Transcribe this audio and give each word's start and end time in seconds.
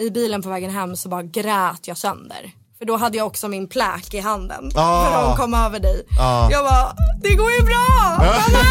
i 0.00 0.10
bilen 0.10 0.42
på 0.42 0.48
vägen 0.48 0.70
hem 0.70 0.96
så 0.96 1.08
bara 1.08 1.22
grät 1.22 1.88
jag 1.88 1.96
sönder. 1.96 2.52
För 2.78 2.84
då 2.84 2.96
hade 2.96 3.18
jag 3.18 3.26
också 3.26 3.48
min 3.48 3.68
pläk 3.68 4.14
i 4.14 4.20
handen. 4.20 4.70
Ah. 4.74 5.04
För 5.04 5.28
de 5.28 5.36
kom 5.36 5.54
över 5.54 5.80
dig. 5.80 6.06
Ah. 6.20 6.50
Jag 6.50 6.64
bara, 6.64 6.96
det 7.22 7.34
går 7.34 7.50
ju 7.52 7.62
bra! 7.62 8.16
Mamma! 8.18 8.64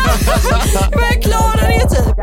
jag 0.91 1.23
klarar 1.23 1.67
det 1.67 1.89
typ. 1.89 2.19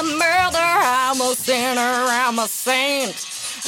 A 0.00 0.02
murderer, 0.02 0.80
I'm 1.08 1.20
a 1.20 1.34
sinner, 1.34 1.94
I'm 2.08 2.38
a 2.38 2.48
saint. 2.48 3.16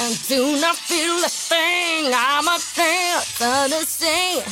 And 0.01 0.13
do 0.29 0.61
not 0.61 0.77
feel 0.77 1.19
a 1.25 1.29
thing, 1.29 2.13
I'm 2.15 2.49
a 2.49 2.59
the 3.69 3.85
scene. 3.87 4.43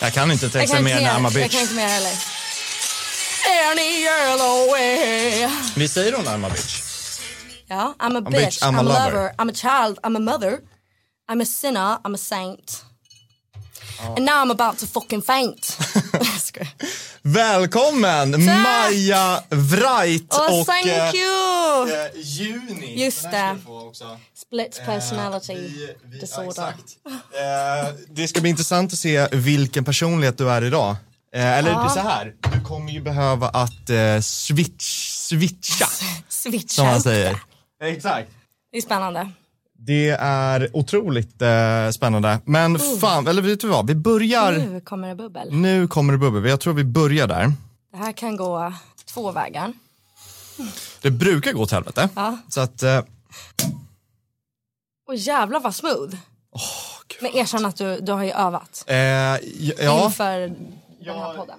Jag 0.00 0.12
kan 0.12 0.30
inte 0.32 0.50
texten 0.50 0.84
mer 0.84 0.96
än 0.96 1.04
I'm 1.04 1.26
a 1.26 1.30
mer, 1.34 1.40
jag 1.40 1.50
kan 1.50 1.60
inte 1.60 1.74
mer 1.74 1.88
heller. 1.88 2.12
Any 3.72 4.02
yellow 4.02 4.70
way. 4.72 5.48
Vi 5.76 5.88
säger 5.88 6.12
hon 6.12 6.24
I'm 6.26 6.44
a 6.44 6.48
bitch? 6.50 6.82
Ja, 7.66 7.94
I'm 8.00 8.16
a 8.16 8.20
bitch, 8.20 8.32
bitch, 8.32 8.62
I'm 8.62 8.74
I'm, 8.74 8.78
a 8.78 8.80
a 8.80 8.82
lover. 8.82 9.12
lover, 9.12 9.32
I'm 9.38 9.48
a 9.48 9.52
child, 9.52 9.98
I'm 10.04 10.16
a 10.16 10.20
mother, 10.20 10.60
I'm 11.28 11.40
a 11.40 11.44
sinner, 11.44 11.98
I'm 12.04 12.14
a 12.14 12.18
saint. 12.18 12.84
And 14.06 14.24
now 14.26 14.42
I'm 14.42 14.50
about 14.50 14.78
to 14.78 14.86
fucking 14.86 15.22
faint. 15.22 15.78
Välkommen 17.22 18.44
Maja 18.44 19.42
Wright 19.50 20.26
Åh, 20.30 20.60
och 20.60 20.66
thank 20.66 20.86
eh, 20.86 21.14
you! 21.14 21.90
eh, 21.92 22.10
Juni. 22.14 23.04
Just 23.04 23.22
det. 23.22 23.56
Split 24.34 24.82
personality 24.86 25.52
Eh, 25.52 25.58
vi- 25.58 25.68
vi- 26.04 26.16
ja, 26.16 26.20
disorder. 26.20 26.48
exakt. 26.48 26.96
Eh, 27.06 27.94
det 28.08 28.28
ska 28.28 28.40
bli 28.40 28.50
intressant 28.50 28.92
att 28.92 28.98
se 28.98 29.28
vilken 29.32 29.84
personlighet 29.84 30.38
du 30.38 30.50
är 30.50 30.64
idag. 30.64 30.96
Eh, 31.34 31.58
eller 31.58 31.70
Ja. 31.70 31.88
så 31.88 32.00
här, 32.00 32.32
du 32.52 32.60
kommer 32.60 32.92
ju 32.92 33.00
behöva 33.02 33.48
att 33.48 33.90
eh, 33.90 34.20
switch, 34.20 35.10
switcha, 35.10 35.86
Switcha 36.28 36.68
som 36.68 36.86
man 36.86 37.02
säger. 37.02 37.40
Exakt. 37.82 38.28
Det 38.72 38.78
är 38.78 38.82
spännande. 38.82 39.30
Det 39.82 40.08
är 40.20 40.76
otroligt 40.76 41.42
eh, 41.42 41.90
spännande. 41.90 42.38
Men 42.44 42.78
fan, 42.78 43.26
eller 43.26 43.42
vet 43.42 43.60
du 43.60 43.68
vad, 43.68 43.86
vi 43.86 43.94
börjar, 43.94 44.52
Nu 44.52 44.80
kommer 44.80 45.08
det 45.08 45.14
bubbel. 45.14 45.52
nu 45.52 45.88
kommer 45.88 46.12
det 46.12 46.18
bubbel. 46.18 46.50
Jag 46.50 46.60
tror 46.60 46.74
vi 46.74 46.84
börjar 46.84 47.26
där. 47.26 47.52
Det 47.92 47.96
här 47.96 48.12
kan 48.12 48.36
gå 48.36 48.72
två 49.04 49.32
vägar. 49.32 49.72
Det 51.02 51.10
brukar 51.10 51.52
gå 51.52 51.62
åt 51.62 51.70
helvete. 51.72 52.08
Ja. 52.14 52.38
Så 52.48 52.60
att, 52.60 52.82
eh, 52.82 53.02
Och 55.08 55.14
jävlar 55.16 55.60
vad 55.60 55.74
smooth. 55.74 56.16
Men 57.20 57.36
erkänn 57.36 57.64
att 57.66 57.76
du, 57.76 58.00
du 58.00 58.12
har 58.12 58.24
ju 58.24 58.30
övat 58.30 58.84
eh, 58.86 58.96
ja. 58.96 60.04
inför 60.04 60.40
den 61.04 61.18
här 61.18 61.36
podden. 61.36 61.58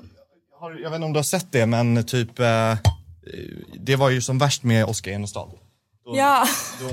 Har, 0.59 0.71
jag 0.71 0.89
vet 0.89 0.95
inte 0.95 1.05
om 1.05 1.13
du 1.13 1.19
har 1.19 1.23
sett 1.23 1.51
det, 1.51 1.65
men 1.65 2.03
typ 2.05 2.39
eh, 2.39 2.75
det 3.79 3.95
var 3.95 4.09
ju 4.09 4.21
som 4.21 4.37
värst 4.37 4.63
med 4.63 4.85
Oskar 4.85 5.11
Enestad. 5.11 5.47
Ja, 6.03 6.47
Då, 6.79 6.87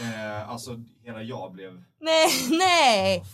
eh, 0.00 0.50
alltså 0.50 0.70
hela 1.04 1.22
jag 1.22 1.52
blev... 1.52 1.72
nej, 2.00 2.28
nej. 2.58 3.24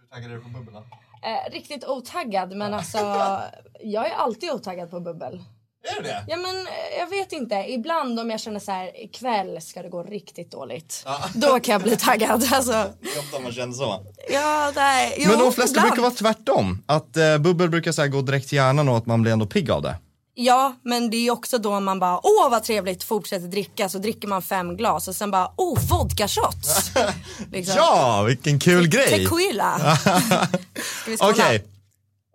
Hur 0.00 0.06
taggad 0.08 0.30
är 0.30 0.34
du 0.34 0.40
på 0.42 0.48
bubblan? 0.48 0.82
Eh, 1.22 1.52
riktigt 1.52 1.84
otaggad 1.84 2.56
men 2.56 2.74
alltså 2.74 2.98
jag 3.80 4.06
är 4.10 4.14
alltid 4.14 4.50
otaggad 4.50 4.90
på 4.90 5.00
bubbel. 5.00 5.42
Är 5.82 5.96
du 5.96 6.02
det? 6.08 6.24
Ja 6.28 6.36
men 6.36 6.56
eh, 6.66 6.98
jag 6.98 7.06
vet 7.06 7.32
inte, 7.32 7.54
ibland 7.54 8.20
om 8.20 8.30
jag 8.30 8.40
känner 8.40 8.60
så 8.60 8.72
här 8.72 9.02
ikväll 9.04 9.60
ska 9.62 9.82
det 9.82 9.88
gå 9.88 10.02
riktigt 10.02 10.50
dåligt. 10.50 11.06
Då 11.34 11.60
kan 11.60 11.72
jag 11.72 11.82
bli 11.82 11.96
taggad. 11.96 12.44
Alltså, 12.52 12.72
Det 12.72 13.08
är 13.08 13.18
ofta 13.18 13.40
man 13.40 13.52
känner 13.52 13.72
så. 13.72 14.06
ja, 14.30 14.72
nej. 14.76 15.14
Jo, 15.18 15.30
men 15.30 15.38
de 15.38 15.52
flesta 15.52 15.72
ibland. 15.72 15.88
brukar 15.90 16.02
vara 16.02 16.12
tvärtom. 16.14 16.82
Att 16.86 17.16
eh, 17.16 17.38
bubbel 17.38 17.68
brukar 17.70 17.92
så 17.92 18.02
här, 18.02 18.08
gå 18.08 18.22
direkt 18.22 18.48
till 18.48 18.56
hjärnan 18.56 18.88
och 18.88 18.96
att 18.96 19.06
man 19.06 19.22
blir 19.22 19.32
ändå 19.32 19.46
pigg 19.46 19.70
av 19.70 19.82
det. 19.82 19.96
Ja, 20.34 20.74
men 20.84 21.10
det 21.10 21.16
är 21.16 21.30
också 21.30 21.58
då 21.58 21.80
man 21.80 22.00
bara, 22.00 22.20
åh 22.26 22.50
vad 22.50 22.64
trevligt, 22.64 23.04
fortsätter 23.04 23.46
dricka. 23.48 23.88
Så 23.88 23.98
dricker 23.98 24.28
man 24.28 24.42
fem 24.42 24.76
glas 24.76 25.08
och 25.08 25.14
sen 25.16 25.30
bara, 25.30 25.50
åh 25.56 25.78
vodka 25.90 26.28
shots. 26.28 26.90
liksom. 27.52 27.74
Ja, 27.76 28.22
vilken 28.22 28.58
kul 28.58 28.88
grej! 28.88 29.08
Tequila. 29.08 29.98
Okej. 31.20 31.64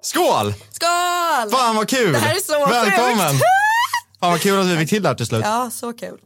Skål! 0.01 0.53
Skål! 0.72 1.51
Fan 1.51 1.75
vad 1.75 1.89
kul! 1.89 2.13
Det 2.13 2.19
här 2.19 2.35
är 2.35 2.39
så 2.39 2.66
Välkommen! 2.69 3.29
sjukt. 3.31 3.44
Fan 4.19 4.31
vad 4.31 4.41
kul 4.41 4.59
att 4.59 4.66
vi 4.67 4.77
fick 4.77 4.89
till 4.89 5.03
det 5.03 5.09
här 5.09 5.16
till 5.16 5.25
slut. 5.25 5.41
Ja, 5.45 5.69
så 5.73 5.94
kul. 5.94 6.17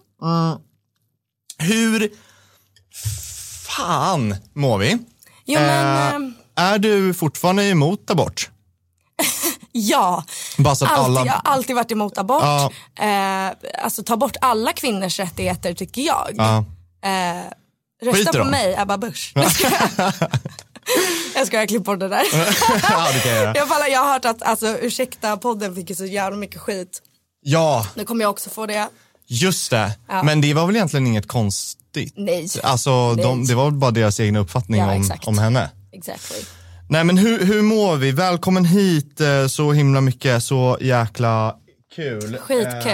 Hur 1.57 2.09
fan 3.67 4.35
mår 4.53 4.77
vi? 4.77 4.97
Jo 5.45 5.59
men, 5.59 5.97
Eh, 5.97 6.13
ehm, 6.15 6.33
är 6.55 6.77
du 6.79 7.13
fortfarande 7.13 7.63
emot 7.63 8.09
abort? 8.09 8.49
ja. 9.71 10.23
Bara 10.59 10.75
så 10.75 10.85
att 10.85 10.91
Alltid, 10.91 11.17
alla... 11.17 11.25
Jag 11.25 11.33
har 11.33 11.41
alltid 11.53 11.75
varit 11.75 11.91
emot 11.91 12.17
abort. 12.17 12.43
Ja. 12.43 12.71
Eh, 12.99 13.51
alltså 13.83 14.03
ta 14.03 14.17
bort 14.17 14.35
alla 14.41 14.73
kvinnors 14.73 15.19
rättigheter 15.19 15.73
tycker 15.73 16.01
jag. 16.01 16.29
Ja. 16.35 16.65
Eh, 17.03 17.43
rösta 18.05 18.43
på 18.43 18.43
mig, 18.49 18.75
Ebba 18.79 18.97
Busch. 18.97 19.31
Jag 19.35 19.51
skojar. 19.51 19.91
jag 21.35 21.47
ska 21.47 21.67
klippa 21.67 21.83
bort 21.83 21.99
det 21.99 22.07
där. 22.09 22.23
ja, 22.89 23.07
det 23.13 23.19
kan 23.19 23.31
jag 23.31 23.57
jag, 23.57 23.67
bara, 23.67 23.87
jag 23.87 23.99
har 23.99 24.13
hört 24.13 24.25
att 24.25 24.41
alltså, 24.41 24.77
ursäkta 24.77 25.37
podden 25.37 25.75
fick 25.75 25.89
ju 25.89 25.95
så 25.95 26.05
jävla 26.05 26.37
mycket 26.37 26.61
skit. 26.61 27.01
Ja, 27.41 27.87
Nu 27.95 28.05
kommer 28.05 28.21
jag 28.23 28.31
också 28.31 28.49
få 28.49 28.65
det. 28.65 28.87
just 29.27 29.71
det. 29.71 29.91
Ja. 30.09 30.23
Men 30.23 30.41
det 30.41 30.53
var 30.53 30.65
väl 30.65 30.75
egentligen 30.75 31.07
inget 31.07 31.27
konstigt? 31.27 32.13
Nej. 32.17 32.47
Alltså, 32.63 33.15
de, 33.15 33.37
Nej. 33.37 33.47
det 33.47 33.55
var 33.55 33.65
väl 33.65 33.73
bara 33.73 33.91
deras 33.91 34.19
egna 34.19 34.39
uppfattning 34.39 34.79
Ja, 34.81 34.93
om, 34.95 35.11
om 35.25 35.37
henne. 35.37 35.69
Exactly. 35.91 36.37
Nej 36.91 37.03
men 37.03 37.17
hur, 37.17 37.45
hur 37.45 37.61
mår 37.61 37.95
vi? 37.95 38.11
Välkommen 38.11 38.65
hit, 38.65 39.21
eh, 39.21 39.47
så 39.47 39.71
himla 39.71 40.01
mycket, 40.01 40.43
så 40.43 40.77
jäkla 40.81 41.55
kul. 41.95 42.37
Skitkul. 42.37 42.91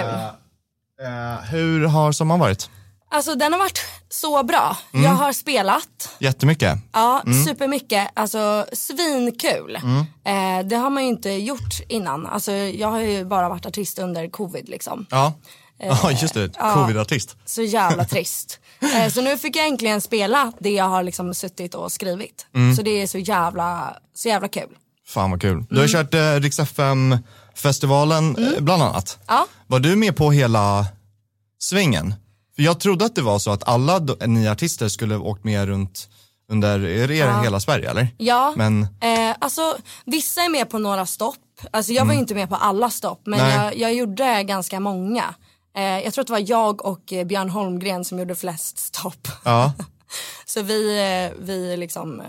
Eh, 1.02 1.32
eh, 1.32 1.40
hur 1.50 1.86
har 1.86 2.12
sommaren 2.12 2.40
varit? 2.40 2.70
Alltså 3.10 3.34
den 3.34 3.52
har 3.52 3.58
varit 3.58 3.80
så 4.08 4.42
bra. 4.42 4.76
Mm. 4.92 5.04
Jag 5.04 5.12
har 5.12 5.32
spelat. 5.32 6.16
Jättemycket. 6.18 6.78
Ja, 6.92 7.22
supermycket. 7.46 8.08
Alltså 8.14 8.66
svinkul. 8.72 9.78
Mm. 9.82 9.98
Eh, 10.24 10.66
det 10.68 10.76
har 10.76 10.90
man 10.90 11.02
ju 11.02 11.08
inte 11.08 11.30
gjort 11.30 11.80
innan. 11.88 12.26
Alltså, 12.26 12.52
jag 12.52 12.88
har 12.88 13.00
ju 13.00 13.24
bara 13.24 13.48
varit 13.48 13.66
artist 13.66 13.98
under 13.98 14.28
covid 14.28 14.68
liksom. 14.68 15.06
Ja, 15.10 15.32
ja 15.78 16.10
just 16.12 16.34
det, 16.34 16.48
covid-artist. 16.74 17.36
Så 17.44 17.62
jävla 17.62 18.04
trist. 18.14 18.58
eh, 18.96 19.08
så 19.12 19.20
nu 19.20 19.38
fick 19.38 19.56
jag 19.56 19.66
äntligen 19.66 20.00
spela 20.00 20.52
det 20.58 20.70
jag 20.70 20.84
har 20.88 21.02
liksom 21.02 21.34
suttit 21.34 21.74
och 21.74 21.92
skrivit. 21.92 22.46
Mm. 22.54 22.76
Så 22.76 22.82
det 22.82 23.02
är 23.02 23.06
så 23.06 23.18
jävla, 23.18 23.96
så 24.14 24.28
jävla 24.28 24.48
kul. 24.48 24.68
Fan 25.08 25.30
vad 25.30 25.40
kul. 25.40 25.64
Du 25.70 25.76
Mm. 25.76 25.80
har 25.80 25.88
kört 25.88 26.14
eh, 26.14 26.40
Rix 26.40 26.58
FM 26.58 27.18
festivalen 27.54 28.36
eh, 28.36 28.60
bland 28.60 28.82
annat. 28.82 29.18
Ja. 29.26 29.46
Var 29.66 29.80
du 29.80 29.96
med 29.96 30.16
på 30.16 30.30
hela 30.30 30.86
svängen? 31.58 32.14
För 32.56 32.62
jag 32.62 32.80
trodde 32.80 33.04
att 33.04 33.14
det 33.14 33.22
var 33.22 33.38
så 33.38 33.50
att 33.50 33.68
alla 33.68 33.98
ni 34.26 34.48
artister 34.48 34.88
skulle 34.88 35.16
åkt 35.16 35.44
med 35.44 35.66
runt 35.66 36.08
under 36.52 36.84
er, 36.84 37.10
er 37.10 37.42
hela 37.42 37.60
Sverige 37.60 37.90
eller? 37.90 38.08
Ja, 38.18 38.52
Men 38.56 38.82
eh, 38.82 39.36
alltså 39.38 39.76
vissa 40.04 40.40
är 40.42 40.48
med 40.48 40.70
på 40.70 40.78
några 40.78 41.06
stopp. 41.06 41.36
Alltså 41.70 41.92
jag 41.92 42.04
var 42.04 42.12
ju 42.14 42.18
inte 42.20 42.34
med 42.34 42.48
på 42.48 42.56
alla 42.56 42.90
stopp 42.90 43.20
men 43.24 43.38
jag, 43.50 43.76
jag 43.78 43.94
gjorde 43.94 44.42
ganska 44.42 44.80
många. 44.80 45.34
Eh, 45.76 45.82
jag 46.04 46.14
tror 46.14 46.22
att 46.22 46.26
det 46.26 46.32
var 46.32 46.44
jag 46.50 46.84
och 46.86 47.12
eh, 47.12 47.24
Björn 47.26 47.50
Holmgren 47.50 48.04
som 48.04 48.18
gjorde 48.18 48.34
flest 48.34 48.78
stopp. 48.78 49.28
ja, 49.44 49.72
Så 50.46 50.62
vi, 50.62 50.98
eh, 50.98 51.38
vi 51.44 51.76
liksom, 51.76 52.20
eh, 52.20 52.26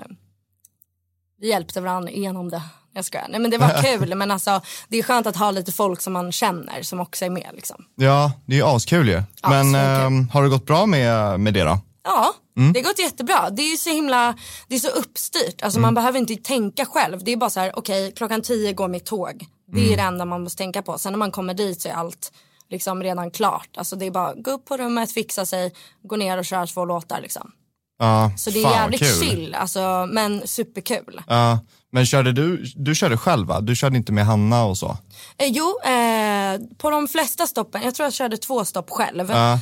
vi 1.39 1.49
hjälpte 1.49 1.81
varandra 1.81 2.11
igenom 2.11 2.49
det. 2.49 2.61
Jag 2.93 3.05
skojar. 3.05 3.27
Nej 3.29 3.39
men 3.39 3.51
det 3.51 3.57
var 3.57 3.69
kul 3.83 4.15
men 4.15 4.31
alltså 4.31 4.61
det 4.87 4.97
är 4.97 5.03
skönt 5.03 5.27
att 5.27 5.35
ha 5.35 5.51
lite 5.51 5.71
folk 5.71 6.01
som 6.01 6.13
man 6.13 6.31
känner 6.31 6.81
som 6.83 6.99
också 6.99 7.25
är 7.25 7.29
med 7.29 7.49
liksom. 7.53 7.85
ja, 7.95 8.31
det 8.45 8.53
är 8.53 8.57
ju 8.57 8.65
askul 8.65 9.09
ju. 9.09 9.23
Ja, 9.41 9.49
Men 9.49 9.75
ehm, 9.75 10.29
har 10.29 10.43
det 10.43 10.49
gått 10.49 10.65
bra 10.65 10.85
med, 10.85 11.39
med 11.39 11.53
det 11.53 11.63
då? 11.63 11.79
Ja, 12.03 12.33
Mm. 12.57 12.73
det 12.73 12.79
har 12.79 12.83
gått 12.85 12.99
jättebra. 12.99 13.49
Det 13.49 13.61
är 13.61 13.71
ju 13.71 13.77
så 13.77 13.89
himla, 13.89 14.35
det 14.67 14.75
är 14.75 14.79
så 14.79 14.87
uppstyrt. 14.89 15.61
Alltså 15.61 15.77
Mm. 15.79 15.81
man 15.87 15.93
behöver 15.93 16.19
inte 16.19 16.35
tänka 16.35 16.85
själv. 16.85 17.23
Det 17.23 17.31
är 17.31 17.37
bara 17.37 17.49
så 17.49 17.59
här, 17.59 17.71
okej 17.79 18.11
klockan 18.15 18.41
tio 18.41 18.73
går 18.73 18.87
mitt 18.87 19.05
tåg. 19.05 19.45
Det 19.71 19.79
Mm. 19.79 19.93
är 19.93 19.97
det 19.97 20.03
enda 20.03 20.25
man 20.25 20.43
måste 20.43 20.57
tänka 20.57 20.81
på. 20.81 20.97
Sen 20.97 21.13
när 21.13 21.17
man 21.17 21.31
kommer 21.31 21.53
dit 21.53 21.81
så 21.81 21.89
är 21.89 21.93
allt 21.93 22.31
liksom 22.69 23.03
redan 23.03 23.31
klart. 23.31 23.69
Alltså 23.77 23.95
det 23.95 24.05
är 24.05 24.11
bara 24.11 24.33
gå 24.33 24.51
upp 24.51 24.65
på 24.65 24.77
rummet, 24.77 25.11
fixa 25.11 25.45
sig, 25.45 25.73
gå 26.03 26.15
ner 26.15 26.37
och 26.37 26.45
köra 26.45 26.67
två 26.67 26.85
låtar 26.85 27.21
liksom. 27.21 27.51
Ja, 27.99 28.31
Så 28.37 28.49
det 28.49 28.63
är 28.63 28.71
jävligt 28.71 28.99
kul. 28.99 29.09
chill, 29.29 29.55
alltså, 29.55 30.07
men 30.11 30.47
superkul. 30.47 31.21
Ja, 31.27 31.59
Men 31.91 32.05
körde 32.05 32.31
du, 32.31 32.63
du 32.75 32.95
körde 32.95 33.17
själv 33.17 33.47
va? 33.47 33.61
Du 33.61 33.75
körde 33.75 33.97
inte 33.97 34.11
med 34.11 34.25
Hanna 34.25 34.63
och 34.65 34.77
så? 34.77 34.97
Eh, 35.37 35.47
jo, 35.47 35.79
eh, 35.83 36.59
på 36.77 36.89
de 36.89 37.07
flesta 37.07 37.47
stoppen, 37.47 37.81
jag 37.83 37.95
tror 37.95 38.05
jag 38.05 38.13
körde 38.13 38.37
två 38.37 38.65
stopp 38.65 38.89
själv. 38.89 39.29
Ja. 39.31 39.53
Eh, 39.53 39.59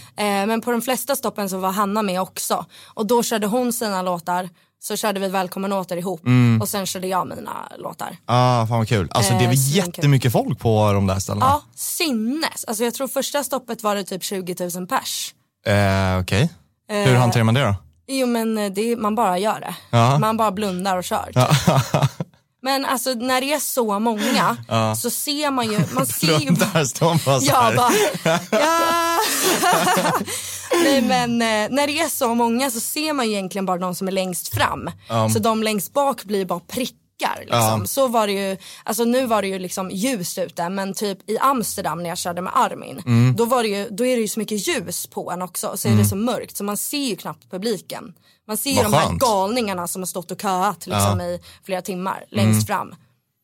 men 0.48 0.62
på 0.62 0.72
de 0.72 0.82
flesta 0.82 1.16
stoppen 1.16 1.50
så 1.50 1.58
var 1.58 1.72
Hanna 1.72 2.02
med 2.02 2.22
också. 2.22 2.66
Och 2.86 3.06
då 3.08 3.24
körde 3.24 3.48
hon 3.48 3.74
sina 3.74 4.02
låtar, 4.02 4.50
så 4.88 4.96
körde 4.96 5.20
vi 5.20 5.28
Välkommen 5.28 5.74
åter 5.74 5.98
ihop. 5.98 6.22
Och 6.62 6.70
sen 6.70 6.86
körde 6.86 7.08
jag 7.08 7.28
mina 7.28 7.72
låtar. 7.78 8.18
Ah, 8.26 8.68
fan 8.68 8.78
vad 8.78 8.88
kul. 8.88 9.08
Alltså 9.12 9.34
det 9.34 9.40
är 9.44 9.48
Eh, 9.48 9.54
jättemycket 9.76 10.32
folk 10.32 10.60
på 10.60 10.92
de 10.94 11.08
där 11.08 11.20
ställena? 11.20 11.46
Ja, 11.46 11.62
sinnes. 11.76 12.66
Alltså 12.68 12.84
jag 12.84 12.94
tror 12.94 13.08
första 13.08 13.44
stoppet 13.44 13.84
var 13.84 13.96
det 13.96 14.04
typ 14.04 14.24
20 14.24 14.56
000 14.76 14.88
pers. 14.88 15.34
Eh, 15.68 16.20
Okej. 16.22 16.50
Hur 16.90 17.14
Eh, 17.14 17.20
hanterar 17.20 17.44
man 17.44 17.54
det 17.54 17.64
då? 17.64 17.76
Jo 18.08 18.28
men 18.28 18.58
eh, 18.58 18.72
det, 18.72 18.96
man 18.98 19.16
bara 19.16 19.38
gör 19.38 19.60
det. 19.60 19.76
Ja. 19.90 20.20
Man 20.20 20.38
bara 20.38 20.52
blundar 20.52 20.98
och 20.98 21.04
kör. 21.04 21.26
typ. 21.26 22.10
Men 22.62 22.86
alltså 22.86 23.14
när 23.14 23.42
det 23.42 23.54
är 23.54 23.60
så 23.60 24.00
många 24.00 24.58
så 24.98 25.10
ser 25.10 25.52
man 25.52 25.72
ju, 25.72 25.80
man 25.94 26.06
ser 26.06 26.40
ju 26.40 26.50
Där 26.50 26.86
står 26.86 27.06
man 27.08 27.20
bara 27.26 27.40
så 27.40 27.56
här. 27.56 27.74
Jag 27.74 27.76
bara, 27.76 28.40
ja. 28.62 29.20
Nej 30.84 31.02
men 31.02 31.32
eh, 31.42 31.76
när 31.76 31.88
det 31.88 32.00
är 32.00 32.08
så 32.10 32.36
många 32.36 32.72
så 32.72 32.80
ser 32.80 33.14
man 33.14 33.26
ju 33.26 33.32
egentligen 33.32 33.66
bara 33.66 33.78
de 33.78 33.96
som 33.96 34.08
är 34.08 34.12
längst 34.12 34.56
fram. 34.56 34.90
Så 35.34 35.40
de 35.40 35.64
längst 35.64 35.94
bak 35.94 36.24
blir 36.24 36.46
bara 36.46 36.60
prickar. 36.60 37.40
Liksom. 37.40 37.80
Ja. 37.80 37.86
Så 37.86 38.08
var 38.08 38.28
det 38.28 38.34
ju, 38.34 38.58
alltså 38.84 39.04
nu 39.06 39.26
var 39.26 39.42
det 39.42 39.48
ju 39.48 39.60
liksom 39.60 39.90
ljust 39.92 40.38
ute 40.38 40.70
men 40.70 40.94
typ 40.94 41.30
i 41.30 41.38
Amsterdam 41.38 42.04
när 42.04 42.10
jag 42.10 42.18
körde 42.18 42.42
med 42.42 42.54
Armin 42.56 43.02
Mm. 43.06 43.36
då, 43.36 43.46
var 43.46 43.64
det 43.64 43.70
ju, 43.70 43.88
då 43.90 44.06
är 44.06 44.16
det 44.16 44.22
ju 44.22 44.28
så 44.28 44.40
mycket 44.40 44.68
ljus 44.68 45.08
på 45.08 45.32
en 45.32 45.42
också 45.42 45.68
och 45.68 45.80
så 45.80 45.88
är 45.88 45.92
det 45.96 46.06
så 46.06 46.16
mörkt 46.16 46.58
så 46.58 46.64
man 46.64 46.78
ser 46.78 46.98
ju 47.06 47.16
knappt 47.16 47.52
publiken. 47.52 48.14
Man 48.48 48.58
ser 48.58 48.70
ju 48.70 48.84
de 48.84 48.94
här 48.94 49.12
galningarna 49.14 49.88
som 49.88 50.02
har 50.02 50.08
stått 50.08 50.32
och 50.32 50.42
köat 50.42 50.88
liksom, 50.88 51.22
i 51.22 51.40
flera 51.66 51.82
timmar 51.82 52.26
längst 52.30 52.70
Mm. 52.70 52.78
fram. 52.80 52.96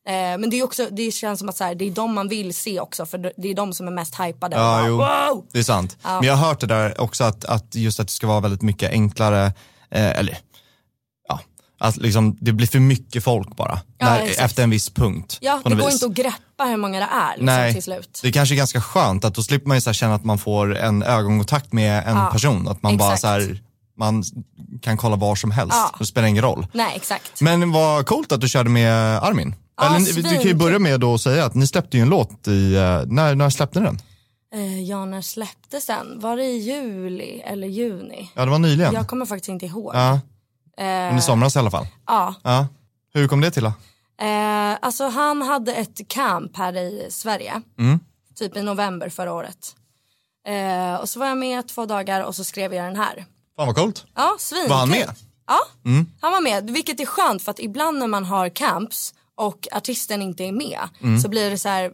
Eh, 0.08 0.14
men 0.14 0.50
det, 0.50 0.60
är 0.60 0.64
också, 0.64 0.88
det 0.92 1.12
känns 1.12 1.40
som 1.40 1.50
att 1.50 1.58
så 1.58 1.64
här, 1.64 1.76
det 1.76 1.86
är 1.86 1.92
de 1.92 2.14
man 2.14 2.28
vill 2.28 2.54
se 2.54 2.80
också 2.80 3.06
för 3.06 3.32
det 3.38 3.48
är 3.52 3.56
de 3.56 3.74
som 3.74 3.88
är 3.88 3.92
mest 3.92 4.16
hypade. 4.20 4.56
Ja, 4.56 4.98
bara, 4.98 5.30
wow! 5.30 5.46
Det 5.52 5.60
är 5.60 5.64
sant. 5.64 5.98
Men 6.04 6.24
jag 6.24 6.36
har 6.36 6.48
hört 6.48 6.60
det 6.60 6.68
där 6.68 7.02
också 7.02 7.24
att, 7.24 7.46
att 7.46 7.76
just 7.76 8.00
att 8.00 8.08
det 8.08 8.14
ska 8.14 8.28
vara 8.28 8.40
väldigt 8.40 8.62
mycket 8.62 8.92
enklare, 8.92 9.46
eh, 9.92 10.20
eller 10.20 10.38
ja, 11.30 11.40
att 11.80 11.98
liksom 11.98 12.38
det 12.40 12.52
blir 12.54 12.68
för 12.68 12.80
mycket 12.80 13.24
folk 13.24 13.56
bara. 13.56 13.80
Ja, 13.98 14.06
när, 14.10 14.42
efter 14.44 14.64
en 14.64 14.70
viss 14.70 14.90
punkt. 14.90 15.38
Ja, 15.42 15.62
det 15.66 15.70
går 15.70 15.86
vis. 15.86 15.94
inte 15.94 16.06
att 16.06 16.12
greppa 16.12 16.64
hur 16.66 16.78
många 16.78 17.00
det 17.00 17.06
är 17.12 17.30
liksom, 17.32 17.46
Nej, 17.46 17.74
till 17.74 17.84
slut. 17.84 18.20
det 18.22 18.28
är 18.28 18.32
kanske 18.32 18.56
är 18.56 18.58
ganska 18.58 18.82
skönt 18.82 19.26
att 19.26 19.36
då 19.36 19.44
slipper 19.44 19.68
man 19.68 19.78
ju 19.78 19.82
så 19.82 19.94
känna 19.94 20.16
att 20.16 20.24
man 20.24 20.38
får 20.38 20.78
en 20.78 21.04
ögonkontakt 21.04 21.74
med 21.74 22.04
en 22.08 22.18
Ja, 22.18 22.30
person. 22.32 22.68
Att 22.68 22.84
man 22.84 22.98
bara 22.98 23.14
exakt. 23.14 23.22
så 23.22 23.28
här, 23.28 23.62
man 23.98 24.24
kan 24.82 24.98
kolla 24.98 25.16
var 25.16 25.36
som 25.36 25.52
helst. 25.52 25.76
Ja. 25.78 25.96
Det 26.00 26.06
spelar 26.06 26.28
ingen 26.28 26.44
roll. 26.44 26.68
Nej, 26.74 26.94
exakt. 26.96 27.42
Men 27.42 27.72
vad 27.72 28.06
coolt 28.06 28.32
att 28.32 28.42
du 28.42 28.50
körde 28.50 28.70
med 28.70 29.24
Armin. 29.24 29.56
Ja, 29.82 29.96
Eller, 29.96 30.14
du 30.14 30.22
kan 30.24 30.42
ju 30.42 30.54
börja 30.54 30.80
med 30.80 31.00
då 31.00 31.14
att 31.14 31.22
säga 31.22 31.46
att 31.46 31.56
ni 31.56 31.68
släppte 31.68 31.98
ju 31.98 32.04
en 32.04 32.10
låt 32.10 32.48
i, 32.48 32.76
eh, 32.76 33.02
när, 33.06 33.36
när 33.36 33.50
släppte 33.50 33.80
ni 33.80 33.86
den? 33.86 34.00
Eh, 34.54 34.82
ja, 34.84 35.06
när 35.06 35.22
släpptes 35.22 35.86
den? 35.86 36.20
Var 36.20 36.38
det 36.38 36.44
i 36.46 36.58
juli 36.58 37.42
eller 37.46 37.68
juni? 37.68 38.32
Ja 38.36 38.46
det 38.46 38.52
var 38.52 38.60
nyligen. 38.60 38.94
Jag 38.94 39.08
kommer 39.08 39.26
faktiskt 39.26 39.50
inte 39.50 39.66
ihåg. 39.66 39.96
Ja, 39.96 40.20
Eh, 40.78 40.86
men 40.86 41.18
i 41.18 41.22
somras 41.22 41.56
i 41.56 41.60
alla 41.60 41.72
fall. 41.72 41.88
ja. 42.08 42.34
Ja. 42.44 42.68
Hur 43.14 43.28
kom 43.28 43.42
det 43.42 43.52
till 43.52 43.64
då? 43.64 43.74
Eh, 44.26 44.78
alltså 44.82 45.08
han 45.08 45.42
hade 45.42 45.74
ett 45.74 46.08
camp 46.08 46.58
här 46.58 46.78
i 46.78 47.08
Sverige. 47.10 47.62
Mm. 47.80 48.00
Typ 48.36 48.58
i 48.58 48.62
november 48.62 49.10
förra 49.10 49.34
året. 49.34 49.76
Eh, 50.48 50.96
och 51.02 51.10
så 51.10 51.20
var 51.20 51.28
jag 51.28 51.38
med 51.38 51.68
två 51.68 51.86
dagar 51.86 52.24
och 52.24 52.36
så 52.36 52.44
skrev 52.44 52.74
jag 52.74 52.86
den 52.86 52.96
här. 52.96 53.26
Fan 53.56 53.68
vad 53.68 53.76
coolt. 53.76 54.06
Ja, 54.16 54.36
svin. 54.40 54.66
Var 54.70 54.76
han 54.78 54.90
med? 54.90 55.10
Ja, 55.48 55.60
han 56.22 56.32
var 56.32 56.42
med. 56.42 56.70
Vilket 56.72 57.00
är 57.00 57.06
skönt 57.06 57.42
för 57.42 57.52
att 57.52 57.60
ibland 57.60 58.00
när 58.00 58.08
man 58.08 58.26
har 58.26 58.50
camps 58.50 59.14
och 59.48 59.68
artisten 59.72 60.22
inte 60.22 60.44
är 60.44 60.52
med 60.52 60.80
så 61.24 61.30
blir 61.30 61.50
det 61.50 61.58
så 61.58 61.70
här, 61.70 61.92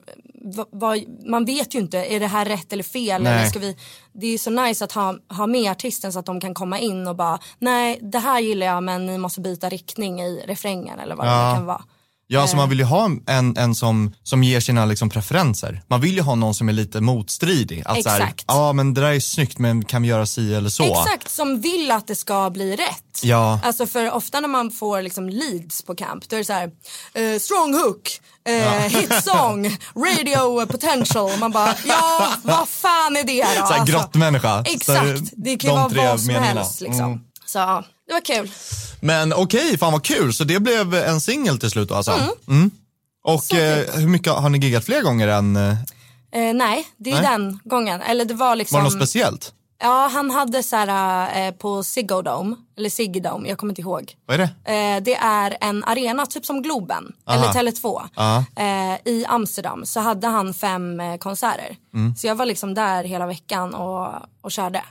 va, 0.56 0.66
va, 0.72 0.96
man 1.26 1.46
vet 1.46 1.76
ju 1.76 1.80
inte, 1.80 1.98
är 1.98 2.20
det 2.20 2.28
här 2.28 2.46
rätt 2.46 2.74
eller 2.74 2.84
fel? 2.84 3.24
Nej. 3.24 3.34
Eller 3.34 3.46
ska 3.50 3.60
vi, 3.60 3.78
det 4.14 4.28
är 4.28 4.38
så 4.38 4.50
nice 4.50 4.86
att 4.86 4.92
ha, 4.92 5.16
ha 5.30 5.48
med 5.48 5.72
artisten 5.72 6.14
så 6.14 6.20
att 6.20 6.26
de 6.26 6.40
kan 6.42 6.54
komma 6.54 6.80
in 6.80 7.08
och 7.08 7.16
bara, 7.16 7.40
nej 7.60 8.00
det 8.02 8.20
här 8.20 8.40
gillar 8.40 8.68
jag 8.68 8.84
men 8.84 9.06
ni 9.06 9.18
måste 9.18 9.42
byta 9.42 9.70
riktning 9.70 10.22
i 10.22 10.44
refrängen 10.48 11.00
eller 11.00 11.16
vad 11.16 11.28
Ja. 11.28 11.50
det 11.50 11.56
kan 11.58 11.66
vara. 11.66 11.84
Ja, 12.30 12.40
Eh. 12.40 12.46
så 12.48 12.56
man 12.56 12.70
vill 12.70 12.80
ju 12.80 12.86
ha 12.86 13.10
en, 13.28 13.58
en 13.58 13.76
som, 13.76 14.14
som 14.24 14.44
ger 14.44 14.60
sina 14.60 14.86
liksom 14.86 15.10
preferenser. 15.10 15.82
Man 15.88 16.02
vill 16.02 16.16
ju 16.16 16.22
ha 16.22 16.36
någon 16.36 16.54
som 16.56 16.70
är 16.70 16.74
lite 16.74 17.02
motstridig. 17.02 17.84
Att 17.86 18.04
så 18.04 18.10
här, 18.10 18.20
Exakt. 18.22 18.46
ja 18.48 18.74
men 18.74 18.94
det 18.94 19.02
där 19.02 19.12
är 19.12 19.20
snyggt 19.20 19.58
men 19.60 19.86
kan 19.86 20.02
vi 20.02 20.08
göra 20.08 20.26
si 20.26 20.54
eller 20.56 20.70
så? 20.70 20.84
Exakt, 20.84 21.30
som 21.32 21.62
vill 21.62 21.92
att 21.92 22.08
det 22.08 22.16
ska 22.16 22.50
bli 22.50 22.76
rätt. 22.76 23.20
Ja. 23.24 23.60
Alltså 23.64 23.88
för 23.88 24.12
ofta 24.12 24.40
när 24.40 24.48
man 24.48 24.72
får 24.72 25.02
liksom 25.02 25.30
leads 25.30 25.82
på 25.82 25.96
camp 25.96 26.30
då 26.30 26.36
är 26.36 26.38
det 26.38 26.46
så 26.46 26.54
här, 26.54 26.70
eh, 27.14 27.40
strong 27.40 27.74
hook, 27.74 28.20
eh, 28.48 28.82
hit 29.00 29.24
song, 29.24 29.78
radio 29.96 30.66
potential. 30.66 31.38
Man 31.40 31.52
bara, 31.52 31.76
ja 31.86 32.28
vad 32.44 32.68
fan 32.70 33.16
är 33.18 33.24
det 33.24 33.44
då? 33.44 33.48
Så 33.68 33.74
här 33.74 33.80
Alltså, 33.80 33.94
grottmänniska. 33.98 34.64
Exakt, 34.66 35.22
det 35.36 35.58
kan 35.58 35.70
ju 35.72 35.78
de 35.78 35.96
vara 35.96 36.10
vad 36.12 36.22
som 36.22 36.34
helst 36.34 36.82
liksom. 36.82 37.06
Mm. 37.06 37.20
Så 37.46 37.58
ja, 37.58 37.84
det 38.08 38.14
var 38.14 38.22
kul. 38.22 38.52
Men 39.02 39.34
okej, 39.34 39.78
fan 39.78 39.92
vad 39.94 40.04
kul. 40.04 40.34
Så 40.34 40.44
det 40.44 40.60
blev 40.60 40.94
en 40.94 41.22
singel 41.22 41.60
till 41.60 41.70
slut 41.70 41.90
då 41.90 41.96
alltså? 41.96 42.20
Mm. 42.48 42.72
Och 43.24 43.44
Så 43.44 43.56
eh, 43.58 43.86
hur 43.96 44.08
mycket 44.08 44.34
har 44.34 44.50
ni 44.50 44.58
giggat 44.58 44.86
fler 44.86 45.02
gånger 45.02 45.28
än, 45.28 45.56
eh, 45.56 45.76
Eh, 46.32 46.54
nej, 46.54 46.88
det 46.98 47.10
är 47.12 47.22
Nej. 47.22 47.24
den 47.32 47.60
gången. 47.64 48.02
Eller 48.02 48.26
det 48.26 48.34
var 48.34 48.56
liksom, 48.56 48.76
var 48.76 48.82
det 48.82 48.84
något 48.84 48.94
speciellt? 49.08 49.54
ja 49.80 50.10
han 50.14 50.32
hade 50.32 50.64
så 50.64 50.76
här 50.76 51.48
eh, 51.48 51.52
på 51.54 51.84
Ziggo 51.84 52.22
Dome, 52.22 52.56
eller 52.78 52.90
Ziggy 52.90 53.20
Dome, 53.20 53.50
jag 53.50 53.58
kommer 53.58 53.72
inte 53.72 53.82
ihåg. 53.82 54.16
Vad 54.26 54.40
är 54.40 54.50
det? 54.66 54.72
Eh, 54.74 55.04
det 55.04 55.16
är 55.16 55.58
en 55.62 55.84
arena, 55.84 56.26
typ 56.26 56.46
som 56.46 56.62
Globen, 56.62 57.14
Aha. 57.26 57.38
eller 57.38 57.72
Tele2. 57.72 58.02
Ja. 58.16 58.46
Eh, 58.56 59.14
I 59.14 59.26
Amsterdam 59.28 59.86
så 59.86 60.00
hade 60.00 60.28
han 60.28 60.54
fem 60.54 61.00
eh, 61.00 61.18
konserter. 61.18 61.76
Mm. 61.94 62.16
Så 62.16 62.28
jag 62.28 62.36
var 62.36 62.46
liksom 62.46 62.74
där 62.74 63.04
hela 63.04 63.28
veckan 63.28 63.74
och, 63.74 64.08
och 64.42 64.52
körde. 64.52 64.82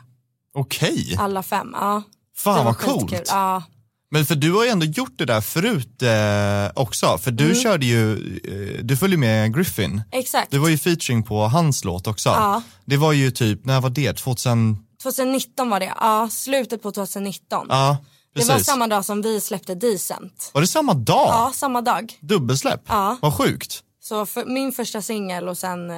Okej, 0.54 1.16
Alla 1.18 1.42
fem. 1.42 1.76
Ja. 1.80 2.02
Fan, 2.36 2.58
Det 2.58 2.64
vad 2.64 2.78
coolt. 2.78 3.22
Ja. 3.28 3.62
men 4.10 4.26
för 4.26 4.34
du 4.34 4.52
har 4.52 4.64
ju 4.64 4.70
ändå 4.70 4.86
gjort 4.86 5.12
det 5.18 5.24
där 5.24 5.40
förut 5.40 6.02
eh, 6.02 6.80
också. 6.82 7.18
För 7.18 7.30
Mm. 7.30 7.48
du 7.48 7.54
körde 7.54 7.86
ju, 7.86 8.12
eh, 8.44 8.84
du 8.84 8.96
följde 8.96 9.16
med 9.16 9.54
Griffin. 9.54 10.02
Exakt. 10.12 10.50
Du 10.50 10.58
var 10.58 10.68
ju 10.68 10.78
featuring 10.78 11.22
på 11.22 11.40
hans 11.46 11.84
låt 11.84 12.06
också. 12.06 12.28
Ja. 12.28 12.62
Det 12.84 12.96
var 12.96 13.12
ju 13.12 13.30
typ, 13.30 13.64
när 13.64 13.80
var 13.80 13.90
det? 13.90 14.12
2000? 14.12 14.78
2019 15.02 15.70
var 15.70 15.80
det. 15.80 15.92
Ja, 16.00 16.28
slutet 16.30 16.82
på 16.82 16.92
2019. 16.92 17.66
Ja, 17.68 17.96
det 18.34 18.40
precis. 18.40 18.50
var 18.52 18.58
samma 18.58 18.86
dag 18.86 19.04
som 19.04 19.22
vi 19.22 19.40
släppte 19.40 19.74
Decent. 19.74 20.50
Var 20.54 20.60
det 20.60 20.66
samma 20.66 20.94
dag? 20.94 21.28
Ja, 21.28 21.52
samma 21.54 21.80
dag. 21.82 22.12
Dubbelsläpp? 22.20 22.80
Ja. 22.88 23.16
Vad 23.22 23.34
sjukt. 23.34 23.82
Så 24.02 24.26
för 24.26 24.44
min 24.44 24.72
första 24.72 25.02
singel 25.02 25.48
och 25.48 25.58
sen 25.58 25.90
eh, 25.90 25.96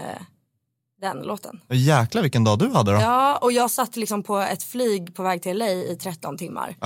den 1.00 1.18
låten. 1.18 1.60
Jäklar 1.70 2.22
vilken 2.22 2.44
dag 2.44 2.58
du 2.58 2.68
hade 2.68 2.90
då. 2.92 2.96
Ja, 2.96 3.02
Ja, 3.02 3.36
och 3.36 3.52
jag 3.52 3.70
satt 3.70 3.96
liksom 3.96 4.22
på 4.22 4.38
ett 4.38 4.62
flyg 4.62 5.14
på 5.14 5.22
väg 5.22 5.42
till 5.42 5.58
LA 5.58 5.68
i 5.68 5.96
13 6.02 6.36
timmar. 6.38 6.76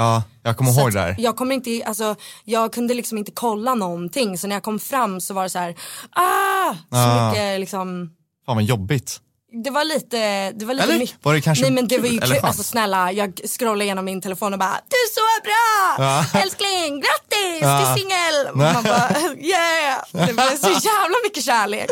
jag 0.43 0.57
kommer 0.57 0.73
Så 0.73 0.81
ihåg 0.81 0.93
det 0.93 0.99
där. 1.01 1.15
Jag, 1.19 1.37
kommer 1.37 1.55
inte, 1.55 1.83
alltså, 1.87 2.15
jag 2.45 2.73
kunde 2.73 2.95
liksom 2.95 3.19
inte 3.19 3.31
kolla 3.33 3.75
någonting 3.75 4.39
så 4.39 4.47
när 4.47 4.57
jag 4.57 4.63
kom 4.63 4.79
fram 4.79 5.21
så 5.21 5.35
var 5.35 5.43
det 5.43 5.51
så 5.51 5.59
här, 5.59 5.75
ah! 6.11 6.75
Så 6.91 6.97
Ah. 6.97 7.29
mycket 7.31 7.61
liksom, 7.61 8.11
Fan 8.47 8.57
vad 8.57 8.65
jobbigt. 8.65 9.21
Det 9.65 9.71
var 9.71 9.85
lite, 9.85 10.51
det 10.53 10.65
var 10.65 10.75
lite 10.75 10.85
Eller? 10.87 10.99
mycket. 10.99 11.17
Var 11.23 11.35
det 11.35 11.41
kanske 11.41 11.63
Nej 11.65 11.73
men 11.73 11.89
det 11.89 11.99
var 11.99 12.09
ju 12.09 12.19
kul 12.19 12.29
kul, 12.31 12.45
alltså 12.45 12.63
snälla 12.63 13.13
jag 13.13 13.41
scrollade 13.59 13.85
igenom 13.85 14.05
min 14.05 14.21
telefon 14.21 14.53
och 14.53 14.59
bara 14.59 14.81
du 14.89 14.97
är 14.97 15.15
så 15.15 15.43
bra! 15.45 16.05
Ja. 16.07 16.41
Älskling, 16.43 17.01
grattis 17.01 17.61
Ja. 17.63 17.95
till 17.95 18.03
singel! 18.03 18.55
Man 18.75 18.83
bara 18.85 19.11
yeah! 19.39 20.03
Det 20.13 20.33
var 20.33 20.57
så 20.57 20.69
jävla 20.69 21.17
mycket 21.25 21.45
kärlek. 21.45 21.91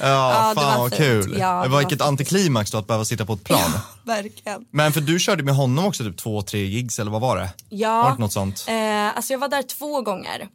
Ja, 0.00 0.06
Ja, 0.08 0.48
det 0.54 0.60
fan 0.60 0.72
var 0.72 0.78
vad 0.78 0.94
kul. 0.94 1.36
Ja, 1.38 1.48
det 1.62 1.68
var 1.68 1.68
var 1.68 1.78
vilket 1.78 2.00
antiklimax 2.00 2.70
då 2.70 2.78
att 2.78 2.86
behöva 2.86 3.04
sitta 3.04 3.26
på 3.26 3.32
ett 3.32 3.44
plan. 3.44 3.70
Verkligen. 4.04 4.64
Men 4.72 4.92
för 4.92 5.00
du 5.00 5.18
körde 5.18 5.42
med 5.42 5.54
honom 5.54 5.84
också 5.86 6.04
typ 6.04 6.16
två, 6.16 6.42
tre 6.42 6.60
gigs 6.60 6.98
eller 6.98 7.10
vad 7.10 7.20
var 7.20 7.36
det? 7.36 7.42
Var 7.42 7.50
Ja, 7.68 8.12
det 8.16 8.22
något 8.22 8.32
sånt? 8.32 8.64
eh, 8.68 9.16
alltså 9.16 9.32
jag 9.32 9.38
var 9.38 9.48
där 9.48 9.62
två 9.62 10.00
gånger. 10.02 10.48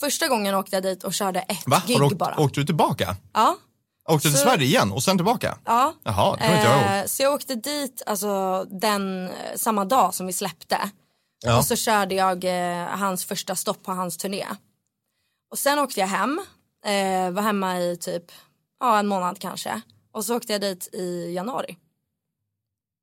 Första 0.00 0.28
gången 0.28 0.54
åkte 0.54 0.76
jag 0.76 0.82
dit 0.82 1.04
och 1.04 1.14
körde 1.14 1.40
ett 1.40 1.62
Va? 1.66 1.82
gig 1.86 1.98
du 1.98 2.04
åkt, 2.04 2.18
bara. 2.18 2.40
åkte 2.40 2.60
du 2.60 2.66
tillbaka? 2.66 3.16
Ja, 3.34 3.56
Åkte 4.08 4.28
till 4.28 4.38
Så- 4.38 4.44
Sverige 4.44 4.64
igen 4.64 4.92
och 4.92 5.02
sen 5.02 5.18
tillbaka? 5.18 5.58
ja. 5.64 5.94
Jaha, 6.02 6.36
det 6.36 6.44
inte 6.46 6.56
jag 6.68 6.80
ihåg. 6.82 6.98
Eh, 7.00 7.06
så 7.06 7.22
jag 7.22 7.34
åkte 7.34 7.54
dit 7.54 8.02
alltså, 8.06 8.64
den, 8.70 9.28
eh, 9.28 9.32
samma 9.56 9.84
dag 9.84 10.14
som 10.14 10.26
vi 10.26 10.32
släppte. 10.32 10.90
Ja. 11.44 11.58
Och 11.58 11.64
så 11.64 11.76
körde 11.76 12.14
jag 12.14 12.44
eh, 12.44 12.86
hans 12.86 13.24
första 13.24 13.56
stopp 13.56 13.82
på 13.82 13.92
hans 13.92 14.16
turné. 14.16 14.46
Och 15.50 15.58
sen 15.58 15.78
åkte 15.78 16.00
jag 16.00 16.06
hem, 16.06 16.40
eh, 16.86 17.30
var 17.30 17.42
hemma 17.42 17.80
i 17.80 17.96
typ 17.96 18.24
ja, 18.80 18.98
en 18.98 19.06
månad 19.06 19.38
kanske. 19.38 19.80
Och 20.12 20.24
så 20.24 20.36
åkte 20.36 20.52
jag 20.52 20.60
dit 20.60 20.88
i 20.94 21.32
januari. 21.34 21.76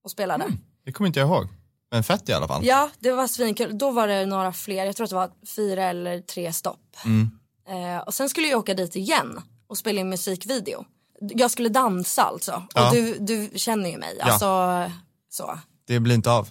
Och 0.04 0.12
spelade. 0.12 0.46
Det 0.86 0.92
kommer 0.92 1.08
inte 1.08 1.20
jag 1.20 1.28
ihåg. 1.30 1.48
Men 1.92 2.04
fett 2.04 2.30
i 2.30 2.34
alla 2.34 2.48
fall. 2.48 2.66
Ja, 2.66 2.90
det 3.00 3.12
var 3.12 3.28
svinkul. 3.28 3.78
Då 3.78 3.92
var 3.92 4.08
det 4.08 4.26
några 4.26 4.54
fler, 4.54 4.86
jag 4.86 4.96
tror 4.96 5.04
att 5.04 5.10
det 5.10 5.16
var 5.16 5.32
fyra 5.56 5.84
eller 5.84 6.22
tre 6.22 6.54
stopp. 6.54 6.98
Mm. 7.06 7.32
Eh, 7.70 7.98
och 8.02 8.14
sen 8.14 8.30
skulle 8.30 8.48
jag 8.48 8.60
åka 8.60 8.74
dit 8.74 8.96
igen 8.96 9.42
och 9.72 9.78
spela 9.78 10.00
in 10.02 10.10
musikvideo. 10.10 10.86
Jag 11.20 11.52
skulle 11.52 11.70
dansa 11.70 12.24
alltså. 12.24 12.64
Ja. 12.74 12.88
Och 12.90 12.96
du, 12.96 13.18
du 13.20 13.50
känner 13.56 13.90
ju 13.90 13.98
mig. 13.98 14.16
Ja. 14.20 14.26
Alltså, 14.26 14.92
så. 15.32 15.60
Det 15.88 16.00
blir 16.00 16.16
inte 16.16 16.32
av. 16.32 16.50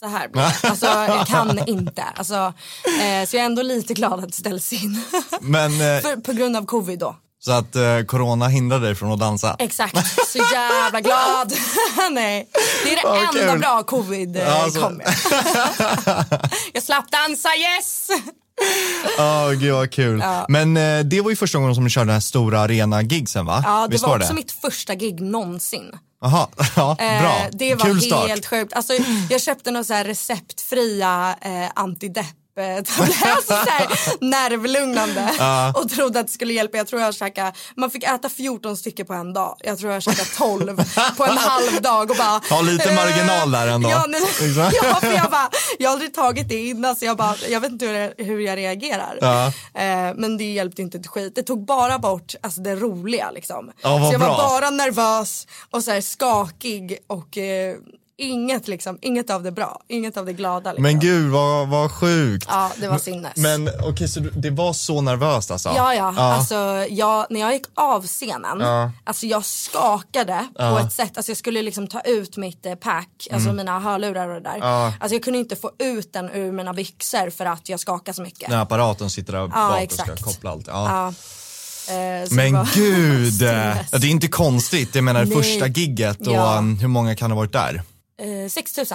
Så 0.00 0.06
här 0.08 0.28
blir 0.28 0.42
det. 0.42 0.68
Alltså 0.68 0.86
jag 0.86 1.26
kan 1.26 1.68
inte. 1.68 2.02
Alltså, 2.02 2.34
eh, 3.02 3.26
så 3.28 3.36
jag 3.36 3.42
är 3.42 3.46
ändå 3.46 3.62
lite 3.62 3.94
glad 3.94 4.12
att 4.20 4.26
det 4.26 4.32
ställs 4.32 4.72
in. 4.72 5.04
Men 5.40 5.72
eh, 5.72 6.00
För, 6.02 6.20
på 6.20 6.32
grund 6.32 6.56
av 6.56 6.66
covid 6.66 6.98
då. 6.98 7.16
så 7.38 7.52
att 7.52 7.76
eh, 7.76 8.00
corona 8.06 8.48
hindrar 8.48 8.80
dig 8.80 8.94
från 8.94 9.12
att 9.12 9.20
dansa? 9.20 9.56
Exakt, 9.58 10.28
så 10.28 10.38
jävla 10.52 11.00
glad. 11.00 11.52
Nej, 12.10 12.48
det 12.84 12.92
är 12.92 12.96
det 12.96 13.02
Vad 13.04 13.36
enda 13.36 13.52
kul. 13.52 13.60
bra 13.60 13.82
covid 13.82 14.36
eh, 14.36 14.42
Ja, 14.42 14.62
alltså. 14.62 14.80
kom 14.80 14.94
med. 14.94 15.06
jag 16.72 16.82
slapp 16.82 17.10
dansa, 17.10 17.48
yes! 17.56 18.08
Ja, 19.18 19.50
gud 19.50 19.72
vad 19.72 19.90
kul. 19.90 20.22
Men 20.48 20.76
eh, 20.76 21.00
det 21.00 21.20
var 21.20 21.30
ju 21.30 21.36
första 21.36 21.58
gången 21.58 21.74
som 21.74 21.84
du 21.84 21.90
körde 21.90 22.06
den 22.06 22.12
här 22.12 22.20
stora 22.20 22.60
arena-gigsen 22.60 23.46
va? 23.46 23.62
Ja, 23.66 23.86
det 23.86 23.92
Visst 23.92 24.04
var 24.06 24.18
det? 24.18 24.24
också 24.24 24.34
mitt 24.34 24.52
första 24.52 24.94
gig 24.94 25.20
någonsin. 25.20 25.92
Jaha, 26.20 26.48
ja, 26.76 26.94
bra. 26.98 27.06
Eh, 27.06 27.48
det 27.52 27.74
var 27.74 27.84
kul 27.84 28.00
start. 28.00 28.28
helt 28.28 28.46
sjukt. 28.46 28.72
Alltså, 28.72 28.92
jag 29.30 29.40
köpte 29.42 29.70
några 29.70 29.84
så 29.84 29.94
här 29.94 30.04
receptfria 30.04 31.36
eh, 31.40 31.70
antidepp 31.74 32.26
tabletter, 32.56 33.30
alltså 33.36 33.54
så 34.10 34.24
nervlugnande 34.24 35.30
och 35.74 35.88
trodde 35.90 36.20
att 36.20 36.26
det 36.26 36.32
skulle 36.32 36.52
hjälpa. 36.52 36.76
Jag 36.76 36.86
tror 36.86 37.02
jag 37.02 37.14
käkade, 37.14 37.52
man 37.76 37.90
fick 37.90 38.04
äta 38.04 38.28
14 38.28 38.76
stycken 38.76 39.06
på 39.06 39.12
en 39.14 39.32
dag. 39.32 39.56
Jag 39.60 39.78
tror 39.78 39.92
jag 39.92 40.02
käkade 40.02 40.28
12 40.36 40.76
på 41.16 41.24
en 41.24 41.36
halv 41.38 41.82
dag 41.82 42.10
och 42.10 42.16
bara 42.16 42.40
Ha 42.50 42.60
lite 42.60 42.88
eh, 42.90 42.94
marginal 42.96 43.50
där 43.50 43.66
ändå. 43.68 43.90
Ja, 43.90 44.04
Exakt. 44.46 44.76
ja, 44.82 44.94
för 44.94 45.12
jag 45.12 45.30
bara, 45.30 45.50
jag 45.78 45.88
har 45.88 45.92
aldrig 45.94 46.14
tagit 46.14 46.48
det 46.48 46.66
innan 46.66 46.96
så 46.96 47.04
jag 47.04 47.16
bara, 47.16 47.36
jag 47.48 47.60
vet 47.60 47.70
inte 47.72 47.86
hur, 47.86 47.94
jag- 47.94 48.12
hur 48.24 48.40
jag 48.40 48.56
reagerar. 48.58 49.18
Ja. 49.20 49.46
Eh, 49.80 50.14
men 50.16 50.38
det 50.38 50.44
hjälpte 50.52 50.82
inte 50.82 50.98
ett 50.98 51.06
skit. 51.06 51.34
Det 51.34 51.42
tog 51.42 51.64
bara 51.66 51.98
bort 51.98 52.34
alltså, 52.42 52.60
det 52.60 52.76
roliga 52.76 53.30
liksom. 53.30 53.70
Vad 53.82 54.06
så 54.06 54.12
jag 54.12 54.20
bra. 54.20 54.28
var 54.28 54.36
bara 54.48 54.70
nervös 54.70 55.46
och 55.70 55.84
så 55.84 56.02
skakig 56.02 56.98
och 57.06 57.38
eh, 57.38 57.76
inget 58.16 58.68
liksom, 58.68 58.98
inget 59.02 59.30
av 59.30 59.42
det 59.42 59.52
bra, 59.52 59.80
inget 59.88 60.16
av 60.16 60.26
det 60.26 60.32
glada. 60.32 60.70
Liksom. 60.72 60.82
Men 60.82 61.00
gud 61.00 61.30
vad, 61.30 61.68
vad 61.68 61.90
sjukt. 61.92 62.46
Ja, 62.50 62.70
det 62.80 62.88
var 62.88 62.98
sinnes. 62.98 63.36
Men 63.36 63.70
okej, 63.84 64.08
så 64.08 64.20
du- 64.20 64.30
det 64.30 64.50
var 64.50 64.72
så 64.72 65.00
nervöst 65.00 65.50
alltså? 65.50 65.72
Ja, 65.76 65.94
ja. 65.94 66.14
Alltså, 66.18 66.86
jag, 66.90 67.26
när 67.30 67.40
jag 67.40 67.52
gick 67.52 67.66
av 67.74 68.06
scenen, 68.06 68.60
Ja. 68.60 68.90
alltså 69.04 69.26
jag 69.26 69.44
skakade 69.44 70.46
på 70.56 70.78
ett 70.78 70.92
sätt, 70.92 71.16
alltså 71.16 71.30
jag 71.30 71.36
skulle 71.38 71.62
liksom 71.62 71.86
ta 71.86 72.00
ut 72.00 72.36
mitt 72.36 72.66
eh, 72.66 72.74
pack, 72.74 73.28
alltså 73.32 73.52
mina 73.52 73.80
hörlurar 73.80 74.28
och 74.28 74.34
det 74.34 74.40
där. 74.40 74.56
Mm. 74.56 74.68
Ja. 74.68 74.92
Alltså 75.00 75.14
jag 75.14 75.22
kunde 75.24 75.38
inte 75.38 75.56
få 75.56 75.70
ut 75.78 76.12
den 76.12 76.30
ur 76.30 76.52
mina 76.52 76.72
byxor 76.72 77.30
för 77.30 77.44
att 77.46 77.68
jag 77.68 77.80
skakade 77.80 78.14
så 78.16 78.22
mycket. 78.22 78.48
När 78.48 78.62
apparaten 78.62 79.10
sitter 79.10 79.32
där 79.32 79.46
bak 79.48 79.70
och 79.72 79.78
exakt. 79.78 80.18
ska 80.18 80.24
koppla 80.30 80.50
allt. 80.50 80.66
Ja. 80.66 80.86
Ja. 80.88 81.14
Eh, 81.94 82.28
så 82.28 82.34
Men 82.34 82.52
var- 82.54 82.68
gud, 82.74 83.42
ja, 83.42 83.98
det 83.98 84.06
är 84.06 84.10
inte 84.10 84.28
konstigt. 84.28 84.94
Jag 84.94 85.04
menar 85.04 85.24
Nej. 85.24 85.34
första 85.36 85.66
gigget 85.66 86.26
och 86.26 86.32
Ja. 86.34 86.60
hur 86.80 86.88
många 86.88 87.16
kan 87.16 87.30
ha 87.30 87.36
varit 87.36 87.52
där? 87.52 87.82
Eh, 88.22 88.48
6 88.48 88.76
000 88.76 88.86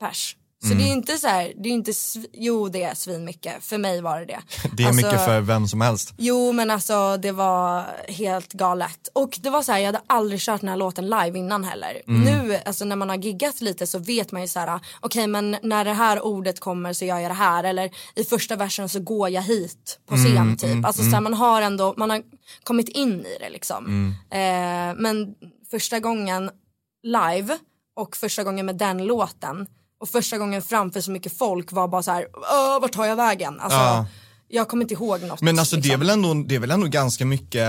pers. 0.00 0.36
Så 0.60 0.66
Mm. 0.72 0.78
det 0.78 0.84
är 0.84 0.92
inte 0.92 1.18
så 1.18 1.26
här, 1.28 1.52
det 1.56 1.68
är 1.68 1.72
inte, 1.72 1.92
jo 2.32 2.68
det 2.68 2.82
är 2.82 2.94
svin 2.94 3.24
mycket. 3.24 3.64
För 3.64 3.78
mig 3.78 4.00
var 4.00 4.18
det 4.20 4.24
det. 4.24 4.40
Det 4.76 4.82
är 4.82 4.86
Alltså, 4.86 5.06
mycket 5.06 5.24
för 5.24 5.40
vem 5.40 5.68
som 5.68 5.80
helst. 5.80 6.14
Jo 6.18 6.52
men 6.52 6.70
alltså 6.70 7.16
det 7.16 7.32
var 7.32 7.84
helt 8.08 8.52
galet. 8.52 9.08
Och 9.12 9.38
det 9.42 9.50
var 9.50 9.62
så 9.62 9.72
här, 9.72 9.78
jag 9.78 9.86
hade 9.86 10.00
aldrig 10.06 10.40
kört 10.40 10.60
den 10.60 10.68
här 10.70 10.76
låten 10.76 11.04
live 11.06 11.38
innan 11.38 11.64
heller. 11.64 12.02
Mm. 12.08 12.20
Nu 12.48 12.56
alltså 12.66 12.84
när 12.84 12.96
man 12.96 13.08
har 13.08 13.16
giggat 13.16 13.60
lite 13.60 13.86
så 13.86 13.98
vet 13.98 14.32
man 14.32 14.42
ju 14.42 14.48
så 14.48 14.60
här, 14.60 14.80
okej 15.00 15.26
men 15.26 15.56
när 15.62 15.84
det 15.84 15.92
här 15.92 16.24
ordet 16.24 16.60
kommer 16.60 16.92
så 16.92 17.04
gör 17.04 17.18
jag 17.18 17.30
det 17.30 17.34
här. 17.34 17.64
Eller 17.64 17.90
i 18.14 18.24
första 18.24 18.56
versen 18.56 18.88
så 18.88 19.00
går 19.00 19.28
jag 19.28 19.42
hit 19.42 19.98
på 20.06 20.16
scen 20.16 20.36
Mm, 20.36 20.56
typ. 20.56 20.84
alltså 20.86 21.02
så 21.02 21.10
här, 21.10 21.20
man 21.20 21.34
har 21.34 21.62
ändå, 21.62 21.94
man 21.96 22.10
har 22.10 22.22
kommit 22.64 22.88
in 22.88 23.20
i 23.26 23.36
det 23.40 23.48
liksom. 23.50 23.86
Mm. 23.86 24.10
Eh, 24.30 25.02
men 25.02 25.34
första 25.70 26.00
gången 26.00 26.50
live 27.02 27.58
och 27.96 28.16
första 28.16 28.44
gången 28.44 28.66
med 28.66 28.76
den 28.78 28.98
låten 29.06 29.66
och 30.00 30.08
första 30.08 30.38
gången 30.38 30.62
framför 30.62 31.00
så 31.00 31.10
mycket 31.10 31.38
folk 31.38 31.72
var 31.72 31.88
bara 31.88 32.02
så 32.02 32.10
här, 32.10 32.26
"Åh, 32.52 32.80
vart 32.80 32.92
tar 32.92 33.04
jag 33.06 33.16
vägen? 33.16 33.60
Alltså, 33.60 33.78
Ja. 33.78 34.06
Jag 34.48 34.68
kommer 34.68 34.84
inte 34.84 34.94
ihåg 34.94 35.22
något. 35.22 35.40
Men 35.40 35.58
alltså 35.58 35.76
det, 35.76 35.80
är 35.80 35.82
liksom. 35.82 36.00
väl 36.00 36.10
ändå, 36.10 36.34
det 36.48 36.54
är 36.54 36.58
väl 36.58 36.70
ändå 36.70 36.86
ganska 36.86 37.24
mycket 37.26 37.68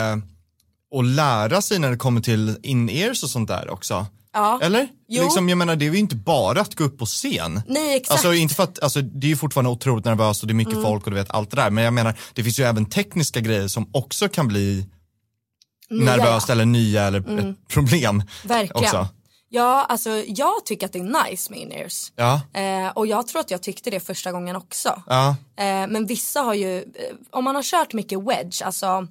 att 0.95 1.05
lära 1.05 1.61
sig 1.61 1.79
när 1.79 1.91
det 1.91 1.97
kommer 1.97 2.21
till 2.21 2.57
in-ears 2.63 3.23
och 3.23 3.29
sånt 3.29 3.47
där 3.47 3.69
också? 3.69 4.05
Ja. 4.33 4.59
Eller? 4.63 4.87
Jo. 5.07 5.23
Liksom, 5.23 5.49
jag 5.49 5.57
menar 5.57 5.75
det 5.75 5.85
är 5.87 5.91
ju 5.91 5.97
inte 5.97 6.15
bara 6.15 6.61
att 6.61 6.75
gå 6.75 6.83
upp 6.83 6.97
på 6.99 7.05
scen. 7.05 7.61
Nej 7.67 7.95
exakt. 7.97 8.11
Alltså 8.11 8.33
inte 8.33 8.55
för 8.55 8.63
att, 8.63 8.79
alltså 8.83 9.01
det 9.01 9.27
är 9.27 9.29
ju 9.29 9.35
fortfarande 9.37 9.71
otroligt 9.71 10.05
nervöst 10.05 10.41
och 10.43 10.47
det 10.47 10.51
är 10.51 10.53
Mm. 10.53 10.67
mycket 10.67 10.83
folk 10.83 11.05
och 11.05 11.11
du 11.11 11.17
vet 11.17 11.31
allt 11.31 11.49
det 11.51 11.55
där. 11.55 11.69
Men 11.69 11.83
jag 11.83 11.93
menar, 11.93 12.15
det 12.33 12.43
finns 12.43 12.59
ju 12.59 12.63
även 12.63 12.85
tekniska 12.85 13.39
grejer 13.39 13.67
som 13.67 13.89
också 13.93 14.29
kan 14.29 14.47
bli 14.47 14.85
Nya, 15.89 16.05
nervöst 16.15 16.49
eller 16.49 16.65
nya 16.65 17.03
eller 17.03 17.19
ett 17.49 17.67
problem. 17.67 18.23
Verkligen. 18.43 18.83
Också. 18.83 19.07
Ja, 19.49 19.85
alltså 19.89 20.09
jag 20.27 20.65
tycker 20.65 20.85
att 20.85 20.93
det 20.93 20.99
är 20.99 21.23
nice 21.29 21.51
med 21.51 21.59
in-ears. 21.59 22.11
Ja, 22.15 22.41
Eh, 22.53 22.89
och 22.89 23.07
jag 23.07 23.27
tror 23.27 23.39
att 23.41 23.51
jag 23.51 23.61
tyckte 23.63 23.89
det 23.89 23.99
första 23.99 24.31
gången 24.31 24.55
också. 24.55 25.01
ja, 25.07 25.35
Eh, 25.55 25.87
men 25.87 26.05
vissa 26.05 26.39
har 26.41 26.53
ju, 26.53 26.77
eh, 26.77 27.15
om 27.31 27.43
man 27.43 27.55
har 27.55 27.63
kört 27.63 27.93
mycket 27.93 28.19
wedge, 28.19 28.61
alltså 28.65 29.07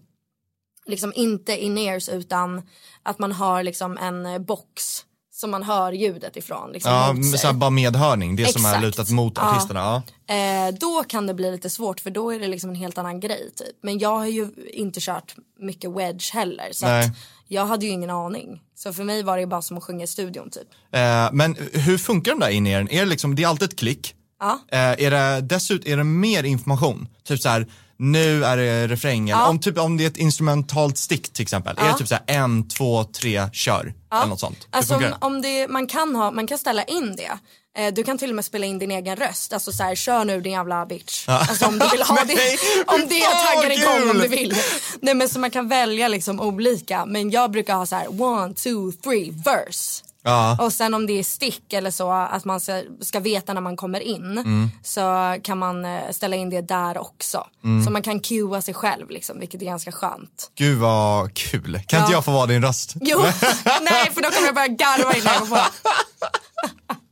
liksom 0.86 1.12
inte 1.16 1.56
in-ears 1.64 2.08
utan 2.08 2.62
att 3.02 3.18
man 3.18 3.32
har 3.32 3.62
liksom 3.62 3.98
en 3.98 4.26
eh, 4.26 4.38
box 4.38 5.04
som 5.32 5.50
man 5.50 5.62
hör 5.62 5.92
ljudet 5.92 6.36
ifrån. 6.36 6.72
Liksom 6.72 6.92
ja 7.32 7.38
så 7.38 7.52
bara 7.52 7.70
medhörning, 7.70 8.36
det 8.36 8.46
som 8.52 8.64
är 8.64 8.68
Exakt. 8.68 8.82
lutat 8.84 9.10
mot 9.10 9.32
Ja. 9.36 9.50
artisterna. 9.50 10.02
Ja. 10.26 10.34
Eh, 10.34 10.74
då 10.80 11.04
kan 11.04 11.26
det 11.26 11.34
bli 11.34 11.50
lite 11.50 11.70
svårt 11.70 12.00
för 12.00 12.10
då 12.10 12.30
är 12.30 12.40
det 12.40 12.46
liksom 12.48 12.70
en 12.70 12.76
helt 12.76 12.98
annan 12.98 13.20
grej 13.20 13.50
typ. 13.56 13.76
Men 13.82 13.98
jag 13.98 14.16
har 14.18 14.26
ju 14.26 14.48
inte 14.72 15.00
kört 15.00 15.34
mycket 15.58 15.90
wedge 15.90 16.32
heller 16.34 16.68
så 16.72 16.86
Nej. 16.86 17.04
att 17.04 17.10
jag 17.48 17.66
hade 17.66 17.86
ju 17.86 17.92
ingen 17.92 18.10
aning. 18.10 18.62
Så 18.74 18.92
för 18.92 19.04
mig 19.04 19.22
var 19.22 19.38
det 19.38 19.46
bara 19.46 19.62
som 19.62 19.78
att 19.78 19.84
sjunga 19.84 20.04
i 20.04 20.06
studion 20.06 20.50
typ. 20.50 20.68
Eh, 20.92 21.28
men 21.32 21.56
hur 21.72 21.98
funkar 21.98 22.32
de 22.32 22.40
där 22.40 22.50
in-earen? 22.50 22.90
Är 22.90 23.00
det 23.00 23.10
liksom, 23.10 23.34
det 23.34 23.42
är 23.42 23.48
alltid 23.48 23.68
ett 23.68 23.78
klick? 23.78 24.14
Ja. 24.40 24.58
Eh, 24.72 24.78
är 24.78 25.10
det 25.10 25.40
dessutom, 25.40 25.92
är 25.92 25.96
det 25.96 26.04
mer 26.04 26.44
information? 26.44 27.08
Typ 27.24 27.40
så 27.40 27.48
här, 27.48 27.66
nu 27.98 28.44
är 28.44 28.56
det 28.56 28.86
refrängen. 28.86 29.38
Ja. 29.38 29.48
Om, 29.48 29.60
typ, 29.60 29.78
om 29.78 29.96
det 29.96 30.04
är 30.04 30.08
ett 30.08 30.16
instrumentalt 30.16 30.98
stick 30.98 31.32
till 31.32 31.42
exempel, 31.42 31.78
är 31.78 31.88
det 31.88 31.98
typ 31.98 32.08
så 32.08 32.14
här 32.14 32.24
en, 32.26 32.68
två, 32.68 33.04
tre, 33.04 33.48
kör? 33.52 33.94
Eller 34.14 34.26
något 34.26 34.40
sånt. 34.40 34.58
Hur 34.70 34.78
Alltså 34.78 34.94
om, 34.94 35.02
det? 35.02 35.16
om 35.20 35.42
det, 35.42 35.68
man, 35.68 35.86
kan 35.86 36.14
ha, 36.14 36.30
man 36.30 36.46
kan 36.46 36.58
ställa 36.58 36.84
in 36.84 37.16
det. 37.16 37.38
Eh, 37.76 37.94
du 37.94 38.04
kan 38.04 38.18
till 38.18 38.30
och 38.30 38.36
med 38.36 38.44
spela 38.44 38.66
in 38.66 38.78
din 38.78 38.90
egen 38.90 39.16
röst. 39.16 39.52
Alltså 39.52 39.72
så 39.72 39.82
här, 39.82 39.94
kör 39.94 40.24
nu 40.24 40.40
din 40.40 40.52
jävla 40.52 40.86
bitch. 40.86 41.28
Alltså 41.28 41.66
om 41.66 41.78
du 41.78 41.88
vill 41.88 42.02
ha 42.02 42.24
det. 42.26 42.58
Om 42.86 43.00
det 43.08 43.20
taggar 43.20 43.70
igång 43.70 44.10
om 44.10 44.18
du 44.18 44.28
vill. 44.28 44.54
Nej 45.00 45.14
men 45.14 45.28
så 45.28 45.38
man 45.38 45.50
kan 45.50 45.68
välja 45.68 46.08
liksom 46.08 46.40
olika. 46.40 47.06
Men 47.06 47.30
jag 47.30 47.50
brukar 47.50 47.74
ha 47.74 47.86
så 47.86 47.96
här 47.96 48.22
one, 48.22 48.54
two, 48.54 48.92
three, 49.04 49.30
verse. 49.44 50.02
Ja. 50.22 50.56
Och 50.60 50.72
sen 50.72 50.94
om 50.94 51.06
det 51.06 51.12
är 51.18 51.22
stick 51.22 51.72
eller 51.72 51.90
så 51.90 52.12
att 52.12 52.44
man 52.44 52.60
ska, 52.60 52.82
ska 53.00 53.20
veta 53.20 53.52
när 53.54 53.60
man 53.60 53.76
kommer 53.76 54.00
in 54.00 54.38
Mm. 54.38 54.70
så 54.84 55.36
kan 55.42 55.58
man 55.58 55.84
eh, 55.84 56.10
ställa 56.10 56.36
in 56.36 56.50
det 56.50 56.60
där 56.60 56.98
också. 56.98 57.46
Mm. 57.64 57.84
Så 57.84 57.90
man 57.90 58.02
kan 58.02 58.20
cuea 58.20 58.62
sig 58.62 58.74
själv 58.74 59.10
liksom, 59.10 59.40
vilket 59.40 59.62
är 59.62 59.66
ganska 59.66 59.92
skönt. 59.92 60.50
Gud 60.54 60.78
vad 60.78 61.34
kul. 61.34 61.80
Kan 61.86 62.00
inte 62.00 62.12
Ja. 62.12 62.16
jag 62.16 62.24
få 62.24 62.30
vara 62.30 62.46
din 62.46 62.62
röst? 62.62 62.92
Jo, 63.00 63.18
nej 63.82 64.10
för 64.14 64.22
då 64.22 64.30
kommer 64.30 64.46
jag 64.46 64.54
börja 64.54 64.68
garva 64.68 65.14
innan 65.16 65.34
jag 65.34 65.48
går 65.48 65.56
på. 65.56 65.62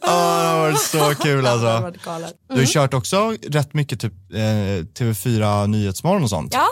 Ja, 0.00 0.40
det 0.42 0.48
har 0.48 0.58
varit 0.60 0.80
så 0.80 1.14
kul 1.22 1.46
alltså. 1.46 1.92
Du 2.48 2.58
har 2.58 2.66
kört 2.66 2.94
också 2.94 3.36
rätt 3.48 3.74
mycket 3.74 4.00
typ 4.00 4.12
eh, 4.32 4.38
TV4 4.98 5.66
Nyhetsmorgon 5.66 6.22
och 6.22 6.30
sånt. 6.30 6.54
Ja, 6.54 6.66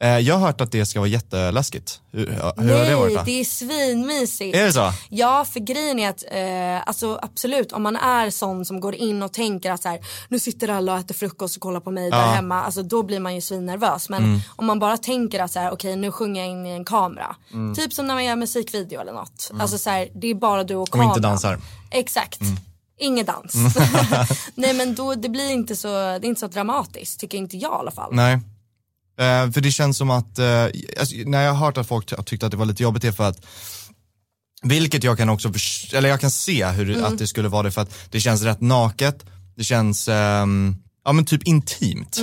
jag 0.00 0.34
har 0.34 0.46
hört 0.46 0.60
att 0.60 0.72
det 0.72 0.86
ska 0.86 0.98
vara 1.00 1.08
jätteläskigt. 1.08 2.00
Hur, 2.12 2.26
hur 2.26 2.34
har 2.40 2.84
det 2.84 2.94
varit 2.96 3.06
nej 3.08 3.16
då? 3.16 3.22
det 3.24 3.40
är 3.40 3.44
svinmysigt. 3.44 4.56
Är 4.56 4.64
det 4.64 4.72
så? 4.72 4.92
Ja, 5.08 5.44
för 5.44 5.60
grejen 5.60 5.98
är 5.98 6.08
att 6.10 6.24
eh, 6.30 6.88
alltså 6.88 7.18
absolut 7.22 7.72
om 7.72 7.82
man 7.82 7.96
är 7.96 8.30
sån 8.30 8.64
som 8.64 8.80
går 8.80 8.94
in 8.94 9.22
och 9.22 9.32
tänker 9.32 9.70
att 9.70 9.82
så 9.82 9.88
här, 9.88 10.00
nu 10.28 10.38
sitter 10.38 10.68
alla 10.68 10.92
och 10.92 10.98
äter 10.98 11.14
frukost 11.14 11.56
och 11.56 11.62
kollar 11.62 11.80
på 11.80 11.90
mig 11.90 12.10
där 12.10 12.18
Ja. 12.18 12.24
hemma, 12.26 12.62
alltså 12.62 12.82
då 12.82 13.02
blir 13.02 13.20
man 13.20 13.34
ju 13.34 13.40
svinnervös. 13.40 14.08
Men 14.08 14.40
om 14.56 14.66
man 14.66 14.78
bara 14.78 14.96
tänker 14.96 15.40
att 15.40 15.50
så 15.52 15.58
här, 15.60 15.70
okej 15.72 15.96
nu 15.96 16.12
sjunger 16.12 16.40
jag 16.40 16.50
in 16.50 16.66
i 16.66 16.70
en 16.70 16.84
kamera. 16.84 17.36
Typ 17.76 17.92
som 17.92 18.06
när 18.06 18.14
man 18.14 18.24
gör 18.24 18.36
musikvideo 18.36 19.00
eller 19.00 19.12
något. 19.12 19.50
Alltså 19.60 19.78
så 19.78 19.90
här, 19.90 20.08
det 20.14 20.26
är 20.26 20.34
bara 20.34 20.64
du 20.64 20.74
och 20.74 20.82
Och 20.82 20.88
kameran. 20.90 21.10
inte 21.10 21.20
dansar. 21.20 21.58
Exakt. 21.90 22.40
Ingen 23.00 23.26
dans. 23.26 23.54
Nej 24.54 24.74
men 24.74 24.94
då, 24.94 25.14
det 25.14 25.28
blir 25.28 25.50
inte 25.52 25.76
så, 25.76 25.88
det 25.88 25.94
är 25.94 26.24
inte 26.24 26.40
så 26.40 26.46
dramatiskt, 26.46 27.20
tycker 27.20 27.38
inte 27.38 27.56
jag 27.56 27.72
i 27.72 27.74
alla 27.80 27.90
fall. 27.90 28.14
Nej. 28.14 28.38
Eh, 29.18 29.50
för 29.50 29.60
det 29.60 29.70
känns 29.70 29.96
som 29.98 30.10
att, 30.10 30.38
eh, 30.38 30.64
alltså, 31.00 31.16
när 31.26 31.42
jag 31.42 31.52
har 31.54 31.66
hört 31.66 31.76
att 31.78 31.88
folk 31.88 32.12
har 32.16 32.22
tyckt 32.22 32.42
att 32.42 32.50
det 32.50 32.56
var 32.56 32.66
lite 32.66 32.82
jobbigt 32.82 33.02
det 33.02 33.08
är 33.08 33.12
för 33.12 33.28
att 33.28 33.46
vilket 34.62 35.04
jag 35.04 35.18
kan 35.18 35.28
också, 35.28 35.52
eller 35.92 36.08
jag 36.08 36.20
kan 36.20 36.30
se 36.30 36.66
hur 36.66 36.90
Mm. 36.90 37.04
att 37.04 37.18
det 37.18 37.26
skulle 37.26 37.48
vara 37.48 37.62
det 37.62 37.70
för 37.70 37.82
att 37.82 37.94
det 38.10 38.20
känns 38.20 38.42
rätt 38.42 38.60
naket, 38.60 39.24
det 39.56 39.64
känns, 39.64 40.08
ehm, 40.08 40.76
ja 41.04 41.12
men 41.12 41.24
typ 41.24 41.42
intimt. 41.42 42.18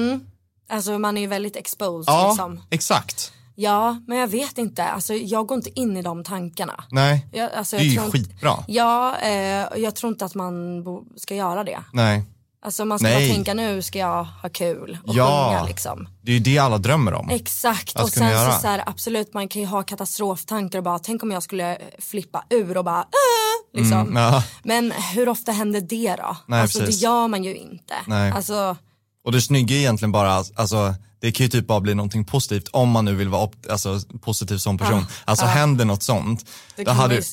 Alltså 0.69 0.99
man 0.99 1.17
är 1.17 1.21
ju 1.21 1.27
väldigt 1.27 1.55
exposed 1.55 2.13
Ja, 2.13 2.27
liksom. 2.29 2.61
exakt. 2.69 3.31
Ja, 3.57 4.01
men 4.07 4.17
jag 4.17 4.27
vet 4.27 4.57
inte. 4.57 4.83
Alltså, 4.83 5.13
jag 5.13 5.47
går 5.47 5.55
inte 5.57 5.79
in 5.79 5.97
i 5.97 6.01
de 6.01 6.23
tankarna. 6.23 6.83
Nej, 6.91 7.27
Jag, 7.31 7.53
alltså, 7.53 7.77
det 7.77 7.83
är 7.83 7.85
ju 7.85 7.93
tror 7.95 8.05
inte- 8.05 8.17
skitbra. 8.17 8.63
Ja, 8.67 9.17
eh, 9.17 9.67
jag 9.77 9.95
tror 9.95 10.11
inte 10.11 10.25
att 10.25 10.35
man 10.35 10.83
ska 11.17 11.35
göra 11.35 11.63
det. 11.63 11.79
Nej. 11.93 12.23
Alltså 12.65 12.85
man 12.85 12.99
ska 12.99 13.07
Nej. 13.07 13.27
bara 13.29 13.35
tänka 13.35 13.53
nu 13.53 13.81
ska 13.81 13.99
jag 13.99 14.23
ha 14.23 14.49
kul 14.49 14.97
och 15.03 15.15
Ja. 15.15 15.47
sjunga 15.49 15.63
liksom. 15.67 16.07
Det 16.21 16.31
är 16.31 16.33
ju 16.33 16.39
det 16.39 16.57
alla 16.57 16.77
drömmer 16.77 17.13
om. 17.13 17.29
Exakt 17.29 17.99
och 18.01 18.09
sen 18.09 18.29
göra. 18.29 18.51
så, 18.55 18.61
så 18.61 18.67
här, 18.67 18.83
absolut 18.85 19.33
man 19.33 19.47
kan 19.47 19.61
ju 19.61 19.67
ha 19.67 19.83
katastroftankar 19.83 20.77
och 20.79 20.83
bara 20.83 20.99
tänk 20.99 21.23
om 21.23 21.31
jag 21.31 21.43
skulle 21.43 21.77
flippa 21.99 22.43
ur 22.49 22.77
och 22.77 22.83
bara 22.85 22.99
äh, 22.99 23.79
liksom. 23.79 23.99
Mm, 24.01 24.15
ja. 24.23 24.43
Men 24.63 24.91
hur 24.91 25.29
ofta 25.29 25.51
händer 25.51 25.81
det 25.81 26.15
då? 26.15 26.37
Nej, 26.47 26.61
alltså 26.61 26.79
precis. 26.79 26.99
det 26.99 27.03
gör 27.05 27.27
man 27.27 27.43
ju 27.43 27.55
inte. 27.55 27.93
Nej. 28.07 28.31
Alltså, 28.31 28.77
Och 29.25 29.31
det 29.31 29.41
snygga 29.41 29.75
är 29.75 29.79
egentligen 29.79 30.11
bara, 30.11 30.43
alltså 30.55 30.95
det 31.19 31.31
kan 31.31 31.43
ju 31.43 31.49
typ 31.49 31.67
bara 31.67 31.79
bli 31.79 31.95
någonting 31.95 32.25
positivt 32.25 32.67
om 32.71 32.89
man 32.89 33.05
nu 33.05 33.15
vill 33.15 33.29
vara 33.29 33.43
op- 33.43 33.69
alltså, 33.71 33.99
positiv 34.21 34.57
som 34.57 34.77
person. 34.77 35.05
alltså 35.25 35.45
händer 35.45 35.85
något 35.85 36.03
sånt, 36.03 36.39
Det 36.45 36.51
det 36.75 36.85
kan 36.85 36.95
hade, 36.95 37.15
ju- 37.15 37.23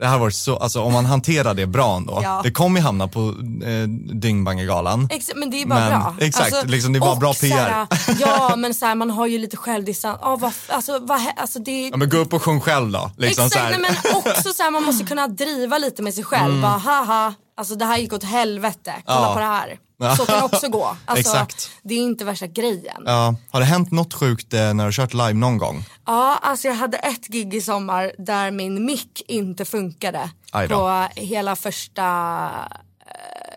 det 0.00 0.06
hade 0.06 0.20
varit 0.20 0.34
så, 0.34 0.56
alltså 0.56 0.82
om 0.82 0.92
man 0.92 1.06
hanterar 1.06 1.54
det 1.54 1.66
bra 1.66 1.96
ändå. 1.96 2.20
Ja. 2.22 2.40
Det 2.44 2.50
kommer 2.50 2.80
ju 2.80 2.86
hamna 2.86 3.08
på 3.08 3.20
eh, 3.64 3.88
Dyngbaggegalan. 4.14 5.08
Men 5.36 5.50
det 5.50 5.62
är 5.62 5.66
bara 5.66 5.80
Men- 5.80 5.88
bra. 5.88 5.98
Alltså, 6.08 6.24
exakt, 6.24 6.70
liksom 6.70 6.92
det 6.92 6.98
är 6.98 7.00
bara 7.00 7.16
bra 7.16 7.32
här, 7.42 7.86
PR. 7.86 7.86
ja 8.20 8.56
men 8.56 8.74
så 8.74 8.86
här, 8.86 8.94
man 8.94 9.10
har 9.10 9.26
ju 9.26 9.38
lite 9.38 9.56
självdistans. 9.56 10.18
Oh, 10.22 10.38
vad, 10.38 10.52
alltså, 10.68 10.98
vad, 10.98 11.20
alltså 11.36 11.58
det 11.58 11.88
Ja 11.88 11.96
men 11.96 12.08
gå 12.08 12.16
upp 12.16 12.32
och 12.32 12.42
sjung 12.42 12.60
själv 12.60 12.90
då. 12.92 13.10
Liksom 13.16 13.46
Exakt, 13.46 13.62
här. 13.64 13.70
Mm. 13.74 13.82
nej, 13.82 14.00
men 14.04 14.16
också 14.16 14.52
så 14.52 14.62
här, 14.62 14.70
man 14.70 14.82
måste 14.84 15.04
kunna 15.04 15.28
driva 15.28 15.78
lite 15.78 16.02
med 16.02 16.14
sig 16.14 16.24
själv. 16.24 16.62
Bara 16.62 16.78
haha, 16.78 17.34
alltså 17.56 17.74
det 17.74 17.84
här 17.84 17.98
gick 17.98 18.12
åt 18.12 18.24
helvete, 18.24 18.94
kolla 19.06 19.20
Ja. 19.28 19.34
på 19.34 19.40
det 19.40 19.46
här. 19.46 19.78
Så 20.16 20.26
kan 20.26 20.38
det 20.38 20.44
också 20.44 20.68
gå. 20.68 20.96
Alltså, 21.04 21.20
Exakt. 21.20 21.70
Det 21.82 21.94
är 21.94 21.98
inte 21.98 22.24
värsta 22.24 22.46
grejen. 22.46 23.02
Ja. 23.04 23.12
Ja, 23.12 23.34
har 23.50 23.60
det 23.60 23.66
hänt 23.66 23.90
något 23.90 24.14
sjukt 24.14 24.54
eh, 24.54 24.60
när 24.60 24.74
du 24.74 24.82
har 24.82 24.92
kört 24.92 25.14
live 25.14 25.32
någon 25.32 25.58
gång? 25.58 25.84
alltså 26.04 26.68
jag 26.68 26.74
hade 26.74 26.96
ett 26.96 27.26
gig 27.26 27.54
i 27.54 27.60
sommar 27.60 28.12
där 28.18 28.50
min 28.50 28.84
mick 28.84 29.22
inte 29.28 29.64
funkade. 29.64 30.30
Aj 30.52 30.68
då. 30.68 30.76
På 30.76 31.08
hela 31.20 31.56
första 31.56 32.04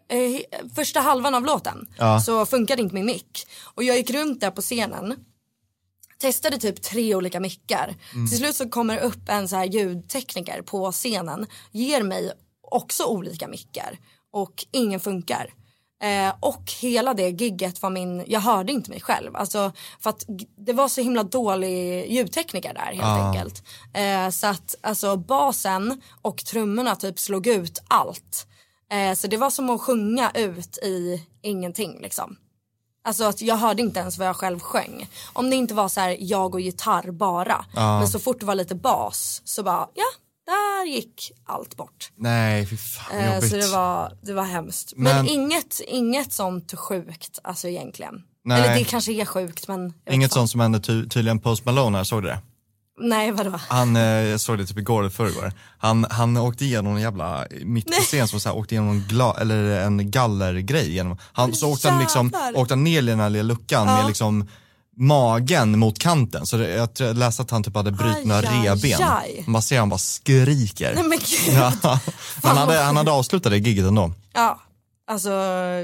eh, 0.09 0.17
eh, 0.17 0.41
första 0.75 0.99
halvan 0.99 1.35
av 1.35 1.45
låten 1.45 1.87
Ja. 1.97 2.19
så 2.19 2.45
funkade 2.45 2.81
inte 2.81 2.95
min 2.95 3.05
mick. 3.05 3.47
Och 3.75 3.83
jag 3.83 3.97
gick 3.97 4.09
runt 4.09 4.41
där 4.41 4.51
på 4.51 4.61
scenen 4.61 5.15
testade 6.21 6.57
typ 6.57 6.81
tre 6.81 7.15
olika 7.15 7.39
mickar. 7.39 7.95
Mm. 8.13 8.27
Till 8.27 8.37
slut 8.37 8.55
så 8.55 8.69
kommer 8.69 8.95
det 8.95 9.01
upp 9.01 9.29
en 9.29 9.47
så 9.47 9.55
här 9.55 9.65
ljudtekniker 9.65 10.61
på 10.61 10.91
scenen, 10.91 11.45
ger 11.71 12.03
mig 12.03 12.31
också 12.71 13.05
olika 13.05 13.47
mickar 13.47 13.97
och 14.33 14.65
ingen 14.71 14.99
funkar. 14.99 15.53
Eh, 16.01 16.33
och 16.39 16.71
hela 16.81 17.13
det 17.13 17.29
gigget 17.29 17.81
var 17.81 17.89
min, 17.89 18.23
jag 18.27 18.39
hörde 18.39 18.71
inte 18.71 18.89
mig 18.89 19.01
själv. 19.01 19.35
Alltså, 19.35 19.71
för 19.99 20.09
att 20.09 20.25
det 20.57 20.73
var 20.73 20.87
så 20.87 21.01
himla 21.01 21.23
dålig 21.23 22.11
ljudtekniker 22.11 22.73
där 22.73 23.01
helt 23.03 23.25
enkelt. 23.25 23.63
Eh, 23.93 24.29
så 24.29 24.47
att 24.47 24.75
alltså 24.81 25.17
basen 25.17 26.01
och 26.21 26.37
trummorna 26.45 26.95
typ 26.95 27.19
slog 27.19 27.47
ut 27.47 27.83
allt. 27.87 28.47
Eh, 28.91 29.15
så 29.15 29.27
det 29.27 29.37
var 29.37 29.49
som 29.49 29.69
att 29.69 29.81
sjunga 29.81 30.31
ut 30.35 30.77
i 30.77 31.25
ingenting 31.41 31.99
liksom. 32.01 32.35
Alltså 33.03 33.23
att 33.23 33.41
jag 33.41 33.55
hörde 33.55 33.81
inte 33.81 33.99
ens 33.99 34.17
vad 34.17 34.27
jag 34.27 34.35
själv 34.35 34.59
sjöng. 34.59 35.07
Om 35.33 35.49
det 35.49 35.55
inte 35.55 35.73
var 35.73 35.87
så 35.87 35.99
här 35.99 36.17
jag 36.19 36.55
och 36.55 36.61
gitarr 36.61 37.11
bara. 37.11 37.65
Men 37.99 38.07
så 38.07 38.19
fort 38.19 38.39
det 38.39 38.45
var 38.45 38.55
lite 38.55 38.75
bas 38.75 39.41
så 39.45 39.63
bara 39.63 39.87
ja, 39.93 40.05
där 40.85 40.91
gick 40.91 41.31
allt 41.45 41.77
bort. 41.77 42.11
Nej, 42.15 42.65
fy 42.65 42.77
fan 42.77 43.17
Eh, 43.17 43.33
jobbigt. 43.35 43.49
så 43.49 43.55
det 43.57 43.67
var, 43.67 44.13
det 44.21 44.33
var 44.33 44.43
hemskt. 44.43 44.93
Men, 44.95 45.15
Men- 45.15 45.27
inget, 45.27 45.81
inget 45.87 46.33
sånt 46.33 46.73
sjukt 46.77 47.39
alltså 47.43 47.67
egentligen. 47.67 48.13
Nej. 48.45 48.61
Eller 48.61 48.75
det 48.75 48.83
kanske 48.83 49.11
är 49.11 49.25
sjukt 49.25 49.67
men. 49.67 49.93
Inget 50.11 50.31
sånt 50.31 50.51
som 50.51 50.59
hände 50.59 50.79
ty- 50.79 51.09
tydligen 51.09 51.39
Post 51.39 51.65
Malone 51.65 51.97
här, 51.97 52.03
såg 52.03 52.23
du 52.23 52.27
det? 52.27 52.39
Nej 53.03 53.31
vadå? 53.31 53.59
Han, 53.69 53.95
eh, 53.95 54.01
jag 54.03 54.39
såg 54.39 54.57
det 54.57 54.65
typ 54.65 54.77
igår 54.77 54.99
eller 54.99 55.09
förrgår. 55.09 55.53
Han, 55.77 56.05
han 56.09 56.37
åkte 56.37 56.65
igenom 56.65 56.95
en 56.95 57.01
jävla, 57.01 57.45
mitt 57.63 57.85
på 57.85 57.91
scen 58.01 58.27
som 58.27 58.39
så 58.39 58.49
här, 58.49 58.55
åkte 58.57 58.75
igenom 58.75 58.89
en, 58.89 59.03
gla, 59.09 59.35
eller 59.41 59.63
en 59.81 60.11
gallergrej. 60.11 60.91
Genom, 60.93 61.17
han, 61.33 61.53
så 61.53 61.71
åkte 61.73 61.89
han 61.89 62.01
liksom, 62.01 62.31
åkte 62.55 62.73
han 62.73 62.83
ner 62.83 63.01
i 63.01 63.05
den 63.05 63.19
här 63.19 63.29
lilla 63.29 63.43
luckan 63.43 63.85
med 63.85 64.07
liksom 64.07 64.47
magen 64.97 65.79
mot 65.79 65.99
kanten. 65.99 66.45
Så 66.45 66.57
det, 66.57 66.69
jag 66.69 66.93
tror- 66.93 67.07
jag 67.07 67.17
läste 67.17 67.41
att 67.41 67.51
han 67.51 67.63
typ 67.63 67.75
hade 67.75 67.91
brutna 67.91 68.35
Aj, 68.37 68.45
revben. 68.45 69.03
aj. 69.03 69.43
Man 69.47 69.61
ser 69.61 69.79
han 69.79 69.89
bara 69.89 69.97
skriker. 69.97 70.93
Nej 70.95 71.03
men 71.03 71.17
gud. 71.19 71.55
Ja. 71.55 71.73
Ja. 71.83 71.99
Han 72.43 72.57
hade, 72.57 72.79
han 72.79 72.97
hade 72.97 73.11
avslutat 73.11 73.51
det 73.51 73.57
giget 73.57 73.85
ändå. 73.85 74.13
alltså 75.11 75.29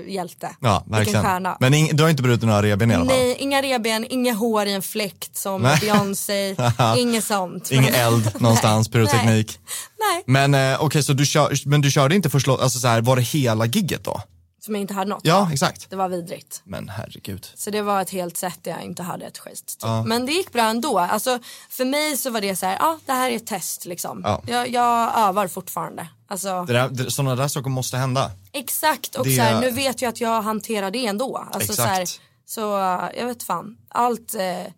hjälte. 0.07 0.49
Ja, 0.61 0.79
Vilken 0.85 0.91
verkligen. 0.97 1.23
stjärna. 1.23 1.57
Men 1.59 1.73
ing, 1.73 1.95
du 1.95 2.03
har 2.03 2.09
inte 2.09 2.23
brutit 2.23 2.43
några 2.47 2.61
revben 2.63 2.91
i 2.91 2.95
alla 2.95 3.05
fall? 3.05 3.15
Nej, 3.17 3.35
inga 3.39 3.61
revben, 3.61 4.05
inga 4.09 4.33
hår 4.33 4.65
i 4.65 4.73
en 4.73 4.81
fläkt 4.81 5.37
som 5.37 5.61
Nej. 5.61 5.77
Beyoncé, 5.81 6.55
inget 6.97 7.23
sånt. 7.23 7.71
Ingen 7.71 7.93
eld 7.93 8.31
någonstans, 8.41 8.87
Nej, 8.87 8.91
pyroteknik. 8.93 9.59
Nej, 9.99 10.23
Men 10.49 10.73
eh, 10.73 10.83
okej, 10.83 11.03
så 11.03 11.13
du, 11.13 11.25
kör, 11.25 11.53
men 11.65 11.81
du 11.81 11.91
körde 11.91 12.15
inte 12.15 12.29
först 12.29 12.47
låt- 12.47 12.61
alltså 12.61 12.79
så 12.79 12.87
här, 12.87 13.01
var 13.01 13.15
det 13.15 13.21
hela 13.21 13.65
gigget 13.65 14.03
då? 14.03 14.21
Som 14.67 14.75
jag 14.75 14.81
inte 14.81 14.93
hade 14.93 15.09
något 15.09 15.21
Ja, 15.24 15.36
av. 15.41 15.51
exakt. 15.51 15.89
Det 15.89 15.95
var 15.95 16.09
vidrigt. 16.09 16.62
Men 16.63 16.89
herregud. 16.89 17.47
Så 17.55 17.69
det 17.71 17.81
var 17.81 18.01
ett 18.01 18.09
helt 18.09 18.38
sätt 18.38 18.60
där 18.63 18.71
jag 18.71 18.82
inte 18.82 19.03
hade 19.03 19.25
ett 19.25 19.38
skit. 19.38 19.65
Typ. 19.80 19.89
Men 20.06 20.25
det 20.25 20.32
gick 20.32 20.53
bra 20.53 20.63
ändå. 20.63 20.99
Alltså, 20.99 21.39
för 21.69 21.86
mig 21.86 22.17
så 22.17 22.30
var 22.30 22.41
det 22.41 22.56
så 22.56 22.65
här, 22.65 22.77
ja 22.80 22.99
det 23.06 23.12
här 23.12 23.32
är 23.32 23.36
ett 23.36 23.47
test 23.47 23.86
liksom. 23.86 24.21
Ja. 24.23 24.41
Jag, 24.47 24.69
jag 24.69 25.17
övar 25.17 25.47
fortfarande. 25.47 26.08
Alltså, 26.30 26.63
Det 26.65 26.73
där, 26.73 26.89
det, 26.89 27.12
sådana 27.12 27.36
där 27.36 27.47
saker 27.47 27.69
måste 27.69 27.97
hända. 27.97 28.32
exakt 28.53 29.15
och 29.15 29.25
det- 29.25 29.36
så 29.36 29.41
här, 29.41 29.62
nu 29.62 29.71
vet 29.71 30.01
jag 30.01 30.10
att 30.10 30.21
jag 30.21 30.41
hanterar 30.41 30.91
det 30.91 31.06
ändå. 31.06 31.47
Alltså, 31.51 31.73
så, 31.73 31.82
här, 31.82 32.01
Exakt. 32.01 32.21
så 32.45 32.77
eh, 32.77 33.10
jag 33.17 33.25
vet 33.25 33.43
fan, 33.43 33.77
allt, 33.89 34.36
eh, 34.36 34.71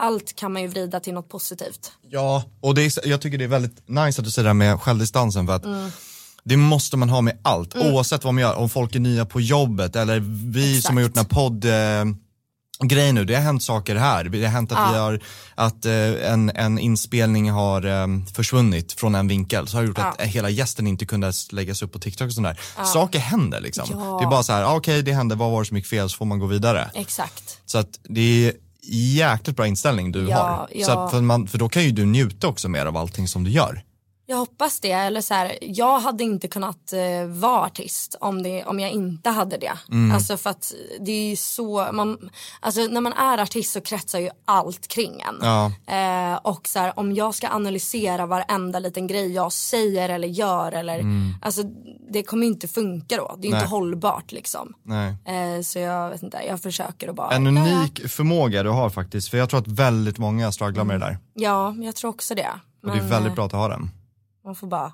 allt 0.00 0.36
kan 0.36 0.52
man 0.52 0.62
ju 0.62 0.68
vrida 0.68 1.00
till 1.00 1.14
något 1.14 1.28
positivt. 1.28 1.92
Ja, 2.02 2.44
och 2.60 2.74
det 2.74 2.82
är, 2.82 3.08
jag 3.08 3.20
tycker 3.20 3.38
det 3.38 3.44
är 3.44 3.48
väldigt 3.48 3.88
nice 3.88 4.20
att 4.20 4.24
du 4.24 4.30
säger 4.30 4.44
det 4.44 4.48
här 4.48 4.54
med 4.54 4.80
självdistansen 4.80 5.46
för 5.46 5.54
att 5.54 5.64
Mm. 5.64 5.90
Det 6.50 6.56
måste 6.56 6.96
man 6.96 7.08
ha 7.10 7.20
med 7.20 7.38
allt, 7.42 7.76
oavsett 7.76 8.24
vad 8.24 8.34
man 8.34 8.42
gör. 8.42 8.54
Om 8.54 8.68
folk 8.68 8.94
är 8.94 9.00
nya 9.00 9.24
på 9.24 9.40
jobbet 9.40 9.96
eller 9.96 10.20
vi 10.52 10.82
som 10.82 10.96
har 10.96 11.02
gjort 11.02 11.14
den 11.14 11.24
här 11.24 11.28
podd 11.30 11.64
eh, 11.64 13.12
nu, 13.12 13.24
det 13.24 13.34
har 13.34 13.42
hänt 13.42 13.62
saker 13.62 13.96
här. 13.96 14.24
Det 14.24 14.44
har 14.44 14.50
hänt 14.52 14.72
att 14.72 14.92
vi 14.94 14.98
har, 14.98 15.20
att 15.54 15.86
eh, 15.86 16.32
en, 16.32 16.50
en 16.54 16.78
inspelning 16.78 17.50
har 17.50 17.86
eh, 17.86 18.06
försvunnit 18.34 18.92
från 18.92 19.14
en 19.14 19.28
vinkel. 19.28 19.68
Så 19.68 19.76
har 19.76 19.82
det 19.82 19.88
gjort 19.88 19.98
att 19.98 20.14
Ja. 20.18 20.24
eh, 20.24 20.30
hela 20.30 20.50
gästen 20.50 20.86
inte 20.86 21.06
kunde 21.06 21.32
läggas 21.52 21.82
upp 21.82 21.92
på 21.92 21.98
TikTok 21.98 22.26
och 22.26 22.32
sådär. 22.34 22.60
Saker 22.84 23.18
händer 23.18 23.60
liksom. 23.60 23.84
Ja. 23.90 24.18
Det 24.20 24.26
är 24.26 24.30
bara 24.30 24.42
så 24.42 24.52
här, 24.52 24.62
ah, 24.64 24.76
okej 24.76 25.02
det 25.02 25.12
hände, 25.12 25.34
vad 25.34 25.50
var 25.50 25.60
det 25.60 25.66
som 25.66 25.76
gick 25.76 25.86
fel? 25.86 26.10
Så 26.10 26.16
får 26.16 26.24
man 26.26 26.38
gå 26.38 26.46
vidare. 26.46 26.90
Exakt. 26.94 27.58
Så 27.66 27.78
att 27.78 27.88
det 28.08 28.46
är 28.48 28.52
jäkligt 28.92 29.56
bra 29.56 29.66
inställning 29.66 30.12
du 30.12 30.28
Ja, 30.28 30.36
har. 30.36 30.68
ja. 30.74 30.86
Så 30.86 30.92
att 30.92 31.10
för, 31.10 31.20
man, 31.20 31.46
för 31.46 31.58
då 31.58 31.68
kan 31.68 31.82
ju 31.84 31.90
du 31.90 32.06
njuta 32.06 32.48
också 32.48 32.68
mer 32.68 32.86
av 32.86 32.96
allting 32.96 33.28
som 33.28 33.44
du 33.44 33.50
gör. 33.50 33.82
Jag 34.30 34.36
hoppas 34.36 34.80
det. 34.80 34.92
Eller 34.92 35.20
så 35.20 35.34
här, 35.34 35.58
jag 35.60 36.00
hade 36.00 36.24
inte 36.24 36.48
kunnat 36.48 36.92
eh, 36.92 37.26
vara 37.28 37.60
artist 37.66 38.14
om, 38.20 38.42
det, 38.42 38.64
om 38.64 38.80
jag 38.80 38.90
inte 38.90 39.30
hade 39.30 39.56
det. 39.56 39.72
Mm. 39.90 40.14
Alltså 40.14 40.36
för 40.36 40.50
att 40.50 40.72
det 41.00 41.32
är 41.32 41.36
så, 41.36 41.88
man, 41.92 42.30
alltså 42.60 42.80
när 42.80 43.00
man 43.00 43.12
är 43.12 43.38
artist 43.38 43.72
så 43.72 43.80
kretsar 43.80 44.18
ju 44.18 44.30
allt 44.44 44.88
kring 44.88 45.20
en. 45.20 45.38
Ja. 45.42 45.66
Eh, 45.96 46.36
och 46.36 46.68
så 46.68 46.78
här, 46.78 46.98
om 46.98 47.14
jag 47.14 47.34
ska 47.34 47.48
analysera 47.48 48.26
varenda 48.26 48.78
liten 48.78 49.06
grej 49.06 49.32
jag 49.32 49.52
säger 49.52 50.08
eller 50.08 50.28
gör 50.28 50.72
eller, 50.72 51.04
alltså 51.42 51.62
det 52.12 52.22
kommer 52.22 52.46
inte 52.46 52.68
funka 52.68 53.16
då. 53.16 53.36
Det 53.38 53.46
är 53.46 53.50
Mm. 53.50 53.50
Nej. 53.50 53.60
inte 53.60 53.70
hållbart 53.70 54.32
liksom. 54.32 54.74
Nej. 54.82 55.14
Eh, 55.24 55.62
så 55.62 55.78
jag 55.78 56.10
vet 56.10 56.22
inte, 56.22 56.40
jag 56.48 56.60
försöker 56.62 57.08
att 57.08 57.14
bara, 57.14 57.30
En 57.30 57.56
ja, 57.56 57.62
unik 57.62 58.08
förmåga 58.10 58.62
du 58.62 58.70
har 58.70 58.90
faktiskt, 58.90 59.28
för 59.28 59.38
jag 59.38 59.50
tror 59.50 59.60
att 59.60 59.68
väldigt 59.68 60.18
många 60.18 60.52
strugglar 60.52 60.84
med 60.84 61.00
det 61.00 61.06
där. 61.06 61.18
ja, 61.34 61.74
jag 61.80 61.96
tror 61.96 62.10
också 62.10 62.34
det. 62.34 62.50
Och 62.82 62.88
det 62.90 62.96
är 62.98 63.00
Men, 63.00 63.08
väldigt 63.10 63.30
eh, 63.30 63.34
bra 63.34 63.46
att 63.46 63.52
ha 63.52 63.68
den. 63.68 63.90
Man 64.44 64.54
får 64.54 64.66
bara, 64.66 64.92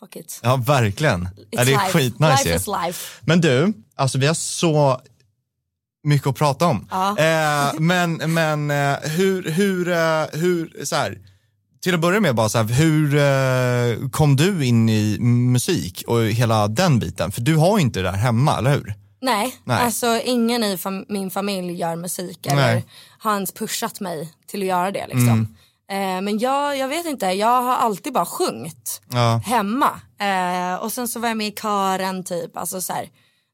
fuck 0.00 0.16
it. 0.16 0.40
Ja, 0.42 0.56
verkligen. 0.56 1.26
It's 1.26 1.34
det 1.50 1.58
är 1.58 1.64
life. 1.64 1.78
skitnice 1.92 2.44
Life 2.44 2.54
is 2.56 2.66
life. 2.66 3.20
Men 3.24 3.40
du, 3.40 3.72
alltså 3.94 4.18
vi 4.18 4.26
har 4.26 4.34
så 4.34 5.00
mycket 6.04 6.26
att 6.28 6.36
prata 6.36 6.66
om. 6.66 6.88
Ja. 6.90 7.08
Eh, 7.18 7.80
men 7.80 8.14
men 8.34 8.70
eh, 8.70 8.98
hur, 9.02 9.50
hur, 9.50 9.88
eh, 9.88 10.40
hur, 10.40 10.84
så 10.84 10.96
här, 10.96 11.18
till 11.80 11.94
att 11.94 12.00
börja 12.00 12.20
med 12.20 12.34
bara 12.34 12.48
så 12.48 12.58
här, 12.58 12.64
hur 12.64 13.14
eh, 13.14 14.08
kom 14.10 14.36
du 14.36 14.64
in 14.66 14.88
i 14.88 15.18
musik 15.20 16.04
och 16.06 16.22
hela 16.24 16.68
den 16.68 16.98
biten? 16.98 17.32
För 17.32 17.40
du 17.40 17.56
har 17.56 17.78
ju 17.78 17.82
inte 17.82 17.98
det 18.02 18.10
där 18.10 18.16
hemma, 18.18 18.58
eller 18.58 18.70
hur? 18.74 18.94
Nej, 19.20 19.56
Nej. 19.64 19.80
alltså 19.80 20.20
ingen 20.24 20.64
i 20.64 20.76
fam- 20.76 21.04
min 21.08 21.30
familj 21.30 21.72
gör 21.72 21.96
musik 21.96 22.46
eller. 22.46 22.72
Mm. 22.72 22.82
har 23.18 23.34
ens 23.34 23.52
pushat 23.52 24.00
mig 24.00 24.32
till 24.46 24.60
att 24.60 24.66
göra 24.66 24.90
det 24.90 25.06
liksom. 25.06 25.28
Eh, 25.28 25.46
men 25.96 26.38
jag, 26.38 26.78
jag 26.78 26.88
vet 26.88 27.06
inte, 27.06 27.26
jag 27.26 27.62
har 27.62 27.74
alltid 27.76 28.12
bara 28.12 28.26
sjungit 28.26 29.00
Ja. 29.12 29.40
hemma. 29.44 29.90
Eh, 30.20 30.74
och 30.82 30.92
sen 30.92 31.08
så 31.08 31.20
var 31.20 31.28
jag 31.28 31.36
med 31.36 31.46
i 31.48 31.52
kören 31.52 32.24
typ, 32.24 32.56
alltså 32.56 32.80
så 32.80 32.92
här, 32.92 33.08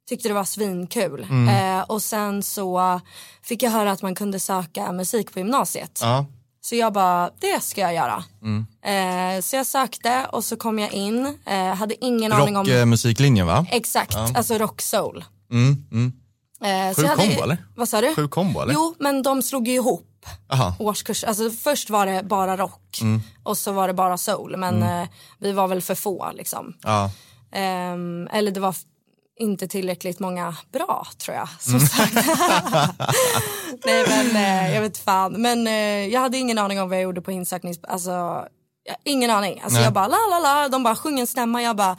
tyckte 0.08 0.28
det 0.28 0.34
var 0.34 0.44
svinkul. 0.44 1.26
Mm. 1.30 1.48
Eh, 1.78 1.84
och 1.84 2.02
sen 2.02 2.42
så 2.42 3.00
fick 3.42 3.62
jag 3.62 3.70
höra 3.70 3.90
att 3.92 4.02
man 4.02 4.14
kunde 4.14 4.40
söka 4.40 4.92
musik 4.92 5.32
på 5.32 5.38
gymnasiet. 5.38 5.98
Ja. 6.02 6.26
Så 6.60 6.74
jag 6.76 6.92
bara, 6.92 7.30
det 7.40 7.62
ska 7.62 7.80
jag 7.80 7.94
göra. 7.94 8.24
Eh, 8.84 9.40
så 9.42 9.56
jag 9.56 9.66
sökte 9.66 10.26
och 10.32 10.44
så 10.44 10.56
kom 10.56 10.78
jag 10.78 10.92
in, 10.92 11.38
eh, 11.46 11.74
hade 11.74 12.04
ingen 12.04 12.32
aning 12.32 12.56
om 12.56 12.64
Rockmusiklinjen 12.66 13.46
va? 13.46 13.66
Exakt, 13.70 14.16
alltså 14.16 14.58
rock 14.58 14.80
soul. 14.82 15.24
Mm, 15.52 15.86
mm. 15.92 16.12
Eh, 16.64 16.96
hade- 17.06 17.14
kombo, 17.16 17.42
eller? 17.42 17.64
Vad 17.76 17.88
sa 17.88 18.00
du? 18.00 18.14
Sjuk 18.14 18.30
kombo 18.30 18.60
eller? 18.60 18.74
Jo, 18.74 18.94
men 18.98 19.22
de 19.22 19.42
slog 19.42 19.68
ju 19.68 19.74
ihop 19.74 20.04
Aha. 20.52 20.74
årskurs. 20.78 21.24
Alltså 21.24 21.50
först 21.50 21.90
var 21.90 22.06
det 22.06 22.22
bara 22.22 22.56
rock 22.56 22.98
Mm. 23.00 23.22
och 23.42 23.58
så 23.58 23.72
var 23.72 23.88
det 23.88 23.94
bara 23.94 24.18
soul. 24.18 24.56
Men 24.56 24.82
eh, 24.82 25.08
vi 25.38 25.52
var 25.52 25.68
väl 25.68 25.82
för 25.82 25.94
få 25.94 26.30
liksom. 26.34 26.74
Ja. 26.82 27.10
Ehm, 27.52 28.28
eller 28.32 28.50
det 28.50 28.60
var 28.60 28.74
inte 29.40 29.68
tillräckligt 29.68 30.18
många 30.18 30.56
bra 30.72 31.06
tror 31.18 31.36
jag. 31.36 31.48
Som 31.60 31.80
sagt. 31.80 32.14
Nej 33.84 34.04
men 34.08 34.36
eh, 34.36 34.74
jag 34.74 34.80
vet 34.82 34.98
fan. 34.98 35.32
Men 35.32 35.66
eh, 35.66 35.72
jag 36.12 36.20
hade 36.20 36.38
ingen 36.38 36.58
aning 36.58 36.80
om 36.80 36.88
vad 36.88 36.98
jag 36.98 37.02
gjorde 37.02 37.20
på 37.22 37.32
insöknings... 37.32 37.78
Alltså, 37.88 38.10
jag, 38.84 38.96
ingen 39.04 39.30
aning. 39.30 39.60
Alltså 39.60 39.76
Nej. 39.78 39.84
jag 39.84 39.92
bara 39.92 40.08
la 40.08 40.16
la 40.30 40.38
la. 40.38 40.68
De 40.68 40.82
bara 40.82 40.96
sjöng 40.96 41.20
en 41.20 41.26
stämma. 41.26 41.62
Jag 41.62 41.76
bara... 41.76 41.96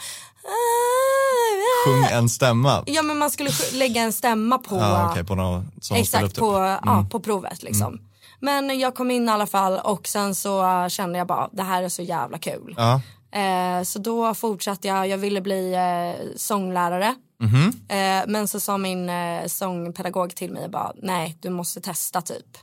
Sjung 1.85 2.05
en 2.11 2.29
stämma. 2.29 2.83
Ja 2.87 3.01
men 3.01 3.17
man 3.17 3.31
skulle 3.31 3.49
lägga 3.73 4.01
en 4.01 4.13
stämma 4.13 4.57
på... 4.57 4.75
Ja, 4.75 5.11
okej, 5.11 5.23
på 5.23 5.33
upp 5.33 5.97
Exakt, 5.97 6.25
typ. 6.25 6.37
Mm. 6.37 6.51
på, 6.51 6.79
ja, 6.85 7.05
på 7.11 7.19
provet 7.19 7.63
liksom. 7.63 7.99
Men 8.39 8.79
jag 8.79 8.95
kom 8.95 9.11
in 9.11 9.27
i 9.29 9.31
alla 9.31 9.47
fall 9.47 9.79
och 9.83 10.07
sen 10.07 10.35
så 10.35 10.63
uh, 10.63 10.87
kände 10.87 11.17
jag 11.17 11.27
bara 11.27 11.49
det 11.51 11.63
här 11.63 11.83
är 11.83 11.89
så 11.89 12.01
jävla 12.01 12.37
kul. 12.37 12.75
Ja. 12.77 13.01
Eh, 13.39 13.83
så 13.83 13.99
då 13.99 14.33
fortsatte 14.33 14.87
jag, 14.87 15.07
jag 15.07 15.17
ville 15.17 15.41
bli 15.41 15.73
eh, 15.73 16.25
sånglärare. 16.35 17.15
Mhm. 17.41 17.67
Eh, 17.89 18.23
men 18.27 18.47
så 18.47 18.59
sa 18.59 18.77
min 18.77 19.09
eh, 19.09 19.45
sångpedagog 19.47 20.35
till 20.35 20.51
mig 20.51 20.69
bara 20.69 20.91
nej 21.01 21.37
du 21.41 21.49
måste 21.49 21.81
testa 21.81 22.21
typ. 22.21 22.57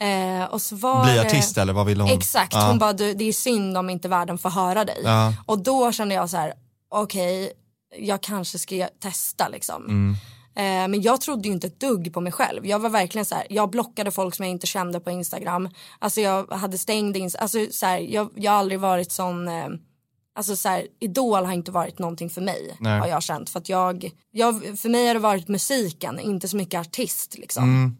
Eh, 0.00 0.44
och 0.50 0.62
så 0.62 0.76
var 0.76 0.94
Mm. 1.02 1.06
Bli 1.06 1.18
artist 1.18 1.58
eller 1.58 1.72
vad 1.72 1.86
ville 1.86 2.02
hon? 2.02 2.12
Exakt, 2.12 2.54
Ja. 2.54 2.68
hon 2.68 2.78
bara 2.78 2.92
du, 2.92 3.14
det 3.14 3.24
är 3.24 3.32
synd 3.32 3.78
om 3.78 3.90
inte 3.90 4.08
världen 4.08 4.38
får 4.38 4.50
höra 4.50 4.84
dig. 4.84 5.00
Ja. 5.04 5.32
Och 5.46 5.58
då 5.58 5.92
kände 5.92 6.14
jag 6.14 6.30
så 6.30 6.36
här, 6.36 6.52
okej 6.90 7.52
jag 7.98 8.20
kanske 8.20 8.58
ska 8.58 8.88
testa 9.02 9.48
liksom. 9.48 9.84
Mm. 9.84 10.16
Eh, 10.56 10.88
men 10.88 11.02
jag 11.02 11.20
trodde 11.20 11.48
ju 11.48 11.54
inte 11.54 11.66
ett 11.66 11.80
dugg 11.80 12.12
på 12.12 12.20
mig 12.20 12.32
själv. 12.32 12.66
Jag 12.66 12.78
var 12.78 12.90
verkligen 12.90 13.24
så 13.24 13.34
här, 13.34 13.46
jag 13.50 13.70
blockade 13.70 14.10
folk 14.10 14.34
som 14.34 14.44
jag 14.44 14.50
inte 14.50 14.66
kände 14.66 15.00
på 15.00 15.10
Instagram. 15.10 15.68
Alltså 15.98 16.20
jag 16.20 16.46
hade 16.46 16.78
stängd 16.78 17.16
Instagram, 17.16 17.42
alltså 17.42 17.66
så 17.70 17.86
här, 17.86 17.98
jag, 17.98 18.30
jag 18.34 18.52
har 18.52 18.58
aldrig 18.58 18.80
varit 18.80 19.12
sån 19.12 19.48
eh, 19.48 19.68
Alltså 20.36 20.56
så 20.56 20.68
här, 20.68 20.86
Idol 21.00 21.44
har 21.44 21.52
inte 21.52 21.70
varit 21.70 21.98
någonting 21.98 22.30
för 22.30 22.40
mig 22.40 22.76
Nej. 22.80 23.00
har 23.00 23.06
jag 23.06 23.22
känt. 23.22 23.50
För, 23.50 23.58
att 23.58 23.68
jag, 23.68 24.10
jag, 24.30 24.78
för 24.78 24.88
mig 24.88 25.06
har 25.06 25.14
det 25.14 25.20
varit 25.20 25.48
musiken, 25.48 26.20
inte 26.20 26.48
så 26.48 26.56
mycket 26.56 26.80
artist 26.80 27.38
liksom. 27.38 27.64
Mm. 27.64 27.96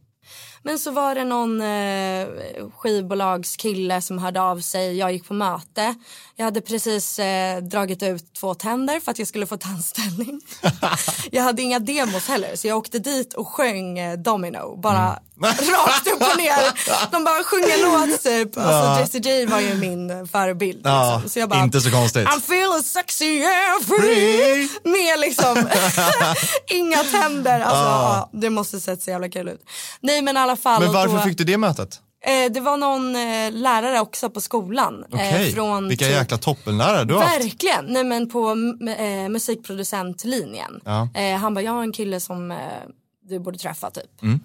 Men 0.62 0.78
så 0.78 0.90
var 0.90 1.14
det 1.14 1.24
någon 1.24 1.60
eh, 1.60 2.28
skivbolagskille 2.70 4.02
som 4.02 4.18
hörde 4.18 4.40
av 4.40 4.60
sig. 4.60 4.96
Jag 4.96 5.12
gick 5.12 5.28
på 5.28 5.34
möte. 5.34 5.94
Jag 6.38 6.44
hade 6.44 6.60
precis 6.60 7.18
eh, 7.18 7.62
dragit 7.62 8.02
ut 8.02 8.34
två 8.34 8.54
tänder 8.54 9.00
för 9.00 9.10
att 9.10 9.18
jag 9.18 9.28
skulle 9.28 9.46
få 9.46 9.56
tandställning. 9.68 10.40
jag 11.30 11.42
hade 11.42 11.62
inga 11.62 11.78
demos 11.78 12.28
heller 12.28 12.56
så 12.56 12.68
jag 12.68 12.78
åkte 12.78 12.98
dit 12.98 13.34
och 13.34 13.48
sjöng 13.48 13.98
eh, 13.98 14.18
Domino. 14.18 14.76
Bara 14.80 15.18
rakt 15.40 16.06
upp 16.06 16.20
och 16.32 16.38
ner. 16.38 17.10
De 17.12 17.24
bara 17.24 17.42
sjöng 17.44 17.62
en 17.70 17.80
låt 17.80 18.22
typ. 18.22 18.58
Alltså 18.58 19.00
Jessie 19.00 19.20
J 19.40 19.46
var 19.46 19.60
ju 19.60 19.74
min 19.74 20.28
förebild. 20.28 20.80
Ja, 20.84 21.14
liksom. 21.14 21.30
Så 21.30 21.38
jag 21.38 21.48
bara, 21.48 21.62
inte 21.62 21.80
så 21.80 21.90
konstigt. 21.90 22.26
I'm 22.28 22.38
feeling 22.38 22.82
sexy 22.82 23.42
and 23.44 23.86
free. 23.86 24.68
Med 24.84 25.20
liksom 25.20 25.56
inga 26.70 27.02
tänder. 27.04 27.60
Alltså, 27.60 27.84
ja, 27.84 28.30
det 28.32 28.50
måste 28.50 28.80
sett 28.80 29.02
så 29.02 29.10
jävla 29.10 29.28
kul 29.28 29.48
ut. 29.48 29.60
Nej 30.00 30.22
men 30.22 30.36
i 30.36 30.40
alla 30.40 30.56
fall. 30.56 30.82
Men 30.82 30.92
varför 30.92 31.16
då, 31.16 31.22
fick 31.22 31.38
du 31.38 31.44
det 31.44 31.56
mötet? 31.56 32.00
Eh, 32.26 32.52
Det 32.52 32.60
var 32.60 32.76
någon 32.76 33.16
eh, 33.16 33.52
lärare 33.52 34.00
också 34.00 34.30
på 34.30 34.40
skolan. 34.40 35.04
Okej, 35.12 35.48
Eh, 35.48 35.54
från 35.54 35.88
vilka 35.88 36.04
typ- 36.04 36.14
jäkla 36.14 36.38
toppenlärare 36.38 37.04
du 37.04 37.14
har 37.14 37.22
haft. 37.22 37.44
Verkligen, 37.44 37.84
nej 37.88 38.04
men 38.04 38.30
på 38.30 38.54
musikproducentlinjen. 39.28 40.80
Ja. 40.84 41.08
Han 41.40 41.54
bara, 41.54 41.60
jag 41.60 41.72
har 41.72 41.82
en 41.82 41.92
kille 41.92 42.20
som 42.20 42.54
du 43.28 43.38
borde 43.38 43.58
träffa 43.58 43.90
typ. 43.90 44.22
Mm. 44.22 44.40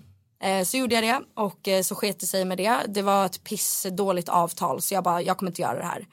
Så 0.65 0.77
gjorde 0.77 0.95
jag 0.95 1.03
det 1.03 1.19
och 1.35 1.85
så 1.85 1.95
sket 1.95 2.19
det 2.19 2.25
sig 2.25 2.45
med 2.45 2.57
det. 2.57 2.77
Det 2.87 3.01
var 3.01 3.25
ett 3.25 3.43
piss 3.43 3.85
dåligt 3.91 4.29
avtal 4.29 4.81
så 4.81 4.93
jag 4.93 5.03
bara, 5.03 5.21
jag 5.21 5.37
kommer 5.37 5.51
inte 5.51 5.61
göra 5.61 5.77
det 5.79 5.85
här. 5.85 6.05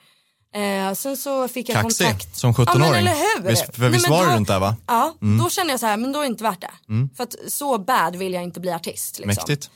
Eh, 0.54 0.94
sen 0.94 1.16
så 1.16 1.48
fick 1.48 1.68
jag 1.68 1.82
Kaxig, 1.82 2.06
kontakt. 2.06 2.36
som 2.36 2.54
Ja 2.58 2.64
17-åring. 2.64 2.80
men 2.90 2.94
eller 2.94 3.14
hur. 3.14 3.48
Visst- 3.50 3.74
för 3.76 3.88
visst 3.88 4.08
var 4.08 4.26
då- 4.26 4.32
runt 4.32 4.48
där, 4.48 4.60
va? 4.60 4.76
Ja, 4.86 5.14
Mm. 5.22 5.38
då 5.44 5.50
kände 5.50 5.72
jag 5.72 5.80
så 5.80 5.86
här, 5.86 5.96
men 5.96 6.12
då 6.12 6.18
är 6.18 6.22
det 6.22 6.28
inte 6.28 6.44
värt 6.44 6.60
det. 6.60 6.70
För 7.16 7.24
att 7.24 7.34
så 7.48 7.78
bad 7.78 8.16
vill 8.16 8.32
jag 8.32 8.42
inte 8.42 8.60
bli 8.60 8.72
artist. 8.72 9.18
Liksom. 9.18 9.28
Mäktigt. 9.28 9.70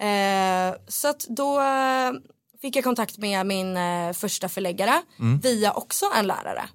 Eh, 0.00 0.74
så 0.88 1.08
att 1.08 1.20
då 1.28 1.60
eh, 1.60 2.12
fick 2.62 2.76
jag 2.76 2.84
kontakt 2.84 3.18
med 3.18 3.46
min 3.46 3.76
eh, 3.76 4.12
första 4.12 4.48
förläggare 4.48 5.02
Mm. 5.18 5.38
via 5.40 5.72
också 5.72 6.06
en 6.16 6.26
lärare. 6.26 6.68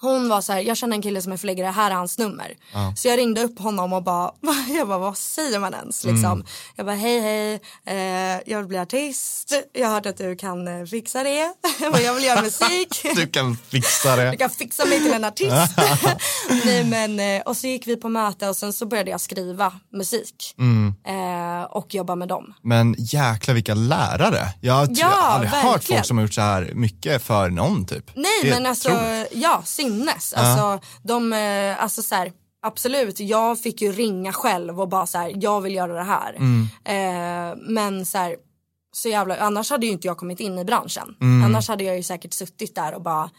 Hon 0.00 0.28
var 0.28 0.40
så 0.40 0.52
här, 0.52 0.60
jag 0.60 0.76
känner 0.76 0.96
en 0.96 1.02
kille 1.02 1.22
som 1.22 1.32
är 1.32 1.36
förläggare, 1.36 1.66
här 1.70 1.90
är 1.90 1.94
hans 1.94 2.18
nummer. 2.18 2.54
Så 2.96 3.08
jag 3.08 3.18
ringde 3.18 3.42
upp 3.42 3.58
honom 3.58 3.92
och 3.92 4.02
bara, 4.02 4.30
jag 4.68 4.88
bara, 4.88 4.98
vad 4.98 5.18
säger 5.18 5.58
man 5.58 5.74
ens 5.74 6.04
liksom? 6.04 6.32
Mm. 6.32 6.46
Jag 6.76 6.86
bara, 6.86 6.96
hej 6.96 7.20
hej, 7.20 7.60
eh, 7.86 8.40
jag 8.46 8.58
vill 8.58 8.66
bli 8.66 8.78
artist, 8.78 9.52
jag 9.72 9.86
har 9.88 9.94
hört 9.94 10.06
att 10.06 10.16
du 10.16 10.36
kan 10.36 10.80
eh, 10.80 10.84
fixa 10.86 11.22
det, 11.22 11.52
jag 12.02 12.14
vill 12.14 12.24
göra 12.24 12.42
musik. 12.42 13.00
Du 13.16 13.26
kan 13.26 13.56
fixa 13.56 14.16
det. 14.16 14.30
Du 14.30 14.36
kan 14.36 14.50
fixa 14.50 14.84
mig 14.84 15.02
till 15.02 15.12
en 15.12 15.24
artist. 15.24 15.76
Nej, 16.64 16.84
men, 16.84 17.20
eh, 17.20 17.42
och 17.42 17.56
så 17.56 17.66
gick 17.66 17.86
vi 17.86 17.96
på 17.96 18.08
möte 18.08 18.48
och 18.48 18.56
sen 18.56 18.72
så 18.72 18.86
började 18.86 19.10
jag 19.10 19.20
skriva 19.20 19.72
musik. 19.92 20.54
Mm. 20.58 20.94
Eh, 21.08 21.64
och 21.64 21.94
jobba 21.94 22.14
med 22.14 22.28
dem. 22.28 22.54
Men 22.62 22.94
jäkla 22.98 23.54
vilka 23.54 23.74
lärare. 23.74 24.48
Jag 24.60 24.74
har 24.74 24.88
Ja, 24.90 25.06
aldrig 25.22 25.50
hört 25.50 25.64
verkligen. 25.72 25.98
folk 25.98 26.06
som 26.06 26.18
har 26.18 26.22
gjort 26.24 26.34
så 26.34 26.40
här 26.40 26.70
mycket 26.74 27.22
för 27.22 27.50
någon 27.50 27.86
typ. 27.86 28.10
Nej 28.14 28.50
men 28.50 28.66
alltså, 28.66 28.88
otroligt. 28.88 29.28
ja 29.32 29.62
sinnes. 29.88 30.32
Alltså, 30.32 30.86
de, 31.02 31.32
eh, 31.32 31.82
alltså 31.82 32.02
så 32.02 32.14
här, 32.14 32.32
absolut, 32.62 33.20
jag 33.20 33.60
fick 33.60 33.82
ju 33.82 33.92
ringa 33.92 34.32
själv 34.32 34.80
och 34.80 34.88
bara 34.88 35.06
så 35.06 35.18
här, 35.18 35.32
jag 35.36 35.60
vill 35.60 35.74
göra 35.74 35.92
det 35.94 36.04
här. 36.04 36.34
Mm. 36.36 36.68
Eh, 36.84 37.58
men 37.68 38.06
så 38.06 38.18
här, 38.18 38.36
så 38.92 39.08
jävla, 39.08 39.36
annars 39.36 39.70
hade 39.70 39.86
ju 39.86 39.92
inte 39.92 40.06
jag 40.06 40.16
kommit 40.16 40.40
in 40.40 40.58
i 40.58 40.64
branschen. 40.64 41.16
Mm. 41.20 41.44
Annars 41.44 41.68
hade 41.68 41.84
jag 41.84 41.96
ju 41.96 42.02
säkert 42.02 42.32
suttit 42.32 42.74
där 42.74 42.94
och 42.94 43.02
bara, 43.02 43.24
eh, 43.24 43.30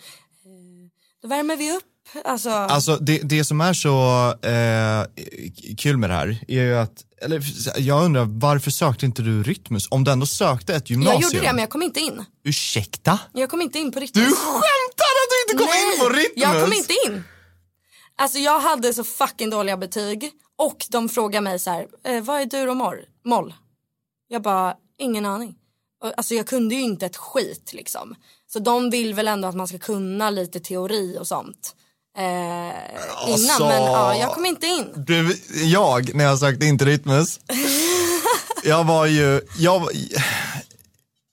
då 1.21 1.27
värmer 1.27 1.57
vi 1.57 1.71
upp. 1.71 1.83
Alltså, 2.25 2.49
Alltså 2.49 2.95
det, 2.95 3.19
det 3.23 3.43
som 3.45 3.61
är 3.61 3.73
så 3.73 4.27
eh, 4.41 5.25
kul 5.77 5.97
med 5.97 6.09
det 6.09 6.13
här 6.13 6.43
är 6.47 6.63
ju 6.63 6.77
att, 6.77 7.03
eller 7.21 7.43
jag 7.77 8.05
undrar 8.05 8.25
varför 8.29 8.71
sökte 8.71 9.05
inte 9.05 9.21
du 9.21 9.43
Rytmus? 9.43 9.87
Om 9.91 10.03
du 10.03 10.11
ändå 10.11 10.25
sökte 10.25 10.73
ett 10.75 10.89
jag 10.89 10.97
gymnasium. 10.97 11.21
gjorde 11.21 11.39
det 11.39 11.53
men 11.53 11.59
jag 11.59 11.69
kom 11.69 11.81
inte 11.81 11.99
in. 11.99 12.25
Ursäkta? 12.43 13.19
Jag 13.33 13.49
kom 13.49 13.61
inte 13.61 13.79
in 13.79 13.91
på 13.91 13.99
riktigt. 13.99 14.23
Du 14.25 14.31
skämtar 14.35 15.08
inte 15.51 15.63
kom 15.63 15.73
in 15.93 15.99
på 15.99 16.09
Rytmus? 16.09 16.31
jag 16.35 16.63
kom 16.63 16.73
inte 16.73 16.93
in. 17.07 17.23
Alltså 18.17 18.39
jag 18.39 18.59
hade 18.59 18.93
så 18.93 19.03
fucking 19.03 19.49
dåliga 19.49 19.77
betyg 19.77 20.31
och 20.57 20.85
de 20.89 21.09
frågade 21.09 21.41
mig 21.41 21.59
så 21.59 21.69
här, 21.69 21.87
eh, 22.05 22.23
vad 22.23 22.41
är 22.41 22.45
dur 22.45 22.67
och 22.69 22.77
moll? 22.77 22.97
moll? 23.25 23.53
Jag 24.27 24.41
bara, 24.41 24.75
ingen 24.97 25.25
aning. 25.25 25.55
Alltså 26.17 26.35
jag 26.35 26.47
kunde 26.47 26.75
ju 26.75 26.81
inte 26.81 27.05
ett 27.05 27.17
skit 27.17 27.73
liksom. 27.73 28.15
Så 28.53 28.59
de 28.59 28.89
vill 28.89 29.13
väl 29.13 29.27
ändå 29.27 29.47
att 29.47 29.55
man 29.55 29.67
ska 29.67 29.77
kunna 29.79 30.29
lite 30.29 30.59
teori 30.59 31.17
och 31.19 31.27
sånt. 31.27 31.75
Eh, 32.17 32.23
innan 32.23 32.71
Alltså. 33.27 33.65
men 33.67 33.81
ja, 33.83 34.15
jag 34.15 34.31
kom 34.33 34.45
inte 34.45 34.67
in. 34.67 34.87
Du, 34.95 35.41
jag, 35.63 36.15
när 36.15 36.23
jag 36.23 36.39
sökte 36.39 36.65
in 36.65 36.77
till 36.77 36.87
Rytmus, 36.87 37.39
jag 38.63 38.83
var 38.83 39.05
ju, 39.05 39.41
jag, 39.57 39.87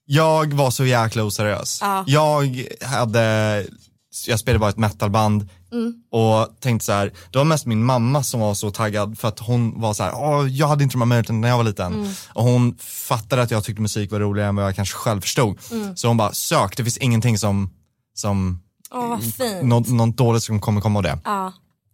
jag 0.04 0.54
var 0.54 0.70
så 0.70 0.84
jäkla 0.84 1.24
oseriös. 1.24 1.78
Ja. 1.80 2.04
Jag 2.06 2.68
hade, 2.82 3.66
jag 4.26 4.38
spelade 4.38 4.58
bara 4.58 4.70
ett 4.70 4.76
metalband 4.76 5.48
och 6.10 6.60
tänkte 6.60 6.86
så 6.86 6.92
här, 6.92 7.12
det 7.30 7.38
var 7.38 7.44
mest 7.44 7.66
min 7.66 7.84
mamma 7.84 8.22
som 8.22 8.40
var 8.40 8.54
så 8.54 8.70
taggad 8.70 9.18
för 9.18 9.28
att 9.28 9.38
hon 9.38 9.80
var 9.80 9.94
så 9.94 10.02
här, 10.02 10.46
jag 10.48 10.68
hade 10.68 10.84
inte 10.84 10.94
de 10.94 11.00
här 11.00 11.06
möjligheterna 11.06 11.38
när 11.38 11.48
jag 11.48 11.56
var 11.56 11.64
liten. 11.64 12.14
Och 12.28 12.44
hon 12.44 12.76
fattade 12.78 13.42
att 13.42 13.50
jag 13.50 13.64
tyckte 13.64 13.82
musik 13.82 14.12
var 14.12 14.20
roligare 14.20 14.48
än 14.48 14.56
vad 14.56 14.64
jag 14.64 14.76
kanske 14.76 14.96
själv 14.96 15.20
förstod. 15.20 15.58
Så 15.94 16.08
hon 16.08 16.16
bara, 16.16 16.32
sök, 16.32 16.76
det 16.76 16.82
finns 16.84 16.98
ingenting 16.98 17.38
som, 17.38 17.70
som 18.14 18.60
Åh 18.90 19.18
fint. 19.18 19.62
något, 19.62 19.88
något 19.88 20.16
dåligt 20.16 20.42
som 20.42 20.60
kommer 20.60 20.80
komma 20.80 20.98
av 20.98 21.02
det. 21.02 21.18
Ja. 21.24 21.52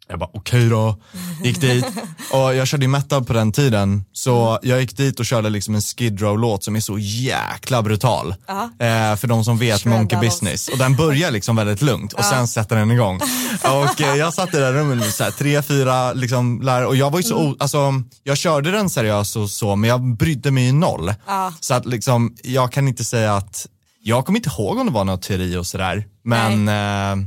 Jag 0.08 0.18
bara 0.18 0.30
okej 0.32 0.68
då, 0.68 0.96
gick 1.44 1.60
dit. 1.60 1.84
Och 2.32 2.54
jag 2.54 2.66
körde 2.68 2.84
ju 2.84 2.88
metal 2.88 3.24
på 3.24 3.32
den 3.32 3.52
tiden. 3.52 4.04
Så 4.12 4.58
jag 4.62 4.80
gick 4.80 4.96
dit 4.96 5.20
och 5.20 5.26
körde 5.26 5.50
liksom 5.50 5.74
en 5.74 5.80
Skid 5.82 6.20
Row-låt 6.20 6.64
som 6.64 6.76
är 6.76 6.80
så 6.80 6.98
jäkla 6.98 7.82
brutal. 7.82 8.34
Eh, 8.78 9.16
för 9.16 9.26
de 9.26 9.44
som 9.44 9.58
vet 9.58 9.80
Shredda 9.82 9.96
Monkey 9.98 10.16
loss. 10.16 10.24
Business. 10.24 10.68
Och 10.68 10.78
den 10.78 10.96
börjar 10.96 11.30
liksom 11.30 11.56
väldigt 11.56 11.82
lugnt 11.82 12.12
och 12.12 12.24
sen 12.24 12.48
sätter 12.48 12.76
den 12.76 12.90
igång. 12.90 13.20
Och 13.64 14.00
eh, 14.00 14.14
jag 14.16 14.34
satt 14.34 14.48
i 14.54 14.56
det 14.56 14.62
där 14.62 14.72
rummet 14.72 14.98
med 14.98 15.06
så 15.14 15.24
här, 15.24 15.30
tre, 15.30 15.62
fyra 15.62 16.12
liksom, 16.12 16.60
lärare. 16.62 16.86
Och 16.86 16.96
jag 16.96 17.10
var 17.10 17.18
ju 17.18 17.22
så, 17.22 17.36
o- 17.50 17.56
alltså 17.58 17.92
jag 18.22 18.36
körde 18.36 18.70
den 18.70 18.90
seriöst 18.90 19.36
och 19.36 19.50
så 19.50 19.76
men 19.76 19.90
jag 19.90 20.16
brydde 20.16 20.50
mig 20.50 20.64
ju 20.66 20.72
noll. 20.72 21.14
Så 21.60 21.74
att 21.74 21.86
liksom, 21.86 22.36
jag 22.42 22.72
kan 22.72 22.88
inte 22.88 23.04
säga 23.04 23.34
att, 23.36 23.66
jag 24.02 24.26
kommer 24.26 24.38
inte 24.38 24.50
ihåg 24.50 24.78
om 24.78 24.86
det 24.86 24.92
var 24.92 25.04
någon 25.04 25.20
teori 25.20 25.56
och 25.56 25.66
sådär 25.66 26.04
men 26.24 26.68
eh, 26.68 27.26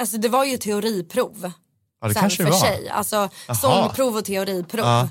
Alltså 0.00 0.16
det 0.18 0.28
var 0.28 0.44
ju 0.44 0.56
teoriprov. 0.56 1.52
Ja, 2.00 2.08
det 2.08 2.14
sen 2.14 2.20
kanske 2.20 2.36
för 2.36 2.44
det 2.44 2.50
var. 2.50 2.58
sig. 2.58 2.88
Alltså 2.88 3.28
sångprov 3.60 4.16
och 4.16 4.24
teoriprov. 4.24 4.84
Ja. 4.84 5.08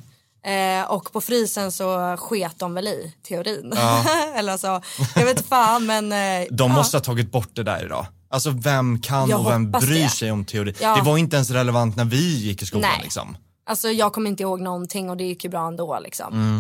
Eh, 0.52 0.84
och 0.92 1.12
på 1.14 1.22
frysen 1.22 1.72
så 1.72 2.18
sket 2.20 2.60
de 2.60 2.74
väl 2.74 2.88
i 2.88 3.14
teorin. 3.28 3.74
Eller 4.36 4.52
alltså, 4.52 4.82
jag 5.16 5.26
vet 5.26 5.48
fan 5.48 5.86
men. 5.86 6.12
Eh, 6.12 6.48
De 6.52 6.72
ja. 6.72 6.76
måste 6.78 6.98
ha 6.98 7.02
tagit 7.02 7.32
bort 7.32 7.50
det 7.54 7.64
där 7.64 7.86
idag. 7.86 8.06
Alltså 8.30 8.50
vem 8.50 9.02
kan 9.02 9.30
Jag 9.30 9.40
och 9.40 9.52
vem 9.52 9.72
bryr 9.72 10.04
det. 10.04 10.10
sig 10.10 10.32
om 10.32 10.46
teori? 10.46 10.74
Ja. 10.82 10.96
Det 10.96 11.02
var 11.02 11.18
inte 11.18 11.36
ens 11.36 11.50
relevant 11.50 11.96
när 11.96 12.06
vi 12.06 12.38
gick 12.38 12.62
i 12.62 12.66
skolan 12.66 12.90
Nej. 12.94 13.00
liksom. 13.04 13.38
Alltså 13.70 13.90
jag 13.90 14.14
kommer 14.14 14.30
inte 14.30 14.44
ihåg 14.44 14.62
någonting 14.62 15.10
och 15.10 15.18
det 15.18 15.24
gick 15.24 15.44
ju 15.44 15.50
bra 15.50 15.68
ändå 15.68 16.00
liksom. 16.04 16.34
Mm. 16.34 16.60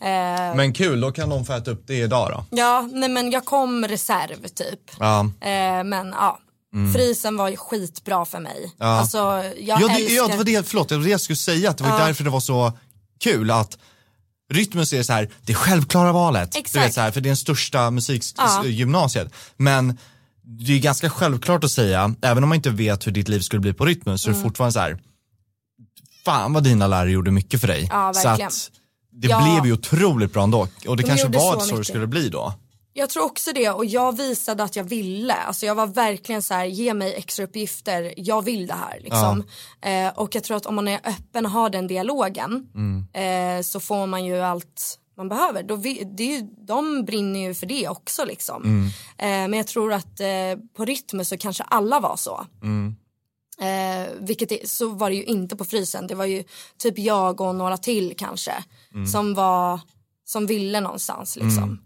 Eh, 0.00 0.56
Men 0.56 0.72
kul, 0.72 1.00
då 1.00 1.12
kan 1.12 1.28
de 1.28 1.44
få 1.44 1.52
äta 1.52 1.70
upp 1.70 1.82
det 1.86 1.94
idag 1.98 2.30
då. 2.30 2.56
ja, 2.56 2.88
nej 2.92 3.08
men 3.08 3.30
jag 3.30 3.44
kom 3.44 3.84
reserv 3.88 4.48
typ. 4.48 4.80
Ja. 4.98 5.20
Eh, 5.20 5.84
men 5.84 6.08
ja, 6.16 6.38
Frysen 6.94 7.36
var 7.36 7.48
ju 7.48 7.56
skitbra 7.56 8.24
för 8.24 8.40
mig. 8.40 8.74
Alltså, 8.78 9.18
jag 9.18 9.80
Ja, 9.80 9.88
det, 9.88 9.94
älskar... 9.94 10.14
ja, 10.16 10.28
det 10.28 10.36
var 10.36 10.44
det, 10.44 10.68
förlåt, 10.68 10.88
det 10.88 10.96
var 10.96 11.04
det 11.04 11.10
jag 11.10 11.20
skulle 11.20 11.36
säga, 11.36 11.70
att 11.70 11.78
det 11.78 11.84
var 11.84 11.98
därför 11.98 12.24
det 12.24 12.30
var 12.30 12.40
så 12.40 12.72
kul 13.20 13.50
att 13.50 13.78
Rytmus 14.52 14.92
är 14.92 15.02
så 15.02 15.12
här, 15.12 15.30
det 15.42 15.54
självklara 15.54 16.12
valet. 16.12 16.52
Du 16.52 16.58
Exakt. 16.58 16.86
vet, 16.86 16.94
så 16.94 17.00
här, 17.00 17.10
för 17.10 17.20
det 17.20 17.26
är 17.26 17.30
den 17.30 17.36
största 17.36 17.90
musikgymnasiet. 17.90 19.32
Men 19.56 19.98
det 20.42 20.72
är 20.72 20.78
ganska 20.78 21.10
självklart 21.10 21.64
att 21.64 21.70
säga, 21.70 22.14
även 22.22 22.42
om 22.42 22.48
man 22.48 22.56
inte 22.56 22.70
vet 22.70 23.06
hur 23.06 23.12
ditt 23.12 23.28
liv 23.28 23.40
skulle 23.40 23.60
bli 23.60 23.72
på 23.72 23.84
Rytmus, 23.86 24.22
så 24.22 24.30
är 24.30 24.34
det 24.34 24.40
fortfarande 24.40 24.72
så 24.72 24.78
här, 24.80 24.98
fan 26.24 26.52
vad 26.52 26.64
dina 26.64 26.86
lärare 26.86 27.10
gjorde 27.10 27.30
mycket 27.30 27.60
för 27.60 27.68
dig. 27.68 27.88
Ja, 27.90 28.14
så 28.14 28.28
verkligen. 28.28 28.48
att 28.48 28.70
det 29.12 29.28
Ja. 29.28 29.42
blev 29.42 29.66
ju 29.66 29.72
otroligt 29.72 30.32
bra 30.32 30.42
ändå. 30.42 30.68
Och 30.86 30.96
det 30.96 31.02
De 31.02 31.08
kanske 31.08 31.28
var 31.28 31.60
så 31.60 31.66
så, 31.66 31.76
det 31.76 31.84
skulle 31.84 32.06
bli 32.06 32.28
då. 32.28 32.54
Jag 32.98 33.10
tror 33.10 33.24
också 33.24 33.52
det 33.52 33.70
och 33.70 33.84
jag 33.84 34.16
visade 34.16 34.62
att 34.62 34.76
jag 34.76 34.84
ville. 34.84 35.34
Alltså 35.34 35.66
jag 35.66 35.74
var 35.74 35.86
verkligen 35.86 36.42
så 36.42 36.54
här, 36.54 36.64
ge 36.64 36.94
mig 36.94 37.14
extra 37.14 37.44
uppgifter, 37.44 38.14
jag 38.16 38.42
vill 38.42 38.66
det 38.66 38.74
här 38.74 39.00
liksom. 39.00 39.44
Eh, 39.80 40.18
och 40.18 40.34
jag 40.34 40.44
tror 40.44 40.56
att 40.56 40.66
om 40.66 40.74
man 40.74 40.88
är 40.88 41.00
öppen 41.04 41.46
och 41.46 41.52
har 41.52 41.70
den 41.70 41.86
dialogen 41.86 42.68
eh, 43.12 43.62
så 43.62 43.80
får 43.80 44.06
man 44.06 44.24
ju 44.24 44.40
allt 44.40 44.98
man 45.16 45.28
behöver. 45.28 45.62
Då 45.62 45.76
vi, 45.76 46.04
det 46.16 46.22
är 46.22 46.40
ju, 46.40 46.46
de 46.66 47.04
brinner 47.04 47.40
ju 47.40 47.54
för 47.54 47.66
det 47.66 47.88
också 47.88 48.24
liksom. 48.24 48.62
Eh, 49.18 49.26
men 49.28 49.52
jag 49.52 49.66
tror 49.66 49.92
att 49.92 50.20
eh, 50.20 50.26
på 50.76 50.84
rytmen 50.84 51.24
så 51.24 51.36
kanske 51.38 51.62
alla 51.62 52.00
var 52.00 52.16
så. 52.16 52.46
Eh, 53.60 54.08
vilket 54.20 54.48
det, 54.48 54.68
så 54.70 54.88
var 54.88 55.10
det 55.10 55.16
ju 55.16 55.24
inte 55.24 55.56
på 55.56 55.64
frysen. 55.64 56.06
Det 56.06 56.14
var 56.14 56.24
ju 56.24 56.44
typ 56.78 56.98
jag 56.98 57.40
och 57.40 57.54
några 57.54 57.76
till 57.76 58.14
kanske. 58.18 58.52
Som 59.12 59.34
var, 59.34 59.80
som 60.24 60.46
ville 60.46 60.80
någonstans 60.80 61.36
liksom. 61.36 61.78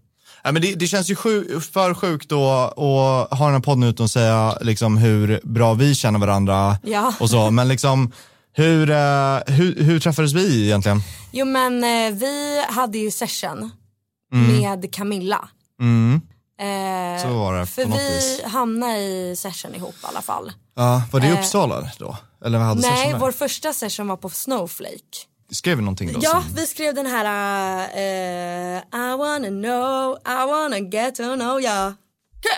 Ja, 0.44 0.52
men 0.52 0.62
det, 0.62 0.74
det 0.74 0.86
känns 0.86 1.10
ju 1.10 1.16
sju, 1.16 1.60
för 1.60 1.94
sjukt 1.94 2.28
då 2.28 2.50
att 2.50 3.38
ha 3.38 3.44
den 3.46 3.54
här 3.54 3.60
podden 3.60 3.82
utan 3.82 4.04
att 4.04 4.10
säga 4.10 4.58
liksom, 4.60 4.96
hur 4.96 5.40
bra 5.44 5.74
vi 5.74 5.94
känner 5.94 6.18
varandra 6.18 6.76
Ja. 6.82 7.14
och 7.20 7.30
så. 7.30 7.50
Men 7.50 7.68
liksom, 7.68 8.12
hur, 8.52 8.90
eh, 8.90 9.38
hur, 9.46 9.82
hur 9.84 10.00
träffades 10.00 10.32
vi 10.32 10.64
egentligen? 10.64 11.02
Jo 11.32 11.46
men 11.46 11.84
eh, 11.84 12.12
vi 12.18 12.64
hade 12.68 12.98
ju 12.98 13.10
session 13.10 13.70
med 14.30 14.92
Camilla. 14.94 15.48
Mm. 15.80 16.20
Eh, 16.60 17.22
Så 17.22 17.28
var 17.28 17.58
det 17.58 17.66
för 17.66 17.84
vi 17.84 17.92
vis. 17.92 18.40
hamnade 18.52 18.98
i 18.98 19.34
session 19.36 19.74
ihop 19.74 19.94
i 20.02 20.06
alla 20.06 20.22
fall. 20.22 20.52
Ja, 20.76 21.02
var 21.12 21.20
det 21.20 21.26
i 21.26 21.32
Uppsala 21.32 21.90
då? 21.98 22.16
Eller 22.44 22.58
hade 22.58 22.80
Nej, 22.80 22.90
session 22.96 23.12
där? 23.12 23.18
vår 23.18 23.32
första 23.32 23.72
session 23.72 24.08
var 24.08 24.16
på 24.16 24.28
Snowflake. 24.28 25.18
Skrev 25.52 25.76
vi 25.76 25.82
någonting 25.84 26.12
då? 26.12 26.18
Ja, 26.22 26.30
som- 26.30 26.44
vi 26.54 26.66
skrev 26.66 26.94
den 26.94 27.06
här 27.06 27.24
eh, 27.94 28.78
I 29.12 29.16
wanna 29.18 29.48
know, 29.48 30.16
I 30.26 30.46
wanna 30.46 30.78
get 30.78 31.14
to 31.14 31.22
know 31.34 31.60
ya. 31.60 31.94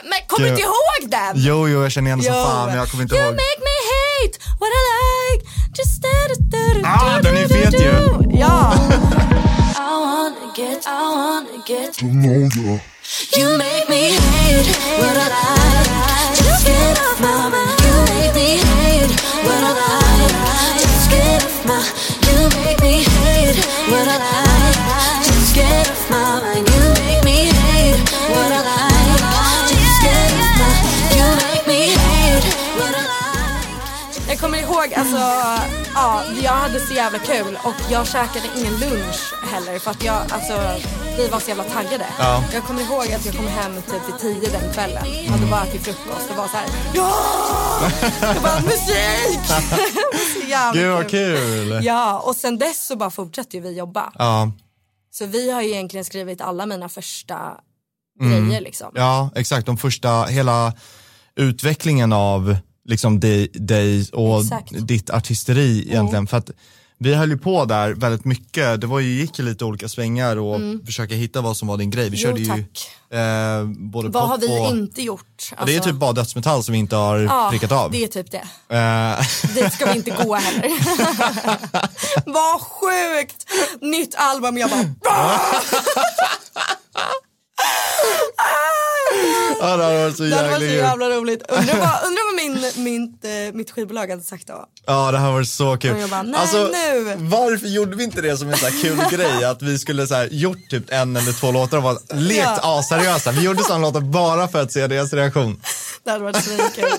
Men 0.04 0.18
kommer 0.28 0.44
du 0.44 0.50
inte 0.50 0.62
ihåg 0.62 1.10
den? 1.10 1.32
Jo, 1.34 1.68
jo, 1.68 1.82
jag 1.82 1.92
känner 1.92 2.08
igen 2.08 2.18
det 2.18 2.24
som 2.24 2.34
fan, 2.34 2.66
men 2.66 2.76
jag 2.76 2.88
kommer 2.90 3.02
inte 3.02 3.14
you 3.14 3.24
ihåg. 3.24 3.34
make 3.34 3.60
me 3.68 3.76
hate 3.92 4.38
what 4.60 4.70
I 4.78 4.82
like 4.90 5.50
Just 5.78 6.02
da, 6.02 6.08
da, 6.28 6.34
da, 6.74 6.80
da, 6.80 6.88
Ah, 6.88 7.20
den 7.22 7.36
är 7.36 7.48
fet 7.48 7.74
ju. 7.80 8.38
Ja. 8.38 8.74
I 9.76 9.78
wanna 9.78 10.52
get, 10.56 10.86
I 10.86 10.88
wanna 11.16 11.64
get 11.66 12.02
You 13.38 13.58
make 13.58 13.86
me 13.88 14.10
hate 14.12 14.70
what 15.00 15.16
I 15.16 15.28
like 15.30 15.73
ihåg 34.84 34.94
alltså, 34.94 35.16
ja, 35.94 36.22
jag 36.42 36.52
hade 36.52 36.80
så 36.80 36.94
jävla 36.94 37.18
kul 37.18 37.58
och 37.64 37.74
jag 37.90 38.06
käkade 38.06 38.48
ingen 38.56 38.72
lunch 38.72 39.34
heller 39.52 39.78
för 39.78 39.90
att 39.90 40.04
jag, 40.04 40.22
alltså 40.30 40.52
vi 41.16 41.28
var 41.28 41.40
så 41.40 41.48
jävla 41.48 41.64
taggade. 41.64 42.06
Ja. 42.18 42.44
Jag 42.52 42.62
kommer 42.64 42.82
ihåg 42.82 43.12
att 43.12 43.26
jag 43.26 43.34
kom 43.34 43.46
hem 43.46 43.74
typ 43.74 44.08
vid 44.08 44.18
tio 44.18 44.50
den 44.50 44.72
kvällen. 44.72 45.04
Hade 45.28 45.46
bara 45.46 45.62
ätit 45.62 45.84
frukost 45.84 46.30
och 46.30 46.36
var 46.36 46.48
så 46.48 46.56
här, 46.56 46.66
ja! 46.94 47.12
Jag 48.34 48.42
bara 48.42 48.60
musik! 48.60 49.40
så 50.42 50.48
jävla 50.48 50.80
Gud 50.82 50.92
vad 50.92 51.10
kul! 51.10 51.84
Ja, 51.84 52.18
och 52.18 52.36
sen 52.36 52.58
dess 52.58 52.86
så 52.86 52.96
bara 52.96 53.10
fortsätter 53.10 53.58
ju 53.58 53.60
vi 53.64 53.78
jobba. 53.78 54.12
Ja, 54.18 54.50
Så 55.10 55.26
vi 55.26 55.50
har 55.50 55.62
ju 55.62 55.70
egentligen 55.70 56.04
skrivit 56.04 56.40
alla 56.40 56.66
mina 56.66 56.88
första 56.88 57.38
grejer 58.20 58.60
liksom. 58.60 58.88
Mm. 58.88 59.02
ja, 59.02 59.30
exakt. 59.34 59.66
De 59.66 59.76
första, 59.76 60.24
hela 60.24 60.72
utvecklingen 61.36 62.12
av 62.12 62.56
liksom 62.84 63.20
dig, 63.20 63.48
dig 63.52 64.08
och 64.12 64.40
Exakt. 64.40 64.72
Mm. 64.72 64.86
ditt 64.86 65.10
artisteri 65.10 65.88
egentligen. 65.88 66.26
För 66.26 66.36
att 66.36 66.50
vi 66.98 67.14
höll 67.14 67.30
ju 67.30 67.38
på 67.38 67.64
där 67.64 67.94
väldigt 67.94 68.24
mycket. 68.24 68.80
Det 68.80 68.86
var 68.86 69.00
ju, 69.00 69.20
gick 69.20 69.38
ju 69.38 69.44
lite 69.44 69.64
olika 69.64 69.88
svängar 69.88 70.36
och 70.36 70.60
försöka 70.86 71.14
hitta 71.14 71.40
vad 71.40 71.56
som 71.56 71.68
var 71.68 71.76
din 71.76 71.90
grej. 71.90 72.10
Vi 72.10 72.24
Mm. 72.24 72.36
Jo, 72.36 72.46
körde 72.46 72.60
ju 72.60 72.64
eh, 73.20 73.64
både 73.90 74.08
Vad 74.08 74.28
har 74.28 74.38
vi 74.38 74.60
och... 74.60 74.70
inte 74.76 75.02
gjort? 75.02 75.50
Det 75.50 75.54
är 75.56 75.60
Alltså, 75.76 75.90
typ 75.90 75.94
bara 76.00 76.12
dödsmetall 76.12 76.64
som 76.64 76.72
vi 76.72 76.78
inte 76.78 76.96
har 76.96 77.18
ja, 77.18 77.48
prickat 77.50 77.72
av. 77.72 77.90
Det 77.90 78.04
är 78.04 78.08
typ 78.08 78.30
det. 78.30 78.76
Eh, 78.76 79.54
Dit 79.54 79.72
ska 79.72 79.86
vi 79.86 79.96
inte 79.96 80.10
gå 80.10 80.34
heller. 80.34 80.68
Vad 82.32 82.60
sjukt! 82.60 83.46
Nytt 83.80 84.14
album, 84.14 84.58
jag 84.58 84.70
bara... 84.70 84.80
ja, 89.60 89.76
det 89.76 89.84
hade 89.84 89.98
varit 89.98 90.16
så 90.16 90.22
Det 90.22 90.42
varit 90.42 90.58
så 90.58 90.64
jävla 90.64 91.10
roligt. 91.10 91.42
Undrar 91.48 91.74
vad, 91.78 92.06
undrar 92.06 92.24
vad 92.26 92.34
min, 92.44 92.72
min, 92.84 93.18
eh, 93.48 93.54
mitt 93.54 93.70
skivbolag 93.70 94.10
hade 94.10 94.22
sagt 94.22 94.46
då. 94.46 94.64
Ja 94.86 95.10
det 95.12 95.18
här 95.18 95.30
var 95.32 95.42
så 95.44 95.76
kul. 95.76 95.92
Och 95.94 95.98
jag 96.00 96.10
bara, 96.10 96.22
nej, 96.22 96.40
alltså, 96.40 96.56
nu. 96.72 97.14
Varför 97.18 97.66
gjorde 97.66 97.96
vi 97.96 98.04
inte 98.04 98.20
det 98.20 98.36
som 98.36 98.48
en 98.48 98.56
så 98.56 98.66
kul 98.66 98.96
grej? 99.10 99.44
Att 99.44 99.62
vi 99.62 99.78
skulle 99.78 100.06
så 100.06 100.14
här, 100.14 100.28
gjort 100.30 100.70
typ 100.70 100.84
en 100.92 101.16
eller 101.16 101.32
två 101.32 101.52
låtar 101.52 101.76
och 101.76 101.82
var 101.82 101.98
lekt 102.14 102.40
Ja. 102.62 102.78
aseriösa. 102.78 103.30
Vi 103.32 103.42
gjorde 103.42 103.62
sådana 103.62 103.86
låtar 103.86 104.00
bara 104.00 104.48
för 104.48 104.62
att 104.62 104.72
se 104.72 104.86
deras 104.86 105.12
reaktion. 105.12 105.60
Det 106.04 106.10
hade 106.10 106.24
varit 106.24 106.44
svinkul. 106.44 106.84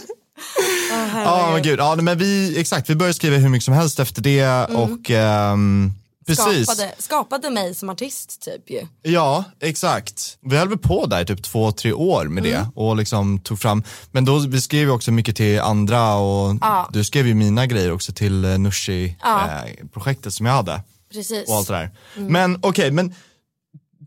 Ja 0.90 0.96
herregud. 1.12 1.54
men 1.54 1.64
gud, 1.64 1.80
ja, 1.80 1.96
men 1.96 2.18
vi, 2.18 2.60
exakt, 2.60 2.90
vi 2.90 2.96
började 2.96 3.14
skriva 3.14 3.36
hur 3.38 3.50
mycket 3.50 3.66
som 3.66 3.74
helst 3.74 4.00
efter 4.00 4.22
det 4.22 4.66
och 4.66 5.10
ehm, 5.12 5.92
precis. 6.28 6.68
skapade, 6.68 6.94
skapade 6.98 7.50
mig 7.50 7.76
som 7.76 7.90
artist 7.90 8.42
typ 8.42 8.70
ju. 8.70 8.88
Ja, 9.02 9.44
exakt. 9.60 10.38
Vi 10.42 10.58
höll 10.58 10.78
på 10.78 11.06
där 11.06 11.22
i 11.22 11.26
typ 11.26 11.44
två, 11.44 11.72
tre 11.72 11.94
år 11.94 12.26
med 12.26 12.46
Mm. 12.46 12.60
det 12.60 12.70
och 12.82 12.96
liksom 12.96 13.40
tog 13.40 13.60
fram, 13.60 13.84
men 14.12 14.26
då, 14.26 14.40
vi 14.40 14.62
skrev 14.62 14.82
ju 14.82 14.90
också 14.92 15.12
mycket 15.12 15.36
till 15.36 15.60
andra 15.60 16.16
och 16.16 16.58
Ja. 16.62 16.90
du 16.94 17.04
skrev 17.04 17.28
ju 17.28 17.34
mina 17.34 17.66
grejer 17.66 17.92
också 17.92 18.14
till 18.14 18.46
uh, 18.46 18.58
Nushi-projektet 18.58 20.26
Ja. 20.26 20.32
som 20.32 20.46
jag 20.46 20.54
hade. 20.54 20.82
Precis. 21.14 21.50
och 21.50 21.56
allt 21.56 21.68
det 21.68 21.74
där. 21.74 21.92
Mm. 22.18 22.34
Men 22.34 22.60
okej, 22.62 22.92
men 22.92 23.16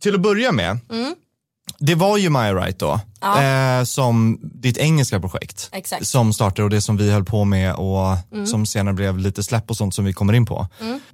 till 0.00 0.14
att 0.14 0.20
börja 0.20 0.52
med, 0.52 0.78
det 1.80 1.94
var 1.94 2.16
ju 2.16 2.30
My 2.30 2.38
Right 2.38 2.78
då, 2.78 3.00
Ja. 3.20 3.42
eh, 3.78 3.84
som 3.84 4.38
ditt 4.42 4.76
engelska 4.78 5.20
projekt 5.20 5.68
Exakt. 5.72 6.06
som 6.06 6.32
startade 6.32 6.64
och 6.64 6.70
det 6.70 6.80
som 6.82 6.96
vi 6.96 7.10
höll 7.12 7.24
på 7.24 7.44
med 7.44 7.74
och 7.74 8.16
Mm. 8.32 8.46
som 8.46 8.66
senare 8.66 8.94
blev 8.94 9.18
lite 9.18 9.42
släpp 9.42 9.70
och 9.70 9.76
sånt 9.76 9.94
som 9.94 10.04
vi 10.04 10.12
kommer 10.12 10.32
in 10.32 10.46
på. 10.46 10.66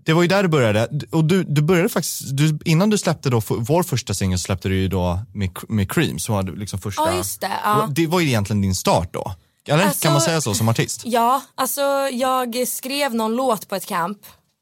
Det 0.04 0.12
var 0.12 0.22
ju 0.22 0.28
där 0.28 0.42
det 0.42 0.48
började 0.48 0.88
och 1.10 1.24
du, 1.24 1.44
du 1.44 1.62
började 1.62 1.88
faktiskt, 1.88 2.36
du, 2.36 2.58
innan 2.64 2.90
du 2.90 2.98
släppte 2.98 3.30
då 3.30 3.42
vår 3.48 3.82
första 3.82 4.14
singel 4.14 4.38
släppte 4.38 4.68
du 4.68 4.76
ju 4.76 4.88
då 4.88 5.18
med, 5.34 5.50
med 5.68 5.90
Cream 5.92 6.18
som 6.18 6.34
var 6.34 6.42
liksom 6.42 6.78
första. 6.78 7.02
Ja, 7.02 7.16
just 7.16 7.40
det, 7.40 7.50
ja. 7.64 7.88
Det 7.90 8.06
var 8.06 8.20
ju 8.20 8.26
egentligen 8.28 8.60
din 8.62 8.74
start 8.74 9.08
då. 9.12 9.34
Eller 9.68 9.84
Alltså- 9.84 10.02
kan 10.02 10.12
man 10.12 10.20
säga 10.22 10.40
så 10.40 10.54
som 10.54 10.68
artist? 10.68 11.02
Ja, 11.06 11.42
alltså 11.54 11.80
jag 12.12 12.68
skrev 12.68 13.14
någon 13.14 13.36
låt 13.36 13.68
på 13.68 13.74
ett 13.74 13.86
camp 13.86 14.18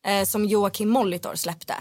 eh, 0.06 0.24
som 0.26 0.44
Joakim 0.44 0.88
Molitor 0.88 1.34
släppte. 1.34 1.74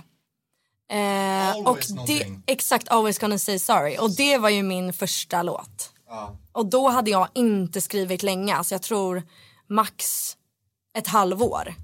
Eh, 0.92 1.68
och 1.68 1.80
det, 2.08 2.26
exakt, 2.48 2.90
Always 2.90 3.20
gonna 3.20 3.38
say 3.38 3.60
sorry. 3.60 3.98
Och 3.98 4.12
det 4.12 4.38
var 4.38 4.50
ju 4.50 4.64
min 4.64 4.94
första 4.94 5.44
låt. 5.44 5.92
Och 6.52 6.66
då 6.66 6.90
hade 6.90 7.12
jag 7.12 7.28
inte 7.34 7.82
skrivit 7.82 8.24
länge, 8.24 8.56
alltså 8.56 8.74
jag 8.74 8.82
tror 8.82 9.24
max 9.70 10.06
ett 10.98 11.08
halvår. 11.08 11.76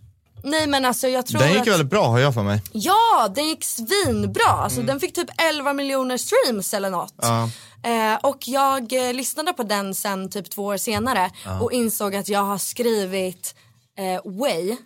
Nej 0.44 0.68
men 0.68 0.86
alltså 0.86 1.08
jag 1.08 1.26
tror 1.26 1.40
Den 1.40 1.50
gick 1.50 1.62
att... 1.62 1.68
väldigt 1.68 1.90
bra 1.90 2.08
har 2.08 2.20
jag 2.20 2.34
för 2.34 2.44
mig. 2.44 2.62
Ja, 2.72 3.28
den 3.36 3.48
gick 3.48 3.64
svinbra. 3.64 4.50
Alltså, 4.50 4.82
Den 4.82 5.00
fick 5.00 5.16
typ 5.16 5.30
11 5.38 5.74
miljoner 5.74 6.18
streams 6.18 6.74
eller 6.74 6.90
något. 6.90 7.14
Ja. 7.22 7.50
Eh, 7.84 8.16
och 8.24 8.48
jag 8.48 9.08
eh, 9.08 9.14
lyssnade 9.14 9.54
på 9.54 9.64
den 9.64 9.96
sen 9.96 10.30
typ 10.30 10.50
två 10.50 10.66
år 10.66 10.78
senare 10.78 11.32
och 11.62 11.72
insåg 11.72 12.16
att 12.16 12.30
jag 12.30 12.44
har 12.44 12.58
skrivit 12.58 13.56
eh, 13.98 14.32
Way 14.40 14.78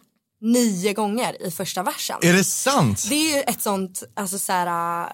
nio 0.41 0.93
gånger 0.93 1.47
i 1.47 1.51
första 1.51 1.84
versen. 1.84 2.17
Är 2.21 2.34
det 2.34 2.43
sant? 2.43 3.06
Det 3.10 3.15
är 3.15 3.36
ju 3.38 3.41
ett 3.41 3.62
sånt 3.62 4.04
alltså, 4.13 4.39
så 4.39 4.51
här, 4.51 5.04
äh, 5.04 5.12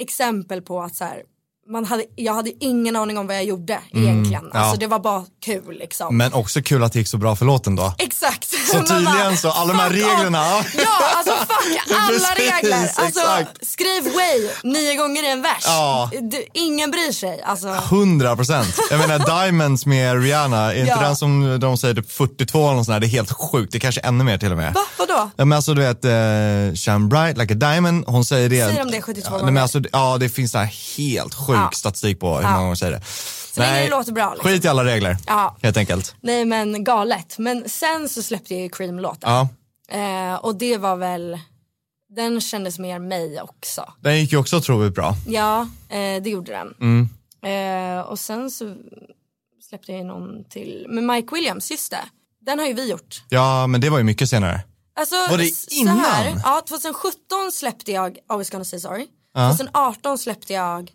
exempel 0.00 0.62
på 0.62 0.82
att 0.82 0.96
så 0.96 1.04
här, 1.04 1.22
man 1.68 1.84
hade, 1.84 2.04
jag 2.16 2.34
hade 2.34 2.52
ingen 2.64 2.96
aning 2.96 3.18
om 3.18 3.26
vad 3.26 3.36
jag 3.36 3.44
gjorde 3.44 3.78
egentligen. 3.92 4.40
Mm, 4.42 4.50
ja. 4.54 4.60
Alltså 4.60 4.76
det 4.80 4.86
var 4.86 4.98
bara 4.98 5.24
kul 5.44 5.76
liksom. 5.78 6.16
Men 6.16 6.32
också 6.32 6.62
kul 6.62 6.82
att 6.84 6.92
det 6.92 6.98
gick 6.98 7.08
så 7.08 7.16
bra 7.18 7.36
för 7.36 7.44
låten 7.44 7.76
då. 7.76 7.94
Exakt. 7.98 8.48
Så 8.72 8.78
tydligen 8.84 9.36
så, 9.36 9.50
alla 9.50 9.72
de 9.72 9.78
här 9.78 9.90
reglerna. 9.90 10.38
Ja, 10.38 10.62
alltså 11.16 11.32
fuck 11.36 11.80
alla 11.96 12.08
Precis, 12.08 12.28
regler. 12.38 12.78
Alltså, 12.96 13.20
exakt. 13.20 13.66
skriv 13.66 14.04
way 14.04 14.48
nio 14.64 14.94
gånger 14.94 15.22
i 15.22 15.30
en 15.30 15.42
vers. 15.42 15.62
Ja. 15.64 16.10
Du, 16.22 16.44
ingen 16.52 16.90
bryr 16.90 17.12
sig. 17.12 17.42
Alltså, 17.42 17.68
100 17.68 18.36
procent. 18.36 18.78
Jag 18.90 18.98
menar 18.98 19.18
Diamonds 19.44 19.86
med 19.86 20.22
Rihanna, 20.22 20.74
är 20.74 20.78
inte 20.78 20.90
Ja. 20.90 21.00
den 21.00 21.16
som 21.16 21.60
de 21.60 21.76
säger 21.78 21.94
typ 21.94 22.10
42 22.12 22.58
eller 22.66 22.76
något 22.76 22.86
sånt 22.86 22.94
där, 22.94 23.00
det 23.00 23.06
är 23.06 23.08
helt 23.08 23.32
sjukt. 23.32 23.72
Det 23.72 23.78
är 23.78 23.80
kanske 23.80 24.00
ännu 24.00 24.24
mer 24.24 24.38
till 24.38 24.50
och 24.52 24.58
med. 24.58 24.74
va? 24.74 24.80
Vadå? 24.98 25.30
Ja, 25.36 25.44
men 25.44 25.56
alltså 25.56 25.74
du 25.74 25.82
vet, 25.82 26.04
uh, 26.04 26.74
shine 26.74 27.08
bright 27.08 27.38
like 27.38 27.54
a 27.54 27.56
diamond, 27.56 28.04
hon 28.06 28.24
säger 28.24 28.48
det. 28.48 28.64
Säger 28.66 28.84
de 28.84 28.90
det 28.90 29.02
72 29.02 29.28
ja, 29.30 29.38
gånger? 29.38 29.52
men 29.52 29.62
alltså, 29.62 29.80
Ja, 29.92 30.16
det 30.20 30.28
finns 30.28 30.52
så 30.52 30.58
här 30.58 30.96
helt 30.96 31.34
sjuk 31.56 31.72
Ja. 31.72 31.76
statistik 31.76 32.20
på 32.20 32.34
hur 32.36 32.42
Ja. 32.42 32.50
många 32.50 32.62
gånger 32.62 32.74
säger 32.74 32.92
det. 32.92 33.04
Så 33.54 33.60
länge 33.60 33.80
det 33.80 33.88
låter 33.90 34.12
bra. 34.12 34.34
Liksom. 34.34 34.50
Skit 34.50 34.64
i 34.64 34.68
alla 34.68 34.84
regler, 34.84 35.16
Ja. 35.26 35.56
helt 35.62 35.76
enkelt. 35.76 36.14
Nej 36.20 36.44
men 36.44 36.84
galet. 36.84 37.38
Men 37.38 37.68
sen 37.68 38.08
så 38.08 38.22
släppte 38.22 38.54
jag 38.54 38.62
ju 38.62 38.68
Cream-låten. 38.68 39.30
Ja. 39.30 39.48
Eh, 39.98 40.34
och 40.34 40.56
det 40.56 40.76
var 40.76 40.96
väl, 40.96 41.38
den 42.16 42.40
kändes 42.40 42.78
mer 42.78 42.98
mig 42.98 43.40
också. 43.40 43.92
Den 44.00 44.18
gick 44.20 44.32
ju 44.32 44.38
också 44.38 44.56
otroligt 44.56 44.94
bra. 44.94 45.14
Ja, 45.26 45.60
eh, 45.88 46.22
det 46.22 46.30
gjorde 46.30 46.52
den. 46.52 46.74
Mm. 46.80 47.08
Eh, 47.46 48.00
och 48.00 48.18
sen 48.18 48.50
så 48.50 48.74
släppte 49.68 49.92
jag 49.92 50.06
någon 50.06 50.44
till, 50.44 50.86
med 50.88 51.04
Mike 51.04 51.34
Williams, 51.34 51.70
just 51.70 51.90
det. 51.90 52.04
Den 52.46 52.58
har 52.58 52.66
ju 52.66 52.72
vi 52.72 52.90
gjort. 52.90 53.22
Ja, 53.28 53.66
men 53.66 53.80
det 53.80 53.90
var 53.90 53.98
ju 53.98 54.04
mycket 54.04 54.30
senare. 54.30 54.60
Alltså, 54.98 55.14
Var 55.30 55.38
det 55.38 55.50
innan? 55.70 55.96
Så 56.04 56.10
här, 56.10 56.40
ja, 56.44 56.62
2017 56.68 57.52
släppte 57.52 57.92
jag 57.92 58.18
Always 58.28 58.50
gonna 58.50 58.64
say 58.64 58.80
sorry. 58.80 59.06
2018 59.50 60.18
släppte 60.18 60.52
jag 60.52 60.90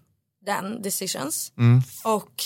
den, 0.45 0.81
Decisions. 0.81 1.51
Mm. 1.57 1.81
Och 2.03 2.43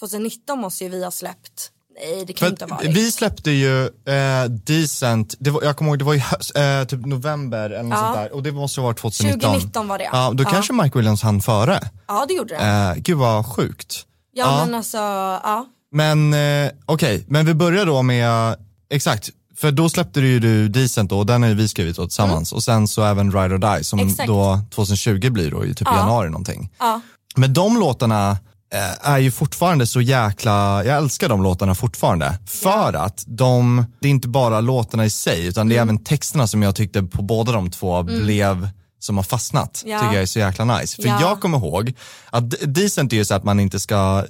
2019 0.00 0.58
måste 0.60 0.84
ju 0.84 0.90
vi 0.90 1.04
ha 1.04 1.10
släppt, 1.10 1.70
nej 2.00 2.24
det 2.26 2.32
kan 2.32 2.46
För 2.46 2.52
inte 2.52 2.64
ha 2.64 2.76
varit. 2.76 2.96
vi 2.96 3.12
släppte 3.12 3.50
ju 3.50 3.84
eh, 3.86 4.44
Decent, 4.48 5.34
det 5.38 5.50
var, 5.50 5.62
jag 5.62 5.76
kommer 5.76 5.90
ihåg 5.90 5.98
det 5.98 6.04
var 6.04 6.14
i 6.14 6.18
höst, 6.18 6.56
eh, 6.56 6.84
typ 6.84 7.06
november 7.06 7.70
eller 7.70 7.82
något 7.82 7.98
Ja. 7.98 8.04
sånt 8.04 8.14
där 8.16 8.32
och 8.32 8.42
det 8.42 8.52
måste 8.52 8.80
ha 8.80 8.86
varit 8.88 8.98
2019. 8.98 9.40
2019 9.52 9.88
var 9.88 9.98
det 9.98 10.04
Ja, 10.12 10.30
då 10.34 10.44
kanske 10.44 10.72
Mike 10.72 10.98
Williams 10.98 11.22
hann 11.22 11.42
före. 11.42 11.80
Ja 12.08 12.24
det 12.28 12.34
gjorde 12.34 12.54
den. 12.54 12.90
Eh, 12.90 12.94
gud 12.96 13.16
vad 13.18 13.46
sjukt. 13.46 14.06
ja, 14.32 14.44
ja. 14.58 14.64
men 14.66 14.74
alltså, 14.74 14.96
ja. 14.98 15.66
Men 15.90 16.34
eh, 16.34 16.70
okej, 16.86 17.24
men 17.28 17.46
vi 17.46 17.54
börjar 17.54 17.86
då 17.86 18.02
med, 18.02 18.56
exakt, 18.90 19.30
för 19.64 19.70
då 19.72 19.88
släppte 19.88 20.20
du 20.20 20.28
ju 20.28 20.40
du 20.40 20.68
Decent 20.68 21.10
då, 21.10 21.18
och 21.18 21.26
den 21.26 21.42
har 21.42 21.48
ju 21.48 21.54
vi 21.54 21.68
skrivit 21.68 21.96
då 21.96 22.02
tillsammans 22.06 22.52
och 22.52 22.62
sen 22.62 22.88
så 22.88 23.04
även 23.04 23.32
Ride 23.32 23.54
or 23.54 23.58
Die 23.78 23.84
som 23.84 23.98
Mm. 23.98 24.10
Exakt. 24.10 24.26
då 24.28 24.60
2020 24.74 25.30
blir 25.30 25.50
då 25.50 25.64
i 25.66 25.74
typ 25.74 25.88
Ja. 25.90 25.96
januari 25.98 26.30
någonting. 26.30 26.70
Ja. 26.78 27.00
Men 27.36 27.52
de 27.54 27.78
låtarna 27.80 28.30
eh, 28.74 29.10
är 29.10 29.18
ju 29.18 29.30
fortfarande 29.30 29.86
så 29.86 30.00
jäkla, 30.00 30.84
jag 30.84 30.96
älskar 30.96 31.28
de 31.28 31.42
låtarna 31.42 31.74
fortfarande. 31.74 32.38
För 32.46 32.92
att 32.92 33.24
de, 33.26 33.86
det 34.00 34.08
är 34.08 34.10
inte 34.10 34.28
bara 34.28 34.60
låtarna 34.60 35.04
i 35.04 35.10
sig 35.10 35.46
utan 35.46 35.60
Mm. 35.62 35.68
det 35.68 35.78
är 35.78 35.82
även 35.82 36.04
texterna 36.04 36.46
som 36.46 36.62
jag 36.62 36.74
tyckte 36.76 37.02
på 37.02 37.22
båda 37.22 37.52
de 37.52 37.70
två 37.70 38.02
blev 38.02 38.68
som 38.98 39.16
har 39.16 39.24
fastnat, 39.24 39.82
Ja. 39.86 39.98
tycker 39.98 40.12
jag 40.14 40.22
är 40.22 40.26
så 40.26 40.38
jäkla 40.38 40.64
nice. 40.78 41.02
För 41.02 41.08
Ja. 41.08 41.20
jag 41.20 41.40
kommer 41.40 41.58
ihåg 41.58 41.92
att 42.30 42.50
Decent 42.74 43.12
är 43.12 43.16
ju 43.16 43.24
så 43.24 43.34
att 43.34 43.44
man 43.44 43.60
inte 43.60 43.80
ska, 43.80 44.24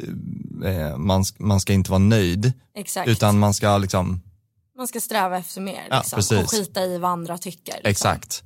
eh, 0.64 0.96
man, 0.96 1.24
man 1.38 1.60
ska 1.60 1.72
inte 1.72 1.90
vara 1.90 1.98
nöjd, 1.98 2.52
Exakt. 2.76 3.08
utan 3.08 3.38
man 3.38 3.54
ska 3.54 3.78
liksom, 3.78 4.20
Man 4.76 4.88
ska 4.88 5.00
sträva 5.00 5.38
efter 5.38 5.60
mer 5.60 5.82
Ja, 5.90 6.02
liksom, 6.14 6.38
och 6.38 6.50
skita 6.50 6.82
i 6.84 6.98
vad 6.98 7.10
andra 7.10 7.38
tycker. 7.38 7.72
Liksom. 7.72 7.90
exakt. 7.90 8.42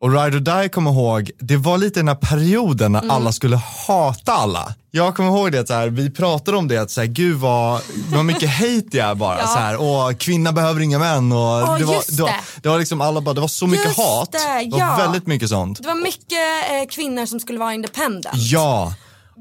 Och 0.00 0.12
Ride 0.12 0.36
or 0.36 0.40
Die 0.62 0.68
kommer 0.68 0.90
ihåg, 0.90 1.30
det 1.38 1.56
var 1.56 1.78
lite 1.78 2.00
den 2.00 2.08
här 2.08 2.14
perioden 2.14 2.92
när 2.92 2.98
Mm. 2.98 3.10
alla 3.10 3.32
skulle 3.32 3.56
hata 3.86 4.32
alla. 4.32 4.74
Jag 4.90 5.16
kommer 5.16 5.28
ihåg 5.28 5.52
det 5.52 5.58
att 5.60 5.68
så 5.68 5.74
här, 5.74 5.88
vi 5.88 6.10
pratade 6.10 6.56
om 6.56 6.68
det 6.68 6.78
att 6.78 6.90
så 6.90 7.00
här, 7.00 7.08
gud 7.08 7.36
vad, 7.36 7.80
vad 8.12 8.24
mycket 8.24 8.50
hate 8.58 8.82
det 8.90 8.98
är 8.98 9.14
bara. 9.14 9.38
Ja. 9.40 9.46
Så 9.46 9.58
här, 9.58 9.76
och 9.76 10.18
kvinna 10.18 10.52
behöver 10.52 10.80
inga 10.80 10.98
män 10.98 11.32
och 11.32 11.38
Ja, 11.38 11.76
det, 11.78 11.84
var, 11.84 11.94
just 11.94 12.16
det, 12.16 12.22
var, 12.22 12.28
det. 12.28 12.40
det 12.62 12.68
var 12.68 12.78
liksom 12.78 13.00
alla 13.00 13.20
bara, 13.20 13.34
det 13.34 13.40
var 13.40 13.48
så 13.48 13.66
mycket 13.66 13.86
Just 13.86 13.98
hat. 13.98 14.32
det, 14.32 14.38
det 14.64 14.70
var 14.70 14.78
ja. 14.78 14.96
väldigt 14.96 15.26
mycket 15.26 15.48
sånt. 15.48 15.78
Det 15.82 15.88
var 15.88 15.94
mycket 15.94 16.70
eh, 16.70 16.88
kvinnor 16.90 17.26
som 17.26 17.40
skulle 17.40 17.58
vara 17.58 17.74
independent. 17.74 18.26
Ja. 18.34 18.94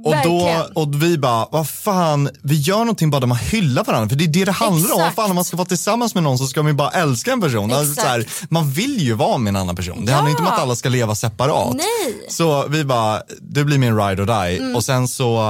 Och, 0.05 0.15
då, 0.23 0.67
och 0.75 1.03
vi 1.03 1.17
bara, 1.17 1.47
vad 1.51 1.69
fan, 1.69 2.29
vi 2.43 2.55
gör 2.61 2.77
någonting 2.79 3.09
bara 3.09 3.19
där 3.19 3.27
man 3.27 3.37
hyllar 3.37 3.83
varandra. 3.83 4.09
För 4.09 4.15
det 4.15 4.23
är 4.23 4.27
det 4.27 4.45
det 4.45 4.51
handlar 4.51 4.95
om. 4.95 4.99
Exakt. 5.01 5.15
fan, 5.15 5.29
om 5.29 5.35
man 5.35 5.43
ska 5.45 5.57
vara 5.57 5.67
tillsammans 5.67 6.13
med 6.15 6.23
någon 6.23 6.37
så 6.37 6.45
ska 6.47 6.63
man 6.63 6.71
ju 6.71 6.75
bara 6.75 6.89
älska 6.89 7.31
en 7.31 7.41
person. 7.41 7.73
Alltså, 7.73 8.01
så 8.01 8.07
här, 8.07 8.27
man 8.49 8.71
vill 8.71 8.97
ju 9.01 9.13
vara 9.13 9.37
med 9.37 9.49
en 9.51 9.55
annan 9.55 9.75
person. 9.75 10.05
Det 10.05 10.11
Ja. 10.11 10.15
handlar 10.15 10.29
inte 10.31 10.41
om 10.41 10.47
att 10.47 10.59
alla 10.59 10.75
ska 10.75 10.89
leva 10.89 11.15
separat. 11.15 11.73
Nej. 11.73 12.13
Mm. 12.13 12.19
Så 12.29 12.67
vi 12.67 12.83
bara, 12.83 13.21
det 13.41 13.63
blir 13.63 13.77
min 13.77 13.97
ride 13.97 14.21
or 14.23 14.25
die. 14.47 14.75
Och 14.75 14.83
sen 14.83 15.07
så, 15.07 15.41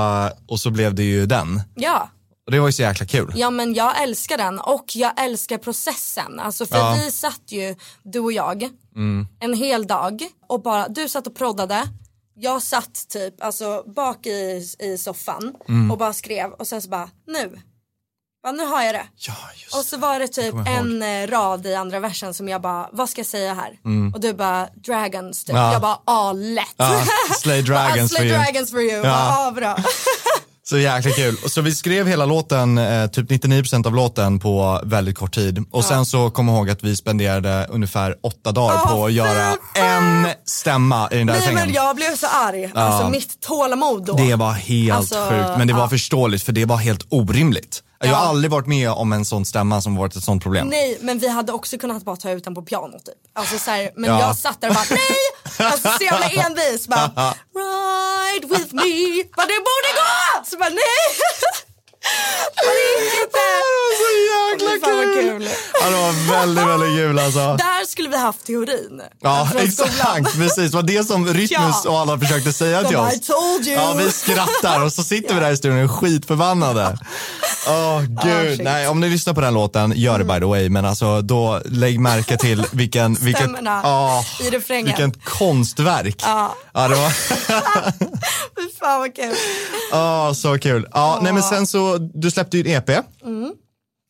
och 0.47 0.59
så 0.59 0.69
blev 0.71 0.95
det 0.95 1.03
ju 1.03 1.25
den. 1.25 1.61
Ja. 1.75 2.09
Och 2.45 2.51
det 2.51 2.59
var 2.59 2.67
ju 2.67 2.73
så 2.73 2.81
jäkla 2.81 3.05
kul. 3.05 3.33
Ja 3.35 3.49
men 3.49 3.73
jag 3.73 4.03
älskar 4.03 4.37
den 4.37 4.59
och 4.59 4.85
jag 4.95 5.21
älskar 5.23 5.57
processen. 5.57 6.39
Alltså 6.39 6.65
för 6.65 6.77
Ja. 6.77 6.91
Mm. 6.93 7.05
vi 7.05 7.11
satt 7.11 7.41
ju, 7.47 7.75
du 8.03 8.19
och 8.19 8.31
jag, 8.31 8.69
en 9.39 9.53
hel 9.53 9.87
dag 9.87 10.23
och 10.49 10.61
bara, 10.61 10.87
du 10.87 11.09
satt 11.09 11.27
och 11.27 11.35
proddade. 11.35 11.83
Jag 12.35 12.61
satt 12.61 13.07
typ 13.09 13.43
alltså 13.43 13.83
bak 13.95 14.25
i, 14.25 14.67
i 14.79 14.97
soffan 14.97 15.53
Mm. 15.69 15.91
och 15.91 15.97
bara 15.97 16.13
skrev 16.13 16.51
och 16.51 16.67
sen 16.67 16.81
så 16.81 16.89
bara 16.89 17.09
nu. 17.27 17.61
Bara, 18.43 18.51
nu 18.53 18.65
har 18.65 18.83
jag 18.83 18.95
det. 18.95 19.05
Ja, 19.15 19.33
Och 19.79 19.85
så 19.85 19.97
var 19.97 20.19
det 20.19 20.27
typ 20.27 20.51
kommer 20.51 20.69
ihåg. 20.71 20.85
en 20.85 21.01
eh, 21.23 21.27
rad 21.27 21.65
i 21.65 21.75
andra 21.75 21.99
versen 21.99 22.33
som 22.33 22.47
jag 22.49 22.61
bara, 22.61 22.89
vad 22.91 23.09
ska 23.09 23.19
jag 23.19 23.25
säga 23.27 23.53
här? 23.53 23.79
Och 24.13 24.19
du 24.19 24.33
bara, 24.33 24.67
dragons 24.75 25.43
typ. 25.43 25.49
Mm. 25.55 25.61
Ja. 25.63 25.73
Jag 25.73 25.81
bara, 25.81 25.99
ah 26.05 26.31
lätt. 26.33 26.73
Ja, 26.77 27.05
slay 27.41 27.61
dragons 27.67 28.11
Slay 28.11 28.19
for 28.21 28.25
you. 28.35 28.43
dragons 28.43 28.71
for 28.71 28.81
you. 28.81 28.91
Ja. 28.95 29.01
Bara, 29.01 29.47
ah, 29.47 29.51
bra. 29.51 29.77
Så 30.65 30.77
jäkla 30.77 31.11
kul. 31.11 31.37
Så 31.49 31.61
vi 31.61 31.75
skrev 31.75 32.07
hela 32.07 32.25
låten, 32.25 32.77
eh, 32.77 33.07
typ 33.07 33.29
99% 33.29 33.87
av 33.87 33.95
låten 33.95 34.39
på 34.39 34.81
väldigt 34.83 35.15
kort 35.17 35.33
tid. 35.35 35.65
Och 35.71 35.85
sen 35.85 36.05
så 36.05 36.29
kom 36.29 36.47
jag 36.47 36.57
ihåg 36.57 36.69
att 36.69 36.83
vi 36.83 36.95
spenderade 36.95 37.67
ungefär 37.69 38.15
åtta 38.23 38.51
dagar 38.51 38.75
Åh, 38.85 38.91
på 38.95 39.05
att 39.05 39.13
göra 39.13 39.55
en 39.75 40.27
stämma 40.45 41.09
i 41.11 41.17
den 41.17 41.27
där 41.27 41.33
Nej 41.33 41.41
refrängen. 41.41 41.65
men 41.65 41.73
jag 41.75 41.95
blev 41.95 42.15
så 42.15 42.27
arg. 42.27 42.71
Alltså 42.75 43.09
mitt 43.09 43.41
tålamod 43.41 44.05
då. 44.05 44.13
Det 44.13 44.35
var 44.35 44.51
helt 44.51 44.97
Alltså, 44.97 45.15
sjukt, 45.29 45.57
men 45.57 45.67
det 45.67 45.73
var 45.73 45.81
ja. 45.81 45.89
förståeligt 45.89 46.43
för 46.43 46.51
det 46.51 46.65
var 46.65 46.77
helt 46.77 47.05
orimligt. 47.09 47.83
Jag 48.09 48.15
har 48.15 48.27
aldrig 48.29 48.51
varit 48.51 48.67
med 48.67 48.89
om 48.89 49.13
en 49.13 49.25
sån 49.25 49.45
stämma 49.45 49.81
som 49.81 49.95
varit 49.95 50.15
ett 50.15 50.23
sånt 50.23 50.43
problem. 50.43 50.67
Nej 50.67 50.97
men 51.01 51.19
vi 51.19 51.27
hade 51.27 51.51
också 51.51 51.77
kunnat 51.77 52.03
bara 52.03 52.15
ta 52.15 52.31
ut 52.31 52.43
den 52.43 52.55
på 52.55 52.61
piano 52.61 52.99
typ. 52.99 53.15
Alltså 53.33 53.59
så 53.59 53.71
här, 53.71 53.91
men 53.95 54.09
Ja. 54.09 54.19
jag 54.19 54.35
satt 54.37 54.61
där 54.61 54.67
och 54.69 54.75
bara 54.75 54.85
nej! 54.89 55.67
Alltså 55.71 55.89
så 55.97 56.03
jävla 56.03 56.29
envis 56.29 56.87
bara 56.87 57.05
ride 57.55 58.47
with 58.47 58.73
me. 58.75 59.23
Bara 59.35 59.47
det 59.47 59.59
borde 59.69 59.89
gå! 59.95 60.45
Så 60.45 60.57
bara 60.57 60.69
nej! 60.69 60.79
Kul! 65.21 65.47
Ja, 65.81 65.89
det 65.89 65.95
var 65.95 66.31
väldigt, 66.31 66.67
väldigt 66.67 66.89
kul 66.97 67.19
alltså. 67.19 67.39
Där 67.39 67.85
skulle 67.87 68.09
vi 68.09 68.17
haft 68.17 68.45
teorin. 68.45 69.01
Ja, 69.21 69.47
skolan. 69.47 69.65
exakt. 69.67 70.37
Precis. 70.37 70.71
Det 70.71 70.75
var 70.75 70.83
det 70.83 71.03
som 71.07 71.27
Rytmus 71.27 71.49
Ja. 71.85 71.89
och 71.91 71.99
alla 71.99 72.19
försökte 72.19 72.53
säga 72.53 72.83
till 72.83 72.97
oss. 72.97 73.13
I 73.13 73.19
told 73.19 73.67
you. 73.67 73.75
Ja, 73.81 73.93
vi 73.97 74.11
skrattar 74.11 74.83
och 74.85 74.93
så 74.93 75.03
sitter 75.03 75.33
vi 75.35 75.39
där 75.41 75.51
i 75.51 75.57
studion 75.57 75.77
och 75.77 75.83
är 75.83 75.87
skitförbannade. 75.87 76.97
Åh 77.67 78.01
gud, 78.01 78.55
shit. 78.57 78.63
nej 78.63 78.87
om 78.87 78.99
ni 78.99 79.09
lyssnar 79.09 79.33
på 79.33 79.41
den 79.41 79.53
låten, 79.53 79.93
gör 79.95 80.19
det 80.19 80.25
by 80.25 80.39
the 80.39 80.45
way, 80.45 80.69
men 80.69 80.85
alltså 80.85 81.21
då 81.21 81.61
lägg 81.65 81.99
märke 81.99 82.37
till 82.37 82.65
vilken, 82.71 83.13
vilket, 83.21 83.41
Stämmorna 83.43 83.81
ja, 83.83 84.25
i 84.41 84.49
refrängen. 84.49 84.85
vilken 84.85 85.11
konstverk. 85.11 86.17
Ja. 86.25 86.55
Ja, 86.73 86.87
det 86.87 86.95
var, 86.95 87.09
Fy 88.55 88.69
fan 88.79 88.99
vad 88.99 89.15
kul. 89.15 89.35
ja 89.91 90.33
så 90.35 90.59
kul. 90.59 90.87
Ja, 90.93 91.19
nej 91.21 91.33
men 91.33 91.43
sen 91.43 91.67
så, 91.67 91.92
du 91.97 92.31
släppte 92.31 92.57
ju 92.57 92.63
en 92.71 92.77
EP. 92.77 92.89
Mm. 93.23 93.53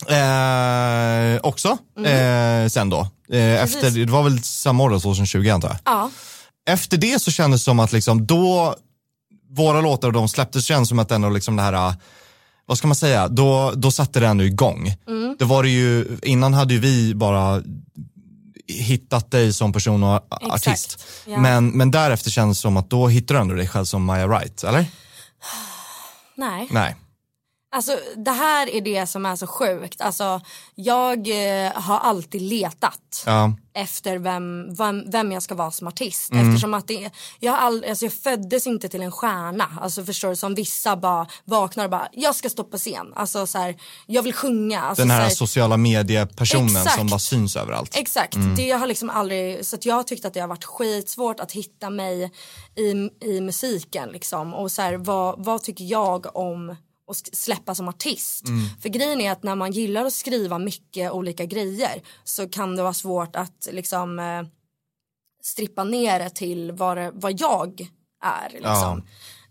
Eh, 0.09 1.39
också, 1.43 1.77
eh, 2.05 2.67
sen 2.69 2.89
då. 2.89 3.07
Eh, 3.31 3.63
efter, 3.63 3.91
det 4.05 4.11
var 4.11 4.23
väl 4.23 4.43
samma 4.43 4.83
år 4.83 4.89
då, 4.89 4.99
2020 4.99 5.49
antar 5.49 5.69
jag. 5.69 5.77
Ja. 5.85 6.09
efter 6.65 6.97
det 6.97 7.21
så 7.21 7.31
kändes 7.31 7.61
det 7.61 7.65
som 7.65 7.79
att 7.79 7.91
liksom 7.91 8.25
då, 8.25 8.75
våra 9.49 9.81
låtar 9.81 10.07
och 10.07 10.13
de 10.13 10.29
släpptes 10.29 10.65
känns 10.65 10.89
som 10.89 10.99
att 10.99 11.11
ändå 11.11 11.29
liksom 11.29 11.55
det 11.55 11.61
här, 11.61 11.93
vad 12.65 12.77
ska 12.77 12.87
man 12.87 12.95
säga, 12.95 13.27
då, 13.27 13.71
då 13.75 13.91
satte 13.91 14.19
det 14.19 14.27
ändå 14.27 14.43
igång. 14.43 14.95
Mm. 15.07 15.35
Det 15.39 15.45
var 15.45 15.63
det 15.63 15.69
ju, 15.69 16.17
innan 16.23 16.53
hade 16.53 16.73
ju 16.73 16.79
vi 16.79 17.15
bara 17.15 17.61
hittat 18.67 19.31
dig 19.31 19.53
som 19.53 19.73
person 19.73 20.03
och 20.03 20.15
a- 20.15 20.21
Exakt, 20.41 20.67
artist. 20.67 21.05
ja. 21.27 21.37
Men, 21.39 21.69
men 21.69 21.91
därefter 21.91 22.29
kändes 22.31 22.57
det 22.57 22.61
som 22.61 22.77
att 22.77 22.89
då 22.89 23.07
hittade 23.07 23.39
du 23.39 23.41
ändå 23.41 23.55
dig 23.55 23.67
själv 23.67 23.85
som 23.85 24.03
Maja 24.03 24.27
Wright, 24.27 24.63
eller? 24.63 24.85
Nej. 26.35 26.67
Nej. 26.71 26.95
Alltså 27.73 27.99
det 28.15 28.31
här 28.31 28.69
är 28.69 28.81
det 28.81 29.07
som 29.07 29.25
är 29.25 29.35
så 29.35 29.47
sjukt. 29.47 30.01
Alltså 30.01 30.41
jag 30.75 31.27
eh, 31.27 31.71
har 31.73 31.99
alltid 31.99 32.41
letat 32.41 33.23
Ja. 33.25 33.53
efter 33.73 34.17
vem, 34.17 34.75
vem, 34.75 35.11
vem 35.11 35.31
jag 35.31 35.43
ska 35.43 35.55
vara 35.55 35.71
som 35.71 35.87
artist. 35.87 36.31
Mm. 36.31 36.49
Eftersom 36.49 36.73
att 36.73 36.87
det, 36.87 37.09
jag, 37.39 37.55
all, 37.55 37.85
alltså 37.89 38.05
jag 38.05 38.13
föddes 38.13 38.67
inte 38.67 38.89
till 38.89 39.01
en 39.01 39.11
stjärna. 39.11 39.65
Alltså 39.81 40.05
förstår 40.05 40.29
du, 40.29 40.35
som 40.35 40.55
vissa 40.55 40.95
bara 40.95 41.27
vaknar 41.45 41.83
och 41.83 41.89
bara, 41.89 42.07
jag 42.11 42.35
ska 42.35 42.49
stå 42.49 42.63
på 42.63 42.77
scen. 42.77 43.13
Alltså 43.15 43.47
så 43.47 43.57
här, 43.57 43.75
jag 44.05 44.23
vill 44.23 44.33
sjunga. 44.33 44.81
Alltså, 44.81 45.01
Den 45.01 45.11
här 45.11 45.21
här, 45.21 45.29
sociala 45.29 45.77
mediepersonen 45.77 46.85
som 46.85 47.07
bara 47.07 47.19
syns 47.19 47.55
överallt. 47.55 47.95
Exakt, 47.95 48.35
det 48.57 48.71
har 48.71 48.87
liksom 48.87 49.09
aldrig, 49.09 49.65
så 49.65 49.75
att 49.75 49.85
jag 49.85 49.95
har 49.95 50.03
tyckt 50.03 50.25
att 50.25 50.33
det 50.33 50.39
har 50.39 50.47
varit 50.47 50.65
skitsvårt 50.65 51.39
att 51.39 51.51
hitta 51.51 51.89
mig 51.89 52.31
i, 52.75 53.09
i 53.27 53.41
musiken 53.41 54.09
liksom. 54.09 54.53
Och 54.53 54.71
så 54.71 54.81
här, 54.81 54.97
vad, 54.97 55.45
vad 55.45 55.63
tycker 55.63 55.85
jag 55.85 56.35
om 56.35 56.75
sk- 57.13 57.35
släppa 57.35 57.75
som 57.75 57.87
artist? 57.87 58.47
För 58.81 58.89
grejen 58.89 59.21
är 59.21 59.31
att 59.31 59.43
när 59.43 59.55
man 59.55 59.71
gillar 59.71 60.05
att 60.05 60.13
skriva 60.13 60.57
mycket 60.59 61.11
olika 61.11 61.45
grejer 61.45 62.01
så 62.23 62.49
kan 62.49 62.75
det 62.75 62.83
vara 62.83 62.93
svårt 62.93 63.35
att 63.35 63.67
liksom 63.71 64.19
eh, 64.19 64.43
strippa 65.43 65.83
ner 65.83 66.19
det 66.19 66.29
till 66.29 66.71
vad, 66.71 66.97
det, 66.97 67.11
vad 67.13 67.39
jag 67.41 67.87
är 68.23 68.49
liksom. 68.49 69.03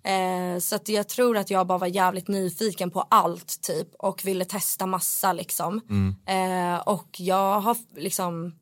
Eh, 0.05 0.59
så 0.61 0.77
att 0.77 0.89
jag 0.89 1.09
tror 1.09 1.37
att 1.37 1.51
jag 1.51 1.67
bara 1.67 1.79
var 1.79 1.87
jävligt 1.87 2.29
nyfiken 2.29 2.91
på 2.91 3.01
allt 3.01 3.63
typ 3.63 3.89
och 3.99 4.25
ville 4.25 4.45
testa 4.45 4.87
massa 4.87 5.33
liksom. 5.33 5.81
Eh, 6.27 6.79
och 6.79 7.09
jag 7.19 7.61
har 7.61 7.77
liksom, 7.97 8.55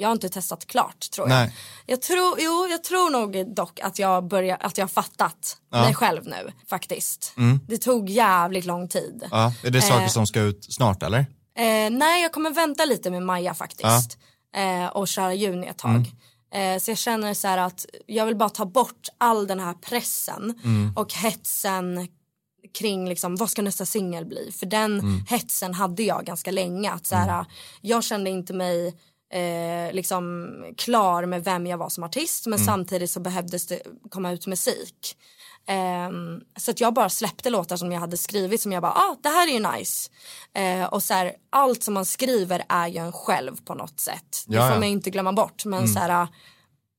jag 0.00 0.08
har 0.08 0.12
inte 0.12 0.28
testat 0.28 0.66
klart 0.66 1.10
tror 1.10 1.28
jag. 1.28 1.34
Nej. 1.36 1.54
Jag 1.86 2.02
tror, 2.02 2.38
jo 2.40 2.66
jag 2.70 2.84
tror 2.84 3.10
nog 3.10 3.54
dock 3.54 3.80
att 3.80 3.98
jag 3.98 4.28
börjar, 4.28 4.56
att 4.60 4.78
jag 4.78 4.82
har 4.82 4.88
fattat 4.88 5.56
mig 5.70 5.94
själv 5.94 6.26
nu 6.26 6.52
faktiskt. 6.68 7.34
Det 7.68 7.78
tog 7.78 8.10
jävligt 8.10 8.64
lång 8.64 8.88
tid. 8.88 9.28
Ja. 9.30 9.52
Är 9.62 9.70
det 9.70 9.82
saker 9.82 10.08
som 10.08 10.26
ska 10.26 10.40
ut 10.40 10.66
snart 10.70 11.02
eller? 11.02 11.18
Eh, 11.58 11.90
nej, 11.90 12.22
jag 12.22 12.32
kommer 12.32 12.50
vänta 12.50 12.84
lite 12.84 13.10
med 13.10 13.22
Maja 13.22 13.54
faktiskt. 13.54 14.18
Eh, 14.56 14.86
och 14.86 15.08
köra 15.08 15.34
juni 15.34 15.66
ett 15.66 15.78
tag. 15.78 16.12
Eh, 16.54 16.78
så 16.78 16.90
jag 16.90 16.98
känner 16.98 17.34
så 17.34 17.48
här 17.48 17.58
att 17.58 17.86
jag 18.06 18.26
vill 18.26 18.36
bara 18.36 18.48
ta 18.48 18.64
bort 18.64 19.08
all 19.18 19.46
den 19.46 19.60
här 19.60 19.74
pressen 19.74 20.60
och 20.96 21.12
hetsen 21.14 22.08
kring 22.78 23.08
liksom, 23.08 23.36
vad 23.36 23.50
ska 23.50 23.62
nästa 23.62 23.86
singel 23.86 24.24
bli? 24.26 24.52
För 24.58 24.66
den 24.66 25.24
hetsen 25.28 25.74
hade 25.74 26.02
jag 26.02 26.24
ganska 26.24 26.50
länge. 26.50 26.90
Att 26.90 27.06
så 27.06 27.14
här, 27.14 27.44
Jag 27.80 28.04
kände 28.04 28.30
inte 28.30 28.52
mig 28.52 28.94
eh, 29.32 29.92
liksom 29.92 30.54
klar 30.76 31.26
med 31.26 31.44
vem 31.44 31.66
jag 31.66 31.78
var 31.78 31.88
som 31.88 32.04
artist 32.04 32.46
men 32.46 32.58
samtidigt 32.58 33.10
så 33.10 33.20
behövdes 33.20 33.66
det 33.66 33.82
komma 34.10 34.32
ut 34.32 34.46
musik. 34.46 35.16
Ehm, 35.66 36.40
så 36.56 36.70
att 36.70 36.80
jag 36.80 36.94
bara 36.94 37.08
släppte 37.08 37.50
låtar 37.50 37.76
som 37.76 37.92
jag 37.92 38.00
hade 38.00 38.16
skrivit 38.16 38.60
som 38.60 38.72
jag 38.72 38.82
bara, 38.82 38.92
ah 38.92 39.16
det 39.22 39.28
här 39.28 39.48
är 39.48 39.52
ju 39.52 39.78
nice. 39.78 40.10
Eh, 40.54 40.84
och 40.84 41.02
så 41.02 41.14
här, 41.14 41.32
allt 41.50 41.82
som 41.82 41.94
man 41.94 42.06
skriver 42.06 42.64
är 42.68 42.88
ju 42.88 42.98
en 42.98 43.12
själv 43.12 43.56
på 43.64 43.74
något 43.74 44.00
sätt. 44.00 44.44
Det 44.46 44.56
får 44.56 44.74
man 44.74 44.84
inte 44.84 45.10
glömma 45.10 45.32
bort. 45.32 45.64
Men 45.64 45.88
så 45.88 45.98
här, 45.98 46.28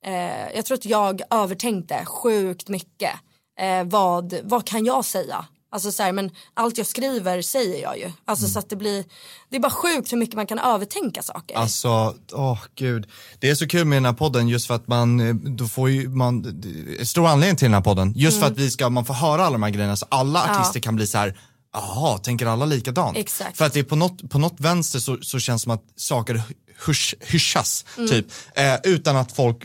eh, 0.05 0.55
jag 0.55 0.65
tror 0.65 0.77
att 0.77 0.86
jag 0.86 1.21
övertänkte 1.29 2.05
sjukt 2.05 2.67
mycket. 2.69 3.13
Eh, 3.59 3.84
vad, 3.84 4.39
vad 4.43 4.67
kan 4.67 4.86
jag 4.86 5.05
säga? 5.05 5.45
Alltså 5.74 5.91
så 5.91 6.03
här, 6.03 6.11
men 6.11 6.32
allt 6.53 6.78
jag 6.78 6.88
skriver 6.88 7.41
säger 7.41 7.82
jag 7.82 7.97
ju. 7.99 8.11
Alltså 8.26 8.47
så 8.47 8.59
att 8.59 8.69
det 8.69 8.76
blir, 8.76 9.03
det 9.49 9.55
är 9.55 9.59
bara 9.59 9.72
sjukt 9.72 10.11
hur 10.13 10.17
mycket 10.17 10.36
man 10.36 10.47
kan 10.47 10.59
övertänka 10.59 11.22
saker. 11.24 11.55
Alltså, 11.55 12.15
åh 12.32 12.59
gud. 12.76 13.07
Det 13.39 13.49
är 13.49 13.55
så 13.55 13.67
kul 13.67 13.86
med 13.86 13.95
den 13.95 14.05
här 14.05 14.13
podden 14.13 14.47
just 14.47 14.67
för 14.67 14.74
att 14.76 14.88
man, 14.88 15.19
eh, 15.19 15.36
då 15.36 15.67
får 15.67 15.89
ju 15.89 16.09
man, 16.09 16.63
stor 17.03 17.28
anledning 17.28 17.55
till 17.57 17.65
den 17.65 17.74
här 17.74 17.82
podden. 17.82 18.13
Just 18.15 18.38
Mm. 18.38 18.47
för 18.47 18.53
att 18.53 18.59
vi 18.59 18.72
ska, 18.72 18.89
man 18.89 19.05
får 19.05 19.13
höra 19.13 19.41
alla 19.45 19.51
de 19.51 19.63
här 19.63 19.69
grejerna 19.69 19.95
så 19.95 20.05
alla 20.09 20.43
artister 20.43 20.80
kan 20.80 20.95
bli 20.95 21.07
så 21.07 21.17
här. 21.17 21.39
Jaha, 21.74 22.17
tänker 22.17 22.45
alla 22.45 22.65
likadant? 22.65 23.17
Exakt. 23.17 23.57
För 23.57 23.65
att 23.65 23.74
det 23.74 23.80
är 23.80 23.84
på 23.84 23.95
något, 23.95 24.30
på 24.30 24.39
något 24.39 24.55
vänster 24.59 24.99
så, 24.99 25.17
så 25.22 25.39
känns 25.39 25.61
det 25.61 25.63
som 25.63 25.72
att 25.72 25.84
saker 25.95 26.41
hysch, 26.88 27.15
hyschas, 27.19 27.86
Mm. 27.97 28.09
typ. 28.09 28.26
Eh, 28.55 28.76
utan 28.84 29.15
att 29.15 29.32
folk 29.32 29.57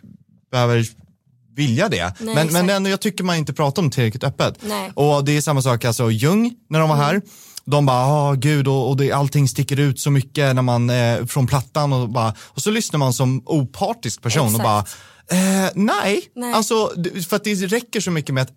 behöver 0.51 0.87
vilja 1.57 1.89
det. 1.89 2.13
men, 2.21 2.35
men 2.35 2.47
exakt. 2.47 2.71
ändå, 2.71 2.91
jag 2.91 3.01
tycker 3.01 3.25
man 3.25 3.37
inte 3.37 3.53
pratar 3.53 3.83
om 3.83 3.91
tillräckligt 3.91 4.25
öppet. 4.25 4.59
Nej. 4.63 4.91
Och 4.95 5.25
det 5.25 5.37
är 5.37 5.41
samma 5.41 5.63
sak, 5.63 5.85
alltså 5.85 6.11
Jung, 6.11 6.55
när 6.71 6.81
de 6.81 6.89
var 6.89 6.97
här, 6.97 7.23
de 7.65 7.87
bara, 7.87 8.07
ah 8.07 8.33
gud, 8.33 8.69
och, 8.69 8.89
och 8.89 8.97
det, 8.97 9.13
allting 9.13 9.49
sticker 9.49 9.81
ut 9.81 10.01
så 10.01 10.11
mycket 10.11 10.55
när 10.55 10.63
man, 10.63 10.91
eh, 10.91 11.27
från 11.27 11.47
plattan 11.47 11.93
och 11.93 12.09
bara, 12.09 12.35
och 12.41 12.63
så 12.63 12.71
lyssnar 12.71 12.99
man 12.99 13.13
som 13.13 13.43
opartisk 13.47 14.23
person 14.23 14.55
och 14.55 14.61
bara, 14.61 14.81
Exakt. 14.81 15.03
eh, 15.33 15.83
nej, 15.83 16.23
Nej. 16.35 16.53
alltså 16.53 16.93
för 17.29 17.37
att 17.37 17.45
det 17.45 17.55
räcker 17.55 18.01
så 18.01 18.11
mycket 18.11 18.35
med 18.35 18.43
att 18.43 18.51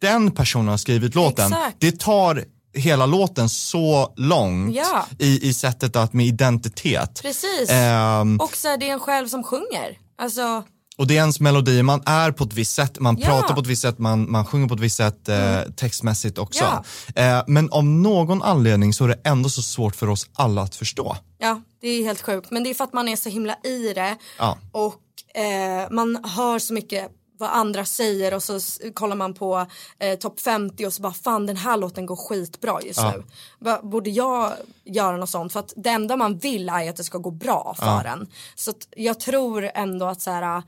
den 0.00 0.30
personen 0.30 0.68
har 0.68 0.76
skrivit 0.76 1.14
låten. 1.14 1.52
Exakt. 1.52 1.76
Det 1.80 2.00
tar 2.00 2.44
hela 2.74 3.06
låten 3.06 3.48
så 3.48 4.12
långt 4.16 4.76
Ja. 4.76 5.06
i, 5.18 5.48
i 5.48 5.54
sättet 5.54 5.96
att 5.96 6.12
med 6.12 6.26
identitet. 6.26 7.22
Precis. 7.22 7.70
Ehm, 7.70 8.40
Och 8.40 8.56
så 8.56 8.68
är 8.68 8.76
det 8.76 8.88
en 8.90 9.00
själv 9.00 9.28
som 9.28 9.42
sjunger. 9.44 9.98
Alltså, 10.18 10.64
och 10.98 11.06
det 11.06 11.14
är 11.14 11.18
ens 11.18 11.40
melodi, 11.40 11.82
man 11.82 12.02
är 12.06 12.32
på 12.32 12.44
ett 12.44 12.52
visst 12.52 12.74
sätt, 12.74 12.98
man 13.00 13.16
Ja. 13.18 13.26
Mm. 13.26 13.40
pratar 13.40 13.54
på 13.54 13.60
ett 13.60 13.66
visst 13.66 13.82
sätt, 13.82 13.98
man, 13.98 14.30
man 14.30 14.44
sjunger 14.44 14.68
på 14.68 14.74
ett 14.74 14.80
visst 14.80 14.96
sätt 14.96 15.28
eh, 15.28 15.60
textmässigt 15.76 16.38
också. 16.38 16.84
Eh, 17.14 17.42
men 17.46 17.70
av 17.70 17.84
någon 17.84 18.42
anledning 18.42 18.92
så 18.92 19.04
är 19.04 19.08
det 19.08 19.20
ändå 19.24 19.48
så 19.48 19.62
svårt 19.62 19.96
för 19.96 20.08
oss 20.08 20.26
alla 20.34 20.62
att 20.62 20.74
förstå. 20.74 21.16
Ja, 21.38 21.60
det 21.80 21.88
är 21.88 22.04
helt 22.04 22.22
sjukt. 22.22 22.50
Men 22.50 22.64
det 22.64 22.70
är 22.70 22.74
för 22.74 22.84
att 22.84 22.92
man 22.92 23.08
är 23.08 23.16
så 23.16 23.28
himla 23.28 23.56
i 23.64 23.92
det. 23.94 24.16
Ja. 24.38 24.58
Och 24.72 25.40
eh, 25.42 25.90
man 25.90 26.24
hör 26.24 26.58
så 26.58 26.74
mycket 26.74 27.08
vad 27.38 27.50
andra 27.50 27.84
säger 27.84 28.34
och 28.34 28.42
så 28.42 28.58
kollar 28.94 29.16
man 29.16 29.34
på 29.34 29.66
eh, 29.98 30.18
topp 30.18 30.40
50 30.40 30.86
och 30.86 30.92
så 30.92 31.02
bara 31.02 31.12
fan 31.12 31.46
den 31.46 31.56
här 31.56 31.76
låten 31.76 32.06
går 32.06 32.16
skitbra 32.16 32.82
just 32.82 33.00
Ja. 33.00 33.14
nu. 33.60 33.78
Borde 33.82 34.10
jag 34.10 34.52
göra 34.84 35.16
något 35.16 35.30
sånt? 35.30 35.52
För 35.52 35.60
att 35.60 35.72
det 35.76 35.90
enda 35.90 36.16
man 36.16 36.38
vill 36.38 36.68
är 36.68 36.90
att 36.90 36.96
det 36.96 37.04
ska 37.04 37.18
gå 37.18 37.30
bra 37.30 37.74
för 37.78 38.04
en. 38.04 38.26
Så 38.54 38.72
jag 38.96 39.20
tror 39.20 39.70
ändå 39.74 40.06
att 40.06 40.20
så 40.20 40.30
här 40.30 40.62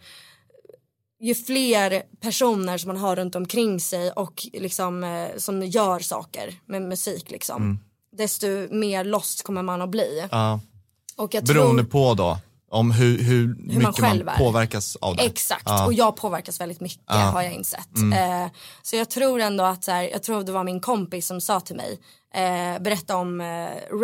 ju 1.20 1.34
fler 1.34 2.02
personer 2.20 2.78
som 2.78 2.88
man 2.88 2.96
har 2.96 3.16
runt 3.16 3.34
omkring 3.34 3.80
sig 3.80 4.10
och 4.10 4.46
liksom 4.52 5.04
eh, 5.04 5.28
som 5.36 5.62
gör 5.62 5.98
saker 5.98 6.54
med 6.66 6.82
musik 6.82 7.30
liksom. 7.30 7.78
Desto 8.12 8.46
mer 8.70 9.04
lost 9.04 9.42
kommer 9.42 9.62
man 9.62 9.82
att 9.82 9.88
bli. 9.88 10.18
Mm. 10.18 10.28
Ja. 10.32 10.60
Och 11.16 11.34
jag 11.34 11.44
Beroende 11.44 11.82
tror, 11.82 11.90
på 11.90 12.14
då, 12.14 12.38
om 12.70 12.90
hur, 12.90 13.18
hur, 13.22 13.54
mycket 13.58 13.98
man, 13.98 14.28
är. 14.28 14.38
påverkas 14.38 14.96
av 14.96 15.16
det. 15.16 15.22
Exakt, 15.22 15.62
Ja. 15.66 15.86
och 15.86 15.92
jag 15.92 16.16
påverkas 16.16 16.60
väldigt 16.60 16.80
mycket 16.80 17.02
har 17.08 17.42
jag 17.42 17.52
insett. 17.52 17.96
Mm. 17.96 18.42
Eh, 18.44 18.50
så 18.82 18.96
jag 18.96 19.10
tror 19.10 19.40
ändå 19.40 19.64
att, 19.64 19.84
så 19.84 19.90
här, 19.92 20.02
jag 20.02 20.22
tror 20.22 20.42
det 20.42 20.52
var 20.52 20.64
min 20.64 20.80
kompis 20.80 21.26
som 21.26 21.40
sa 21.40 21.60
till 21.60 21.76
mig, 21.76 21.98
eh, 22.34 22.82
berätta 22.82 23.16
om 23.16 23.40
eh, 23.40 23.46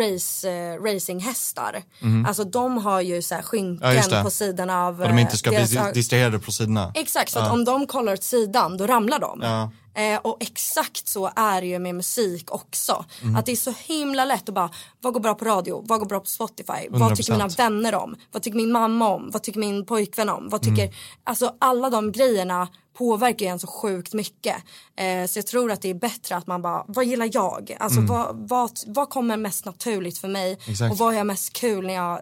race, 0.03 0.49
eh, 0.51 0.81
racinghästar. 0.83 1.83
Alltså 2.27 2.43
de 2.43 2.77
har 2.77 3.01
ju 3.01 3.21
så 3.21 3.35
här. 3.35 3.41
Ja, 3.41 3.47
skynken 3.47 4.09
det. 4.09 4.23
på 4.23 4.29
sidan 4.29 4.69
av 4.69 5.01
Och 5.01 5.07
de 5.07 5.19
inte 5.19 5.37
ska 5.37 5.49
eh, 5.53 5.65
bli 5.65 5.75
deras 5.75 5.87
ög- 5.87 5.93
distraherade 5.93 6.39
på 6.39 6.51
sidorna. 6.51 6.91
Exakt, 6.95 7.31
så 7.31 7.39
att 7.39 7.51
om 7.51 7.65
de 7.65 7.87
kollar 7.87 8.13
åt 8.13 8.23
sidan 8.23 8.77
då 8.77 8.87
ramlar 8.87 9.19
de. 9.19 9.69
Eh, 9.95 10.19
och 10.19 10.37
exakt 10.39 11.07
så 11.07 11.31
är 11.35 11.61
det 11.61 11.67
ju 11.67 11.79
med 11.79 11.95
musik 11.95 12.51
också. 12.51 13.05
Mm. 13.21 13.35
Att 13.35 13.45
det 13.45 13.51
är 13.51 13.55
så 13.55 13.73
himla 13.85 14.25
lätt 14.25 14.49
att 14.49 14.55
bara, 14.55 14.69
vad 15.01 15.13
går 15.13 15.19
bra 15.19 15.33
på 15.35 15.45
radio, 15.45 15.83
vad 15.87 15.99
går 15.99 16.05
bra 16.05 16.19
på 16.19 16.25
Spotify, 16.25 16.87
vad 16.89 17.15
tycker 17.15 17.31
mina 17.31 17.47
100%. 17.47 17.57
vänner 17.57 17.95
om, 17.95 18.15
vad 18.31 18.41
tycker 18.43 18.57
min 18.57 18.71
mamma 18.71 19.07
om, 19.09 19.29
vad 19.31 19.43
tycker 19.43 19.59
min 19.59 19.85
pojkvän 19.85 20.29
om, 20.29 20.49
vad 20.49 20.61
tycker, 20.61 20.83
Mm. 20.83 20.95
alltså 21.23 21.55
alla 21.59 21.89
de 21.89 22.11
grejerna 22.11 22.67
påverkar 22.97 23.45
ju 23.45 23.51
en 23.51 23.59
så 23.59 23.67
sjukt 23.67 24.13
mycket. 24.13 24.55
Eh, 24.97 25.27
så 25.27 25.39
jag 25.39 25.47
tror 25.47 25.71
att 25.71 25.81
det 25.81 25.89
är 25.89 25.93
bättre 25.93 26.35
att 26.35 26.47
man 26.47 26.61
bara, 26.61 26.85
vad 26.87 27.05
gillar 27.05 27.29
jag? 27.33 27.77
Alltså 27.79 28.01
vad, 28.01 28.35
vad, 28.49 28.71
vad 28.87 29.09
kommer 29.09 29.37
mest 29.37 29.65
naturligt 29.65 30.17
för 30.17 30.27
mig 30.27 30.45
Mm. 30.53 30.59
Exakt. 30.71 30.91
och 30.91 30.97
vad 30.97 31.07
har 31.07 31.13
jag 31.13 31.27
mest 31.27 31.53
kul 31.53 31.85
när 31.87 31.93
jag 31.93 32.19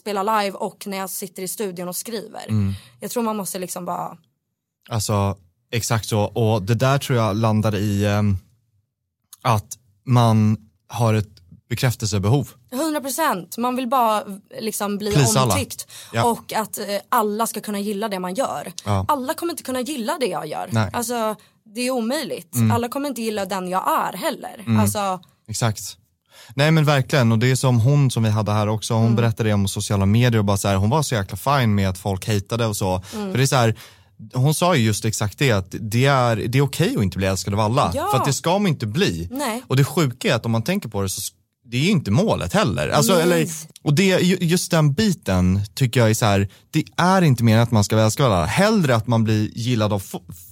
spelar 0.00 0.42
live 0.42 0.56
och 0.58 0.86
när 0.86 0.96
jag 0.98 1.10
sitter 1.10 1.42
i 1.42 1.48
studion 1.48 1.88
och 1.88 1.96
skriver. 1.96 2.46
Mm. 2.48 2.72
Jag 3.00 3.10
tror 3.10 3.22
man 3.22 3.36
måste 3.36 3.58
liksom 3.58 3.84
bara 3.84 4.16
Alltså, 4.88 5.36
exakt 5.74 6.08
så. 6.08 6.20
Och 6.20 6.62
det 6.62 6.74
där 6.74 6.98
tror 6.98 7.18
jag 7.18 7.36
landar 7.36 7.74
i 7.74 8.06
ehm, 8.06 8.36
att 9.42 9.78
man 10.04 10.56
har 10.88 11.14
ett 11.14 11.28
bekräftelsebehov. 11.68 12.48
100 12.72 13.00
procent. 13.00 13.58
Man 13.58 13.76
vill 13.76 13.88
bara 13.88 14.22
liksom 14.60 14.98
bli 14.98 15.12
Please 15.12 15.40
omtyckt. 15.40 15.86
Ja. 16.12 16.24
Och 16.24 16.52
att 16.52 16.78
eh, 16.78 16.84
alla 17.08 17.46
ska 17.46 17.60
kunna 17.60 17.80
gilla 17.80 18.08
det 18.08 18.18
man 18.18 18.34
gör. 18.34 18.72
Ja. 18.84 19.04
Alla 19.08 19.34
kommer 19.34 19.52
inte 19.52 19.62
kunna 19.62 19.80
gilla 19.80 20.16
det 20.20 20.26
jag 20.26 20.46
gör. 20.46 20.68
Nej. 20.72 20.82
Mm. 20.82 20.94
Alltså, 20.94 21.36
det 21.74 21.80
är 21.80 21.90
omöjligt. 21.90 22.56
Alla 22.72 22.88
kommer 22.88 23.08
inte 23.08 23.22
gilla 23.22 23.44
den 23.44 23.68
jag 23.68 23.88
är 23.88 24.16
heller. 24.16 24.80
Alltså, 24.80 25.20
Exakt. 25.48 25.98
Nej 26.54 26.70
men 26.70 26.84
verkligen 26.84 27.32
och 27.32 27.38
det 27.38 27.50
är 27.50 27.56
som 27.56 27.80
hon 27.80 28.10
som 28.10 28.22
vi 28.22 28.30
hade 28.30 28.52
här 28.52 28.68
också, 28.68 28.94
hon 28.94 29.16
berättade 29.16 29.52
om 29.52 29.68
sociala 29.68 30.06
medier 30.06 30.38
och 30.38 30.44
bara 30.44 30.56
så 30.56 30.68
här, 30.68 30.76
hon 30.76 30.90
var 30.90 31.02
så 31.02 31.14
jäkla 31.14 31.36
fin 31.36 31.74
med 31.74 31.88
att 31.88 31.98
folk 31.98 32.28
hatade 32.28 32.66
och 32.66 32.76
så. 32.76 33.00
För 33.00 33.36
det 33.36 33.42
är 33.42 33.46
så 33.46 33.56
här, 33.56 33.74
hon 34.34 34.54
sa 34.54 34.74
ju 34.76 34.84
just 34.84 35.04
exakt 35.04 35.38
det, 35.38 35.52
att 35.52 35.74
det 35.80 36.06
är, 36.06 36.36
det 36.36 36.58
är 36.58 36.62
okej 36.62 36.96
att 36.96 37.02
inte 37.02 37.18
bli 37.18 37.26
älskad 37.26 37.54
av 37.54 37.60
alla. 37.60 37.90
Ja. 37.94 38.08
För 38.12 38.18
att 38.18 38.24
det 38.24 38.32
ska 38.32 38.58
man 38.58 38.66
inte 38.66 38.86
bli. 38.86 39.28
Nej. 39.30 39.62
Och 39.66 39.76
det 39.76 39.84
sjuka 39.84 40.30
är 40.32 40.34
att 40.36 40.46
om 40.46 40.52
man 40.52 40.62
tänker 40.62 40.88
på 40.88 41.02
det 41.02 41.08
så 41.08 41.20
det 41.66 41.76
är 41.76 41.80
ju 41.80 41.90
inte 41.90 42.10
målet 42.10 42.52
heller. 42.52 42.88
Alltså, 42.88 43.12
Nej. 43.12 43.22
eller, 43.22 43.46
och 43.82 43.94
det, 43.94 44.04
ju- 44.04 44.38
just 44.40 44.70
den 44.70 44.92
biten 44.92 45.60
tycker 45.74 46.00
jag 46.00 46.10
är 46.10 46.14
så 46.14 46.26
här, 46.26 46.48
det 46.70 46.84
är 46.96 47.22
inte 47.22 47.44
mer 47.44 47.58
att 47.58 47.70
man 47.70 47.84
ska 47.84 47.98
älska 47.98 48.22
varandra. 48.28 48.46
Hellre 48.46 48.96
att 48.96 49.06
man 49.06 49.24
blir 49.24 49.50
gillad 49.58 49.92
av 49.92 50.02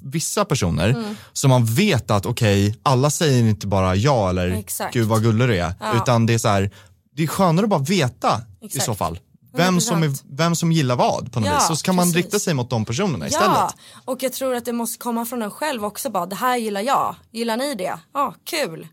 vissa 0.03 0.45
personer 0.45 0.89
Mm. 0.89 1.15
så 1.33 1.49
man 1.49 1.65
vet 1.65 2.11
att 2.11 2.27
okej, 2.27 2.79
alla 2.83 3.11
säger 3.11 3.45
inte 3.45 3.67
bara 3.67 3.95
ja 3.97 4.31
eller 4.31 4.49
Exakt. 4.51 4.95
gud 4.95 5.09
vad 5.09 5.23
gullig 5.23 5.49
du 5.49 5.57
är. 5.59 5.75
Utan 5.97 6.27
det 6.27 6.35
är 6.35 6.39
så 6.39 6.49
här, 6.49 6.71
det 7.17 7.23
är 7.23 7.27
skönare 7.27 7.65
att 7.65 7.71
bara 7.71 7.81
veta 7.83 8.41
i 8.63 8.67
Exakt. 8.67 8.85
så 8.85 8.95
fall. 8.95 9.19
Vem 9.55 9.81
som, 9.81 10.03
är, 10.03 10.09
100%. 10.09 10.23
vem 10.31 10.57
som 10.57 10.73
gillar 10.73 10.97
vad 10.97 11.33
på 11.33 11.41
något 11.41 11.49
Ja, 11.49 11.55
vis. 11.55 11.67
Så 11.67 11.77
ska 11.77 11.93
man 11.93 12.13
rikta 12.13 12.39
sig 12.39 12.55
mot 12.55 12.71
de 12.71 12.85
personerna 12.85 13.27
istället. 13.27 13.49
Ja, 13.57 13.73
och 14.05 14.23
jag 14.23 14.33
tror 14.33 14.55
att 14.55 14.65
det 14.65 14.73
måste 14.73 14.99
komma 14.99 15.25
från 15.27 15.43
en 15.43 15.51
själv 15.51 15.85
också 15.85 16.11
bara, 16.11 16.27
det 16.27 16.37
här 16.37 16.57
gillar 16.57 16.81
jag, 16.81 17.15
gillar 17.33 17.57
ni 17.57 17.75
det? 17.75 17.99
Ja, 18.15 18.35
kul 18.51 18.87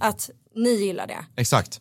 att 0.00 0.30
ni 0.56 0.70
gillar 0.70 1.06
det. 1.06 1.18
Exakt. 1.36 1.80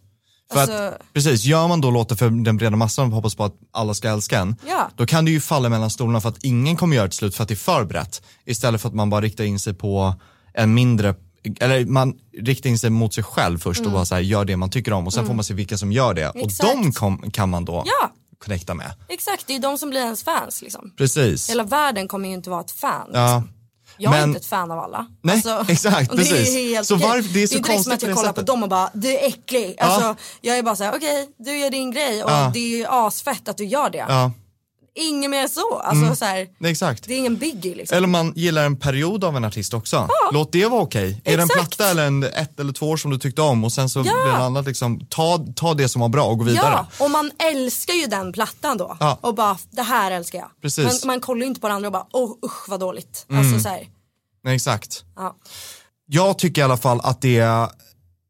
För 0.52 0.60
Alltså- 0.60 0.74
att, 0.76 1.14
precis, 1.14 1.44
gör 1.44 1.68
man 1.68 1.82
då 1.82 1.92
låter 1.92 2.16
för 2.16 2.30
den 2.30 2.58
breda 2.58 2.76
massan 2.76 3.06
och 3.08 3.12
hoppas 3.12 3.36
på 3.36 3.44
att 3.44 3.56
alla 3.74 3.94
ska 3.94 4.10
älska 4.10 4.40
en, 4.40 4.56
Ja. 4.68 4.90
då 4.96 5.06
kan 5.06 5.26
det 5.26 5.32
ju 5.32 5.42
falla 5.42 5.70
mellan 5.70 5.90
stolarna 5.90 6.22
för 6.22 6.30
att 6.30 6.44
ingen 6.44 6.78
kommer 6.78 6.96
göra 6.96 7.06
ett 7.06 7.14
slut 7.14 7.36
för 7.36 7.44
att 7.44 7.48
det 7.50 7.54
är 7.54 7.56
förberett. 7.56 8.22
Istället 8.46 8.82
för 8.82 8.90
att 8.90 8.96
man 8.96 9.10
bara 9.10 9.22
riktar 9.22 9.44
in 9.44 9.60
sig 9.60 9.74
på 9.74 10.14
en 10.54 10.74
mindre, 10.74 11.16
eller 11.60 11.86
man 11.86 12.14
riktar 12.42 12.70
in 12.70 12.80
sig 12.80 12.90
mot 12.90 13.14
sig 13.14 13.24
själv 13.24 13.58
först 13.60 13.86
och 13.86 13.92
bara 13.92 14.06
så 14.06 14.16
här, 14.16 14.22
gör 14.22 14.46
det 14.46 14.58
man 14.58 14.70
tycker 14.70 14.94
om 14.94 15.08
och 15.08 15.14
sen 15.14 15.26
får 15.28 15.34
man 15.34 15.44
se 15.44 15.54
vilka 15.54 15.78
som 15.78 15.92
gör 15.92 16.14
det. 16.14 16.30
Och 16.30 16.36
Mm. 16.36 16.48
Exakt. 16.48 16.70
de 16.84 16.92
kom, 16.92 17.32
kan 17.32 17.50
man 17.50 17.66
då 17.66 17.84
Ja. 17.86 18.12
Connecta 18.46 18.74
med. 18.74 18.92
Exakt, 19.10 19.48
det 19.48 19.56
är 19.56 19.60
de 19.60 19.78
som 19.78 19.90
blir 19.90 20.00
ens 20.02 20.24
fans 20.24 20.62
liksom. 20.62 20.94
Precis. 20.98 21.50
Hela 21.50 21.64
världen 21.64 22.08
kommer 22.08 22.28
ju 22.30 22.34
inte 22.36 22.50
vara 22.50 22.62
ett 22.62 22.72
fan. 22.72 23.10
Ja. 23.14 23.36
Liksom. 23.38 23.52
Jag 23.98 24.14
är 24.16 24.20
Men- 24.20 24.30
inte 24.30 24.40
ett 24.40 24.46
fan 24.46 24.72
av 24.72 24.80
alla. 24.80 25.06
Nej, 25.22 25.44
exakt, 25.68 26.12
och 26.12 26.18
det 26.18 26.24
precis. 26.24 26.56
Är 26.56 26.70
helt 26.76 26.88
Så 26.88 26.96
varför- 26.96 27.34
det 27.34 27.44
är 27.44 27.48
så 27.48 27.56
inte 27.56 27.70
liksom 27.70 27.74
konstigt 27.74 27.94
att 27.94 28.00
på 28.00 28.06
jag 28.06 28.12
det 28.12 28.16
kollar 28.16 28.30
sättet. 28.30 28.46
på 28.46 28.52
dem 28.52 28.64
och 28.64 28.70
bara, 28.70 28.90
du 28.94 29.12
är 29.12 29.28
äcklig. 29.28 29.76
Alltså, 29.80 30.16
Jag 30.42 30.58
är 30.58 30.64
bara 30.64 30.76
såhär, 30.76 30.96
okej, 30.98 31.30
du 31.38 31.58
gör 31.58 31.70
din 31.70 31.92
grej 31.92 32.24
och 32.24 32.32
Ja. 32.32 32.52
det 32.54 32.60
är 32.60 32.78
ju 32.78 32.86
asfett 32.90 33.50
att 33.50 33.58
du 33.58 33.66
gör 33.66 33.90
det. 33.90 34.06
Ja, 34.10 34.32
Inget 34.98 35.30
mer 35.30 35.48
så. 35.48 35.80
Alltså, 35.80 36.16
så 36.16 36.26
här, 36.26 36.48
exakt. 36.64 37.04
det 37.08 37.14
är 37.14 37.18
ingen 37.18 37.38
biggie 37.38 37.76
liksom. 37.76 37.98
Eller 37.98 38.06
om 38.06 38.12
man 38.12 38.34
gillar 38.36 38.66
en 38.66 38.80
period 38.80 39.24
av 39.24 39.38
en 39.38 39.46
artist 39.46 39.74
också. 39.74 40.08
Låt 40.32 40.52
det 40.52 40.66
vara 40.66 40.82
okej. 40.82 41.22
Är 41.24 41.38
det 41.38 41.44
en 41.44 41.50
platta 41.50 41.90
eller 41.90 42.08
en, 42.08 42.24
ett 42.24 42.60
eller 42.60 42.74
två 42.74 42.90
år 42.90 42.98
som 42.98 43.12
du 43.12 43.18
tyckte 43.18 43.42
om 43.42 43.64
och 43.64 43.74
sen 43.74 43.90
så 43.90 44.02
blir 44.02 44.28
det 44.28 44.38
annat 44.38 44.66
liksom, 44.66 45.06
ta, 45.10 45.46
ta 45.56 45.74
det 45.74 45.90
som 45.90 46.02
var 46.02 46.10
bra 46.10 46.26
och 46.26 46.38
gå 46.38 46.44
vidare. 46.44 46.86
Ja, 47.00 47.06
och 47.06 47.12
man 47.12 47.32
älskar 47.52 47.94
ju 47.94 48.06
den 48.06 48.34
plattan 48.34 48.78
då. 48.78 48.98
Ja. 49.00 49.18
Och 49.22 49.36
bara, 49.36 49.58
det 49.72 49.82
här 49.82 50.12
älskar 50.12 50.40
jag. 50.40 50.50
Precis. 50.62 50.86
Mm. 50.86 50.94
Men 51.02 51.08
man 51.08 51.20
kollar 51.20 51.42
ju 51.42 51.48
inte 51.48 51.62
på 51.62 51.68
det 51.68 51.74
andra 51.74 51.88
och 51.88 51.94
bara, 51.94 52.08
oh 52.14 52.32
usch 52.46 52.70
vad 52.70 52.80
dåligt. 52.80 53.26
Alltså 53.30 53.60
så 53.60 53.70
här, 53.70 53.88
Nej, 54.44 54.56
exakt. 54.56 55.04
ja. 55.16 55.36
Jag 56.08 56.38
tycker 56.38 56.62
i 56.62 56.66
alla 56.66 56.78
fall 56.78 57.00
att 57.04 57.22
det 57.22 57.70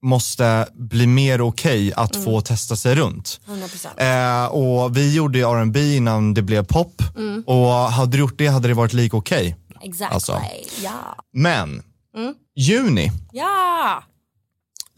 måste 0.06 0.68
bli 0.74 1.08
mer 1.08 1.42
okej 1.42 1.94
att 1.94 2.16
Mm. 2.16 2.26
få 2.26 2.42
testa 2.42 2.76
sig 2.76 2.96
runt. 2.96 3.40
100%. 3.46 4.00
Eh, 4.02 4.46
och 4.46 4.98
vi 4.98 5.16
gjorde 5.16 5.38
ju 5.38 5.44
R&B 5.50 5.96
innan 5.96 6.34
det 6.34 6.42
blev 6.42 6.64
pop 6.66 7.02
Mm. 7.18 7.44
och 7.48 7.68
hade 7.74 8.12
du 8.12 8.18
gjort 8.18 8.38
det 8.38 8.48
hade 8.48 8.68
det 8.68 8.74
varit 8.74 8.94
lika 8.94 9.18
okej. 9.18 9.56
Exactly. 9.82 10.14
Alltså. 10.14 10.42
Ja. 10.84 11.16
Men, 11.34 11.84
Mm. 12.18 12.34
juni, 12.56 13.12
Ja, 13.32 14.04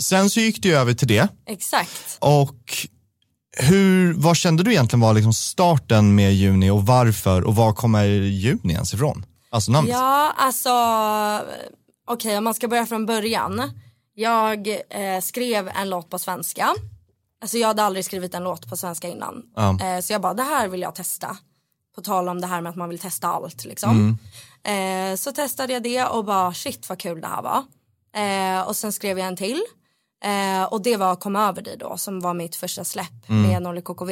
sen 0.02 0.30
så 0.30 0.40
gick 0.40 0.62
det 0.62 0.68
ju 0.70 0.76
över 0.76 0.94
till 0.94 1.08
det 1.08 1.28
exakt. 1.48 2.18
och 2.20 2.88
hur, 3.60 4.14
vad 4.14 4.38
kände 4.38 4.64
du 4.64 4.72
egentligen 4.72 5.00
var 5.02 5.14
liksom 5.14 5.34
starten 5.34 6.16
med 6.16 6.34
juni 6.36 6.70
och 6.70 6.86
varför 6.86 7.42
och 7.44 7.56
var 7.56 7.74
kommer 7.74 8.04
juni 8.06 8.74
ens 8.74 8.94
ifrån? 8.94 9.26
Alltså 9.52 9.72
namnet. 9.72 9.92
Ja, 9.94 10.34
alltså 10.38 10.70
okej 12.08 12.38
om 12.38 12.44
man 12.44 12.54
ska 12.54 12.68
börja 12.68 12.86
från 12.86 13.06
början. 13.06 13.72
Jag 14.20 14.68
eh, 14.90 15.22
skrev 15.22 15.68
en 15.68 15.90
låt 15.90 16.10
på 16.10 16.20
svenska. 16.20 16.76
Alltså 17.42 17.58
jag 17.58 17.68
hade 17.68 17.84
aldrig 17.84 18.06
skrivit 18.06 18.34
en 18.34 18.44
låt 18.44 18.70
på 18.70 18.78
svenska 18.78 19.08
innan. 19.08 19.44
Ja. 19.56 19.80
Eh, 19.82 20.02
så 20.02 20.14
jag 20.14 20.22
bara, 20.22 20.34
det 20.34 20.44
här 20.44 20.68
vill 20.68 20.82
jag 20.82 20.96
testa. 20.96 21.38
På 21.96 22.02
tal 22.02 22.30
om 22.30 22.42
det 22.42 22.48
här 22.48 22.62
med 22.62 22.70
att 22.70 22.76
man 22.76 22.90
vill 22.90 23.00
testa 23.00 23.28
allt 23.28 23.66
liksom. 23.66 24.18
Eh, 24.64 25.16
så 25.16 25.32
testade 25.32 25.74
jag 25.74 25.84
det 25.84 26.06
och 26.06 26.26
bara 26.26 26.54
shit 26.54 26.90
vad 26.90 27.00
kul 27.00 27.22
det 27.22 27.28
här 27.28 27.42
var. 27.42 27.64
Eh, 28.16 28.68
och 28.68 28.76
sen 28.76 28.94
skrev 28.94 29.20
jag 29.20 29.28
en 29.28 29.38
till. 29.38 29.62
Eh, 30.24 30.64
och 30.64 30.82
det 30.82 30.98
var 30.98 31.16
Kom 31.16 31.36
över 31.36 31.62
dig 31.62 31.78
då 31.78 31.98
som 31.98 32.20
var 32.20 32.34
mitt 32.34 32.56
första 32.56 32.84
släpp 32.84 33.30
med 33.44 33.62
Norli 33.62 33.82
KKV. 33.82 34.12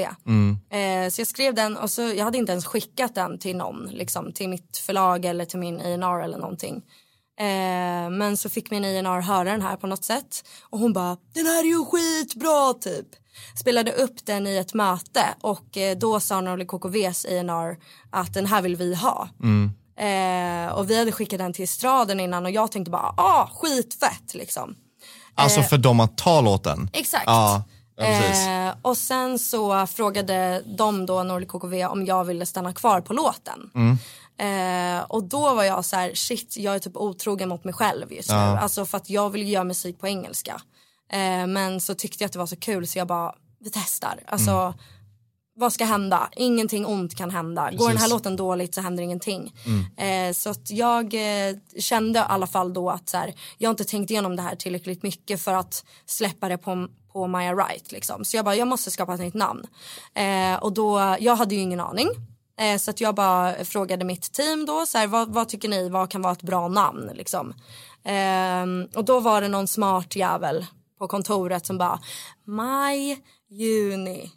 Eh, 0.70 1.10
så 1.10 1.22
jag 1.22 1.28
skrev 1.28 1.53
den 1.53 1.78
och 1.78 1.89
så 1.91 2.01
jag 2.01 2.26
hade 2.26 2.38
inte 2.38 2.51
ens 2.51 2.66
skickat 2.66 3.16
den 3.16 3.39
till 3.39 3.58
någon, 3.58 3.86
liksom 3.86 4.34
till 4.34 4.49
mitt 4.49 4.78
förlag 4.78 5.26
eller 5.26 5.45
till 5.45 5.60
min 5.60 5.82
A&R 5.82 6.24
eller 6.24 6.38
någonting. 6.38 6.84
Eh, 7.40 8.10
men 8.10 8.38
så 8.38 8.50
fick 8.50 8.72
min 8.72 8.86
A&R 8.86 9.22
höra 9.22 9.52
den 9.52 9.62
här 9.62 9.76
på 9.76 9.88
något 9.88 10.04
sätt 10.04 10.44
och 10.70 10.80
hon 10.80 10.94
bara 10.94 11.18
den 11.34 11.46
här 11.46 11.60
är 11.60 11.68
ju 11.68 11.86
skitbra 11.86 12.74
typ. 12.74 13.06
Spelade 13.60 13.92
upp 13.92 14.26
den 14.26 14.48
i 14.48 14.58
ett 14.58 14.74
möte 14.74 15.26
och 15.42 15.78
eh, 15.78 15.98
då 15.98 16.20
sa 16.20 16.42
Norli 16.42 16.66
KKVs 16.66 17.26
A&R 17.26 17.78
att 18.12 18.34
den 18.34 18.46
här 18.46 18.62
vill 18.62 18.76
vi 18.76 18.96
ha. 18.96 19.30
Eh, 19.98 20.74
och 20.74 20.90
vi 20.90 21.00
hade 21.00 21.12
skickat 21.12 21.40
den 21.40 21.54
till 21.54 21.64
Estraden 21.64 22.20
innan 22.20 22.46
och 22.46 22.52
jag 22.52 22.72
tänkte 22.72 22.92
bara 22.92 23.14
ah 23.18 23.50
skitfett 23.54 24.34
liksom. 24.34 24.76
Alltså 25.36 25.62
för 25.62 25.78
dem 25.78 26.00
att 26.00 26.18
ta 26.18 26.42
låten. 26.42 26.90
Exakt. 26.94 27.24
Ja, 27.26 27.64
ja. 27.98 28.04
Eh, 28.68 28.74
och 28.82 28.98
sen 28.98 29.40
så 29.40 29.88
frågade 29.88 30.64
de 30.78 31.06
då 31.06 31.24
Norli 31.24 31.46
KKV 31.46 31.86
om 31.86 32.06
jag 32.06 32.24
ville 32.26 32.46
stanna 32.46 32.74
kvar 32.74 33.02
på 33.02 33.14
låten. 33.14 33.70
Mm. 33.76 33.98
Eh, 34.38 35.04
och 35.08 35.24
då 35.24 35.56
var 35.56 35.64
jag 35.64 35.86
så 35.86 35.96
här, 35.96 36.12
shit 36.14 36.58
jag 36.58 36.76
är 36.76 36.80
typ 36.80 36.98
otrogen 36.98 37.50
mot 37.50 37.64
mig 37.64 37.74
själv 37.74 38.14
just 38.14 38.30
nu. 38.30 38.36
Alltså 38.36 38.86
för 38.86 38.98
att 38.98 39.10
jag 39.10 39.30
vill 39.30 39.50
göra 39.50 39.64
musik 39.64 40.00
på 40.00 40.08
engelska. 40.08 40.62
Eh, 41.12 41.48
men 41.48 41.82
så 41.82 41.96
tyckte 41.96 42.24
jag 42.24 42.26
att 42.28 42.34
det 42.34 42.40
var 42.40 42.46
så 42.46 42.56
kul 42.56 42.88
så 42.88 42.98
jag 42.98 43.08
bara, 43.08 43.36
vi 43.60 43.70
testar. 43.74 44.20
Alltså 44.28 44.52
Mm. 44.52 44.74
vad 45.56 45.74
ska 45.74 45.86
hända? 45.86 46.30
Ingenting 46.36 46.86
ont 46.86 47.16
kan 47.18 47.32
hända. 47.32 47.62
Går 47.72 47.78
den 47.78 47.88
här 47.88 47.94
Precis. 47.96 48.10
låten 48.12 48.36
dåligt 48.36 48.76
så 48.76 48.82
händer 48.82 49.04
ingenting. 49.04 49.54
Mm. 49.66 50.30
Eh, 50.30 50.34
så 50.34 50.50
att 50.50 50.72
jag 50.72 51.14
eh, 51.14 51.56
kände 51.80 52.20
i 52.20 52.24
alla 52.28 52.48
fall 52.48 52.74
då 52.74 52.90
att 52.90 53.10
så 53.10 53.18
här, 53.18 53.34
jag 53.58 53.70
inte 53.72 53.84
tänkt 53.86 54.12
igenom 54.12 54.36
det 54.36 54.42
här 54.42 54.56
tillräckligt 54.56 55.04
mycket 55.04 55.42
för 55.42 55.54
att 55.54 55.86
släppa 56.06 56.50
det 56.50 56.58
på, 56.58 56.88
på 57.14 57.28
Maya 57.28 57.54
Wright. 57.56 57.92
Liksom. 57.92 58.26
Så 58.26 58.38
jag 58.38 58.46
bara, 58.46 58.56
jag 58.56 58.68
måste 58.68 58.92
skapa 58.92 59.14
ett 59.14 59.20
nytt 59.20 59.34
namn. 59.34 59.68
Eh, 60.16 60.56
och 60.64 60.74
då, 60.74 61.16
jag 61.20 61.36
hade 61.36 61.56
ju 61.56 61.62
ingen 61.62 61.80
aning. 61.80 62.08
Eh, 62.58 62.78
så 62.78 62.91
att 62.91 63.01
jag 63.01 63.16
bara 63.16 63.66
frågade 63.66 64.06
mitt 64.06 64.34
team 64.34 64.66
då, 64.66 64.86
så 64.86 64.97
här, 64.97 65.08
vad, 65.08 65.30
vad 65.34 65.49
tycker 65.49 65.70
ni, 65.70 65.89
vad 65.89 66.10
kan 66.10 66.22
vara 66.22 66.34
ett 66.34 66.41
bra 66.41 66.68
namn? 66.68 67.12
Liksom. 67.14 67.53
Ehm, 68.03 68.88
och 68.95 69.06
då 69.06 69.20
var 69.20 69.41
det 69.41 69.47
någon 69.47 69.68
smart 69.68 70.16
jävel 70.16 70.66
på 70.99 71.08
kontoret 71.08 71.66
som 71.66 71.78
bara, 71.78 71.99
maj, 72.45 73.20
juni. 73.49 74.32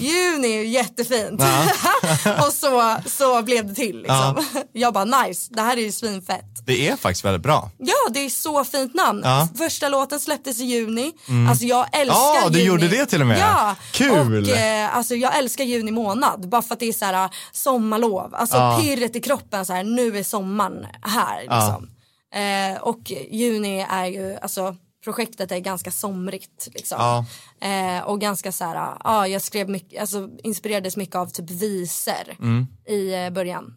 Juni 0.00 0.48
är 0.52 0.62
ju 0.62 0.66
jättefint. 0.66 1.40
och 2.46 2.52
så, 2.52 2.96
så 3.06 3.42
blev 3.42 3.66
det 3.66 3.74
till 3.74 3.96
liksom. 3.98 4.44
Jag 4.72 4.94
bara 4.94 5.04
nice, 5.04 5.48
det 5.54 5.62
här 5.62 5.76
är 5.76 5.80
ju 5.80 5.92
svinfett. 5.92 6.44
Det 6.66 6.88
är 6.88 6.96
faktiskt 6.96 7.24
väldigt 7.24 7.42
bra. 7.42 7.70
Ja 7.78 7.94
det 8.10 8.20
är 8.20 8.28
så 8.30 8.64
fint 8.64 8.94
namn. 8.94 9.20
Ja. 9.24 9.48
Första 9.58 9.88
låten 9.88 10.20
släpptes 10.20 10.60
i 10.60 10.64
juni. 10.64 11.12
Alltså 11.50 11.64
jag 11.64 11.86
älskar 11.92 12.16
Ja, 12.42 12.48
du 12.48 12.58
juni. 12.58 12.68
gjorde 12.68 12.88
det 12.88 13.06
till 13.06 13.20
och 13.20 13.26
med. 13.26 13.38
Ja. 13.38 13.74
Kul. 13.92 14.42
Och 14.50 14.56
eh, 14.56 14.96
alltså 14.96 15.14
jag 15.14 15.36
älskar 15.38 15.64
juni 15.64 15.90
månad. 15.90 16.48
Bara 16.48 16.62
för 16.62 16.74
att 16.74 16.80
det 16.80 16.88
är 16.88 16.92
så 16.92 17.04
här 17.04 17.30
sommarlov. 17.52 18.34
Alltså 18.34 18.56
Ja. 18.56 18.78
pirret 18.82 19.16
i 19.16 19.20
kroppen 19.20 19.66
så 19.66 19.72
här 19.72 19.84
nu 19.84 20.18
är 20.18 20.22
sommaren 20.22 20.86
här 21.02 21.40
liksom. 21.40 21.90
Eh, 22.34 22.82
och 22.82 23.12
juni 23.30 23.86
är 23.90 24.06
ju, 24.06 24.36
alltså 24.42 24.76
projektet 25.06 25.52
är 25.52 25.58
ganska 25.58 25.90
somrigt 25.90 26.68
liksom. 26.74 26.98
Ja. 27.00 27.24
Eh, 27.68 28.02
och 28.04 28.20
ganska 28.20 28.52
så 28.52 28.64
här, 28.64 28.96
ja 29.04 29.28
jag 29.28 29.42
skrev 29.42 29.68
mycket, 29.68 30.00
alltså 30.00 30.28
inspirerades 30.42 30.96
mycket 30.96 31.16
av 31.16 31.26
typ 31.26 31.50
visor 31.50 32.36
Mm. 32.38 32.66
i 32.86 33.14
eh, 33.14 33.30
början. 33.30 33.74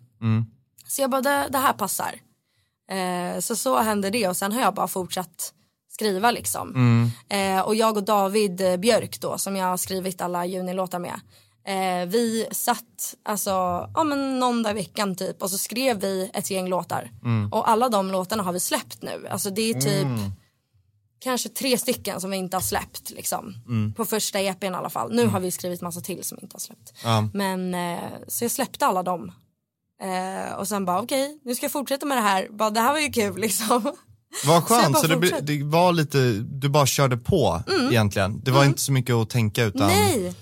Så 0.88 1.01
jag 1.01 1.09
bara, 1.09 1.21
det, 1.21 1.47
det 1.49 1.57
här 1.57 1.73
passar. 1.73 2.15
Eh, 2.91 3.39
så 3.39 3.55
så 3.55 3.80
hände 3.80 4.09
det 4.09 4.27
och 4.27 4.38
sen 4.38 4.51
har 4.51 4.61
jag 4.61 4.73
bara 4.73 4.88
fortsatt 4.88 5.53
skriva 5.91 6.32
liksom. 6.32 6.73
Eh, 7.30 7.61
och 7.61 7.75
jag 7.75 7.97
och 7.97 8.03
David 8.03 8.61
eh, 8.61 8.77
Björk 8.77 9.19
då 9.21 9.38
som 9.38 9.55
jag 9.55 9.65
har 9.65 9.77
skrivit 9.77 10.21
alla 10.21 10.45
junilåtar 10.45 10.99
med. 10.99 11.19
Eh, 11.67 12.07
vi 12.09 12.47
satt 12.51 13.15
alltså, 13.23 13.49
ja 13.95 14.03
men 14.03 14.39
någon 14.39 14.63
dag 14.63 14.71
i 14.71 14.75
veckan 14.75 15.15
typ 15.15 15.41
och 15.41 15.49
så 15.49 15.57
skrev 15.57 15.99
vi 15.99 16.32
ett 16.34 16.51
gäng 16.51 16.67
låtar. 16.69 17.11
Och 17.51 17.69
alla 17.69 17.89
de 17.89 18.11
låtarna 18.11 18.43
har 18.43 18.53
vi 18.53 18.59
släppt 18.59 19.01
nu. 19.01 19.27
Alltså 19.32 19.49
det 19.49 19.61
är 19.61 19.73
typ 19.73 20.07
kanske 21.20 21.49
tre 21.49 21.78
stycken 21.78 22.22
som 22.22 22.32
vi 22.32 22.38
inte 22.38 22.57
har 22.57 22.61
släppt 22.61 23.09
liksom. 23.09 23.55
På 23.95 24.05
första 24.05 24.39
EPn 24.39 24.65
i 24.65 24.70
alla 24.70 24.89
fall. 24.89 25.15
Nu 25.15 25.28
har 25.28 25.39
vi 25.39 25.51
skrivit 25.51 25.82
massa 25.82 26.01
till 26.01 26.24
som 26.24 26.38
vi 26.41 26.45
inte 26.45 26.55
har 26.55 26.59
släppt. 26.59 26.93
Ja. 27.03 27.30
Men 27.34 27.74
eh, 27.74 27.99
så 28.28 28.43
jag 28.43 28.51
släppte 28.51 28.86
alla 28.86 29.03
dem. 29.03 29.32
Eh, 30.01 30.53
och 30.53 30.67
sen 30.67 30.86
bara 30.86 31.01
okej, 31.01 31.39
nu 31.45 31.55
ska 31.55 31.63
jag 31.63 31.72
fortsätta 31.72 32.05
med 32.05 32.17
det 32.17 32.22
här. 32.22 32.47
Bara, 32.51 32.70
det 32.70 32.80
här 32.80 32.93
var 32.93 32.99
ju 32.99 33.09
kul 33.09 33.38
liksom. 33.38 33.93
Vad 34.45 34.63
Så 34.63 34.67
skönt, 34.76 34.93
bara 34.93 35.01
så, 35.01 35.07
det, 35.07 35.39
det 35.41 35.63
var 35.63 35.91
lite, 35.91 36.32
du 36.34 36.70
bara 36.70 36.86
körde 36.86 37.17
på 37.17 37.63
egentligen. 37.91 38.41
Det 38.43 38.51
var 38.51 38.65
inte 38.65 38.82
så 38.82 38.91
mycket 38.91 39.15
att 39.15 39.30
tänka 39.30 39.63
utan, 39.63 39.88
Nej. 39.88 40.34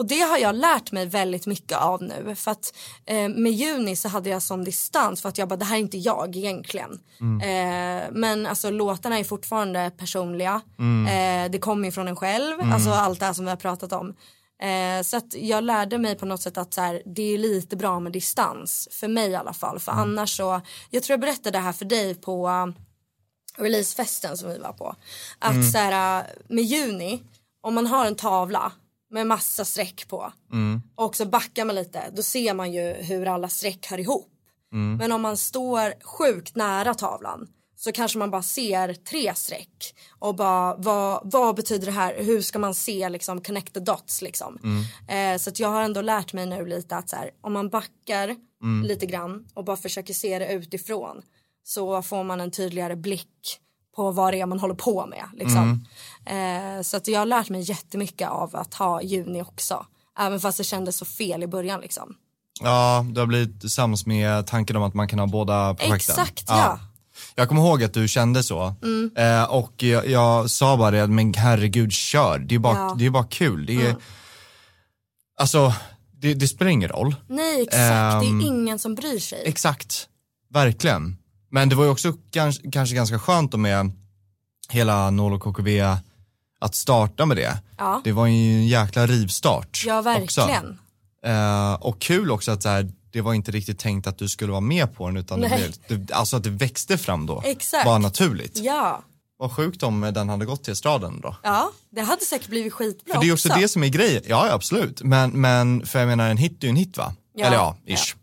Och 0.00 0.06
det 0.06 0.20
har 0.20 0.38
jag 0.38 0.54
lärt 0.54 0.92
mig 0.92 1.06
väldigt 1.06 1.46
mycket 1.46 1.78
av 1.78 2.02
nu. 2.02 2.34
För 2.34 2.50
att 2.50 2.74
eh, 3.06 3.28
med 3.28 3.52
juni 3.52 3.96
så 3.96 4.08
hade 4.08 4.30
jag 4.30 4.42
sån 4.42 4.64
distans 4.64 5.22
för 5.22 5.28
att 5.28 5.38
jag 5.38 5.48
bara 5.48 5.56
det 5.56 5.64
här 5.64 5.76
är 5.76 5.80
inte 5.80 5.98
jag 5.98 6.36
egentligen. 6.36 7.00
Eh, 7.42 8.08
men 8.10 8.46
alltså 8.46 8.70
låtarna 8.70 9.18
är 9.18 9.24
fortfarande 9.24 9.90
personliga. 9.98 10.60
Eh, 11.08 11.50
det 11.50 11.58
kommer 11.58 11.84
ju 11.84 11.92
från 11.92 12.08
en 12.08 12.16
själv. 12.16 12.60
Alltså 12.72 12.90
allt 12.90 13.20
det 13.20 13.26
här 13.26 13.32
som 13.32 13.44
vi 13.44 13.50
har 13.50 13.56
pratat 13.56 13.92
om. 13.92 14.14
Eh, 14.62 15.02
så 15.02 15.16
att 15.16 15.34
jag 15.34 15.64
lärde 15.64 15.98
mig 15.98 16.14
på 16.14 16.26
något 16.26 16.42
sätt 16.42 16.58
att 16.58 16.74
så 16.74 16.80
här, 16.80 17.02
det 17.06 17.22
är 17.22 17.38
lite 17.38 17.76
bra 17.76 18.00
med 18.00 18.12
distans. 18.12 18.88
För 18.92 19.08
mig 19.08 19.30
i 19.30 19.36
alla 19.36 19.52
fall. 19.52 19.78
För 19.78 19.92
annars 19.92 20.36
så, 20.36 20.60
jag 20.90 21.02
tror 21.02 21.12
jag 21.12 21.20
berättade 21.20 21.58
det 21.58 21.62
här 21.62 21.72
för 21.72 21.84
dig 21.84 22.14
på 22.14 22.48
uh, 22.48 22.66
releasefesten 23.56 24.36
som 24.36 24.48
vi 24.48 24.58
var 24.58 24.72
på. 24.72 24.94
Att 25.38 25.72
så 25.72 25.78
här, 25.78 26.20
uh, 26.20 26.26
med 26.48 26.64
juni, 26.64 27.22
om 27.60 27.74
man 27.74 27.86
har 27.86 28.06
en 28.06 28.16
tavla 28.16 28.72
med 29.10 29.26
massa 29.26 29.64
streck 29.64 30.08
på 30.08 30.32
och 30.94 31.16
så 31.16 31.26
backar 31.26 31.64
man 31.64 31.74
lite, 31.74 32.10
då 32.12 32.22
ser 32.22 32.54
man 32.54 32.72
ju 32.72 32.92
hur 32.92 33.26
alla 33.28 33.48
streck 33.48 33.86
hör 33.86 34.00
ihop. 34.00 34.28
Men 34.98 35.12
om 35.12 35.22
man 35.22 35.36
står 35.36 36.04
sjukt 36.04 36.56
nära 36.56 36.94
tavlan 36.94 37.48
så 37.76 37.92
kanske 37.92 38.18
man 38.18 38.30
bara 38.30 38.42
ser 38.42 38.94
tre 38.94 39.34
streck 39.34 39.94
och 40.18 40.34
bara 40.34 40.74
vad, 40.76 41.20
vad 41.32 41.56
betyder 41.56 41.86
det 41.86 41.92
här? 41.92 42.14
Hur 42.22 42.42
ska 42.42 42.58
man 42.58 42.74
se 42.74 43.08
liksom 43.08 43.40
connect 43.40 43.74
the 43.74 43.80
dots 43.80 44.22
liksom? 44.22 44.58
Eh, 45.08 45.38
så 45.38 45.50
att 45.50 45.60
jag 45.60 45.68
har 45.68 45.82
ändå 45.82 46.00
lärt 46.02 46.32
mig 46.32 46.46
nu 46.46 46.66
lite 46.66 46.96
att 46.96 47.08
så 47.08 47.16
här, 47.16 47.30
om 47.40 47.52
man 47.52 47.68
backar 47.68 48.36
lite 48.84 49.06
grann 49.06 49.46
och 49.54 49.64
bara 49.64 49.76
försöker 49.76 50.14
se 50.14 50.38
det 50.38 50.52
utifrån 50.52 51.22
så 51.64 52.02
får 52.02 52.24
man 52.24 52.40
en 52.40 52.50
tydligare 52.50 52.96
blick 52.96 53.58
på 53.96 54.10
vad 54.10 54.32
det 54.34 54.40
är 54.40 54.46
man 54.46 54.60
håller 54.60 54.74
på 54.74 55.06
med 55.06 55.24
liksom. 55.34 55.86
Eh, 56.26 56.82
så 56.82 56.96
att 56.96 57.08
jag 57.08 57.18
har 57.18 57.26
lärt 57.26 57.48
mig 57.48 57.60
jättemycket 57.70 58.28
av 58.28 58.56
att 58.56 58.74
ha 58.74 59.02
juni 59.02 59.42
också. 59.42 59.86
Även 60.18 60.40
fast 60.40 60.58
det 60.58 60.64
kändes 60.64 60.96
så 60.96 61.04
fel 61.04 61.42
i 61.42 61.46
början 61.46 61.80
liksom. 61.80 62.14
Ja, 62.62 63.06
du 63.12 63.20
har 63.20 63.26
blivit 63.26 63.72
sams 63.72 64.06
med 64.06 64.46
tanken 64.46 64.76
om 64.76 64.82
att 64.82 64.94
man 64.94 65.08
kan 65.08 65.18
ha 65.18 65.26
båda 65.26 65.74
projekten. 65.74 65.96
Exakt 65.96 66.44
ja. 66.48 66.78
Jag 67.34 67.48
kommer 67.48 67.62
ihåg 67.62 67.84
att 67.84 67.94
du 67.94 68.08
kände 68.08 68.42
så. 68.42 68.74
Mm. 68.82 69.10
Eh, 69.16 69.44
och 69.44 69.82
jag, 69.82 70.06
jag 70.06 70.50
sa 70.50 70.76
bara 70.76 70.90
det, 70.90 71.06
men 71.06 71.34
herregud 71.34 71.92
kör, 71.92 72.38
det 72.38 72.54
är 72.54 72.58
bara, 72.58 72.76
Ja. 72.76 72.94
det 72.98 73.06
är 73.06 73.10
bara 73.10 73.24
kul. 73.24 73.66
Det 73.66 73.86
är, 73.86 73.96
Alltså, 75.40 75.74
det, 76.12 76.34
det 76.34 76.48
spelar 76.48 76.70
ingen 76.70 76.88
roll. 76.88 77.14
Nej 77.28 77.62
exakt, 77.62 77.74
Ehm, 78.24 78.38
det 78.38 78.44
är 78.44 78.48
ingen 78.48 78.78
som 78.78 78.94
bryr 78.94 79.18
sig. 79.18 79.42
Exakt, 79.46 80.08
verkligen. 80.50 81.16
Men 81.50 81.68
det 81.68 81.74
var 81.74 81.84
ju 81.84 81.90
också 81.90 82.12
kanske, 82.30 82.70
kanske 82.70 82.94
ganska 82.94 83.18
skönt 83.18 83.54
med 83.54 83.92
hela 84.68 85.10
Nolo 85.10 85.38
KKV 85.38 85.96
att 86.60 86.74
starta 86.74 87.26
med 87.26 87.36
det. 87.36 87.58
Ja. 87.78 88.00
Det 88.04 88.12
var 88.12 88.26
ju 88.26 88.32
en 88.32 88.66
jäkla 88.66 89.06
rivstart. 89.06 89.82
Ja 89.86 89.98
Också. 89.98 90.40
verkligen. 90.40 90.78
Eh, 91.26 91.72
och 91.74 92.00
kul 92.00 92.30
också 92.30 92.50
att 92.50 92.62
så 92.62 92.68
här, 92.68 92.90
det 93.12 93.20
var 93.20 93.34
inte 93.34 93.50
riktigt 93.50 93.78
tänkt 93.78 94.06
att 94.06 94.18
du 94.18 94.28
skulle 94.28 94.50
vara 94.50 94.60
med 94.60 94.94
på 94.94 95.06
den 95.06 95.16
utan 95.16 95.40
det, 95.40 95.72
det, 95.88 96.12
alltså 96.12 96.36
att 96.36 96.42
det 96.42 96.50
växte 96.50 96.98
fram 96.98 97.26
då. 97.26 97.42
Exakt. 97.44 97.84
Bara 97.84 97.98
naturligt. 97.98 98.58
Ja. 98.58 99.02
Vad 99.38 99.52
sjukt 99.52 99.82
om 99.82 100.00
den 100.00 100.28
hade 100.28 100.44
gått 100.44 100.64
till 100.64 100.72
estraden 100.72 101.20
då. 101.20 101.36
ja, 101.42 101.70
det 101.90 102.00
hade 102.00 102.24
säkert 102.24 102.48
blivit 102.48 102.72
skitbra 102.72 103.14
För 103.14 103.20
det 103.20 103.28
är 103.28 103.32
också 103.32 103.48
det 103.48 103.68
som 103.68 103.84
är 103.84 103.88
grejen, 103.88 104.22
ja 104.26 104.46
ja, 104.46 104.52
absolut. 104.52 105.02
Men, 105.02 105.30
men 105.30 105.86
för 105.86 105.98
jag 105.98 106.08
menar 106.08 106.30
en 106.30 106.36
hit 106.36 106.62
är 106.62 106.66
ju 106.66 106.70
en 106.70 106.76
hit 106.76 106.96
va? 106.96 107.14
Ja. 107.34 107.46
Eller 107.46 107.56
ja, 107.56 107.76
ish. 107.86 108.16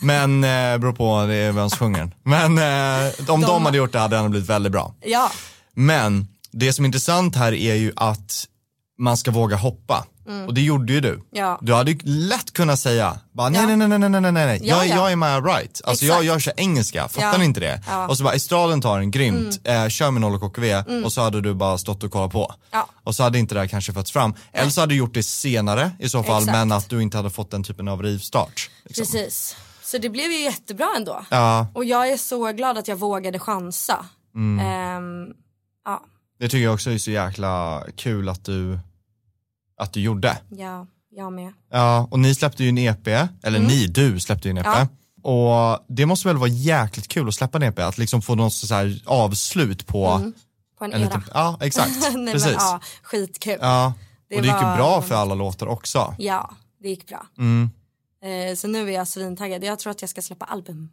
Men 0.00 0.44
eh, 0.44 0.78
beror 0.78 0.92
på 0.92 1.26
det 1.26 1.34
är 1.34 1.52
vem 1.52 1.70
som 1.70 1.78
sjunger 1.78 1.98
den. 1.98 2.14
Men 2.22 2.58
eh, 2.58 3.12
om 3.30 3.40
de... 3.40 3.46
De- 3.46 3.64
hade 3.64 3.76
gjort 3.78 3.92
det 3.92 3.98
hade 3.98 4.16
den 4.16 4.30
blivit 4.30 4.48
väldigt 4.50 4.72
bra. 4.72 4.94
Ja, 5.04 5.30
Men 5.74 6.28
det 6.52 6.72
som 6.72 6.84
är 6.84 6.86
intressant 6.86 7.36
här 7.36 7.52
är 7.52 7.74
ju 7.74 7.92
att 7.96 8.46
man 8.98 9.16
ska 9.16 9.30
våga 9.30 9.56
hoppa. 9.56 10.06
Och 10.46 10.54
det 10.54 10.60
gjorde 10.60 10.92
ju 10.92 11.00
du. 11.00 11.08
Mm. 11.08 11.22
Ja. 11.32 11.58
Du 11.62 11.74
hade 11.74 11.90
ju 11.90 11.98
lätt 12.04 12.52
kunnat 12.52 12.80
säga, 12.80 13.18
bara, 13.32 13.48
nej, 13.48 13.60
Ja. 13.60 13.66
nej, 13.66 13.76
nej, 13.76 13.88
nej, 13.98 13.98
nej, 13.98 14.20
nej, 14.20 14.32
nej, 14.32 14.46
nej. 14.46 14.60
Ja, 14.62 14.76
jag, 14.76 14.86
ja. 14.88 14.94
jag 14.96 15.12
är 15.12 15.16
med 15.16 15.44
right. 15.46 15.80
Alltså 15.84 16.04
jag, 16.04 16.14
Exakt. 16.14 16.26
jag 16.26 16.40
kör 16.42 16.52
engelska, 16.56 17.08
fattar 17.08 17.32
Ja. 17.32 17.38
ni 17.38 17.44
inte 17.44 17.60
det? 17.60 17.82
Ja. 17.86 17.94
Mm. 17.96 18.10
Och 18.10 18.16
så 18.18 18.24
bara, 18.24 18.34
estraden 18.34 18.80
tar 18.80 18.98
en 18.98 19.10
grymt, 19.10 19.60
eh, 19.64 19.88
kör 19.88 20.10
med 20.10 20.20
noll 20.20 20.34
och 20.34 20.40
KKV 20.40 20.82
och 21.04 21.12
så 21.12 21.20
hade 21.22 21.40
du 21.40 21.54
bara 21.54 21.78
stått 21.78 22.02
och 22.04 22.10
kollat 22.12 22.32
på. 22.32 22.54
Ja. 22.70 22.88
Och 23.04 23.14
så 23.14 23.22
hade 23.22 23.38
inte 23.38 23.54
det 23.54 23.60
här 23.60 23.68
kanske 23.68 23.92
fötts 23.92 24.12
fram. 24.12 24.34
Eller 24.52 24.70
så 24.70 24.80
hade 24.80 24.92
du 24.94 24.98
gjort 24.98 25.14
det 25.14 25.22
senare 25.22 25.90
i 25.98 26.08
så 26.08 26.22
fall, 26.22 26.42
Exakt. 26.42 26.56
men 26.58 26.72
att 26.72 26.88
du 26.90 27.02
inte 27.02 27.16
hade 27.16 27.30
fått 27.30 27.50
den 27.50 27.64
typen 27.64 27.88
av 27.88 28.02
rivstart. 28.02 28.70
Liksom. 28.84 29.02
precis. 29.06 29.56
Så 29.94 29.98
det 29.98 30.08
blev 30.10 30.30
ju 30.32 30.40
jättebra 30.42 30.86
ändå. 30.96 31.24
Ja, 31.30 31.66
Och 31.74 31.84
jag 31.84 32.08
är 32.10 32.16
så 32.16 32.52
glad 32.52 32.78
att 32.78 32.88
jag 32.88 32.96
vågade 32.96 33.38
chansa. 33.38 34.06
Mm. 34.34 34.66
Ehm, 34.66 35.32
ja, 35.84 36.02
det 36.38 36.48
tycker 36.48 36.64
jag 36.64 36.74
också 36.74 36.90
är 36.90 36.98
så 36.98 37.10
jäkla 37.10 37.82
kul 37.96 38.28
att 38.28 38.44
du, 38.44 38.78
att 39.78 39.92
du 39.92 40.00
gjorde. 40.00 40.38
ja, 40.50 40.86
jag 41.10 41.32
med. 41.32 41.52
Ja, 41.72 42.08
och 42.10 42.18
ni 42.20 42.34
släppte 42.34 42.62
ju 42.64 42.68
en 42.68 42.78
EP, 42.78 43.06
eller 43.42 43.58
ni, 43.58 43.86
du 43.86 44.20
släppte 44.20 44.48
ju 44.48 44.50
en 44.50 44.58
EP. 44.58 44.66
Mm. 44.66 44.78
Ja. 45.22 45.30
Och 45.30 45.84
det 45.88 46.06
måste 46.06 46.28
väl 46.28 46.36
vara 46.36 46.48
jäkligt 46.50 47.08
kul 47.08 47.28
att 47.28 47.34
släppa 47.34 47.58
en 47.58 47.62
EP, 47.62 47.78
att 47.78 47.98
liksom 47.98 48.22
få 48.22 48.34
något 48.34 48.52
så 48.52 48.74
här 48.74 49.02
avslut 49.06 49.86
på 49.86 50.32
På 50.78 50.84
en, 50.84 50.92
en 50.92 51.00
era. 51.00 51.04
liten, 51.08 51.22
ja 51.34 51.58
exakt, 51.60 51.90
Nej, 52.16 52.32
precis. 52.32 52.50
Men, 52.50 52.58
ja, 52.58 52.80
skitkul. 53.02 53.58
Ja. 53.60 53.66
Ja, 53.68 53.92
Det 54.28 54.36
och 54.36 54.42
det 54.42 54.48
gick 54.48 54.56
ju 54.56 54.62
var- 54.62 54.76
bra 54.76 55.02
för 55.02 55.14
alla 55.14 55.34
låtar 55.34 55.66
också. 55.66 56.14
det 56.82 56.88
gick 56.88 57.08
bra. 57.08 57.26
Mm. 57.38 57.70
Eh, 58.24 58.54
så 58.56 58.68
nu 58.68 58.88
är 58.88 58.92
jag 58.92 59.08
svintaggad. 59.08 59.64
Jag 59.64 59.78
tror 59.78 59.90
att 59.90 60.00
jag 60.02 60.10
ska 60.10 60.22
släppa 60.22 60.44
album. 60.44 60.90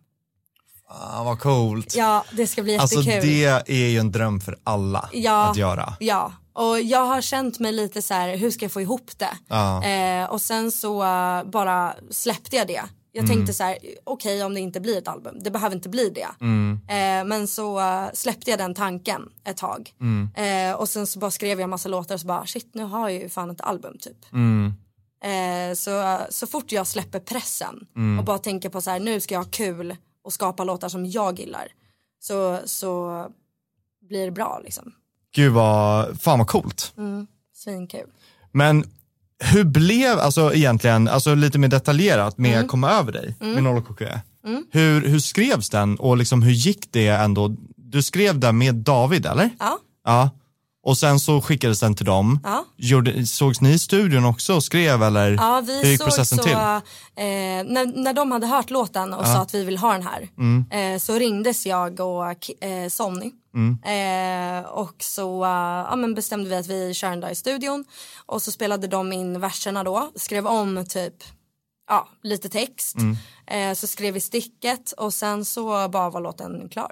Ah, 0.88 1.24
vad 1.24 1.40
coolt. 1.40 1.96
Ja, 1.96 2.26
det 2.38 2.48
ska 2.48 2.64
bli 2.64 2.78
alltså 2.78 3.02
jättekul. 3.02 3.30
det 3.30 3.46
är 3.84 3.90
ju 3.90 3.98
en 4.00 4.12
dröm 4.12 4.42
för 4.42 4.58
alla 4.64 5.10
Ja. 5.14 5.50
att 5.50 5.58
göra. 5.58 5.94
Ja, 6.00 6.34
och 6.54 6.82
jag 6.82 7.06
har 7.06 7.22
känt 7.22 7.60
mig 7.60 7.72
lite 7.72 8.02
så 8.02 8.14
här, 8.14 8.38
hur 8.38 8.52
ska 8.52 8.66
jag 8.66 8.72
få 8.72 8.82
ihop 8.82 9.12
det? 9.18 9.38
Ja. 9.48 9.84
Eh, 9.86 10.26
och 10.30 10.42
sen 10.42 10.72
så 10.72 11.04
eh, 11.04 11.44
bara 11.44 11.94
släppte 12.10 12.56
jag 12.56 12.68
det. 12.68 12.84
Jag 13.14 13.24
Mm. 13.24 13.36
tänkte 13.36 13.54
så 13.54 13.64
här, 13.64 13.78
okej 14.04 14.44
om 14.44 14.54
det 14.54 14.60
inte 14.60 14.80
blir 14.80 14.98
ett 14.98 15.08
album, 15.08 15.38
det 15.44 15.52
behöver 15.52 15.76
inte 15.76 15.90
bli 15.90 16.10
det. 16.10 16.28
Mm. 16.42 16.80
Eh, 16.88 17.28
men 17.28 17.48
så 17.48 17.80
eh, 17.80 18.06
släppte 18.14 18.50
jag 18.52 18.60
den 18.60 18.74
tanken 18.76 19.22
ett 19.44 19.58
tag. 19.58 19.94
Mm. 20.02 20.30
Eh, 20.72 20.76
och 20.76 20.90
sen 20.90 21.08
så 21.08 21.20
bara 21.20 21.32
skrev 21.32 21.60
jag 21.60 21.70
massa 21.70 21.90
låtar 21.90 22.16
och 22.16 22.22
så 22.22 22.28
bara, 22.28 22.46
shit 22.46 22.70
nu 22.74 22.84
har 22.84 23.10
jag 23.10 23.22
ju 23.22 23.30
fan 23.30 23.50
ett 23.52 23.62
album 23.62 23.98
typ. 24.00 24.18
Mm. 25.24 25.70
Eh, 25.72 25.76
så, 25.76 26.20
så 26.30 26.48
fort 26.48 26.72
jag 26.72 26.88
släpper 26.88 27.20
pressen 27.20 27.76
Mm. 27.96 28.20
och 28.20 28.26
bara 28.26 28.38
tänker 28.38 28.70
på 28.70 28.82
så 28.82 28.90
här, 28.90 29.00
nu 29.00 29.20
ska 29.20 29.34
jag 29.36 29.40
ha 29.44 29.50
kul 29.52 29.96
och 30.24 30.34
skapa 30.34 30.64
låtar 30.64 30.90
som 30.90 31.06
jag 31.06 31.40
gillar. 31.40 31.68
Så, 32.20 32.60
så 32.66 33.26
blir 34.10 34.26
det 34.26 34.32
bra 34.32 34.62
liksom. 34.64 34.92
Gud 35.36 35.52
vad, 35.54 36.22
fan 36.22 36.40
vad 36.40 36.48
coolt. 36.48 36.94
Svinkul. 37.56 38.08
Men 38.52 38.84
hur 39.44 39.64
blev, 39.64 40.20
alltså 40.20 40.54
egentligen, 40.54 41.08
alltså 41.08 41.36
lite 41.36 41.60
mer 41.60 41.68
detaljerat 41.68 42.38
med 42.38 42.56
Mm. 42.56 42.68
Komma 42.68 42.92
över 42.92 43.12
dig 43.12 43.36
med 43.40 43.64
Noll 43.64 43.78
och 43.78 43.88
KK. 43.88 44.06
Hur, 44.72 45.08
hur 45.08 45.20
skrevs 45.20 45.70
den 45.70 45.96
och 46.00 46.18
liksom 46.18 46.42
hur 46.44 46.52
gick 46.52 46.92
det 46.92 47.08
ändå? 47.08 47.56
Du 47.76 48.04
skrev 48.04 48.40
den 48.40 48.58
med 48.58 48.76
David 48.76 49.26
eller? 49.26 49.50
Ja, 49.60 49.80
Ja. 50.06 50.30
Och 50.84 50.98
sen 50.98 51.20
så 51.20 51.42
skickades 51.42 51.80
den 51.80 51.96
till 51.96 52.06
dem. 52.06 52.40
ja. 52.44 52.66
Gjorde, 52.78 53.26
sågs 53.28 53.62
ni 53.62 53.70
i 53.74 53.80
studion 53.80 54.26
också 54.26 54.56
och 54.56 54.64
skrev 54.64 55.04
eller? 55.04 55.32
Ja, 55.32 55.56
hur 55.68 55.82
vi 55.82 55.90
gick 55.90 55.98
såg 56.00 56.08
processen 56.08 56.38
så, 56.38 56.44
till? 56.44 56.54
eh, 56.54 56.60
när, 57.16 58.04
när 58.04 58.14
de 58.14 58.32
hade 58.32 58.48
hört 58.48 58.70
låten 58.70 59.14
och 59.14 59.26
sa 59.26 59.38
att 59.42 59.54
vi 59.54 59.64
vill 59.64 59.78
ha 59.78 59.92
den 59.94 60.04
här 60.08 60.30
Mm. 60.38 60.66
eh, 60.72 61.00
så 61.00 61.14
ringdes 61.20 61.66
jag 61.66 62.00
och 62.00 62.64
eh, 62.64 62.90
Sonny 62.90 63.32
Mm. 63.56 63.78
eh, 64.64 64.70
och 64.70 64.96
så 65.00 65.44
eh, 65.44 65.50
ja, 65.90 65.96
men 65.96 66.14
bestämde 66.14 66.50
vi 66.50 66.56
att 66.56 66.68
vi 66.68 66.94
kör 66.94 67.10
den 67.10 67.20
där 67.20 67.30
i 67.30 67.36
studion 67.36 67.86
och 68.26 68.42
så 68.42 68.52
spelade 68.52 68.88
de 68.88 69.14
in 69.14 69.40
verserna 69.40 69.84
då, 69.84 70.12
skrev 70.16 70.48
om 70.48 70.86
typ 70.90 71.14
ja, 71.90 72.08
lite 72.24 72.50
text, 72.50 72.96
Mm. 72.98 73.18
eh, 73.48 73.76
så 73.76 73.88
skrev 73.88 74.14
vi 74.14 74.20
sticket 74.20 74.92
och 74.92 75.14
sen 75.14 75.46
så 75.46 75.90
bara 75.90 76.10
var 76.10 76.22
låten 76.22 76.70
klar. 76.70 76.92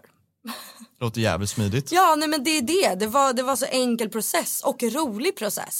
Låter 1.00 1.22
jävligt 1.22 1.50
smidigt. 1.50 1.92
Ja, 1.92 2.16
nej 2.18 2.28
men 2.30 2.44
det 2.44 2.58
är 2.58 2.62
det. 2.62 2.96
Det 2.96 3.08
var, 3.08 3.34
det 3.34 3.44
var 3.44 3.56
så 3.56 3.66
enkel 3.66 4.10
process 4.10 4.62
och 4.64 4.84
rolig 4.84 5.38
process. 5.38 5.80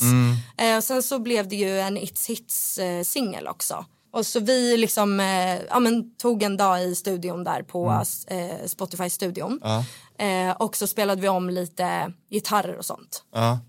Eh, 0.58 0.78
och 0.78 0.84
sen 0.84 1.04
så 1.04 1.20
blev 1.20 1.48
det 1.48 1.56
ju 1.56 1.80
en 1.80 1.98
It's 1.98 2.28
Hits 2.28 2.78
eh, 2.78 3.04
singel 3.04 3.48
också. 3.48 3.86
Och 4.12 4.26
så 4.26 4.40
vi 4.40 4.78
liksom, 4.78 5.20
eh, 5.20 5.60
ja 5.70 5.80
men 5.80 6.16
tog 6.16 6.44
en 6.44 6.58
dag 6.58 6.84
i 6.84 6.96
studion 6.96 7.44
där 7.44 7.64
på 7.64 8.04
eh, 8.28 8.66
Spotify-studion. 8.68 9.60
Ja. 9.64 9.86
Eh, 10.26 10.52
och 10.52 10.76
så 10.76 10.88
spelade 10.88 11.22
vi 11.22 11.28
om 11.30 11.50
lite 11.50 12.14
gitarrer 12.32 12.76
och 12.78 12.86
sånt. 12.86 13.24
Ja. 13.34 13.60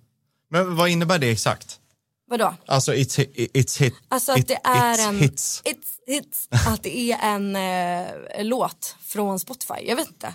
Men 0.51 0.77
vad 0.77 0.89
innebär 0.89 1.19
det 1.19 1.31
exakt? 1.31 1.77
Vadå? 2.31 2.55
Alltså 2.67 2.93
it's, 2.93 3.27
it's 3.35 3.81
hit. 3.81 3.95
Alltså 4.09 4.33
att 4.33 4.39
it- 4.39 4.49
det 4.49 4.59
är 4.65 4.95
it's 4.95 5.09
en... 5.09 5.19
hits. 5.19 5.63
It's 5.65 6.15
hits. 6.15 6.49
Att 6.67 6.83
det 6.83 6.99
är 7.13 7.19
en 7.35 7.57
eh, 7.57 8.45
låt 8.45 8.97
från 9.03 9.41
Spotify. 9.41 9.75
Jag 9.87 9.97
vet 9.97 10.09
inte. 10.09 10.35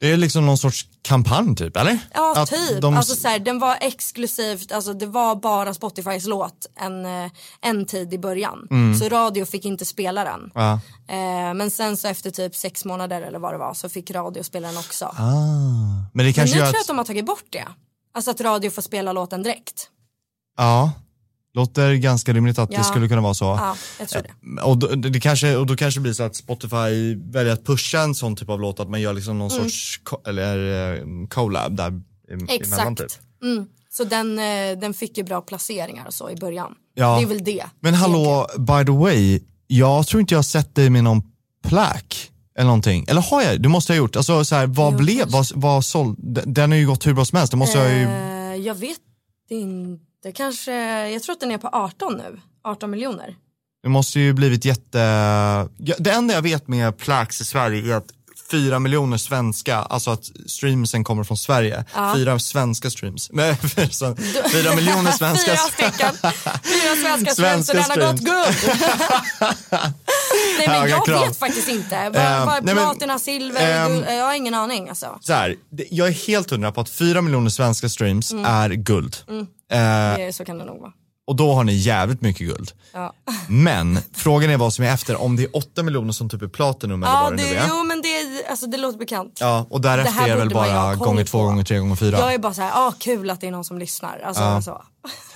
Det 0.00 0.12
är 0.12 0.16
liksom 0.16 0.46
någon 0.46 0.58
sorts 0.58 0.86
kampanj 1.02 1.56
typ, 1.56 1.76
eller? 1.76 1.98
Ja, 2.14 2.34
Att 2.36 2.50
typ. 2.50 2.80
de- 2.80 2.96
Alltså, 2.96 3.14
så 3.16 3.28
här, 3.28 3.38
den 3.38 3.58
var 3.58 3.76
exklusivt, 3.80 4.72
alltså, 4.72 4.92
det 4.92 5.06
var 5.06 5.36
bara 5.36 5.74
Spotifys 5.74 6.26
låt 6.26 6.66
en, 6.80 7.06
eh, 7.06 7.30
en 7.62 7.86
tid 7.86 8.14
i 8.14 8.18
början. 8.18 8.58
Så 9.00 9.08
radio 9.08 9.44
fick 9.44 9.64
inte 9.64 9.84
spela 9.84 10.24
den. 10.24 10.50
Ja. 10.54 10.72
Eh, 11.08 11.54
men 11.54 11.70
sen 11.70 11.96
så 11.96 12.08
efter 12.08 12.30
typ 12.30 12.56
sex 12.56 12.84
månader 12.84 13.22
eller 13.22 13.38
vad 13.38 13.54
det 13.54 13.58
var 13.58 13.74
så 13.74 13.88
fick 13.88 14.10
radio 14.10 14.42
spela 14.42 14.68
den 14.68 14.76
också. 14.76 15.04
Ah. 15.04 15.12
Men 15.16 16.10
det 16.14 16.24
men 16.24 16.32
kanske 16.32 16.56
nu 16.56 16.60
gör 16.60 16.66
tror 16.66 16.74
jag 16.74 16.80
att... 16.80 16.80
att 16.80 16.86
de 16.86 16.98
har 16.98 17.04
tagit 17.04 17.26
bort 17.26 17.44
det. 17.50 17.68
Alltså 18.14 18.30
att 18.30 18.40
radio 18.40 18.70
får 18.70 18.82
spela 18.82 19.12
låten 19.12 19.42
direkt. 19.42 19.88
Ja, 20.56 20.92
Låter 21.56 21.94
ganska 21.94 22.32
rimligt 22.32 22.58
att 22.58 22.72
Ja. 22.72 22.78
det 22.78 22.84
skulle 22.84 23.08
kunna 23.08 23.20
vara 23.20 23.34
så. 23.34 23.44
Ja, 23.44 23.76
jag 23.98 24.08
tror 24.08 24.22
det. 24.22 24.62
Och 24.62 24.78
då, 24.78 24.86
det 24.86 25.20
kanske, 25.20 25.56
och 25.56 25.66
då 25.66 25.76
kanske 25.76 26.00
blir 26.00 26.12
så 26.12 26.22
att 26.22 26.36
Spotify 26.36 27.14
väljer 27.30 27.52
att 27.52 27.64
pusha 27.64 27.98
en 28.00 28.14
sån 28.14 28.36
typ 28.36 28.48
av 28.48 28.60
låt, 28.60 28.80
att 28.80 28.90
man 28.90 29.00
gör 29.00 29.12
liksom 29.14 29.38
någon 29.38 29.50
sorts 29.50 30.00
co- 30.04 30.20
eller, 30.26 30.92
eh, 30.94 31.00
collab 31.28 31.76
där 31.76 31.88
e- 31.88 31.92
emellan 32.30 32.96
typ. 32.96 33.00
Mm. 33.00 33.02
Exakt. 33.02 33.20
Mm. 33.42 33.66
Så 33.90 34.04
den, 34.04 34.38
eh, 34.38 34.78
den 34.80 34.94
fick 34.94 35.18
ju 35.18 35.24
bra 35.24 35.40
placeringar 35.40 36.06
och 36.06 36.14
så 36.14 36.30
i 36.30 36.36
början. 36.36 36.74
Ja. 36.94 37.16
Det 37.16 37.22
är 37.22 37.26
väl 37.26 37.44
det. 37.44 37.64
Men 37.80 37.94
hallå, 37.94 38.46
by 38.58 38.84
the 38.84 38.92
way, 38.92 39.40
jag 39.66 40.06
tror 40.06 40.20
inte 40.20 40.34
jag 40.34 40.38
har 40.38 40.42
sett 40.42 40.74
dig 40.74 40.90
med 40.90 41.04
någon 41.04 41.22
plack 41.68 42.30
eller 42.58 42.66
någonting. 42.66 43.04
Eller 43.08 43.20
har 43.20 43.42
jag? 43.42 43.62
Det 43.62 43.68
måste 43.68 43.92
jag 43.92 44.00
ha 44.00 44.04
gjort. 44.04 44.16
Alltså 44.16 44.44
så 44.44 44.54
här, 44.54 44.66
vad 44.66 44.92
Jo, 44.92 44.98
blev, 44.98 45.28
vad, 45.30 45.46
vad 45.54 45.84
såld, 45.84 46.16
den- 46.46 46.70
har 46.70 46.78
ju 46.78 46.86
gått 46.86 47.06
hur 47.06 47.14
bra 47.14 47.24
som 47.24 47.38
helst. 47.38 47.50
Det 47.50 47.56
måste 47.56 47.78
jag 47.78 47.92
ju, 47.92 48.02
Eh, 48.04 48.62
jag 48.66 48.74
vet 48.74 48.98
inte, 49.50 50.02
kanske, 50.32 50.72
jag 51.10 51.22
tror 51.22 51.32
att 51.32 51.40
den 51.40 51.50
är 51.50 51.58
på 51.58 51.68
18 51.72 52.16
nu. 52.16 52.40
18 52.64 52.90
miljoner. 52.90 53.34
det 53.82 53.88
måste 53.88 54.20
ju 54.20 54.32
blivit 54.32 54.64
jätte, 54.64 54.98
ja, 55.78 55.94
det 55.98 56.10
enda 56.10 56.34
jag 56.34 56.42
vet 56.42 56.68
med 56.68 56.96
plax 56.98 57.40
i 57.40 57.44
Sverige 57.44 57.92
är 57.92 57.96
att 57.96 58.06
fyra 58.50 58.78
miljoner 58.78 59.16
svenska, 59.18 59.76
alltså 59.76 60.10
att 60.10 60.24
streamsen 60.46 61.04
kommer 61.04 61.24
från 61.24 61.36
Sverige. 61.36 61.84
Fyra 62.14 62.38
svenska 62.38 62.90
streams. 62.90 63.30
Nej, 63.32 63.56
fyra 64.52 64.74
miljoner 64.76 65.10
svenska. 65.18 65.50
Fyra 65.50 65.56
stycken. 65.56 66.14
Fyra 66.22 66.96
svenska 67.02 67.30
streams 67.32 67.66
Svenska 67.66 67.92
och 67.92 67.98
den 67.98 68.06
har 68.06 68.12
gått 68.12 68.20
streams. 68.20 68.60
guld. 68.64 68.80
nej 70.58 70.68
men 70.68 70.90
jag 70.90 71.04
krav. 71.04 71.20
vet 71.28 71.38
faktiskt 71.38 71.68
inte. 71.68 71.96
Vad, 72.10 72.16
Eh, 72.16 72.22
är 72.56 72.62
men, 72.62 72.76
platina, 72.76 73.18
silver, 73.18 73.88
guld? 73.88 74.04
Jag 74.08 74.24
har 74.24 74.34
ingen 74.34 74.54
aning 74.54 74.88
alltså. 74.88 75.18
Så 75.20 75.32
här, 75.32 75.56
det- 75.70 75.86
jag 75.90 76.08
är 76.08 76.12
helt 76.12 76.50
hundra 76.50 76.72
på 76.72 76.80
att 76.80 76.88
fyra 76.88 77.20
miljoner 77.22 77.50
svenska 77.50 77.88
streams 77.88 78.32
Mm. 78.32 78.44
är 78.44 78.70
guld. 78.70 79.16
Eh, 79.70 80.30
så 80.32 80.44
kan 80.44 80.58
det 80.58 80.64
nog 80.64 80.80
vara. 80.80 80.92
och 81.26 81.36
då 81.36 81.52
har 81.52 81.64
ni 81.64 81.72
jävligt 81.72 82.20
mycket 82.20 82.46
guld. 82.46 82.72
Ja, 82.92 83.12
Men 83.48 83.98
frågan 84.12 84.50
är 84.50 84.56
vad 84.56 84.72
som 84.72 84.84
är 84.84 84.88
efter, 84.94 85.22
om 85.22 85.36
det 85.36 85.42
är 85.42 85.56
8 85.56 85.82
miljoner 85.82 86.12
som 86.12 86.28
typ 86.28 86.42
är 86.42 86.48
platinum 86.48 87.02
eller 87.02 87.12
ja 87.12 87.22
vad 87.22 87.32
det, 87.32 87.42
nu 87.42 87.48
det, 87.50 87.56
är. 87.56 87.66
jo 87.68 87.84
men 87.84 88.02
det, 88.02 88.46
alltså, 88.50 88.66
det 88.66 88.76
låter 88.76 88.98
bekant. 88.98 89.38
Ja, 89.40 89.66
och 89.70 89.80
därefter 89.80 90.22
är 90.24 90.28
det 90.28 90.36
väl 90.36 90.50
bara 90.50 90.94
gånger 90.94 91.24
två, 91.24 91.42
gånger 91.42 91.64
tre, 91.64 91.78
gånger 91.78 91.96
fyra. 91.96 92.18
Jag 92.18 92.34
är 92.34 92.38
bara 92.38 92.54
så 92.54 92.62
här, 92.62 92.88
ah, 92.88 92.92
kul 92.98 93.30
att 93.30 93.40
det 93.40 93.46
är 93.46 93.50
någon 93.50 93.64
som 93.64 93.78
lyssnar. 93.78 94.18
Alltså, 94.18 94.62
så. 94.62 94.82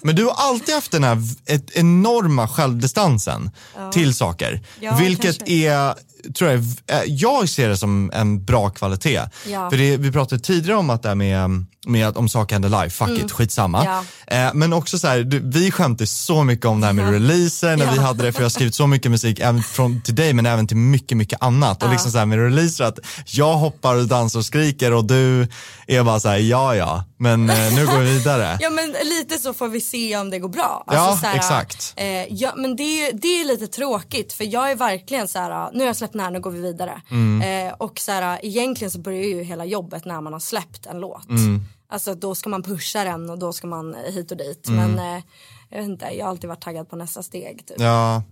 Men 0.03 0.17
du 0.17 0.25
har 0.25 0.33
alltid 0.37 0.75
haft 0.75 0.91
den 0.91 1.05
här 1.05 1.19
ett 1.47 1.71
enorma 1.77 2.49
självdistansen 2.49 3.51
till 3.93 4.15
saker. 4.15 4.63
Ja, 4.81 4.97
vilket 5.01 5.39
kanske. 5.39 5.55
är, 5.69 5.95
tror 6.35 6.51
jag, 6.51 6.59
eh, 6.87 7.03
jag 7.07 7.49
ser 7.49 7.69
det 7.69 7.77
som 7.77 8.11
en 8.15 8.45
bra 8.45 8.71
kvalitet. 8.71 9.21
Ja. 9.47 9.71
För 9.71 9.77
det, 9.77 9.97
vi 9.97 10.13
pratade 10.13 10.43
tidigare 10.43 10.79
om 10.79 10.91
att 10.91 11.03
det 11.03 11.09
här 11.09 11.15
med, 11.17 11.51
med 11.87 12.09
att 12.09 12.17
om 12.17 12.29
saker 12.29 12.55
händer 12.55 12.69
live, 12.69 12.91
fuck 12.91 13.11
it, 13.25 13.33
skitsamma. 13.33 13.85
Mm. 13.85 14.05
Ja. 14.27 14.47
Eh, 14.47 14.55
men 14.55 14.73
också 14.73 14.99
så 14.99 15.07
här, 15.07 15.19
du, 15.21 15.41
vi 15.45 15.71
skämtade 15.71 16.07
så 16.07 16.45
mycket 16.45 16.67
om 16.67 16.81
det 16.81 16.87
här 16.87 16.93
med 16.95 17.07
Ja. 17.09 17.13
releaser 17.13 17.77
när 17.77 17.91
vi 17.91 17.97
Ja. 17.97 18.03
hade 18.03 18.23
det, 18.23 18.33
för 18.33 18.41
jag 18.41 18.45
har 18.45 18.51
skrivit 18.51 18.75
så 18.75 18.87
mycket 18.87 19.11
musik, 19.11 19.39
även 19.41 19.63
från, 19.63 20.03
till 20.03 20.15
dig 20.15 20.33
men 20.33 20.47
även 20.47 20.67
till 20.67 20.77
mycket, 20.77 21.17
mycket 21.19 21.43
annat. 21.43 21.83
Och 21.83 21.91
liksom 21.91 22.13
så 22.13 22.19
här 22.19 22.27
med 22.27 22.39
releaser 22.39 22.85
att 22.85 22.99
jag 23.27 23.55
hoppar 23.57 23.95
och 23.97 24.07
dansar 24.07 24.39
och 24.39 24.45
skriker 24.45 24.93
och 24.93 25.05
du 25.05 25.49
är 25.87 26.03
bara 26.03 26.21
så 26.21 26.29
här, 26.29 26.39
ja 26.39 26.77
ja, 26.77 27.05
men 27.19 27.51
eh, 27.51 27.75
nu 27.75 27.87
går 27.87 27.99
vi 27.99 28.13
vidare. 28.19 28.59
Ja 28.61 28.71
men 28.71 28.95
lite 29.05 29.39
så 29.39 29.55
får 29.61 29.69
vi 29.69 29.81
se 29.81 30.17
om 30.17 30.31
det 30.31 30.39
går 30.39 30.49
bra. 30.49 30.85
Ja, 30.87 30.99
Alltså, 30.99 31.21
så 31.21 31.27
här, 31.27 31.37
exakt. 31.37 31.95
Eh, 31.97 32.35
ja, 32.35 32.53
men 32.57 32.77
det 32.77 32.83
är, 32.83 33.13
det 33.13 33.29
är 33.41 33.45
lite 33.45 33.67
tråkigt 33.67 34.33
för 34.33 34.45
jag 34.45 34.71
är 34.71 34.75
verkligen 34.75 35.29
så 35.29 35.39
här, 35.39 35.71
nu 35.73 35.79
har 35.79 35.87
jag 35.87 35.97
släppt 35.97 36.13
den 36.13 36.23
här, 36.23 36.31
nu 36.31 36.41
går 36.41 36.51
vi 36.51 36.61
vidare. 36.61 37.03
Mm. 37.11 37.69
Eh, 37.69 37.75
och 37.75 37.99
så 37.99 38.13
här, 38.13 38.41
egentligen 38.43 38.91
så 38.91 38.99
börjar 38.99 39.25
ju 39.25 39.43
hela 39.43 39.65
jobbet 39.65 40.05
när 40.05 40.21
man 40.21 40.33
har 40.33 40.41
släppt 40.41 40.87
en 40.87 41.01
låt. 41.01 41.29
Mm. 41.29 41.61
Alltså 41.89 42.15
då 42.15 42.35
ska 42.35 42.51
man 42.51 42.63
pusha 42.63 43.05
den 43.05 43.31
och 43.31 43.39
då 43.39 43.53
ska 43.53 43.67
man 43.67 43.97
hit 44.07 44.31
och 44.31 44.37
dit. 44.37 44.69
Mm. 44.69 44.93
Men 44.93 45.17
eh, 45.17 45.23
jag 45.69 45.79
vet 45.79 45.89
inte, 45.89 46.05
jag 46.05 46.25
har 46.25 46.31
alltid 46.31 46.49
varit 46.49 46.63
taggad 46.63 46.89
på 46.91 46.97
nästa 46.97 47.23
steg. 47.23 47.67
Typ. 47.67 47.81
Ja. 47.81 48.23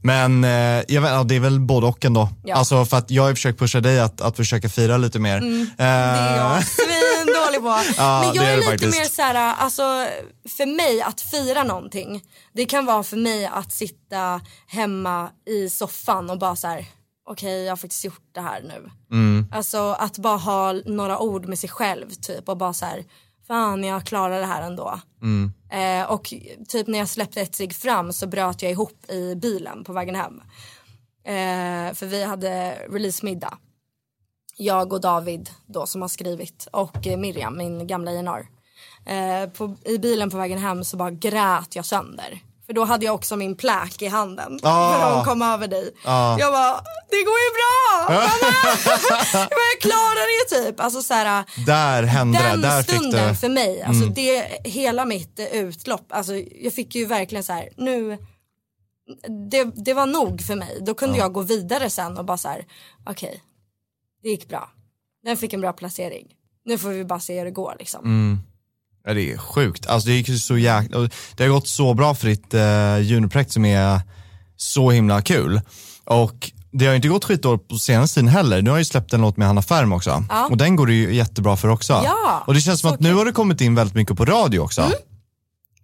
Men 0.00 0.44
eh, 0.44 0.50
jag 0.88 1.00
vet, 1.02 1.10
ja, 1.10 1.22
det 1.24 1.36
är 1.36 1.40
väl 1.40 1.60
både 1.60 1.86
och 1.86 2.04
ändå. 2.04 2.28
Ja. 2.44 2.56
Alltså 2.56 2.84
för 2.84 2.96
att 2.96 3.10
jag 3.10 3.22
har 3.22 3.34
försökt 3.34 3.58
pusha 3.58 3.80
dig 3.80 4.00
att, 4.00 4.20
att 4.20 4.36
försöka 4.36 4.68
fira 4.68 4.96
lite 4.96 5.18
mer. 5.18 5.36
Mm. 5.36 5.70
Det 5.76 5.84
är 5.84 6.36
jag 6.36 6.64
svindålig 6.64 7.60
på. 7.60 7.78
Ja, 7.96 8.22
Men 8.24 8.34
jag 8.34 8.44
är 8.44 8.52
är, 8.52 8.56
lite 8.56 8.70
faktiskt. 8.70 8.98
mer 8.98 9.04
så 9.04 9.22
här, 9.22 9.54
alltså 9.58 9.82
för 10.56 10.76
mig 10.76 11.02
att 11.02 11.20
fira 11.20 11.62
någonting. 11.64 12.22
Det 12.52 12.64
kan 12.64 12.86
vara 12.86 13.02
för 13.02 13.16
mig 13.16 13.46
att 13.46 13.72
sitta 13.72 14.40
hemma 14.66 15.30
i 15.46 15.68
soffan 15.70 16.30
och 16.30 16.38
bara 16.38 16.56
så 16.56 16.66
här. 16.68 16.86
Okej 17.30 17.64
jag 17.64 17.72
har 17.72 17.76
faktiskt 17.76 18.04
gjort 18.04 18.28
det 18.34 18.40
här 18.40 18.60
nu. 18.62 18.90
Mm. 19.12 19.46
Alltså 19.52 19.92
att 19.92 20.18
bara 20.18 20.36
ha 20.36 20.72
några 20.72 21.18
ord 21.18 21.46
med 21.46 21.58
sig 21.58 21.70
själv 21.70 22.10
typ 22.10 22.48
och 22.48 22.56
bara 22.56 22.72
så 22.72 22.84
här. 22.86 23.04
Fan 23.48 23.84
jag 23.84 24.04
klarar 24.04 24.40
det 24.40 24.46
här 24.46 24.62
ändå. 24.62 25.00
Mm. 25.22 25.52
Eh, 25.70 26.10
och 26.10 26.34
typ 26.68 26.86
när 26.86 26.98
jag 26.98 27.08
släppte 27.08 27.40
ett 27.40 27.54
steg 27.54 27.74
fram 27.74 28.12
så 28.12 28.26
bröt 28.26 28.62
jag 28.62 28.72
ihop 28.72 29.10
i 29.10 29.34
bilen 29.34 29.84
på 29.84 29.92
vägen 29.92 30.14
hem. 30.14 30.40
Eh, 31.24 31.94
för 31.94 32.06
vi 32.06 32.24
hade 32.24 32.78
releasemiddag. 32.90 33.58
Jag 34.56 34.92
och 34.92 35.00
David 35.00 35.50
då 35.66 35.86
som 35.86 36.02
har 36.02 36.08
skrivit 36.08 36.68
och 36.72 37.06
eh, 37.06 37.18
Miriam, 37.18 37.58
min 37.58 37.86
gamla 37.86 38.10
A&R. 38.10 38.48
Eh, 39.06 39.50
på, 39.50 39.76
I 39.84 39.98
bilen 39.98 40.30
på 40.30 40.36
vägen 40.36 40.58
hem 40.58 40.84
så 40.84 40.96
bara 40.96 41.10
grät 41.10 41.76
jag 41.76 41.84
sönder. 41.84 42.42
För 42.68 42.72
då 42.74 42.84
hade 42.84 43.06
jag 43.06 43.14
också 43.14 43.36
min 43.36 43.56
pläk 43.56 44.02
i 44.02 44.06
handen. 44.06 44.58
Ah. 44.62 44.92
För 44.92 45.16
de 45.16 45.24
kom 45.24 45.42
över 45.42 45.68
dig. 45.68 45.94
Ah. 46.04 46.38
Jag 46.38 46.52
bara, 46.52 46.74
det 47.10 47.22
går 47.24 47.38
ju 47.44 47.50
bra! 47.58 48.06
mamma!" 48.14 48.78
jag, 49.32 49.48
bara, 49.48 49.68
jag 49.72 49.80
klarar 49.80 50.26
det 50.28 50.64
typ. 50.64 50.80
Alltså 50.80 51.02
så 51.02 51.14
här, 51.14 51.44
Där 51.66 52.02
hände 52.02 52.38
den 52.38 52.60
det, 52.60 52.68
där 52.68 52.82
stunden 52.82 53.36
för 53.36 53.48
mig, 53.48 53.82
alltså 53.82 54.06
det, 54.06 54.60
hela 54.64 55.04
mitt 55.04 55.40
utlopp, 55.52 56.06
alltså 56.12 56.34
jag 56.34 56.72
fick 56.72 56.94
ju 56.94 57.06
verkligen 57.06 57.44
så 57.44 57.52
här, 57.52 57.68
nu, 57.76 58.18
det, 59.50 59.64
det 59.64 59.94
var 59.94 60.06
nog 60.06 60.42
för 60.42 60.54
mig. 60.54 60.78
Då 60.80 60.94
kunde 60.94 61.18
jag 61.18 61.32
gå 61.32 61.40
vidare 61.40 61.90
sen 61.90 62.18
och 62.18 62.24
bara 62.24 62.38
så 62.38 62.48
här, 62.48 62.66
okej, 63.06 63.42
det 64.22 64.28
gick 64.28 64.48
bra. 64.48 64.70
Den 65.24 65.36
fick 65.36 65.52
en 65.52 65.60
bra 65.60 65.72
placering. 65.72 66.26
Nu 66.64 66.78
får 66.78 66.88
vi 66.88 67.04
bara 67.04 67.20
se 67.20 67.38
hur 67.38 67.44
det 67.44 67.50
går 67.50 67.76
liksom. 67.78 68.04
Mm. 68.04 68.38
Ja, 69.06 69.14
det 69.14 69.32
är 69.32 69.38
sjukt. 69.38 69.86
Alltså 69.86 70.08
det 70.08 70.14
gick 70.14 70.28
ju 70.28 70.38
så 70.38 70.58
jäkla, 70.58 71.08
det 71.36 71.44
har 71.44 71.50
gått 71.50 71.68
så 71.68 71.94
bra 71.94 72.14
för 72.14 72.26
ditt 72.28 72.54
uh, 72.54 73.00
juniprojekt 73.10 73.52
som 73.52 73.64
är 73.64 74.00
så 74.56 74.90
himla 74.90 75.22
kul. 75.22 75.60
Och 76.04 76.50
det 76.72 76.86
har 76.86 76.94
inte 76.94 77.08
gått 77.08 77.24
skitdåligt 77.24 77.68
på 77.68 77.76
senaste 77.78 78.14
tiden 78.14 78.28
heller. 78.28 78.62
Nu 78.62 78.70
har 78.70 78.76
jag 78.76 78.80
ju 78.80 78.84
släppt 78.84 79.12
en 79.12 79.20
låt 79.20 79.36
med 79.36 79.46
Hanna 79.46 79.62
Färm 79.62 79.92
också. 79.92 80.24
Ja. 80.28 80.46
Och 80.46 80.56
den 80.56 80.76
går 80.76 80.86
det 80.86 80.94
ju 80.94 81.14
jättebra 81.14 81.56
för 81.56 81.68
också. 81.68 81.92
Ja, 82.04 82.42
och 82.46 82.54
det 82.54 82.60
känns 82.60 82.80
som 82.80 82.92
att 82.92 83.00
nu 83.00 83.14
har 83.14 83.24
det 83.24 83.32
kommit 83.32 83.60
in 83.60 83.74
väldigt 83.74 83.94
mycket 83.94 84.16
på 84.16 84.24
radio 84.24 84.58
också. 84.60 84.80
Mm. 84.80 84.92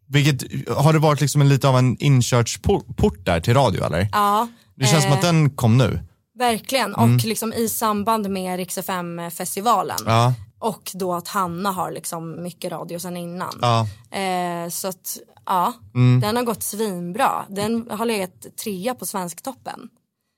Vilket, 0.09 0.69
har 0.77 0.93
det 0.93 0.99
varit 0.99 1.21
liksom 1.21 1.41
en, 1.41 1.49
lite 1.49 1.69
av 1.69 1.79
en 1.79 1.97
inkörsport 2.03 3.25
där 3.25 3.41
till 3.41 3.55
radio 3.55 3.85
eller? 3.85 4.09
Ja, 4.13 4.49
Det 4.77 4.87
känns 4.87 5.03
som 5.03 5.13
eh, 5.13 5.19
att 5.19 5.23
den 5.25 5.51
kom 5.51 5.79
nu. 5.79 6.01
verkligen. 6.39 6.95
Och 6.95 7.25
liksom 7.25 7.53
i 7.53 7.69
samband 7.69 8.31
med 8.31 8.57
Rix 8.57 8.79
FM 8.79 9.21
festivalen 9.31 9.97
Ja, 10.07 10.35
och 10.65 10.91
då 10.95 11.15
att 11.15 11.29
Hanna 11.29 11.71
har 11.71 11.91
liksom 11.93 12.43
mycket 12.43 12.73
radio 12.73 12.99
sen 12.99 13.17
innan. 13.17 13.59
ja. 13.63 13.87
Eh, 14.19 14.69
så 14.69 14.89
att 14.89 15.19
ja, 15.47 15.73
Mm. 15.95 16.21
den 16.21 16.37
har 16.37 16.43
gått 16.43 16.63
svinbra. 16.63 17.45
Den 17.49 17.91
har 17.91 18.05
legat 18.07 18.47
trea 18.65 18.95
på 18.95 19.07
Svensktoppen. 19.07 19.89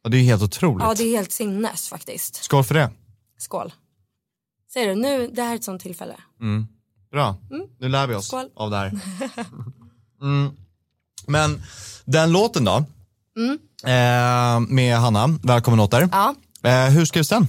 Och 0.04 0.10
det 0.10 0.16
är 0.16 0.22
helt 0.22 0.42
otroligt. 0.42 0.84
Ja 0.86 0.94
det 0.94 1.02
är 1.04 1.16
helt 1.16 1.32
sinnes 1.32 1.88
faktiskt. 1.88 2.44
Skål 2.44 2.64
för 2.64 2.74
det. 2.74 2.90
Skål. 3.38 3.72
Ser 4.72 4.86
du, 4.86 4.94
nu, 4.94 5.28
det 5.28 5.42
här 5.42 5.50
är 5.52 5.56
ett 5.56 5.64
sånt 5.64 5.82
tillfälle. 5.82 6.16
Bra, 7.10 7.36
nu 7.80 7.88
lär 7.88 8.06
vi 8.06 8.14
oss 8.14 8.26
Skål. 8.26 8.48
av 8.56 8.70
det 8.70 8.76
här. 8.76 8.92
Mm. 10.22 10.50
Men 11.26 11.62
den 12.04 12.32
låten 12.32 12.64
då, 12.64 12.76
eh, 13.90 14.60
med 14.68 14.96
Hanna, 14.98 15.38
Välkommen 15.42 15.80
åter. 15.80 16.08
Ja. 16.12 16.34
Eh, 16.62 16.84
hur 16.90 17.04
skrevs 17.04 17.28
den? 17.28 17.46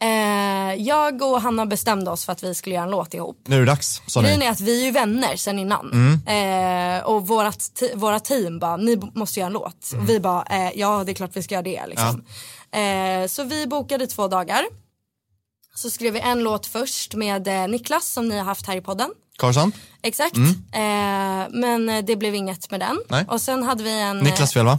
Eh, 0.00 0.74
jag 0.74 1.22
och 1.22 1.40
Hanna 1.42 1.66
bestämde 1.66 2.10
oss 2.10 2.24
för 2.24 2.32
att 2.32 2.42
vi 2.42 2.54
skulle 2.54 2.74
göra 2.74 2.84
en 2.84 2.90
låt 2.90 3.14
ihop. 3.14 3.40
Nu 3.46 3.56
är 3.56 3.60
det 3.60 3.66
dags, 3.66 4.02
sa 4.06 4.20
Grejen 4.20 4.38
ni. 4.38 4.46
är 4.46 4.50
att 4.50 4.60
vi 4.60 4.80
är 4.80 4.84
ju 4.84 4.90
vänner 4.90 5.36
sen 5.36 5.58
innan. 5.58 5.92
Eh, 6.26 7.04
och 7.04 7.26
vårat, 7.26 7.82
våra 7.94 8.20
team 8.20 8.58
bara, 8.58 8.76
ni 8.76 9.00
måste 9.14 9.40
göra 9.40 9.46
en 9.46 9.52
låt. 9.52 9.92
Och 10.00 10.08
vi 10.08 10.20
bara, 10.20 10.42
eh, 10.42 10.70
ja 10.74 11.04
det 11.04 11.12
är 11.12 11.14
klart 11.14 11.30
vi 11.34 11.42
ska 11.42 11.54
göra 11.54 11.62
det. 11.62 11.86
Liksom. 11.86 12.24
Eh, 12.72 13.26
så 13.28 13.44
vi 13.44 13.66
bokade 13.66 14.06
två 14.06 14.28
dagar. 14.28 14.62
Så 15.74 15.90
skrev 15.90 16.12
vi 16.12 16.20
en 16.20 16.42
låt 16.42 16.66
först 16.66 17.14
med 17.14 17.48
eh, 17.48 17.68
Niklas 17.68 18.08
som 18.08 18.28
ni 18.28 18.38
har 18.38 18.44
haft 18.44 18.66
här 18.66 18.76
i 18.76 18.80
podden. 18.80 19.10
Karlsson? 19.38 19.72
Exakt. 20.02 20.36
Eh, 20.36 21.46
men 21.50 22.04
det 22.06 22.16
blev 22.16 22.34
inget 22.34 22.70
med 22.70 22.80
den. 22.80 22.98
Nej. 23.08 23.24
Och 23.28 23.40
sen 23.40 23.62
hade 23.62 23.82
vi 23.82 24.00
en... 24.00 24.18
Niklas 24.18 24.52
fel 24.52 24.64
va? 24.64 24.78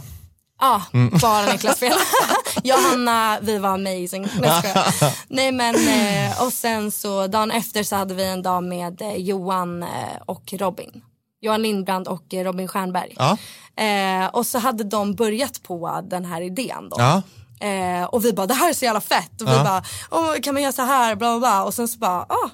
Ja, 0.60 0.82
bara 1.20 1.52
Niklas 1.52 1.78
fel. 1.78 1.92
jag 2.62 2.78
och 2.78 2.84
Hanna, 2.84 3.38
vi 3.40 3.58
var 3.58 3.70
amazing. 3.70 4.28
Nej, 5.28 5.52
men, 5.52 5.74
eh, 5.74 6.42
och 6.42 6.52
sen 6.52 6.90
så 6.90 7.26
dagen 7.26 7.50
efter 7.50 7.82
så 7.82 7.96
hade 7.96 8.14
vi 8.14 8.24
en 8.24 8.42
dag 8.42 8.64
med 8.64 9.02
eh, 9.02 9.16
Johan 9.16 9.82
eh, 9.82 9.88
och 10.26 10.52
Robin. 10.52 11.02
Johan 11.40 11.62
Lindbrand 11.62 12.08
och 12.08 12.34
eh, 12.34 12.44
Robin 12.44 12.68
Stjernberg. 12.68 13.14
Ja. 13.16 13.36
Eh, 13.84 14.26
och 14.26 14.46
så 14.46 14.58
hade 14.58 14.84
de 14.84 15.14
börjat 15.14 15.62
på 15.62 16.00
den 16.10 16.24
här 16.24 16.40
idén 16.42 16.88
då. 16.90 16.96
Ja. 16.98 17.22
Eh, 17.66 18.04
och 18.04 18.24
vi 18.24 18.32
bara, 18.32 18.46
det 18.46 18.54
här 18.54 18.68
är 18.68 18.74
så 18.74 18.84
jävla 18.84 19.00
fett. 19.00 19.40
Och 19.40 19.48
vi 19.48 19.52
bara, 19.52 19.82
Åh, 20.10 20.34
kan 20.42 20.54
man 20.54 20.62
göra 20.62 20.72
så 20.72 20.82
här, 20.82 21.16
bla 21.16 21.38
bla 21.38 21.38
bla. 21.38 21.64
Och 21.64 21.74
sen 21.74 21.88
så 21.88 21.98
bara, 21.98 22.20
ah, 22.22 22.50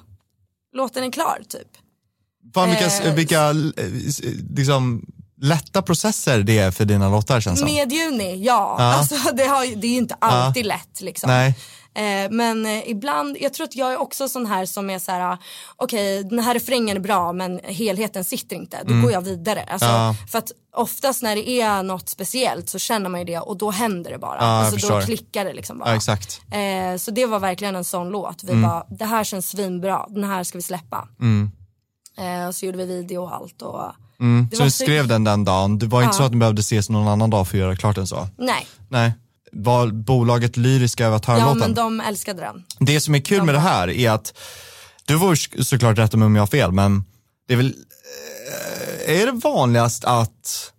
låten 0.73 1.03
är 1.03 1.11
klar 1.11 1.41
typ. 1.49 1.67
Fan 2.53 2.69
vilka, 2.69 3.11
vilka 3.11 3.51
liksom, 4.55 5.05
lätta 5.41 5.81
processer 5.81 6.39
det 6.39 6.57
är 6.59 6.71
för 6.71 6.85
dina 6.85 7.09
låtar 7.09 7.41
känns 7.41 7.59
som. 7.59 7.67
Med 7.73 7.91
juni, 7.91 8.43
ja. 8.43 8.75
Alltså, 8.79 9.15
det, 9.33 9.43
har, 9.43 9.75
det 9.75 9.87
är 9.87 9.91
ju 9.91 9.97
inte 9.97 10.15
alltid 10.19 10.65
lätt 10.65 11.01
liksom. 11.01 11.29
Nej. 11.29 11.55
Eh, 11.95 12.31
men 12.31 12.65
eh, 12.65 12.89
ibland, 12.89 13.37
jag 13.39 13.53
tror 13.53 13.63
att 13.67 13.75
jag 13.75 13.93
är 13.93 14.01
också 14.01 14.29
sån 14.29 14.45
här 14.45 14.65
som 14.65 14.89
är 14.89 14.99
så 14.99 15.11
här, 15.11 15.21
ah, 15.21 15.37
okej 15.75 16.23
den 16.23 16.39
här 16.39 16.53
refrängen 16.53 16.97
är 16.97 17.01
bra 17.01 17.33
men 17.33 17.59
helheten 17.63 18.23
sitter 18.23 18.55
inte. 18.55 18.83
Då 18.83 19.01
går 19.01 19.11
jag 19.11 19.21
vidare. 19.21 19.63
Alltså, 19.71 19.87
Mm. 19.87 20.01
Ja. 20.01 20.15
För 20.31 20.37
att 20.37 20.51
oftast 20.75 21.23
när 21.23 21.35
det 21.35 21.49
är 21.49 21.83
något 21.83 22.09
speciellt 22.09 22.69
så 22.69 22.79
känner 22.79 23.09
man 23.09 23.19
ju 23.19 23.25
det 23.25 23.39
och 23.39 23.57
då 23.57 23.71
händer 23.71 24.11
det 24.11 24.17
bara. 24.17 24.37
Ja, 24.39 24.45
alltså, 24.45 24.87
då 24.87 25.01
klickar 25.01 25.45
det 25.45 25.53
liksom 25.53 25.77
bara. 25.79 25.99
Ja. 26.51 26.57
Eh, 26.57 26.97
så 26.97 27.11
det 27.11 27.25
var 27.25 27.39
verkligen 27.39 27.75
en 27.75 27.83
sån 27.83 28.09
låt. 28.09 28.43
Mm. 28.43 28.55
Vi 28.55 28.63
bara, 28.67 28.85
det 28.89 29.05
här 29.05 29.23
känns 29.23 29.49
svinbra, 29.49 30.05
den 30.09 30.23
här 30.23 30.43
ska 30.43 30.57
vi 30.57 30.61
släppa. 30.61 31.07
Eh, 32.17 32.47
och 32.47 32.55
så 32.55 32.65
gjorde 32.65 32.77
vi 32.77 32.85
video 32.85 33.21
och 33.21 33.35
allt. 33.35 33.61
Och, 33.61 33.81
Mm. 34.21 34.47
Så 34.53 34.63
du 34.63 34.71
skrev 34.71 35.07
den 35.07 35.23
den 35.23 35.43
dagen, 35.45 35.79
det 35.79 35.85
var 35.85 36.03
inte 36.03 36.15
så 36.15 36.23
att 36.23 36.31
ni 36.31 36.37
behövde 36.37 36.59
ses 36.59 36.89
någon 36.89 37.07
annan 37.07 37.29
dag 37.29 37.47
för 37.47 37.57
att 37.57 37.59
göra 37.61 37.75
klart 37.75 37.95
den 37.95 38.07
så? 38.07 38.27
Nej, 38.37 38.67
Nej. 38.89 39.11
Var 39.51 39.87
bolaget 39.87 40.57
lyriska 40.57 41.05
över 41.05 41.17
att 41.17 41.25
höra 41.25 41.37
ja 41.39 41.45
låten? 41.45 41.59
men 41.59 41.73
de 41.73 42.01
älskade 42.01 42.41
den. 42.41 42.63
Det 42.79 42.99
som 43.01 43.15
är 43.15 43.19
kul 43.19 43.43
med 43.43 43.55
det 43.55 43.59
här 43.59 43.89
är 43.89 44.11
att, 44.11 44.33
du 45.05 45.19
får 45.19 45.63
såklart 45.63 45.97
rätta 45.97 46.17
mig 46.17 46.25
om 46.25 46.35
jag 46.35 46.41
har 46.41 46.47
fel, 46.47 46.71
men 46.71 47.03
det 47.47 47.53
är 47.53 47.57
väl, 47.57 47.73
eh, 49.07 49.21
är 49.21 49.25
det 49.25 49.31
vanligast 49.31 50.05
att 50.05 50.71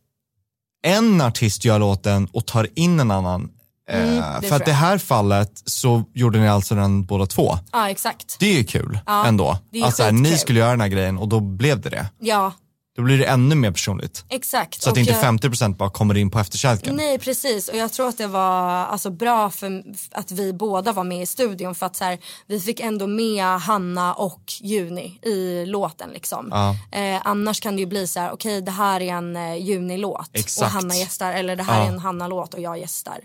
en 0.83 1.21
artist 1.21 1.65
gör 1.65 1.79
låten 1.79 2.29
och 2.33 2.47
tar 2.47 2.69
in 2.75 3.01
en 3.01 3.11
annan? 3.11 3.51
Eh, 3.91 4.19
Mm, 4.19 4.43
för 4.43 4.57
att 4.57 4.65
det 4.65 4.73
här 4.73 4.99
fallet 4.99 5.63
så 5.65 6.05
gjorde 6.15 6.39
ni 6.41 6.49
alltså 6.49 6.75
den 6.75 7.05
båda 7.05 7.27
två. 7.27 7.59
Ja 7.73 7.91
exakt. 7.91 8.37
Det 8.41 8.47
är 8.47 8.59
ju 8.59 8.65
kul 8.65 8.99
Ja, 9.07 9.27
ändå. 9.27 9.59
det 9.73 9.81
är 9.81 9.85
att 9.87 9.97
så 9.97 10.03
här, 10.03 10.13
ni 10.13 10.39
skulle 10.39 10.59
göra 10.61 10.71
den 10.71 10.81
här 10.81 10.89
grejen 10.89 11.19
och 11.19 11.29
då 11.29 11.41
blev 11.41 11.81
det 11.81 11.89
det. 11.91 12.07
Ja 12.21 12.53
Då 12.99 13.05
blir 13.05 13.19
det 13.19 13.25
ännu 13.25 13.55
mer 13.55 13.71
personligt. 13.71 14.25
exakt. 14.29 14.83
Så 14.83 14.89
att 14.91 14.93
Och 14.93 14.99
inte 15.01 15.13
jag- 15.13 15.21
50% 15.23 15.77
bara 15.77 15.91
kommer 15.91 16.17
in 16.17 16.31
på 16.31 16.39
efterkälken. 16.39 16.97
Nej 16.97 17.19
precis 17.19 17.69
och 17.69 17.77
jag 17.77 17.93
tror 17.93 18.09
att 18.09 18.19
det 18.19 18.27
var 18.27 18.61
alltså, 18.87 19.11
bra 19.11 19.51
för 19.51 19.83
att 20.13 20.31
vi 20.31 20.53
båda 20.53 20.93
var 20.93 21.05
med 21.05 21.23
i 21.23 21.27
studion 21.27 21.75
för 21.75 21.87
att 21.87 21.97
så 21.97 22.05
här, 22.05 22.19
vi 22.47 22.61
fick 22.61 22.81
ändå 22.81 23.07
med 23.07 23.45
Hanna 23.45 24.15
och 24.15 24.41
Juni 24.61 25.19
i 25.23 25.67
låten 25.67 26.11
liksom. 26.11 26.49
Ja. 26.51 26.77
Eh, 26.99 27.21
annars 27.25 27.61
kan 27.61 27.77
det 27.77 27.81
ju 27.81 27.87
bli 27.87 28.07
så 28.07 28.21
här, 28.21 28.33
okej 28.33 28.63
det 28.63 28.71
här 28.71 29.01
är 29.01 29.13
en 29.15 29.37
eh, 29.37 29.57
Juni-låt 29.57 30.31
och. 30.61 30.65
Hanna 30.67 30.95
gästar 30.97 31.33
eller 31.33 31.57
det 31.57 31.63
här 31.63 31.79
Ja. 31.79 31.85
är 31.85 31.89
en 31.89 31.99
Hanna-låt 31.99 32.55
och 32.55 32.61
jag 32.61 32.79
gästar. 32.79 33.19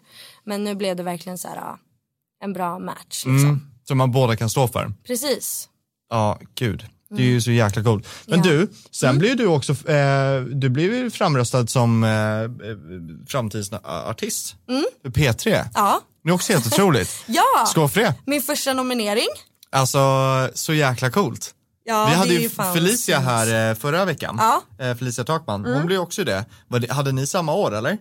Men 0.44 0.64
nu 0.64 0.76
blev 0.76 0.96
det 0.96 1.04
verkligen 1.04 1.38
så 1.38 1.48
här 1.48 1.58
ah, 1.58 1.78
en 2.44 2.54
bra 2.54 2.80
match 2.80 3.00
liksom. 3.26 3.36
Mm, 3.40 3.68
som 3.88 3.98
man 3.98 4.12
båda 4.12 4.36
kan 4.36 4.50
stå 4.50 4.68
för. 4.68 4.94
Precis. 5.08 5.70
Ja, 6.10 6.40
gud. 6.56 6.86
Det 7.18 7.22
är 7.24 7.28
ju 7.28 7.42
så 7.42 7.52
jäkla 7.52 7.84
coolt. 7.84 8.08
Men 8.26 8.40
Mm. 8.40 8.52
Ja. 8.52 8.58
du, 8.60 8.68
sen 8.92 9.18
blir 9.20 9.36
du 9.36 9.46
också, 9.48 9.72
eh, 9.90 10.42
du 10.42 10.70
blev 10.70 10.94
ju 10.94 11.12
framröstad 11.12 11.68
som 11.68 12.04
eh, 12.04 12.10
framtidsartist 13.28 14.56
för 15.02 15.10
P3. 15.10 15.48
Mm. 15.56 15.68
Ja. 15.74 16.02
Det 16.24 16.30
är 16.30 16.34
också 16.34 16.54
helt 16.54 16.68
otroligt. 16.68 17.10
Ja, 17.28 17.66
Skål 17.68 17.90
för 17.90 18.02
det. 18.02 18.14
min 18.26 18.42
första 18.42 18.74
nominering. 18.74 19.28
Alltså, 19.72 20.00
så 20.54 20.74
jäkla 20.74 21.10
coolt. 21.10 21.54
Ja, 21.86 22.06
Vi 22.10 22.16
hade 22.16 22.34
ju 22.34 22.50
Felicia 22.50 23.16
snyggt. 23.18 23.30
här 23.30 23.70
eh, 23.72 23.76
förra 23.76 24.06
veckan. 24.06 24.36
Ja. 24.40 24.62
Mm. 24.80 24.92
Eh, 24.92 24.98
Felicia 24.98 25.24
Takman. 25.24 25.66
Hon 25.66 25.86
blev 25.86 26.00
också 26.00 26.24
det. 26.24 26.46
Hade 26.90 27.12
ni 27.12 27.28
samma 27.28 27.54
år 27.54 27.76
eller? 27.76 27.98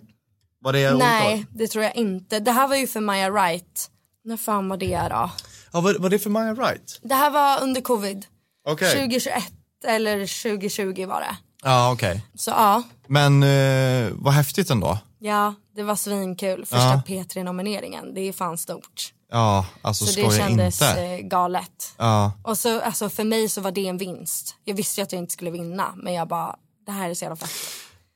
Var 0.60 0.72
det 0.72 0.94
Nej, 0.94 1.34
år? 1.34 1.44
det 1.58 1.66
tror 1.66 1.84
jag 1.84 1.96
inte. 1.96 2.40
Det 2.40 2.52
här 2.52 2.68
var 2.68 2.76
ju 2.76 2.86
för 2.86 3.00
Maya 3.00 3.30
Wright. 3.30 3.88
När 4.24 4.36
fan 4.36 4.68
var 4.68 4.76
det 4.76 4.98
då? 5.10 5.30
Ja, 5.72 5.80
var, 5.80 5.94
var 5.98 6.10
det 6.10 6.18
för 6.18 6.30
Maya 6.30 6.54
Wright? 6.54 7.00
Det 7.02 7.14
här 7.14 7.30
var 7.30 7.62
under 7.62 7.80
covid. 7.80 8.26
Okej. 8.68 8.92
2021 8.92 9.44
eller 9.86 10.42
2020 10.42 11.06
var 11.06 11.20
det. 11.20 11.36
Ja, 11.64 11.92
okej. 11.92 12.26
Så 12.34 12.50
ja, 12.50 12.82
Men 13.06 13.42
eh, 13.42 14.08
vad 14.12 14.34
häftigt 14.34 14.70
ändå. 14.70 14.98
ja 15.18 15.54
det 15.76 15.82
var 15.82 15.96
svinkul. 15.96 16.64
Första 16.66 17.02
P3-nomineringen, 17.06 18.14
det 18.14 18.20
är 18.20 18.32
fan 18.32 18.58
stort. 18.58 19.12
Ja, 19.32 19.66
alltså 19.82 20.06
Så 20.06 20.20
det 20.20 20.26
skoja 20.26 20.38
kändes 20.48 20.82
inte. 20.82 21.00
eh, 21.02 21.18
galet. 21.18 21.94
Ja. 21.98 22.32
Och 22.42 22.58
så 22.58 22.80
alltså 22.80 23.08
för 23.08 23.24
mig 23.24 23.48
så 23.48 23.60
var 23.60 23.70
det 23.72 23.86
en 23.88 23.98
vinst. 23.98 24.54
Jag 24.64 24.74
visste 24.74 25.00
ju 25.00 25.02
att 25.02 25.12
jag 25.12 25.18
inte 25.18 25.32
skulle 25.32 25.50
vinna 25.50 25.86
men 25.96 26.12
jag 26.14 26.28
bara, 26.28 26.56
det 26.86 26.92
här 26.92 27.10
är 27.10 27.14
så 27.14 27.24
jävla 27.24 27.36
fett. 27.36 27.50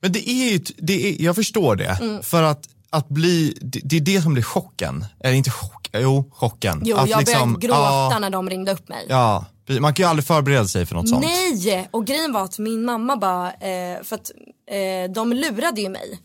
Men 0.01 0.11
det 0.11 0.29
är 0.29 0.51
ju, 0.51 0.59
det 0.77 0.93
är, 1.09 1.21
jag 1.21 1.35
förstår 1.35 1.75
det. 1.75 1.97
Mm. 2.01 2.23
För 2.23 2.43
att, 2.43 2.65
att 2.89 3.09
bli, 3.09 3.57
det, 3.61 3.79
det 3.83 3.95
är 3.97 4.01
det 4.01 4.21
som 4.21 4.33
blir 4.33 4.43
chocken. 4.43 5.05
Eller 5.19 5.33
inte 5.33 5.51
chock, 5.51 5.89
jo 5.93 6.31
chocken. 6.33 6.81
Jo, 6.85 6.97
att 6.97 7.09
jag 7.09 7.19
liksom, 7.19 7.53
började 7.53 7.67
gråta 7.67 8.13
ja, 8.13 8.19
när 8.19 8.29
de 8.29 8.49
ringde 8.49 8.71
upp 8.71 8.89
mig. 8.89 9.05
ja, 9.09 9.45
man 9.69 9.93
kan 9.93 10.03
ju 10.03 10.09
aldrig 10.09 10.25
förbereda 10.25 10.67
sig 10.67 10.85
för 10.85 10.95
något 10.95 11.09
sånt. 11.09 11.25
Nej! 11.25 11.87
Och 11.91 12.05
grejen 12.05 12.33
var 12.33 12.43
att 12.43 12.59
min 12.59 12.85
mamma 12.85 13.17
bara, 13.17 13.51
eh, 13.51 14.03
för 14.03 14.15
att 14.15 14.31
eh, 14.71 15.11
de 15.11 15.33
lurade 15.33 15.81
ju 15.81 15.89
mig. 15.89 16.19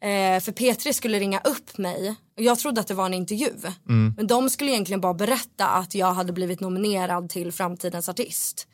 Eh, 0.00 0.40
för 0.40 0.52
P3 0.52 0.92
skulle 0.92 1.18
ringa 1.18 1.40
upp 1.40 1.78
mig 1.78 2.14
och 2.36 2.42
jag 2.42 2.58
trodde 2.58 2.80
att 2.80 2.86
det 2.86 2.94
var 2.94 3.06
en 3.06 3.14
intervju. 3.14 3.52
Men 4.16 4.26
de 4.26 4.50
skulle 4.50 4.70
egentligen 4.70 5.00
bara 5.00 5.14
berätta 5.14 5.66
att 5.68 5.94
jag 5.94 6.12
hade 6.12 6.32
blivit 6.32 6.60
nominerad 6.60 7.28
till 7.30 7.52
framtidens 7.52 8.08
artist. 8.08 8.66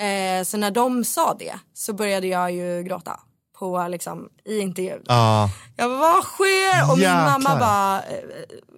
Eh, 0.00 0.44
så 0.44 0.56
när 0.56 0.70
de 0.70 1.04
sa 1.04 1.36
det 1.38 1.54
så 1.74 1.92
började 1.92 2.26
jag 2.26 2.52
ju 2.52 2.82
gråta 2.82 3.20
på 3.60 3.86
liksom 3.88 4.28
i 4.48 4.58
intervjun. 4.58 5.02
Ja, 5.06 5.50
Jag 5.76 5.90
bara, 5.90 5.98
vad 5.98 6.24
sker? 6.24 6.82
Och 6.90 6.98
min 6.98 7.02
Jäklar. 7.06 7.24
mamma 7.38 7.56
bara, 7.60 7.96
eh, 7.98 8.02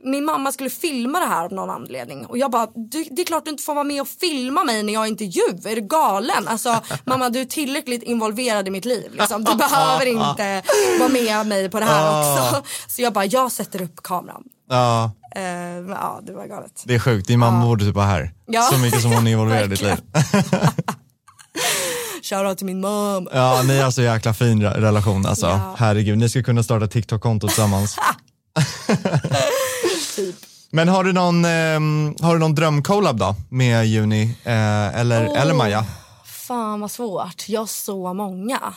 min 0.05 0.25
mamma 0.25 0.53
skulle 0.53 0.71
filma 0.71 1.21
det 1.21 1.27
här 1.27 1.45
av 1.45 1.53
någon 1.53 1.71
anledning. 1.71 2.27
Och 2.27 2.39
jag 2.39 2.51
bara, 2.51 2.67
det 3.11 3.23
är 3.23 3.25
klart 3.25 3.45
du 3.45 3.51
inte 3.51 3.63
får 3.63 3.75
vara 3.75 3.85
med 3.85 4.01
och 4.03 4.09
filma 4.09 4.65
mig 4.65 4.83
när 4.83 4.93
jag 4.93 5.03
är 5.03 5.07
i 5.07 5.09
intervju. 5.09 5.43
Är 5.71 5.75
du 5.75 5.81
galen? 5.81 6.49
Alltså 6.49 6.81
mamma 7.05 7.29
du 7.31 7.41
är 7.41 7.45
tillräckligt 7.45 8.03
involverad 8.03 8.69
i 8.69 8.71
mitt 8.71 8.85
liv. 8.85 9.13
Liksom. 9.15 9.45
Du 9.45 9.55
behöver 9.55 10.07
inte 10.07 10.63
vara 11.01 11.09
med 11.09 11.47
mig 11.47 11.71
på 11.71 11.81
det 11.81 11.87
här 11.87 12.19
också. 12.21 12.63
Så 12.89 13.03
jag 13.03 13.13
bara, 13.13 13.25
jag 13.25 13.53
sätter 13.53 13.83
upp 13.83 14.03
kameran. 14.03 14.43
ja, 14.71 15.11
Eh, 15.35 15.43
men 15.83 15.89
ja, 15.91 16.21
det 16.23 16.33
var 16.33 16.47
galet. 16.47 16.83
det 16.85 16.95
är 16.95 16.99
sjukt. 16.99 17.27
Din 17.29 17.39
mamma 17.39 17.65
borde 17.67 17.85
typ 17.85 17.95
vara 17.95 18.07
här. 18.07 18.33
Ja. 18.47 18.63
Så 18.63 18.79
mycket 18.79 19.03
som 19.03 19.13
hon 19.13 19.27
är 19.27 19.31
involverad 19.33 19.65
i 19.65 19.69
ditt 19.69 19.83
liv. 19.83 19.97
Shoutout 22.33 22.59
till 22.59 22.67
min 22.67 22.81
mom. 22.81 23.29
Ja, 23.33 23.63
ni 23.67 23.81
har 23.81 23.91
så 23.91 24.03
jäkla 24.03 24.35
fin 24.35 24.63
re- 24.63 24.81
relation 24.81 25.27
alltså. 25.27 25.47
Ja. 25.47 25.75
Herregud, 25.79 26.19
ni 26.19 26.29
ska 26.29 26.43
kunna 26.43 26.63
starta 26.63 26.87
TikTok-konto 26.87 27.49
tillsammans. 27.49 27.97
Typ. 30.17 30.35
Men 30.71 30.89
har 30.89 31.05
du 31.05 31.13
någon, 31.13 31.45
ehm, 31.45 32.15
har 32.21 32.33
du 32.35 32.39
någon 32.41 32.55
drömcollab 32.55 33.19
då 33.19 33.37
med 33.49 33.87
Juni 33.87 34.37
eh, 34.45 35.01
eller, 35.01 35.29
Oh. 35.29 35.41
eller 35.41 35.55
Maja? 35.55 35.85
Fan 36.25 36.81
vad 36.81 36.91
svårt. 36.91 37.49
Jag 37.49 37.61
har 37.61 37.67
så 37.67 38.15
många. 38.15 38.75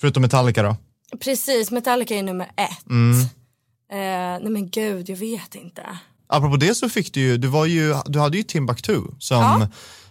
Förutom 0.00 0.22
Metallica 0.22 0.62
då? 0.62 0.76
Precis, 1.24 1.70
Metallica 1.70 2.14
är 2.14 2.22
nummer 2.22 2.46
ett. 2.56 2.86
Mm. 2.90 3.20
Eh, 3.92 4.42
nej 4.42 4.48
men 4.50 4.70
gud, 4.70 5.08
jag 5.08 5.16
vet 5.16 5.54
inte. 5.54 5.82
Apropå 6.28 6.56
det 6.56 6.74
så 6.74 6.88
fick 6.88 7.14
du 7.14 7.20
ju, 7.20 7.36
du, 7.36 7.48
var 7.48 7.66
ju, 7.66 7.94
du 8.06 8.20
hade 8.20 8.36
ju 8.36 8.42
Timbuktu 8.42 9.00
som 9.18 9.40
Ja. 9.42 9.68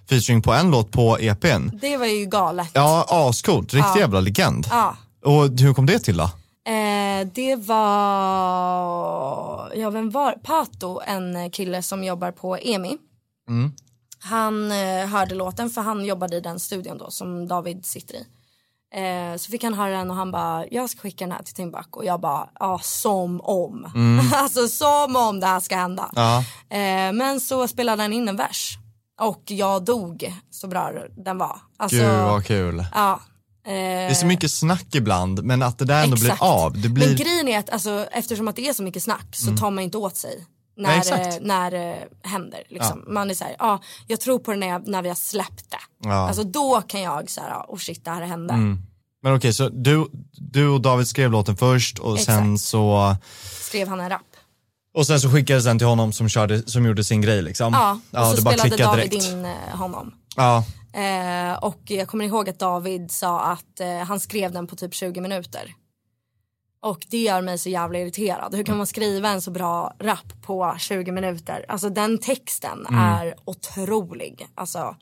Featuring 0.09 0.41
på 0.41 0.53
en 0.53 0.71
låt 0.71 0.91
på 0.91 1.17
EPn. 1.19 1.69
Det 1.81 1.97
var 1.97 2.05
ju 2.05 2.25
galet. 2.25 2.69
Ja, 2.73 3.05
ascoolt. 3.09 3.73
Riktig 3.73 3.99
jävla 3.99 4.19
legend. 4.19 4.67
Ja. 4.69 4.97
Och 5.23 5.59
hur 5.59 5.73
kom 5.73 5.85
det 5.85 5.99
till 5.99 6.17
då? 6.17 6.29
Eh, 6.67 7.27
det 7.33 7.55
var, 7.55 7.85
ja 9.75 9.89
vem 9.89 10.09
var 10.09 10.31
Pato, 10.31 11.01
en 11.07 11.51
kille 11.51 11.83
som 11.83 12.03
jobbar 12.03 12.31
på 12.31 12.57
EMI. 12.57 12.97
Han 14.19 14.71
eh, 14.71 15.07
hörde 15.07 15.35
låten 15.35 15.69
för 15.69 15.81
han 15.81 16.05
jobbade 16.05 16.37
i 16.37 16.41
den 16.41 16.59
studion 16.59 16.97
då 16.97 17.11
som 17.11 17.47
David 17.47 17.85
sitter 17.85 18.15
i. 18.15 18.25
Eh, 18.95 19.37
så 19.37 19.51
fick 19.51 19.63
han 19.63 19.73
höra 19.73 19.97
den 19.97 20.09
och 20.09 20.15
han 20.15 20.31
bara, 20.31 20.65
jag 20.71 20.89
ska 20.89 20.99
skicka 20.99 21.25
den 21.25 21.31
här 21.31 21.43
till 21.43 21.53
Timbuk 21.53 21.97
och 21.97 22.05
jag 22.05 22.19
bara, 22.19 22.49
ja 22.59 22.79
som 22.83 23.41
om. 23.41 23.87
alltså 24.33 24.67
som 24.67 25.15
om 25.15 25.39
det 25.39 25.47
här 25.47 25.59
ska 25.59 25.75
hända. 25.75 26.09
Ja. 26.15 26.37
Eh, 26.69 27.13
men 27.13 27.39
så 27.39 27.67
spelade 27.67 28.01
han 28.01 28.13
in 28.13 28.29
en 28.29 28.35
vers 28.35 28.77
och 29.21 29.43
jag 29.45 29.85
dog 29.85 30.33
så 30.51 30.67
bra 30.67 30.91
den 31.17 31.37
var. 31.37 31.59
Alltså, 31.77 31.97
Gud 31.97 32.07
vad 32.07 32.45
kul. 32.45 32.85
ja. 32.93 33.21
Det 33.67 33.71
är 33.71 34.13
så 34.13 34.25
mycket 34.25 34.51
snack 34.51 34.95
ibland, 34.95 35.43
men 35.43 35.61
att 35.61 35.77
det 35.77 35.85
där 35.85 36.03
ändå 36.03 36.15
Exakt. 36.15 36.39
blir 36.39 36.49
av. 36.49 36.81
Det 36.81 36.89
blir... 36.89 37.07
Men 37.07 37.15
grejen 37.15 37.47
är 37.47 37.59
att 37.59 37.69
alltså, 37.69 38.07
eftersom 38.11 38.47
att 38.47 38.55
det 38.55 38.67
är 38.67 38.73
så 38.73 38.83
mycket 38.83 39.03
snack 39.03 39.27
så 39.31 39.57
tar 39.57 39.71
man 39.71 39.83
inte 39.83 39.97
åt 39.97 40.15
sig 40.15 40.45
när, 40.77 40.97
exakt. 40.97 41.25
eh, 41.27 41.41
när 41.41 41.71
det 41.71 42.07
händer. 42.23 42.63
Liksom. 42.69 43.03
Man 43.07 43.29
är 43.29 43.33
såhär, 43.33 43.55
ja 43.59 43.81
jag 44.07 44.19
tror 44.19 44.39
på 44.39 44.51
det 44.51 44.57
när, 44.57 44.67
jag, 44.67 44.87
när 44.87 45.01
vi 45.01 45.07
har 45.07 45.15
släppt 45.15 45.71
det. 45.71 46.07
Ja. 46.09 46.27
Alltså 46.27 46.43
då 46.43 46.81
kan 46.81 47.01
jag 47.01 47.29
såhär, 47.29 47.65
oh 47.67 47.77
shit 47.77 48.05
det 48.05 48.11
här 48.11 48.21
hände. 48.21 48.53
Men 49.23 49.35
okej, 49.35 49.53
så 49.53 49.69
du, 49.69 50.07
du 50.31 50.67
och 50.67 50.81
David 50.81 51.07
skrev 51.07 51.31
låten 51.31 51.57
först 51.57 51.99
och 51.99 52.19
sen 52.19 52.53
Exakt. 52.53 52.69
så 52.69 53.15
Skrev 53.61 53.87
han 53.87 53.99
en 53.99 54.09
rap. 54.09 54.21
Och 54.95 55.07
sen 55.07 55.19
så 55.19 55.31
skickades 55.31 55.63
den 55.65 55.77
till 55.77 55.87
honom 55.87 56.13
som, 56.13 56.29
körde, 56.29 56.69
som 56.69 56.85
gjorde 56.85 57.03
sin 57.03 57.21
grej 57.21 57.41
liksom. 57.41 57.73
Ja, 57.73 57.99
och 58.21 58.27
så 58.27 58.35
det 58.35 58.41
bara 58.41 58.57
spelade 58.57 58.83
David 58.83 59.09
direkt. 59.11 59.25
in 59.27 59.45
eh, 59.45 59.51
honom. 59.77 60.11
Ja, 60.35 60.63
Eh, 60.95 61.53
och 61.63 61.81
jag 61.85 62.07
kommer 62.07 62.25
ihåg 62.25 62.49
att 62.49 62.59
David 62.59 63.11
sa 63.11 63.41
att 63.41 63.79
eh, 63.79 64.07
han 64.07 64.19
skrev 64.19 64.51
den 64.51 64.67
på 64.67 64.75
typ 64.75 64.93
20 64.93 65.21
minuter. 65.21 65.73
Och 66.81 67.05
det 67.09 67.17
gör 67.17 67.41
mig 67.41 67.57
så 67.57 67.69
jävla 67.69 67.99
irriterad. 67.99 68.55
Hur 68.55 68.63
kan 68.63 68.77
man 68.77 68.87
skriva 68.87 69.29
en 69.29 69.41
så 69.41 69.51
bra 69.51 69.93
rap 70.03 70.41
på 70.41 70.75
20 70.79 71.11
minuter? 71.11 71.65
Alltså 71.69 71.89
den 71.89 72.17
texten 72.17 72.85
Mm. 72.89 72.99
är 73.03 73.33
otrolig. 73.45 74.47
Alltså, 74.55 74.95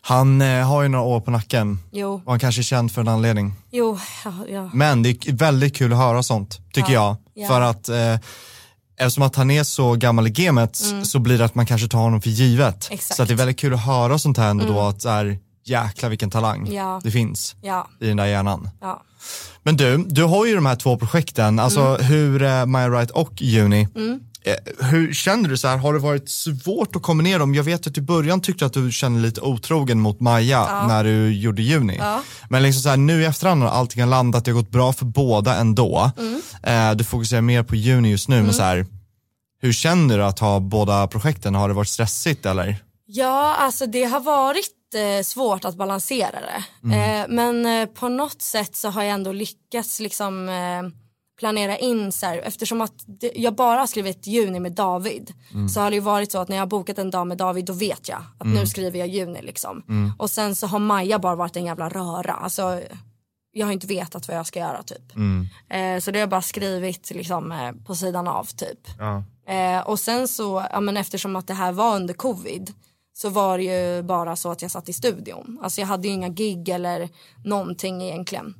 Han 0.00 0.42
eh, 0.42 0.66
har 0.68 0.82
ju 0.82 0.88
några 0.88 1.04
år 1.04 1.20
på 1.20 1.30
nacken 1.30 1.78
Jo, 1.92 2.22
och 2.24 2.32
han 2.32 2.38
kanske 2.40 2.60
är 2.60 2.62
känd 2.62 2.92
för 2.92 3.00
en 3.00 3.08
anledning. 3.08 3.52
jo, 3.70 3.98
ja, 4.24 4.32
ja. 4.48 4.70
Men 4.74 5.02
det 5.02 5.08
är 5.10 5.32
väldigt 5.32 5.76
kul 5.76 5.92
att 5.92 5.98
höra 5.98 6.22
sånt, 6.22 6.58
tycker 6.72 6.92
Ja, 6.92 7.16
jag. 7.34 7.44
ja. 7.44 7.48
För 7.48 7.60
att 7.60 7.88
eh, 7.88 8.18
eftersom 8.98 9.22
att 9.22 9.36
han 9.36 9.50
är 9.50 9.62
så 9.64 9.94
gammal 9.94 10.26
i 10.26 10.30
gamet 10.30 10.76
så 11.02 11.18
blir 11.18 11.38
det 11.38 11.44
att 11.44 11.54
man 11.54 11.66
kanske 11.66 11.88
tar 11.88 11.98
honom 11.98 12.22
för 12.22 12.30
givet. 12.30 12.86
Mm. 12.88 12.94
Exakt. 12.94 13.16
Så 13.16 13.24
det 13.24 13.32
är 13.32 13.36
väldigt 13.36 13.58
kul 13.58 13.74
att 13.74 13.84
höra 13.84 14.18
sånt 14.18 14.38
här 14.38 14.50
ändå 14.50 14.64
då, 14.66 14.80
att 14.80 15.02
så 15.02 15.08
här, 15.08 15.38
jäkla 15.64 16.08
vilken 16.08 16.30
talang 16.30 16.72
Ja. 16.72 17.00
det 17.04 17.10
finns 17.10 17.56
ja, 17.62 17.88
i 18.00 18.06
den 18.06 18.16
där 18.16 18.26
hjärnan. 18.26 18.70
ja. 18.80 19.02
Men 19.62 19.76
du, 19.76 20.04
du 20.08 20.24
har 20.24 20.46
ju 20.46 20.54
de 20.54 20.66
här 20.66 20.76
två 20.76 20.96
projekten, 20.98 21.58
alltså 21.58 21.80
Mm. 21.80 22.02
hur 22.06 22.42
eh, 22.42 22.66
Maya 22.66 22.88
Wright 22.88 23.10
och 23.10 23.42
Juni. 23.42 23.80
Eh, 23.82 23.88
hur 24.80 25.12
känner 25.12 25.48
du 25.48 25.56
så 25.56 25.68
här, 25.68 25.76
har 25.76 25.92
det 25.92 25.98
varit 25.98 26.28
svårt 26.28 26.96
att 26.96 27.02
kombinera 27.02 27.38
dem? 27.38 27.54
Jag 27.54 27.64
vet 27.64 27.86
att 27.86 27.98
i 27.98 28.00
början 28.00 28.40
tyckte 28.40 28.66
att 28.66 28.72
du 28.72 28.92
kände 28.92 29.20
lite 29.20 29.40
otrogen 29.40 30.00
mot 30.00 30.20
Maja 30.20 30.86
när 30.88 31.04
du 31.04 31.34
gjorde 31.34 31.62
Juni. 31.62 31.96
Ja. 31.98 32.22
Men 32.50 32.62
liksom 32.62 32.82
så 32.82 32.88
här, 32.88 32.96
nu 32.96 33.22
i 33.22 33.24
efterhand 33.24 33.62
har 33.62 33.70
allting 33.70 34.06
landat, 34.06 34.44
det 34.44 34.50
har 34.50 34.56
gått 34.56 34.70
bra 34.70 34.92
för 34.92 35.04
båda 35.04 35.56
ändå. 35.56 36.10
Mm. 36.18 36.40
Eh, 36.62 36.96
du 36.96 37.04
fokuserar 37.04 37.40
mer 37.40 37.62
på 37.62 37.76
Juni 37.76 38.10
just 38.10 38.28
nu, 38.28 38.42
men 38.42 38.54
så 38.54 38.62
här, 38.62 38.86
hur 39.60 39.72
känner 39.72 40.18
du 40.18 40.24
att 40.24 40.38
ha 40.38 40.60
båda 40.60 41.06
projekten? 41.06 41.54
Har 41.54 41.68
det 41.68 41.74
varit 41.74 41.88
stressigt 41.88 42.46
eller? 42.46 42.76
Ja, 43.06 43.54
alltså 43.54 43.86
det 43.86 44.04
har 44.04 44.20
varit 44.20 44.94
eh, 44.94 45.22
svårt 45.24 45.64
att 45.64 45.76
balansera 45.76 46.36
det. 46.40 46.94
Eh, 46.94 47.26
men 47.28 47.66
eh, 47.66 47.86
på 47.86 48.08
något 48.08 48.42
sätt 48.42 48.76
så 48.76 48.88
har 48.88 49.02
jag 49.02 49.12
ändå 49.12 49.32
lyckats 49.32 50.00
liksom 50.00 50.48
eh, 50.48 51.07
planera 51.38 51.78
in 51.78 52.12
så 52.12 52.26
här, 52.26 52.38
eftersom 52.38 52.80
att 52.80 53.04
jag 53.34 53.54
bara 53.54 53.80
har 53.80 53.86
skrivit 53.86 54.26
juni 54.26 54.60
med 54.60 54.72
David 54.72 55.32
så 55.70 55.80
har 55.80 55.90
det 55.90 55.96
ju 55.96 56.02
varit 56.02 56.32
så 56.32 56.38
att 56.38 56.48
när 56.48 56.56
jag 56.56 56.62
har 56.62 56.66
bokat 56.66 56.98
en 56.98 57.10
dag 57.10 57.26
med 57.26 57.38
David 57.38 57.64
då 57.64 57.72
vet 57.72 58.08
jag 58.08 58.18
att 58.38 58.46
nu 58.46 58.66
skriver 58.66 58.98
jag 58.98 59.08
juni 59.08 59.42
liksom. 59.42 59.82
Och 60.18 60.30
sen 60.30 60.54
så 60.54 60.66
har 60.66 60.78
Maja 60.78 61.18
bara 61.18 61.34
varit 61.34 61.56
en 61.56 61.64
jävla 61.64 61.88
röra. 61.88 62.32
Alltså, 62.32 62.80
jag 63.52 63.66
har 63.66 63.72
inte 63.72 63.86
vetat 63.86 64.28
vad 64.28 64.36
jag 64.36 64.46
ska 64.46 64.58
göra 64.60 64.82
typ. 64.82 65.16
Eh, 65.70 66.00
så 66.00 66.10
det 66.10 66.18
har 66.18 66.20
jag 66.20 66.28
bara 66.28 66.42
skrivit 66.42 67.10
liksom 67.10 67.52
eh, 67.52 67.72
på 67.86 67.94
sidan 67.94 68.28
av 68.28 68.44
typ. 68.44 68.80
Ja. 68.98 69.24
Eh, 69.54 69.80
och 69.80 70.00
sen 70.00 70.28
så, 70.28 70.66
ja 70.72 70.80
men 70.80 70.96
eftersom 70.96 71.36
att 71.36 71.46
det 71.46 71.54
här 71.54 71.72
var 71.72 71.96
under 71.96 72.14
covid 72.14 72.72
så 73.12 73.28
var 73.28 73.58
det 73.58 73.64
ju 73.64 74.02
bara 74.02 74.36
så 74.36 74.50
att 74.50 74.62
jag 74.62 74.70
satt 74.70 74.88
i 74.88 74.92
studion. 74.92 75.58
Alltså 75.62 75.80
jag 75.80 75.88
hade 75.88 76.08
ju 76.08 76.14
inga 76.14 76.28
gig 76.28 76.68
eller 76.68 77.08
någonting 77.44 78.02
egentligen. 78.02 78.54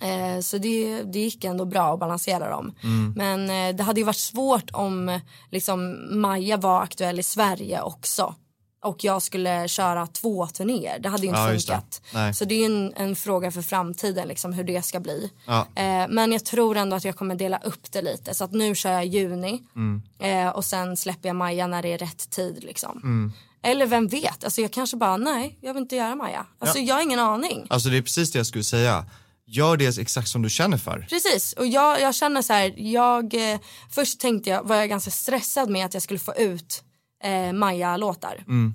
Eh, 0.00 0.40
så 0.40 0.58
det, 0.58 1.02
det 1.02 1.18
gick 1.18 1.44
ändå 1.44 1.64
bra 1.64 1.92
att 1.94 2.00
balansera 2.00 2.50
dem. 2.50 2.74
Men 3.16 3.50
eh, 3.50 3.76
det 3.76 3.82
hade 3.82 4.00
ju 4.00 4.06
varit 4.06 4.16
svårt 4.16 4.70
om 4.72 5.20
liksom 5.50 6.06
Maja 6.20 6.56
var 6.56 6.82
aktuell 6.82 7.18
i 7.20 7.22
Sverige 7.22 7.82
också. 7.82 8.34
Och 8.82 9.04
jag 9.04 9.22
skulle 9.22 9.68
köra 9.68 10.06
två 10.06 10.46
turnéer. 10.46 10.98
Det 10.98 11.08
hade 11.08 11.22
ju 11.22 11.28
inte 11.28 11.40
Ja, 11.40 11.46
det. 11.46 11.60
funkat. 11.60 12.02
Nej. 12.14 12.34
Så 12.34 12.44
det 12.44 12.54
är 12.54 12.58
ju 12.58 12.64
en, 12.64 12.92
en 12.96 13.16
fråga 13.16 13.50
för 13.50 13.62
framtiden 13.62 14.28
liksom, 14.28 14.52
hur 14.52 14.64
det 14.64 14.82
ska 14.82 15.00
bli. 15.00 15.30
Ja. 15.46 15.66
Eh, 15.74 16.06
men 16.08 16.32
jag 16.32 16.44
tror 16.44 16.76
ändå 16.76 16.96
att 16.96 17.04
jag 17.04 17.16
kommer 17.16 17.34
dela 17.34 17.58
upp 17.58 17.92
det 17.92 18.02
lite. 18.02 18.34
Så 18.34 18.44
att 18.44 18.52
nu 18.52 18.74
kör 18.74 18.92
jag 18.92 19.04
juni 19.06 19.62
Mm. 19.76 20.02
eh, 20.18 20.48
och 20.48 20.64
sen 20.64 20.96
släpper 20.96 21.28
jag 21.28 21.36
Maja 21.36 21.66
när 21.66 21.82
det 21.82 21.88
är 21.92 21.98
rätt 21.98 22.30
tid. 22.30 22.64
Liksom. 22.64 23.00
Mm. 23.02 23.32
Eller 23.62 23.86
vem 23.86 24.06
vet, 24.08 24.44
alltså, 24.44 24.60
jag 24.60 24.70
kanske 24.70 24.96
bara 24.96 25.16
nej, 25.16 25.58
jag 25.60 25.74
vill 25.74 25.82
inte 25.82 25.96
göra 25.96 26.14
Maja. 26.14 26.46
Alltså, 26.58 26.78
Ja. 26.78 26.84
Jag 26.84 26.94
har 26.94 27.02
ingen 27.02 27.18
aning. 27.20 27.66
Alltså 27.70 27.88
det 27.88 27.96
är 27.96 28.02
precis 28.02 28.32
det 28.32 28.38
jag 28.38 28.46
skulle 28.46 28.64
säga. 28.64 29.04
Gör 29.52 29.76
det 29.76 29.98
exakt 29.98 30.28
som 30.28 30.42
du 30.42 30.50
känner 30.50 30.78
för. 30.78 31.06
Precis, 31.10 31.52
och 31.52 31.66
jag, 31.66 32.00
jag 32.00 32.14
känner 32.14 32.42
så 32.42 32.52
här, 32.52 32.74
jag, 32.76 33.52
eh, 33.52 33.60
först 33.90 34.20
tänkte 34.20 34.50
jag, 34.50 34.68
var 34.68 34.76
jag 34.76 34.88
ganska 34.88 35.10
stressad 35.10 35.70
med 35.70 35.86
att 35.86 35.94
jag 35.94 36.02
skulle 36.02 36.20
få 36.20 36.34
ut 36.34 36.82
eh, 37.24 37.52
Maja-låtar. 37.52 38.44
Mm. 38.46 38.74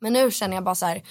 Men 0.00 0.12
nu 0.12 0.30
känner 0.30 0.54
jag 0.54 0.64
bara 0.64 0.74
så 0.74 0.86
här, 0.86 1.02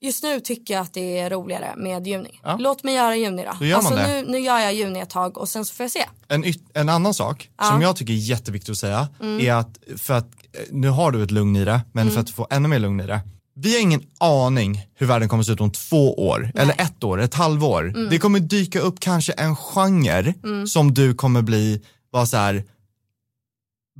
just 0.00 0.22
nu 0.22 0.40
tycker 0.40 0.74
jag 0.74 0.80
att 0.80 0.92
det 0.92 1.18
är 1.18 1.30
roligare 1.30 1.74
med 1.76 2.06
juni. 2.06 2.40
Ja. 2.42 2.56
Låt 2.60 2.84
mig 2.84 2.94
göra 2.94 3.16
juni 3.16 3.44
då. 3.44 3.52
Då 3.58 3.64
gör 3.64 3.76
alltså. 3.76 3.94
Nu, 3.94 4.24
nu 4.28 4.38
gör 4.38 4.58
jag 4.58 4.74
juni 4.74 5.00
ett 5.00 5.10
tag 5.10 5.38
och 5.38 5.48
sen 5.48 5.64
så 5.64 5.74
får 5.74 5.84
jag 5.84 5.90
se. 5.90 6.06
En, 6.28 6.44
en 6.74 6.88
annan 6.88 7.14
sak 7.14 7.50
som 7.62 7.82
jag 7.82 7.96
tycker 7.96 8.12
är 8.12 8.16
jätteviktigt 8.16 8.70
att 8.70 8.78
säga 8.78 9.08
är 9.40 9.52
att 9.52 9.78
för 9.96 10.14
att 10.14 10.34
eh, 10.52 10.60
nu 10.70 10.88
har 10.88 11.10
du 11.10 11.22
ett 11.22 11.30
lugn 11.30 11.56
i 11.56 11.64
det, 11.64 11.80
men 11.92 12.10
för 12.10 12.20
att 12.20 12.30
få 12.30 12.46
ännu 12.50 12.68
mer 12.68 12.78
lugn 12.78 13.00
i 13.00 13.06
det. 13.06 13.20
Vi 13.62 13.74
har 13.74 13.80
ingen 13.80 14.02
aning 14.20 14.86
hur 14.94 15.06
världen 15.06 15.28
kommer 15.28 15.42
se 15.42 15.52
ut 15.52 15.60
om 15.60 15.70
två 15.70 16.28
år, 16.28 16.52
eller 16.54 16.74
ett 16.80 17.04
år, 17.04 17.20
ett 17.20 17.34
halvår. 17.34 18.10
Det 18.10 18.18
kommer 18.18 18.40
dyka 18.40 18.80
upp 18.80 19.00
kanske 19.00 19.32
en 19.32 19.56
genre 19.56 20.34
som 20.66 20.94
du 20.94 21.14
kommer 21.14 21.42
bli, 21.42 21.80
bara 22.12 22.26
så 22.26 22.36
här 22.36 22.64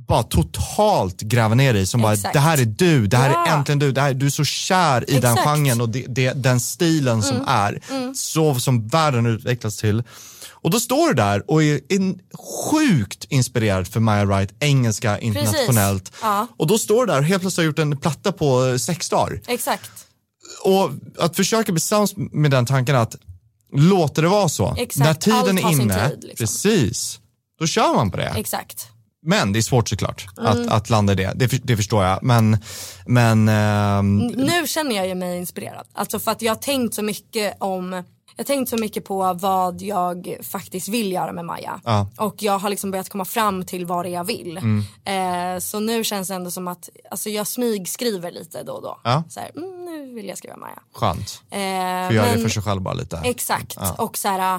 bara 0.07 0.23
totalt 0.23 1.21
gräva 1.21 1.55
ner 1.55 1.73
i 1.73 1.85
som 1.85 2.01
bara, 2.01 2.13
Exakt. 2.13 2.33
det 2.33 2.39
här 2.39 2.57
är 2.61 2.65
du, 2.65 3.07
det 3.07 3.17
här 3.17 3.29
Ja. 3.29 3.47
är 3.47 3.57
äntligen 3.57 3.79
du, 3.79 3.91
det 3.91 4.01
här, 4.01 4.13
du 4.13 4.25
är 4.25 4.29
så 4.29 4.43
kär 4.43 5.09
i 5.09 5.13
den 5.19 5.33
Exakt. 5.33 5.43
genren 5.43 5.81
och 5.81 5.89
det, 5.89 6.05
det, 6.07 6.31
den 6.43 6.59
stilen 6.59 7.21
som 7.23 7.43
är, 7.47 7.79
så 8.13 8.55
som 8.55 8.87
världen 8.87 9.25
utvecklas 9.25 9.77
till. 9.77 10.03
Och 10.63 10.71
då 10.71 10.79
står 10.79 11.07
du 11.07 11.13
där 11.13 11.51
och 11.51 11.63
är 11.63 11.93
in, 11.93 12.19
sjukt 12.71 13.25
inspirerad 13.29 13.87
för 13.87 13.99
Maya 13.99 14.25
Wright, 14.25 14.53
engelska 14.59 15.19
internationellt. 15.19 16.11
Ja. 16.21 16.47
Och 16.57 16.67
då 16.67 16.77
står 16.77 17.05
du 17.05 17.11
där 17.13 17.19
och 17.19 17.25
helt 17.25 17.41
plötsligt 17.41 17.63
har 17.63 17.65
gjort 17.65 17.79
en 17.79 17.97
platta 17.97 18.31
på 18.31 18.79
sex 18.79 19.09
dagar. 19.09 19.41
Exakt. 19.47 19.91
Och 20.63 20.91
att 21.19 21.35
försöka 21.35 21.71
bli 21.71 21.81
sams 21.81 22.13
med 22.15 22.51
den 22.51 22.65
tanken 22.65 22.95
att 22.95 23.15
låta 23.73 24.21
det 24.21 24.27
vara 24.27 24.49
så. 24.49 24.75
Exakt, 24.77 25.05
När 25.05 25.13
tiden 25.13 25.65
allt 25.65 25.75
är 25.79 25.81
inne, 25.81 26.09
tid, 26.09 26.19
liksom. 26.23 26.37
precis, 26.45 27.19
då 27.59 27.67
kör 27.67 27.93
man 27.95 28.11
på 28.11 28.17
det. 28.17 28.33
Exakt. 28.37 28.87
Men 29.25 29.53
det 29.53 29.59
är 29.59 29.63
svårt 29.63 29.89
såklart 29.89 30.27
Mm. 30.37 30.51
att, 30.51 30.67
att 30.71 30.89
landa 30.89 31.13
i 31.13 31.15
det, 31.15 31.31
det, 31.35 31.47
det 31.63 31.77
förstår 31.77 32.03
jag. 32.05 32.23
Men, 32.23 32.57
men 33.05 33.49
ehm, 33.49 34.17
Nu 34.17 34.67
känner 34.67 34.95
jag 34.95 35.07
ju 35.07 35.15
mig 35.15 35.37
inspirerad. 35.37 35.87
Alltså 35.93 36.19
för 36.19 36.31
att 36.31 36.41
jag 36.41 36.51
har 36.51 36.59
tänkt 36.61 36.95
så 36.95 37.01
mycket 37.01 37.57
om 37.59 38.03
jag 38.41 38.47
tänkt 38.47 38.69
så 38.69 38.77
mycket 38.77 39.05
på 39.05 39.33
vad 39.33 39.81
jag 39.81 40.37
faktiskt 40.43 40.87
vill 40.87 41.11
göra 41.11 41.33
med 41.33 41.45
Maja. 41.45 41.81
Ja. 41.85 42.09
Och 42.17 42.35
jag 42.43 42.59
har 42.59 42.69
liksom 42.69 42.91
börjat 42.91 43.09
komma 43.09 43.25
fram 43.25 43.65
till 43.65 43.85
vad 43.85 44.05
det 44.05 44.09
är 44.09 44.13
jag 44.13 44.23
vill. 44.23 44.57
Mm. 44.57 45.55
Eh, 45.55 45.59
så 45.59 45.79
nu 45.79 46.03
känns 46.03 46.27
det 46.27 46.33
ändå 46.35 46.51
som 46.51 46.67
att 46.67 46.89
alltså 47.11 47.29
jag 47.29 47.47
smygskriver 47.47 48.31
lite 48.31 48.63
då 48.63 48.73
och 48.73 48.81
då. 48.81 48.99
Ja. 49.03 49.23
Så 49.29 49.39
här, 49.39 49.51
mm, 49.55 49.85
nu 49.85 50.13
vill 50.13 50.27
jag 50.27 50.37
skriva 50.37 50.57
Maja. 50.57 50.79
skönt. 50.93 51.41
Eh, 51.49 51.57
Får 52.07 52.15
göra 52.15 52.33
det 52.35 52.41
för 52.41 52.49
sig 52.49 52.63
själv 52.63 52.81
bara 52.81 52.93
lite. 52.93 53.21
Exakt. 53.23 53.77
Och 53.97 54.17
så 54.17 54.27
här, 54.27 54.55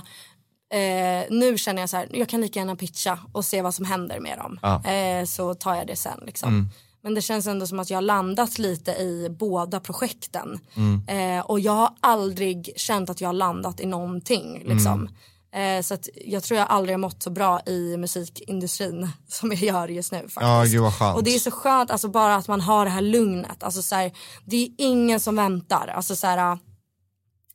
eh, 0.74 1.24
nu 1.30 1.58
känner 1.58 1.82
jag 1.82 1.90
så 1.90 1.96
här, 1.96 2.08
jag 2.12 2.28
kan 2.28 2.40
lika 2.40 2.58
gärna 2.60 2.76
pitcha 2.76 3.18
och 3.32 3.44
se 3.44 3.62
vad 3.62 3.74
som 3.74 3.84
händer 3.84 4.20
med 4.20 4.38
dem. 4.38 4.58
Ja. 4.62 4.82
Mm. 4.84 5.20
Eh, 5.20 5.26
så 5.26 5.54
tar 5.54 5.74
jag 5.74 5.86
det 5.86 5.96
sen 5.96 6.20
liksom. 6.26 6.68
Men 7.02 7.14
det 7.14 7.22
känns 7.22 7.46
ändå 7.46 7.66
som 7.66 7.80
att 7.80 7.90
jag 7.90 7.96
har 7.96 8.02
landat 8.02 8.58
lite 8.58 8.90
i 8.90 9.28
båda 9.30 9.80
projekten. 9.80 10.58
Mm. 10.74 11.08
Eh, 11.08 11.44
och 11.44 11.60
jag 11.60 11.72
har 11.72 11.90
aldrig 12.00 12.72
känt 12.76 13.10
att 13.10 13.20
jag 13.20 13.28
har 13.28 13.34
landat 13.34 13.80
i 13.80 13.86
någonting. 13.86 14.62
Liksom. 14.64 15.08
Mm. 15.52 15.78
Eh, 15.78 15.82
så 15.82 15.96
jag 16.24 16.42
tror 16.42 16.58
jag 16.58 16.68
aldrig 16.68 16.94
har 16.94 16.98
mått 16.98 17.22
så 17.22 17.30
bra 17.30 17.60
i 17.66 17.96
musikindustrin 17.96 19.08
som 19.28 19.50
jag 19.50 19.60
gör 19.60 19.88
just 19.88 20.12
nu 20.12 20.18
faktiskt. 20.18 20.40
Ja, 20.40 20.64
gud 20.64 20.80
vad 20.80 20.94
skönt. 20.94 21.16
Och 21.16 21.24
det 21.24 21.34
är 21.34 21.38
så 21.38 21.50
skönt 21.50 21.90
alltså 21.90 22.08
bara 22.08 22.36
att 22.36 22.48
man 22.48 22.60
har 22.60 22.84
det 22.84 22.90
här 22.90 23.00
lugnet. 23.00 23.62
Alltså, 23.62 23.82
så 23.82 23.94
här, 23.94 24.12
det 24.44 24.56
är 24.56 24.70
ingen 24.78 25.20
som 25.20 25.36
väntar. 25.36 25.88
Alltså, 25.88 26.16
så 26.16 26.26
här, 26.26 26.58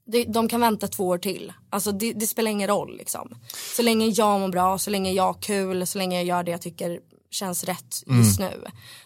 det, 0.06 0.24
de 0.24 0.48
kan 0.48 0.62
vänta 0.62 0.88
två 0.88 1.08
år 1.08 1.18
till. 1.18 1.54
Alltså, 1.70 1.91
det, 1.91 2.14
det 2.14 2.28
spelar 2.28 2.52
ingen 2.52 2.68
roll. 2.68 2.98
Liksom. 2.98 3.36
Så 3.76 3.82
länge 3.82 4.06
jag 4.06 4.39
mår 4.39 4.50
bra, 4.50 4.78
så 4.78 4.89
länge 4.89 5.12
jag 5.12 5.24
har 5.24 5.41
kul, 5.41 5.88
så 5.88 5.98
länge 5.98 6.16
jag 6.16 6.26
gör 6.26 6.43
det 6.43 6.52
jag 6.52 6.62
tycker 6.62 7.00
känns 7.32 7.63
rätt 7.63 8.03
just 8.07 8.39
nu. 8.39 8.51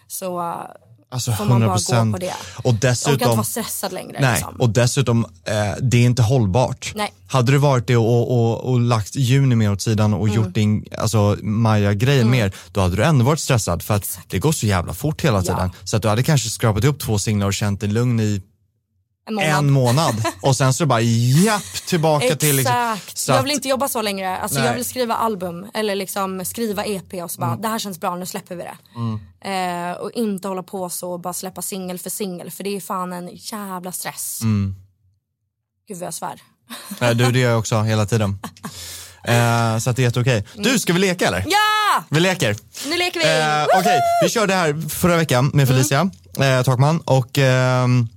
Så 0.08 0.38
uh, 0.40 0.54
Alltså 1.10 1.32
får 1.32 1.44
man 1.44 1.60
bara 1.60 1.76
100%. 1.76 2.06
gå 2.06 2.12
på 2.12 2.18
det. 2.18 2.34
Och 2.56 2.64
jag 2.64 2.66
orkar 2.66 2.70
inte 2.74 2.86
dessutom, 2.88 3.28
vara 3.36 3.44
stressad 3.44 3.92
längre. 3.92 4.18
nej, 4.20 4.32
Liksom. 4.34 4.56
och 4.60 4.70
dessutom, 4.70 5.24
eh, 5.44 5.54
det 5.82 5.96
är 5.96 6.04
inte 6.04 6.22
hållbart. 6.22 6.92
Nej. 6.94 7.12
Hade 7.26 7.52
du 7.52 7.58
varit 7.58 7.86
det 7.86 7.96
och, 7.96 8.30
och, 8.30 8.64
och 8.72 8.80
lagt 8.80 9.16
juni 9.16 9.54
mer 9.54 9.72
åt 9.72 9.80
sidan 9.82 10.14
och 10.14 10.28
Mm. 10.28 10.36
gjort 10.44 10.54
din, 10.54 10.84
alltså 10.98 11.36
Maja-grejen 11.42 12.30
mer, 12.30 12.52
då 12.72 12.80
hade 12.80 12.96
du 12.96 13.04
ändå 13.04 13.24
varit 13.24 13.40
stressad 13.40 13.82
för 13.82 13.94
att 13.94 14.18
det 14.28 14.38
går 14.38 14.52
så 14.52 14.66
jävla 14.66 14.94
fort 14.94 15.24
hela 15.24 15.36
Ja. 15.38 15.42
tiden. 15.42 15.70
Så 15.84 15.96
att 15.96 16.02
du 16.02 16.08
hade 16.08 16.22
kanske 16.22 16.48
skrapat 16.50 16.84
ihop 16.84 16.98
två 17.00 17.18
singlar 17.18 17.46
och 17.46 17.54
känt 17.54 17.80
dig 17.80 17.88
lugn 17.88 18.20
i 18.20 18.42
en 19.28 19.34
månad. 19.34 19.58
en 19.58 19.70
månad 19.70 20.14
och 20.40 20.56
sen 20.56 20.74
så 20.74 20.86
bara 20.86 21.00
japp 21.00 21.72
tillbaka 21.86 22.36
till 22.36 22.56
liksom, 22.56 22.74
Exakt. 22.96 23.18
så 23.18 23.32
jag 23.32 23.42
vill 23.42 23.52
inte 23.52 23.68
jobba 23.68 23.88
så 23.88 24.02
längre. 24.02 24.38
Alltså, 24.38 24.58
Nej. 24.58 24.66
jag 24.66 24.74
vill 24.74 24.84
skriva 24.84 25.14
album 25.14 25.66
eller 25.74 25.94
liksom 25.94 26.44
skriva 26.44 26.84
EP 26.84 27.12
och 27.22 27.30
så 27.30 27.40
bara, 27.40 27.50
Mm. 27.50 27.62
det 27.62 27.68
här 27.68 27.78
känns 27.78 28.00
bra, 28.00 28.16
nu 28.16 28.26
släpper 28.26 28.56
vi 28.56 28.62
det. 28.62 28.76
Eh, 29.50 29.92
och 29.92 30.10
inte 30.14 30.48
hålla 30.48 30.62
på 30.62 30.90
så 30.90 31.12
och 31.12 31.20
bara 31.20 31.32
släppa 31.32 31.62
singel 31.62 31.98
för 31.98 32.10
singel 32.10 32.50
för 32.50 32.64
det 32.64 32.76
är 32.76 32.80
fan 32.80 33.12
en 33.12 33.30
jävla 33.32 33.92
stress. 33.92 34.40
Mm. 34.42 34.74
Gud 35.88 35.98
vad 35.98 36.06
jag 36.06 36.14
svär. 36.14 36.42
Nej, 37.00 37.14
du 37.14 37.30
det 37.32 37.38
gör 37.38 37.50
jag 37.50 37.58
också 37.58 37.80
hela 37.82 38.06
tiden. 38.06 38.38
Eh, 39.24 39.78
så 39.78 39.90
att 39.90 39.96
det 39.96 40.02
är 40.02 40.04
jätteokej. 40.04 40.44
Du, 40.54 40.78
ska 40.78 40.92
vi 40.92 40.98
leka 40.98 41.26
eller? 41.26 41.44
Ja! 41.48 42.04
Vi 42.08 42.20
leker. 42.20 42.56
Nu 42.88 42.96
leker 42.96 43.20
vi! 43.20 43.26
Eh, 43.72 43.78
Okej, 43.80 44.00
vi 44.22 44.28
körde 44.28 44.54
här 44.54 44.88
förra 44.88 45.16
veckan 45.16 45.50
med 45.54 45.68
Felicia 45.68 46.10
eh, 46.38 46.62
Takman 46.62 47.00
och 47.00 47.38
ehm, 47.38 48.08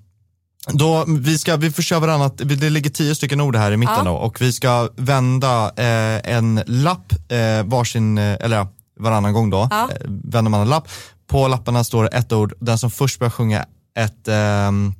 då, 0.68 1.05
vi, 1.07 1.38
ska, 1.38 1.55
vi 1.55 1.72
får 1.72 1.84
köra 1.84 1.99
varannat, 1.99 2.38
det 2.38 2.70
ligger 2.70 2.89
tio 2.89 3.16
stycken 3.16 3.41
ord 3.41 3.55
här 3.55 3.72
i 3.72 3.78
mitten 3.78 3.95
Ja. 3.97 4.03
då 4.03 4.11
och 4.16 4.41
vi 4.41 4.53
ska 4.53 4.89
vända 4.95 5.72
eh, 5.78 6.34
en 6.36 6.61
lapp, 6.66 7.13
eh, 7.32 7.63
varsin, 7.66 8.18
eh, 8.18 8.38
eller 8.39 8.57
ja, 8.57 8.68
varannan 8.99 9.34
gång 9.34 9.49
då, 9.49 9.68
Ja. 9.72 9.89
eh, 9.91 9.97
vänder 10.07 10.49
man 10.51 10.61
en 10.61 10.70
lapp. 10.70 10.88
På 11.28 11.47
lapparna 11.47 11.84
står 11.84 12.03
det 12.03 12.09
ett 12.09 12.32
ord, 12.32 12.53
den 12.59 12.78
som 12.78 12.91
först 12.91 13.20
börjar 13.20 13.32
sjunga 13.32 13.66
ett, 13.97 14.28
ehm, 14.28 14.93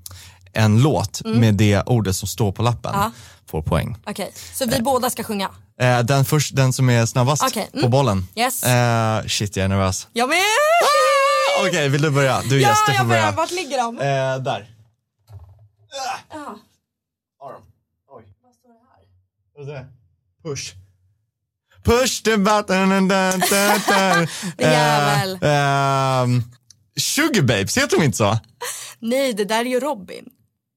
en 0.54 0.82
låt 0.82 1.22
med 1.26 1.56
det 1.56 1.82
ordet 1.86 2.16
som 2.16 2.28
står 2.28 2.52
på 2.52 2.64
lappen 2.64 2.92
Ja. 2.94 3.12
får 3.52 3.62
poäng. 3.62 3.98
Okej, 4.08 4.32
så 4.54 4.66
vi 4.66 4.82
båda 4.82 5.10
ska 5.10 5.24
sjunga? 5.24 5.50
Eh, 5.82 6.00
den, 6.00 6.26
först, 6.26 6.56
den 6.56 6.74
som 6.74 6.90
är 6.90 7.06
snabbast 7.06 7.44
Okej, 7.48 7.70
mm. 7.74 7.84
på 7.84 7.90
bollen. 7.90 8.28
Yes. 8.36 8.64
Eh, 8.64 9.26
shit, 9.28 9.56
jag 9.56 9.64
är 9.64 9.68
nervös. 9.68 10.08
Jag 10.14 10.30
med! 10.30 10.38
Okej, 11.68 11.90
vill 11.90 12.02
du 12.02 12.10
börja? 12.10 12.42
Du 12.50 12.58
är 12.58 12.62
Ja, 12.62 12.70
gäst, 12.70 12.82
du 12.88 12.98
får 12.98 13.06
börja. 13.06 13.32
Vart 13.32 13.52
ligger 13.52 13.78
de? 13.78 14.00
Eh, 14.00 14.44
där. 15.96 16.40
Ja. 16.40 16.60
Har 17.40 17.54
de? 17.54 17.62
Oj. 18.10 18.24
Vad 19.56 19.70
är 19.70 19.74
det? 19.74 19.86
Push. 20.44 20.74
Push 21.84 22.24
the 22.24 22.38
button 22.38 22.92
and 22.92 23.10
dun, 23.10 23.40
dun, 23.40 23.82
dun. 23.88 24.28
Jävel. 24.58 25.40
Eh, 25.42 25.50
ehm, 25.50 26.44
Sugar 26.98 27.42
Babes, 27.42 27.78
heter 27.78 27.98
de 27.98 28.04
inte 28.04 28.18
så? 28.18 28.38
Nej, 29.00 29.34
det 29.34 29.46
där 29.46 29.60
är 29.60 29.66
ju 29.66 29.80
Robin. 29.80 30.26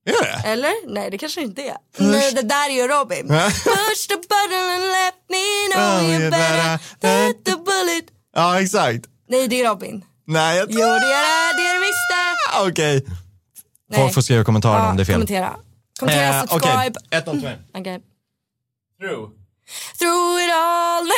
Är 0.07 0.25
det? 0.25 0.49
Eller? 0.49 0.95
Nej, 0.95 1.11
det 1.11 1.19
kanske 1.19 1.41
inte 1.41 1.63
är. 1.63 1.77
Nej, 1.97 2.33
det 2.33 2.43
där 2.43 2.69
är 2.71 2.75
ju 2.75 2.89
Robin. 2.89 3.29
Push 3.29 4.09
the 4.09 4.17
button 4.17 4.71
and 4.75 4.83
let 4.83 5.15
me 5.29 5.45
know 5.75 5.85
Oh, 5.85 6.21
you 6.21 6.31
better 6.31 6.79
hit 7.27 7.45
the 7.45 7.51
bullet. 7.51 8.05
Ja, 8.35 8.61
exakt. 8.63 9.07
Nej, 9.29 9.49
det 9.49 9.61
är 9.61 9.69
Robin. 9.69 10.05
Nej, 10.27 10.59
jag 10.59 10.67
Jo, 10.71 10.81
det 10.81 10.87
är 10.87 11.01
det, 11.01 11.63
det 11.63 11.69
är 11.69 11.75
det 11.75 11.81
visst 11.81 11.99
Okej. 12.69 13.07
Nej. 13.89 14.01
Folk 14.01 14.15
får 14.15 14.23
skriva 14.23 14.45
kommentarer 14.45 14.79
Ja, 14.79 14.91
om 14.91 14.97
det 14.97 15.03
är 15.03 15.05
fel. 15.05 15.15
kommentera. 15.15 15.57
Kommentera, 16.01 16.29
Eh, 16.29 16.41
subscribe. 16.41 17.01
Okej, 17.07 17.21
1-0 17.21 17.31
till 17.33 17.43
mig. 17.43 17.59
Okej. 17.75 18.01
Through. 19.01 19.31
Through 19.99 20.43
it 20.45 20.51
all. 20.55 21.05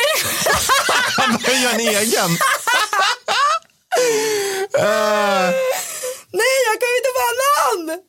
Nej, 1.47 1.63
Gör 1.63 1.73
en 1.73 1.79
egen. 1.79 2.31
Eh, 4.79 5.49
Nej, 6.33 6.57
jag 6.67 6.79
kommer 6.79 6.97
inte 6.97 7.11
på 7.17 7.25
någon! 7.41 8.01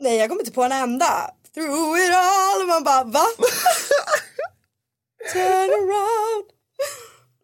Nej, 0.00 0.16
jag 0.16 0.28
kommer 0.28 0.42
inte 0.42 0.52
på 0.52 0.62
en 0.64 0.72
enda. 0.72 1.30
Through 1.54 1.98
it 2.00 2.14
all. 2.14 2.66
Man 2.66 2.84
bara, 2.84 3.04
va? 3.04 3.24
Turn 5.32 5.70
around. 5.70 6.44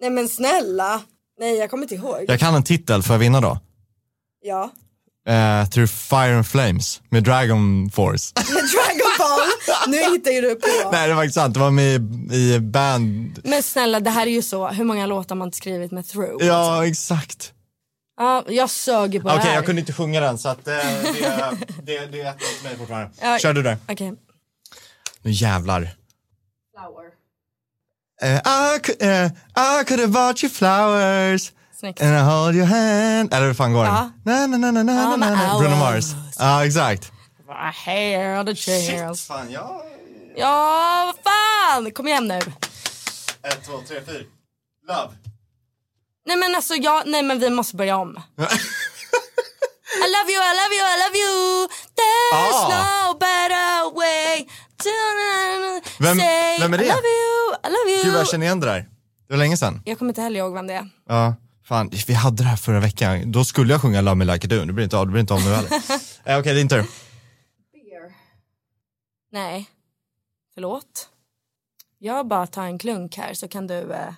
Nej, 0.01 0.11
men 0.11 0.29
snälla. 0.29 1.03
Nej, 1.39 1.57
jag 1.57 1.71
kommer 1.71 1.83
inte 1.83 1.95
ihåg. 1.95 2.25
jag 2.29 2.41
kan 2.41 2.55
en 2.55 2.63
titel, 2.65 3.03
får 3.03 3.15
jag 3.15 3.19
vinna 3.21 3.41
då? 3.41 3.59
Ja. 4.41 4.71
Eh, 5.29 5.65
Through 5.69 5.87
Fire 5.91 6.37
and 6.37 6.47
Flames 6.47 7.01
med 7.09 7.25
Dragon 7.25 7.91
Force. 7.91 8.33
Med 8.55 8.65
Dragon 8.65 9.11
Ball. 9.19 9.49
Nu 9.89 9.97
hittar 9.97 10.31
ju 10.31 10.41
du 10.41 10.55
på. 10.55 10.91
Nej, 10.93 11.09
det 11.09 11.15
var 11.15 11.23
inte 11.23 11.35
sant. 11.35 11.55
Det 11.55 11.61
var 11.61 11.71
med 11.71 12.13
i, 12.33 12.55
i 12.55 12.61
band. 12.61 13.41
Men 13.45 13.63
snälla, 13.63 14.01
det 14.01 14.11
här 14.11 14.27
är 14.27 14.31
ju 14.31 14.43
så. 14.43 14.69
Hur 14.69 14.85
många 14.85 15.07
låtar 15.07 15.35
man 15.35 15.49
inte 15.49 15.57
skrivit 15.57 15.93
med 15.93 16.09
through? 16.09 16.47
Ja, 16.47 16.87
exakt. 16.87 17.53
Ja, 18.17 18.45
jag 18.49 18.71
sög 18.71 19.15
ju 19.15 19.21
på 19.21 19.29
Okej, 19.29 19.39
det 19.43 19.49
här. 19.49 19.55
jag 19.55 19.67
kunde 19.67 19.81
inte 19.81 19.93
sjunga 19.93 20.21
den 20.21 20.39
så 20.39 20.49
att 20.49 20.69
eh, 20.69 20.75
det, 20.75 21.61
det, 21.83 22.07
det 22.07 22.21
är 22.21 22.31
ett 22.31 22.39
till 22.39 22.69
mig 22.69 22.77
fortfarande. 22.79 23.11
Ja. 23.21 23.39
Kör 23.39 23.53
du 23.53 23.63
där. 23.63 23.77
Okej. 23.89 24.15
Nu 25.23 25.31
jävlar. 25.31 25.91
Flower. 26.75 27.05
Eh, 28.23 28.37
I, 28.77 28.79
could, 28.81 29.03
eh, 29.03 29.27
I 29.81 29.85
could 29.85 30.01
have 30.01 30.13
bought 30.13 30.45
you 30.45 30.51
flowers 30.53 31.53
Snyggt. 31.85 32.01
and 32.03 32.15
I 32.17 32.21
hold 32.21 32.55
your 32.57 32.67
hand. 32.67 33.35
Eller 33.35 33.47
hur 33.47 33.55
fan 33.55 33.73
går 33.73 33.85
den? 33.85 33.93
Na, 34.25 34.47
na, 34.47 34.57
na, 34.57 34.71
na, 34.71 34.83
na, 34.83 35.17
na, 35.17 35.31
na. 35.31 35.59
Bruno. 35.59 35.77
Mars. 35.77 36.07
Ja, 36.39 36.65
exakt. 36.65 37.13
I 37.49 37.71
hear 37.91 38.45
the 38.45 38.55
cheers. 38.55 39.27
fan, 39.27 39.51
ja. 39.51 39.83
Ja, 40.37 41.05
vad 41.07 41.15
fan! 41.25 41.91
Kom 41.93 42.09
igen 42.09 42.29
nu. 42.29 42.39
Ett, 42.39 43.65
två, 43.67 43.73
tre, 43.89 43.97
fyra. 44.07 44.25
Love. 44.89 45.13
Nej 46.27 46.37
men 46.37 46.55
alltså, 46.55 46.75
jag, 46.75 47.03
nej 47.07 47.23
men 47.23 47.39
vi 47.39 47.51
måste 47.51 47.77
börja 47.77 47.97
om. 47.97 48.11
I 50.05 50.07
love 50.17 50.29
you, 50.33 50.43
I 50.43 50.55
love 50.61 50.75
you, 50.79 50.85
I 50.95 50.97
love 51.05 51.17
you. 51.19 51.69
There's 52.01 52.61
Ah. 52.65 52.69
no 53.09 53.15
better 53.19 53.95
way 53.95 54.47
to 54.85 54.91
Vem- 56.01 56.19
say 56.19 56.59
vem 56.61 56.75
är 56.75 56.79
det? 56.79 56.85
I 56.85 56.89
love 56.89 57.09
you, 57.09 57.55
I 57.65 57.69
love 57.69 57.91
you. 57.91 58.05
Gud, 58.05 58.15
jag 58.21 58.29
känner 58.29 58.47
igen 58.47 58.61
det 58.61 58.67
där. 58.67 58.79
Det 59.29 59.35
var 59.35 59.39
länge 59.39 59.57
sedan. 59.57 59.83
Jag 59.85 59.99
kommer 59.99 60.09
inte 60.11 60.23
heller 60.23 60.39
ihåg 60.41 60.55
vem 60.55 60.67
det 60.67 60.75
är. 60.75 60.89
Ja, 61.09 61.35
fan. 61.65 61.91
Vi 62.07 62.15
hade 62.15 62.43
det 62.43 62.49
här 62.49 62.57
förra 62.57 62.81
veckan. 62.81 63.33
Då 63.33 63.45
skulle 63.45 63.73
jag 63.73 63.83
sjunga 63.83 64.01
Love 64.01 64.15
Me 64.15 64.25
Like 64.25 64.47
I 64.47 64.49
Do. 64.49 64.65
Det 64.65 64.73
blir 64.73 64.85
inte 64.85 64.97
av, 64.97 65.07
det 65.07 65.13
blir 65.13 65.21
inte 65.21 65.35
av 65.35 65.41
nu 65.45 65.55
heller. 65.55 65.73
eh, 66.25 66.39
Okej, 66.39 66.55
det 66.55 66.61
är 66.61 66.63
inte 66.63 66.77
du. 66.77 66.87
Nej. 69.33 69.71
Förlåt. 70.55 71.09
Jag 71.99 72.29
bara 72.29 72.47
tar 72.47 72.65
en 72.65 72.79
klunk 72.79 73.17
här 73.17 73.35
så 73.35 73.49
kan 73.49 73.67
du... 73.67 73.93
Eh... 73.93 74.13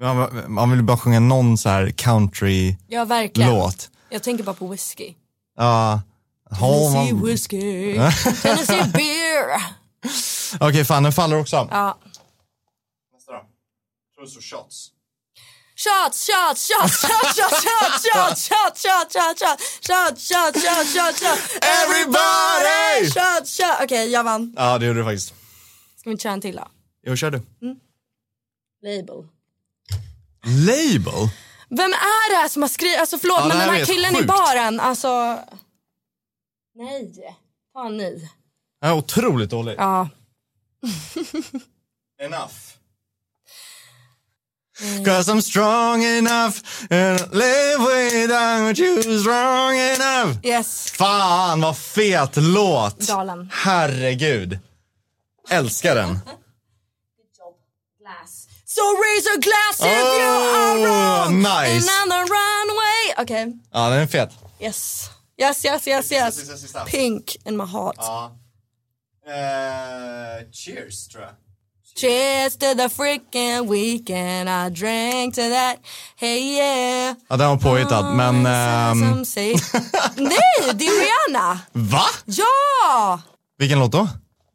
Man, 0.00 0.52
man 0.52 0.70
vill 0.70 0.82
bara 0.82 0.96
sjunga 0.98 1.20
någon 1.20 1.58
så 1.58 1.68
här 1.68 1.90
country-låt. 1.90 2.78
Ja, 2.88 3.04
verkligen. 3.04 3.70
Jag 4.10 4.22
tänker 4.22 4.44
bara 4.44 4.54
på 4.54 4.66
whisky. 4.66 5.14
Ja. 5.56 6.00
Tennessee 6.58 7.12
Oh, 7.12 7.24
whisky, 7.24 7.94
Tennessee 8.42 8.90
beer. 8.92 9.62
Okej, 10.60 10.84
fan 10.84 11.02
den 11.02 11.12
faller 11.12 11.40
också. 11.40 11.68
Ja. 11.70 11.98
Nästa 13.14 13.32
då. 13.32 13.44
Tror 14.14 14.26
så 14.26 14.40
shots. 14.40 14.91
Shots, 15.84 16.26
shots, 16.26 16.66
shots, 16.68 17.00
shots, 17.00 17.36
shots, 17.36 17.64
shots, 17.66 18.02
shots, 18.06 18.42
shots, 18.48 18.82
shots, 18.82 19.12
shots, 19.12 19.86
shots, 19.86 20.28
shots, 20.28 20.62
shots, 20.62 20.92
shots, 20.94 21.20
shots. 21.20 21.58
Everybody! 21.82 23.10
Shots, 23.10 23.56
shots. 23.56 23.80
Okej, 23.82 24.10
jag 24.10 24.24
vann. 24.24 24.52
Ja, 24.56 24.78
det 24.78 24.86
gjorde 24.86 24.98
du 25.00 25.04
faktiskt. 25.04 25.28
Ska 25.96 26.10
vi 26.10 26.12
inte 26.12 26.22
köra 26.22 26.32
en 26.32 26.40
till 26.40 26.56
då? 26.56 26.68
Jo, 27.06 27.16
kör 27.16 27.30
du. 27.30 27.40
Label. 28.82 29.28
Label? 30.46 31.28
Vem 31.68 31.92
är 31.92 32.30
det 32.30 32.36
här 32.36 32.48
som 32.48 32.62
har 32.62 32.68
skrivit, 32.68 32.98
alltså 32.98 33.18
förlåt 33.18 33.36
Ja, 33.38 33.42
det 33.42 33.48
men 33.48 33.56
här 33.58 33.66
den 33.66 33.74
är 33.74 33.78
här 33.78 33.86
killen 33.86 34.12
i 34.14 34.16
sjukt. 34.16 34.28
baren, 34.28 34.80
alltså. 34.80 35.38
Nej, 36.74 37.12
ta 37.74 37.86
en 37.86 37.96
ny. 37.96 38.28
Ja, 38.80 38.94
otroligt 38.94 39.50
dålig. 39.50 39.74
Ja. 39.78 40.08
Enough. 42.22 42.52
Cause 45.04 45.28
I'm 45.32 45.42
strong 45.42 46.02
enough 46.02 46.62
and 46.90 47.20
live 47.32 47.78
without 47.80 48.78
you 48.78 49.02
strong 49.20 49.76
enough. 49.76 50.36
Yes. 50.42 50.90
Fan 50.90 51.60
vad 51.60 51.76
fet 51.76 52.36
låt! 52.36 53.06
Galen. 53.08 53.50
Herregud. 53.52 54.58
Älskar 55.50 55.94
den. 55.94 56.18
Glass. 58.02 58.48
So 58.64 58.80
raise 58.82 59.26
a 59.26 59.36
glass 59.40 59.80
if 59.80 59.86
you 59.86 60.28
are 60.28 60.78
Oh, 60.78 60.84
wrong. 60.84 61.38
nice. 61.42 61.88
And 61.88 62.02
on 62.02 62.08
the 62.08 62.32
runway. 62.32 63.14
Okej. 63.18 63.58
Ja, 63.72 63.88
den 63.90 63.98
är 64.00 64.06
fet. 64.06 64.30
Yes. 64.60 65.10
Yes, 65.38 65.64
yes, 65.64 65.86
yes, 65.88 66.12
yes. 66.12 66.74
Pink 66.86 67.36
in 67.44 67.56
my 67.56 67.64
heart. 67.64 67.96
Ja. 67.98 68.32
Eh, 69.26 70.46
cheers, 70.52 71.08
tror 71.08 71.22
jag. 71.24 71.32
Cheers 71.94 72.56
to 72.56 72.66
the 72.74 72.88
freaking 72.88 73.68
weekend. 73.70 74.48
I 74.48 74.70
drank 74.70 75.34
to 75.34 75.40
that. 75.42 75.76
Hey 76.16 76.56
yeah. 76.56 77.14
Ja, 77.28 77.36
den 77.36 77.48
var 77.48 77.56
påhittad, 77.56 78.02
men... 78.14 78.46
ehm, 78.46 79.00
Some 79.10 79.24
say. 79.24 79.54
Nej, 80.16 80.74
det 80.74 80.84
är 80.86 81.00
Rihanna. 81.00 81.58
va? 81.72 82.04
Ja! 82.24 83.20
Vilken 83.58 83.78
låt 83.78 83.92
då? 83.92 84.08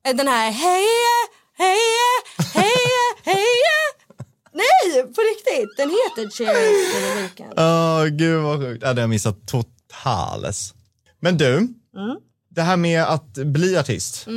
Den 0.04 0.28
här 0.28 0.52
hey 0.52 0.82
yeah, 0.82 1.28
hey 1.58 1.68
yeah, 1.68 2.54
hey 2.54 2.64
yeah, 2.64 3.26
hey 3.26 3.36
yeah. 3.36 4.18
Nej, 4.54 5.04
på 5.14 5.22
riktigt. 5.22 5.78
Den 5.78 5.90
heter 5.90 6.30
Cheers 6.38 6.94
to 6.94 7.00
the 7.00 7.22
weekend. 7.22 7.54
Åh, 7.60 8.06
gud 8.06 8.44
vad 8.44 8.60
sjukt. 8.60 8.84
Ja, 8.84 8.94
det 8.94 9.02
har 9.02 9.04
jag 9.04 9.10
missat 9.10 9.48
totales. 9.48 10.74
Men 11.20 11.38
du, 11.38 11.54
Mm. 11.96 12.18
det 12.50 12.62
här 12.62 12.78
med 12.78 13.04
att 13.04 13.34
bli 13.34 13.78
artist. 13.78 14.28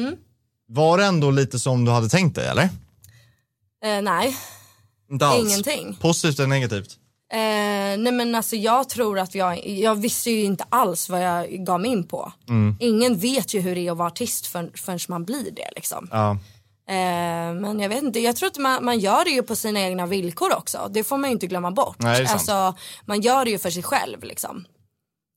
Var 0.69 0.99
det 0.99 1.05
ändå 1.05 1.31
lite 1.31 1.59
som 1.59 1.85
du 1.85 1.91
hade 1.91 2.09
tänkt 2.09 2.35
dig, 2.37 2.49
eller? 2.49 2.69
Eh, 3.85 4.03
nej. 4.03 4.37
Inte 5.11 5.27
alls. 5.27 5.41
Ingenting. 5.53 5.97
Positivt 6.01 6.39
eller 6.39 6.49
negativt? 6.49 6.97
Eh, 7.33 7.39
nej 7.99 8.13
men 8.13 8.35
alltså 8.35 8.57
jag 8.57 8.89
tror 8.89 9.19
att 9.19 9.35
jag, 9.35 9.67
jag 9.69 9.95
visste 9.95 10.31
ju 10.31 10.45
inte 10.45 10.65
alls 10.69 11.09
vad 11.09 11.23
jag 11.25 11.51
gav 11.51 11.81
mig 11.81 11.91
in 11.91 12.07
på. 12.09 12.33
Ingen 12.81 13.19
vet 13.19 13.55
ju 13.55 13.61
hur 13.61 13.75
det 13.75 13.81
är 13.87 13.93
att 13.93 13.99
vara 13.99 14.09
artist 14.09 14.47
förrän, 14.47 14.71
förrän 14.75 14.99
man 15.09 15.25
blir 15.25 15.51
det 15.51 15.69
liksom. 15.77 16.09
Ja. 16.11 16.31
Eh, 16.89 17.55
men 17.55 17.81
jag 17.81 17.89
vet 17.89 18.03
inte, 18.03 18.21
jag 18.21 18.37
tror 18.37 18.47
att 18.47 18.59
man, 18.59 18.85
man 18.85 18.99
gör 18.99 19.25
det 19.25 19.31
ju 19.31 19.43
på 19.43 19.57
sina 19.57 19.81
egna 19.81 20.07
villkor 20.07 20.57
också. 20.57 20.89
Det 20.91 21.05
får 21.05 21.19
man 21.19 21.31
ju 21.31 21.33
inte 21.33 21.47
glömma 21.47 21.71
bort. 21.71 21.97
Nej, 21.99 22.27
alltså, 22.27 22.75
man 23.05 23.21
gör 23.21 23.45
det 23.45 23.51
ju 23.51 23.59
för 23.59 23.71
sig 23.71 23.83
själv 23.83 24.25
liksom. 24.25 24.65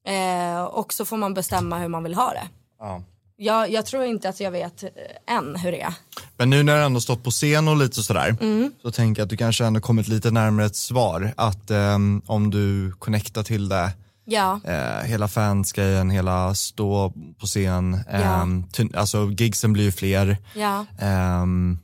Eh, 0.07 0.63
och 0.63 0.93
så 0.93 1.05
får 1.05 1.17
man 1.17 1.33
bestämma 1.33 1.77
hur 1.79 1.87
man 1.87 2.03
vill 2.03 2.13
ha 2.13 2.29
det. 2.29 2.47
ja. 2.79 3.03
Jag, 3.37 3.71
jag 3.71 3.85
tror 3.85 4.03
inte 4.03 4.29
att 4.29 4.39
jag 4.39 4.51
vet 4.51 4.83
eh, 4.83 4.89
än 5.35 5.55
hur 5.55 5.71
det 5.71 5.81
är. 5.81 5.93
Men 6.37 6.49
nu 6.49 6.63
när 6.63 6.77
du 6.77 6.83
ändå 6.83 7.01
stått 7.01 7.23
på 7.23 7.31
scen 7.31 7.67
och 7.67 7.77
lite 7.77 8.03
sådär, 8.03 8.37
Mm. 8.41 8.71
så 8.81 8.91
tänker 8.91 9.19
jag 9.19 9.25
att 9.25 9.29
du 9.29 9.37
kanske 9.37 9.65
ändå 9.65 9.79
kommit 9.79 10.07
lite 10.07 10.31
närmare 10.31 10.65
ett 10.65 10.75
svar. 10.75 11.33
Att 11.37 11.71
ehm, 11.71 12.21
om 12.25 12.49
du 12.51 12.91
connectar 12.99 13.43
till 13.43 13.69
det, 13.69 13.91
Ja, 14.25 14.59
eh, 14.65 15.03
hela 15.05 15.27
fansgrejen, 15.27 16.09
hela 16.09 16.55
stå 16.55 17.13
på 17.39 17.45
scen, 17.45 17.93
ehm, 18.09 18.63
turn- 18.63 18.97
alltså 18.97 19.31
gigsen 19.31 19.73
blir 19.73 19.83
ju 19.83 19.91
fler. 19.91 20.37
ja. 20.55 20.85
ehm, 20.99 21.79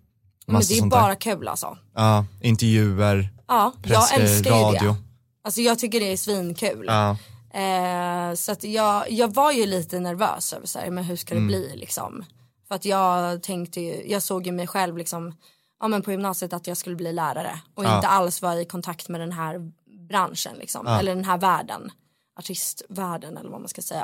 Men 0.47 0.61
det 0.61 0.73
är 0.73 0.83
ju 0.83 0.89
bara 0.89 1.07
där. 1.07 1.15
kul 1.15 1.47
alltså. 1.47 1.77
Ja, 1.95 2.25
intervjuer, 2.41 3.29
Ja, 3.47 3.73
jag 3.83 3.83
press, 3.83 4.11
eh, 4.11 4.23
älskar 4.23 4.51
ju 4.51 4.63
radio. 4.63 4.89
det. 4.91 4.95
Alltså 5.43 5.61
jag 5.61 5.79
tycker 5.79 5.99
det 5.99 6.11
är 6.13 6.17
svinkul. 6.17 6.85
Ja. 6.87 7.17
Eh, 7.53 8.33
så 8.35 8.51
att 8.51 8.63
jag, 8.63 9.11
jag 9.11 9.33
var 9.33 9.51
ju 9.51 9.65
lite 9.65 9.99
nervös 9.99 10.53
över 10.53 10.67
så 10.67 10.79
här, 10.79 10.89
men 10.91 11.03
hur 11.03 11.15
ska 11.15 11.35
det 11.35 11.41
bli 11.41 11.75
liksom. 11.75 12.25
För 12.67 12.75
att 12.75 12.85
jag 12.85 13.43
tänkte 13.43 13.81
ju, 13.81 14.03
jag 14.11 14.23
såg 14.23 14.45
ju 14.45 14.51
mig 14.51 14.67
själv 14.67 14.97
liksom, 14.97 15.35
ja 15.79 15.87
men 15.87 16.01
på 16.01 16.11
gymnasiet 16.11 16.53
att 16.53 16.67
jag 16.67 16.77
skulle 16.77 16.95
bli 16.95 17.13
lärare 17.13 17.59
och 17.75 17.83
Ja. 17.83 17.95
inte 17.95 18.07
alls 18.07 18.41
vara 18.41 18.61
i 18.61 18.65
kontakt 18.65 19.09
med 19.09 19.21
den 19.21 19.31
här 19.31 19.71
branschen 20.09 20.55
liksom, 20.57 20.87
eller 20.87 21.15
den 21.15 21.25
här 21.25 21.37
världen, 21.37 21.91
artistvärlden 22.39 23.37
eller 23.37 23.49
vad 23.49 23.59
man 23.61 23.69
ska 23.69 23.81
säga. 23.81 24.01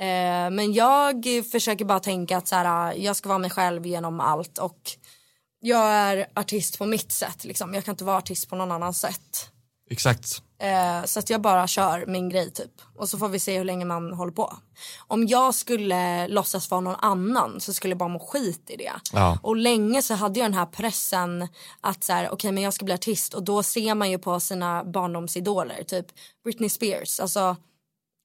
Eh, 0.00 0.50
men 0.50 0.72
jag 0.72 1.24
försöker 1.52 1.84
bara 1.84 2.00
tänka 2.00 2.36
att 2.36 2.48
så 2.48 2.56
här, 2.56 2.94
jag 2.94 3.16
ska 3.16 3.28
vara 3.28 3.38
mig 3.38 3.50
själv 3.50 3.86
genom 3.86 4.20
allt 4.20 4.58
och 4.58 4.80
jag 5.60 5.84
är 5.92 6.26
artist 6.34 6.78
på 6.78 6.86
mitt 6.86 7.12
sätt 7.12 7.44
liksom. 7.44 7.74
Jag 7.74 7.84
kan 7.84 7.92
inte 7.92 8.04
vara 8.04 8.16
artist 8.16 8.48
på 8.50 8.56
någon 8.56 8.72
annan 8.72 8.94
sätt. 8.94 9.50
Exakt. 9.90 10.42
Eh, 10.58 11.04
så 11.04 11.18
att 11.18 11.30
jag 11.30 11.40
bara 11.40 11.66
kör 11.66 12.06
min 12.06 12.28
grej 12.28 12.50
typ. 12.50 12.72
Och 12.96 13.08
så 13.08 13.18
får 13.18 13.28
vi 13.28 13.40
se 13.40 13.58
hur 13.58 13.64
länge 13.64 13.84
man 13.84 14.12
håller 14.12 14.32
på. 14.32 14.56
Om 15.06 15.26
jag 15.26 15.54
skulle 15.54 16.28
låtsas 16.28 16.70
vara 16.70 16.80
någon 16.80 16.96
annan 16.98 17.60
så 17.60 17.72
skulle 17.72 17.90
jag 17.90 17.98
bara 17.98 18.08
må 18.08 18.18
skit 18.18 18.70
i 18.70 18.76
det. 18.76 18.92
Ja. 19.12 19.38
Och 19.42 19.56
länge 19.56 20.02
så 20.02 20.14
hade 20.14 20.40
jag 20.40 20.44
den 20.44 20.58
här 20.58 20.66
pressen 20.66 21.48
att 21.80 22.04
så 22.04 22.12
här, 22.12 22.30
okej 22.32 22.52
men 22.52 22.62
jag 22.62 22.74
ska 22.74 22.84
bli 22.84 22.94
artist 22.94 23.34
och 23.34 23.42
då 23.42 23.62
ser 23.62 23.94
man 23.94 24.10
ju 24.10 24.18
på 24.18 24.40
sina 24.40 24.84
barndomsidoler 24.84 25.82
typ 25.82 26.06
Britney 26.44 26.68
Spears. 26.68 27.20
Alltså 27.20 27.56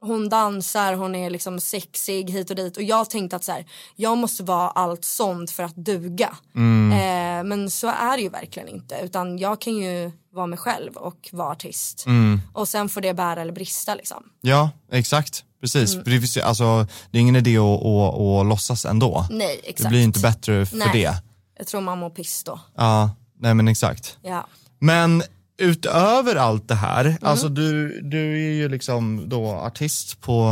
hon 0.06 0.30
dansar, 0.30 0.94
hon 0.94 1.16
är 1.16 1.30
liksom 1.30 1.60
sexig 1.60 2.30
hit 2.30 2.50
och 2.50 2.56
dit 2.56 2.78
och 2.78 2.84
jag 2.84 3.10
tänkte 3.10 3.36
att 3.36 3.44
så 3.44 3.52
här, 3.52 3.66
jag 3.96 4.18
måste 4.18 4.44
vara 4.44 4.70
allt 4.70 5.06
sånt 5.06 5.52
för 5.52 5.64
att 5.64 5.76
duga. 5.76 6.38
Eh, 6.94 7.44
men 7.44 7.72
så 7.72 7.88
är 7.88 8.18
det 8.18 8.24
ju 8.24 8.30
verkligen 8.30 8.68
inte 8.70 9.00
utan 9.04 9.38
jag 9.38 9.62
kan 9.62 9.76
ju 9.76 10.12
vara 10.34 10.48
mig 10.48 10.60
själv 10.60 10.94
och 10.96 11.30
vara 11.32 11.50
artist. 11.50 12.06
Och 12.54 12.68
sen 12.68 12.90
får 12.90 13.02
det 13.02 13.14
bära 13.14 13.42
eller 13.42 13.54
brista 13.54 13.96
liksom. 13.96 14.24
Ja, 14.42 14.70
exakt. 14.92 15.44
Precis. 15.62 15.94
För 15.96 16.04
det, 16.04 16.44
alltså, 16.44 16.88
det 17.12 17.18
är 17.18 17.22
ingen 17.22 17.36
idé 17.36 17.58
att, 17.58 17.86
att, 17.86 18.20
att 18.20 18.46
låtsas 18.46 18.86
ändå. 18.86 19.26
Nej 19.32 19.60
exakt. 19.64 19.84
Det 19.84 19.90
blir 19.90 20.04
inte 20.04 20.20
bättre 20.20 20.66
för 20.66 20.78
Nej. 20.78 20.90
det. 20.94 21.16
Jag 21.58 21.68
tror 21.68 21.82
man 21.82 22.00
mår 22.00 22.10
piss 22.10 22.44
då. 22.44 22.60
Ja, 22.78 23.10
nej 23.40 23.54
men 23.54 23.68
exakt. 23.68 24.18
Ja. 24.22 24.48
Men 24.80 25.24
utöver 25.58 26.36
allt 26.36 26.68
det 26.68 26.76
här, 26.76 27.06
Mm. 27.06 27.18
alltså 27.22 27.50
du, 27.50 28.02
du 28.02 28.48
är 28.48 28.54
ju 28.54 28.70
liksom 28.70 29.30
då 29.30 29.48
artist 29.48 30.22
på 30.22 30.50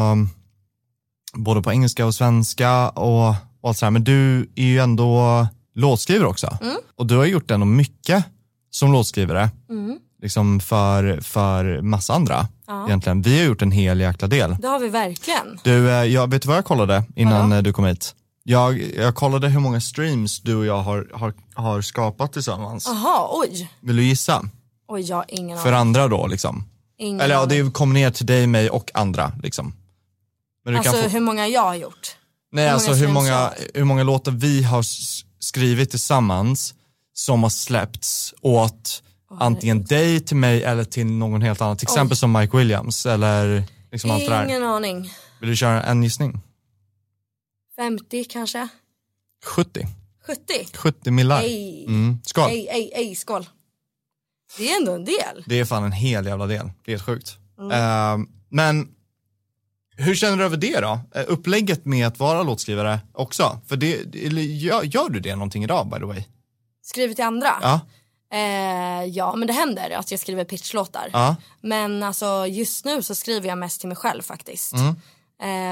både 1.34 1.62
på 1.62 1.72
engelska 1.72 2.06
och 2.06 2.16
svenska 2.16 2.90
och, 2.90 3.30
och 3.62 3.70
allt 3.70 3.78
sådär, 3.78 3.92
men 3.92 4.04
du 4.04 4.50
är 4.56 4.64
ju 4.64 4.80
ändå 4.80 5.48
låtskrivare 5.76 6.28
också. 6.28 6.58
Mm. 6.62 6.76
Och 6.96 7.08
du 7.08 7.18
har 7.18 7.26
gjort 7.26 7.52
ändå 7.52 7.66
mycket 7.66 8.26
som 8.72 8.92
låtskrivare, 8.92 9.50
liksom 10.22 10.60
för, 10.60 11.22
för 11.22 11.82
massa 11.82 12.14
andra 12.14 12.48
egentligen. 12.88 13.22
Vi 13.22 13.38
har 13.40 13.46
gjort 13.46 13.62
en 13.62 13.72
hel 13.72 14.00
jäkla 14.00 14.28
del. 14.28 14.56
Det 14.62 14.68
har 14.68 14.80
vi 14.80 14.90
verkligen. 14.90 15.60
Du, 15.64 15.90
eh, 15.92 16.04
jag 16.04 16.30
vet 16.32 16.42
du 16.42 16.48
vad 16.48 16.58
jag 16.58 16.66
kollade 16.66 17.04
innan 17.16 17.50
Vadå? 17.50 17.56
eh, 17.56 17.62
du 17.64 17.74
kom 17.74 17.86
hit? 17.86 18.16
Jag, 18.44 18.82
jag 18.96 19.16
kollade 19.16 19.48
hur 19.50 19.60
många 19.60 19.82
streams 19.82 20.40
du 20.40 20.56
och 20.56 20.66
jag 20.66 20.82
har, 20.82 21.08
har, 21.14 21.34
har 21.54 21.82
skapat 21.82 22.34
tillsammans. 22.34 22.86
Jaha, 22.88 23.28
oj. 23.32 23.72
Vill 23.82 23.96
du 23.96 24.04
gissa? 24.04 24.46
Oj, 24.88 25.02
jag 25.02 25.16
har 25.16 25.26
ingen 25.28 25.58
För 25.58 25.68
aning. 25.68 25.80
andra 25.80 26.08
då 26.08 26.28
liksom? 26.28 26.64
Ingen 26.98 27.22
Eller 27.22 27.36
ja, 27.36 27.46
det 27.46 27.74
kommer 27.74 27.94
ner 27.94 28.12
till 28.12 28.26
dig, 28.26 28.48
mig 28.48 28.70
och 28.70 28.92
andra 28.94 29.32
liksom. 29.44 29.74
Alltså 30.78 30.92
få, 30.92 31.10
hur 31.10 31.20
många 31.20 31.48
jag 31.48 31.62
har 31.62 31.76
gjort. 31.76 32.16
nej, 32.52 32.66
hur 32.66 32.74
alltså 32.74 32.90
många 32.92 33.00
hur 33.06 33.14
många, 33.14 33.52
hur 33.74 33.84
många 33.84 34.04
låtar 34.04 34.32
vi 34.32 34.64
har 34.64 34.84
skrivit 35.40 35.90
tillsammans 35.90 36.74
som 37.20 37.44
har 37.44 37.50
släppts 37.50 38.34
åt 38.42 39.04
antingen 39.30 39.84
dig, 39.84 40.20
till 40.20 40.38
mig 40.38 40.64
eller 40.64 40.84
till 40.84 41.06
någon 41.06 41.42
helt 41.42 41.62
annan. 41.62 41.78
Till 41.78 41.86
exempel 41.86 42.18
som 42.18 42.32
Mike 42.32 42.58
Williams 42.58 43.06
eller 43.06 43.64
liksom 43.92 44.12
allt 44.12 44.26
det 44.26 44.30
där. 44.30 44.46
Ingen 44.46 44.64
aning. 44.64 45.12
Vill 45.40 45.50
du 45.50 45.56
köra 45.56 45.84
en 45.84 46.04
gissning? 46.04 46.42
50 47.76 48.24
kanske? 48.24 48.68
70. 49.46 49.88
70? 50.28 50.68
70 50.74 51.12
millar. 51.12 51.42
Ej. 51.42 51.86
Mm. 51.88 52.20
Skål. 52.24 52.50
Ej, 52.50 52.68
ej, 52.72 52.92
ej, 52.96 53.16
skål. 53.16 53.50
Det 54.58 54.72
är 54.72 54.80
ändå 54.80 54.92
en 54.96 55.06
del. 55.06 55.44
Det 55.46 55.60
är 55.60 55.66
fan 55.66 55.84
en 55.84 55.92
hel 55.92 56.26
jävla 56.26 56.48
del. 56.48 56.72
Det 56.86 56.92
är 56.92 56.94
helt 56.94 57.06
sjukt. 57.06 57.38
Mm. 57.60 57.72
Eh, 57.72 58.28
men 58.50 58.88
hur 59.96 60.16
känner 60.16 60.38
du 60.38 60.44
över 60.44 60.58
det 60.58 60.80
då? 60.80 61.00
Eh, 61.16 61.24
Upplägget 61.28 61.86
med 61.86 62.08
att 62.08 62.20
vara 62.20 62.44
låtskrivare 62.44 63.00
också? 63.14 63.62
För 63.68 63.78
det, 63.78 64.16
gör, 64.42 64.84
gör 64.84 65.10
du 65.10 65.20
det 65.20 65.36
någonting 65.36 65.64
idag 65.64 65.90
by 65.90 65.98
the 66.00 66.06
way? 66.06 66.24
Skriver 66.90 67.14
till 67.14 67.24
andra? 67.24 67.54
Ja. 67.62 67.80
Eh, 68.32 69.06
ja, 69.06 69.36
men 69.36 69.48
det 69.48 69.54
händer 69.54 69.92
att 69.92 70.12
jag 70.12 70.20
skriver 70.20 70.44
pitchlåtar. 70.44 71.10
Ja. 71.14 71.36
Men 71.62 72.04
alltså 72.04 72.46
just 72.48 72.86
nu 72.86 73.04
så 73.04 73.16
skriver 73.16 73.48
jag 73.48 73.58
mest 73.58 73.80
till 73.80 73.88
mig 73.88 73.98
själv 73.98 74.22
faktiskt. 74.22 74.74
Mm. 74.74 74.96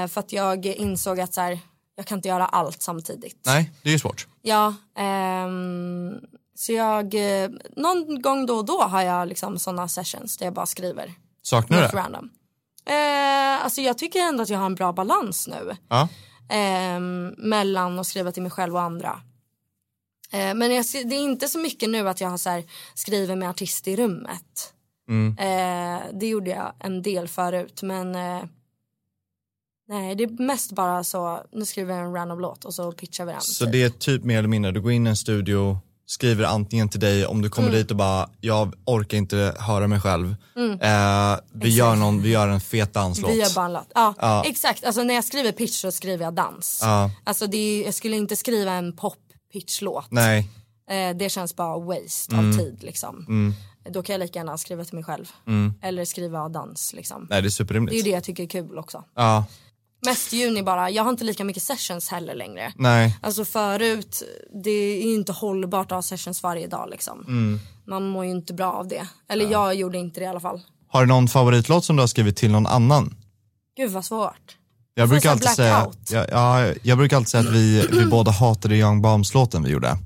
Eh, 0.02 0.08
för 0.08 0.20
att 0.20 0.32
jag 0.32 0.66
insåg 0.66 1.20
att 1.20 1.34
så 1.34 1.40
här, 1.40 1.58
jag 1.96 2.06
kan 2.06 2.18
inte 2.18 2.28
göra 2.28 2.46
allt 2.46 2.82
samtidigt. 2.82 3.40
Nej, 3.46 3.70
det 3.82 3.88
är 3.88 3.92
ju 3.92 3.98
svårt. 3.98 4.26
Ja, 4.42 4.74
ehm, 4.98 6.20
så 6.54 6.72
jag, 6.72 7.14
eh, 7.14 7.50
någon 7.76 8.22
gång 8.22 8.46
då 8.46 8.54
och 8.56 8.64
då 8.64 8.82
har 8.82 9.02
jag 9.02 9.28
liksom 9.28 9.58
sådana 9.58 9.88
sessions 9.88 10.36
där 10.36 10.46
jag 10.46 10.54
bara 10.54 10.66
skriver. 10.66 11.14
Saknar 11.42 11.80
du 11.80 11.86
det? 11.86 11.96
random. 11.96 12.30
Eh, 12.86 13.64
alltså 13.64 13.80
jag 13.80 13.98
tycker 13.98 14.20
ändå 14.20 14.42
att 14.42 14.48
jag 14.48 14.58
har 14.58 14.66
en 14.66 14.74
bra 14.74 14.92
balans 14.92 15.48
nu. 15.48 15.76
Ja. 15.88 16.08
ehm, 16.50 17.34
mellan 17.38 17.98
att 17.98 18.06
skriva 18.06 18.32
till 18.32 18.42
mig 18.42 18.50
själv 18.50 18.74
och 18.74 18.82
andra. 18.82 19.20
Eh, 20.32 20.54
men 20.54 20.74
jag, 20.74 20.84
det 20.92 21.14
är 21.14 21.20
inte 21.24 21.48
så 21.48 21.58
mycket 21.58 21.88
nu 21.90 22.08
att 22.08 22.20
jag 22.20 22.28
har 22.28 22.36
så 22.38 22.50
här, 22.50 22.64
skriver 22.94 23.36
med 23.36 23.48
artist 23.50 23.88
i 23.88 23.96
rummet. 23.96 24.72
Mm. 25.08 25.36
Eh, 25.38 26.02
det 26.12 26.26
gjorde 26.26 26.50
jag 26.50 26.72
en 26.80 27.02
del 27.02 27.28
förut 27.28 27.82
men 27.82 28.14
eh, 28.14 28.42
nej 29.88 30.14
det 30.14 30.24
är 30.24 30.42
mest 30.42 30.72
bara 30.72 31.04
så 31.04 31.40
nu 31.52 31.64
skriver 31.64 31.94
jag 31.96 32.06
en 32.06 32.12
random 32.14 32.40
låt 32.40 32.64
och 32.64 32.74
så 32.74 32.92
pitchar 32.92 33.24
vi 33.24 33.32
den. 33.32 33.40
Så 33.40 33.64
typ. 33.64 33.72
det 33.72 33.82
är 33.82 33.88
typ 33.90 34.24
mer 34.24 34.38
eller 34.38 34.48
mindre, 34.48 34.70
du 34.72 34.80
går 34.80 34.92
in 34.92 35.06
i 35.06 35.10
en 35.10 35.16
studio, 35.16 35.78
skriver 36.06 36.44
antingen 36.44 36.88
till 36.88 37.00
dig 37.00 37.26
om 37.26 37.42
du 37.42 37.50
kommer 37.50 37.68
Mm. 37.68 37.80
dit 37.80 37.90
och 37.90 37.96
bara, 37.96 38.30
jag 38.40 38.74
orkar 38.84 39.18
inte 39.18 39.54
höra 39.58 39.86
mig 39.86 40.00
själv. 40.00 40.34
Eh, 40.80 41.36
vi, 41.52 41.68
gör 41.68 41.96
någon, 41.96 42.22
vi 42.22 42.30
gör 42.30 42.48
en 42.48 42.60
fet 42.60 42.92
danslåt. 42.94 43.30
Vi 43.30 43.40
gör 43.40 43.54
bara 43.54 43.66
en 43.66 43.72
låt. 43.72 43.90
Ja, 43.94 44.14
Ja. 44.18 44.44
exakt. 44.46 44.84
Alltså 44.84 45.02
när 45.02 45.14
jag 45.14 45.24
skriver 45.24 45.52
pitch 45.52 45.80
så 45.80 45.92
skriver 45.92 46.24
jag 46.24 46.34
dans. 46.34 46.78
Ja. 46.82 47.10
Alltså 47.24 47.46
det 47.46 47.56
är, 47.56 47.84
jag 47.84 47.94
skulle 47.94 48.16
inte 48.16 48.36
skriva 48.36 48.72
en 48.72 48.96
pop 48.96 49.16
pitchlåt. 49.52 50.06
Nej, 50.10 50.48
Eh, 50.90 51.16
det 51.16 51.28
känns 51.28 51.56
bara 51.56 51.78
waste 51.78 52.34
Mm. 52.34 52.48
av 52.50 52.52
tid 52.58 52.78
liksom. 52.82 53.26
Då 53.90 54.02
kan 54.02 54.12
jag 54.14 54.20
lika 54.20 54.38
gärna 54.38 54.58
skriva 54.58 54.84
till 54.84 54.94
mig 54.94 55.04
själv. 55.04 55.32
Eller 55.82 56.04
skriva 56.04 56.48
dans 56.48 56.92
liksom. 56.92 57.20
nej 57.20 57.28
det 57.28 57.34
är 57.36 57.42
Det 57.42 57.42
är 57.42 57.44
ju 57.44 57.50
superrimligt. 57.50 58.04
det 58.04 58.10
jag 58.10 58.24
tycker 58.24 58.42
är 58.42 58.46
kul 58.46 58.78
också. 58.78 59.04
Ja, 59.14 59.44
Mest 60.06 60.32
juni 60.32 60.62
bara. 60.62 60.90
Jag 60.90 61.02
har 61.02 61.10
inte 61.10 61.24
lika 61.24 61.44
mycket 61.44 61.62
sessions 61.62 62.08
heller 62.08 62.34
längre. 62.34 62.72
nej. 62.76 63.18
Alltså 63.22 63.44
förut, 63.44 64.22
det 64.64 64.70
är 64.70 65.02
ju 65.06 65.14
inte 65.14 65.32
hållbart 65.32 65.86
att 65.86 65.96
ha 65.96 66.02
sessions 66.02 66.42
varje 66.42 66.66
dag 66.66 66.88
liksom. 66.90 67.20
Mm. 67.26 67.60
Man 67.86 68.08
mår 68.08 68.24
ju 68.24 68.30
inte 68.30 68.54
bra 68.54 68.72
av 68.72 68.88
det. 68.88 69.08
Eller 69.28 69.50
jag 69.50 69.74
gjorde 69.74 69.98
inte 69.98 70.20
det 70.20 70.24
i 70.24 70.28
alla 70.28 70.40
fall. 70.40 70.60
Har 70.88 71.00
du 71.00 71.06
någon 71.06 71.28
favoritlåt 71.28 71.84
som 71.84 71.96
du 71.96 72.02
har 72.02 72.06
skrivit 72.06 72.36
till 72.36 72.50
någon 72.50 72.66
annan? 72.66 73.16
Gud 73.76 73.90
vad 73.90 74.04
svårt. 74.04 74.56
Jag 74.98 75.08
brukar, 75.08 75.30
alltid 75.30 75.50
säga, 75.50 75.86
ja, 76.08 76.26
ja, 76.30 76.74
jag 76.82 76.98
brukar 76.98 77.16
alltid 77.16 77.28
säga 77.28 77.40
att 77.48 77.54
vi, 77.54 77.86
vi 77.90 78.06
båda 78.10 78.30
hatade 78.30 78.76
Young 78.76 79.02
Bombs-låten 79.02 79.62
vi 79.62 79.70
gjorde. 79.70 79.98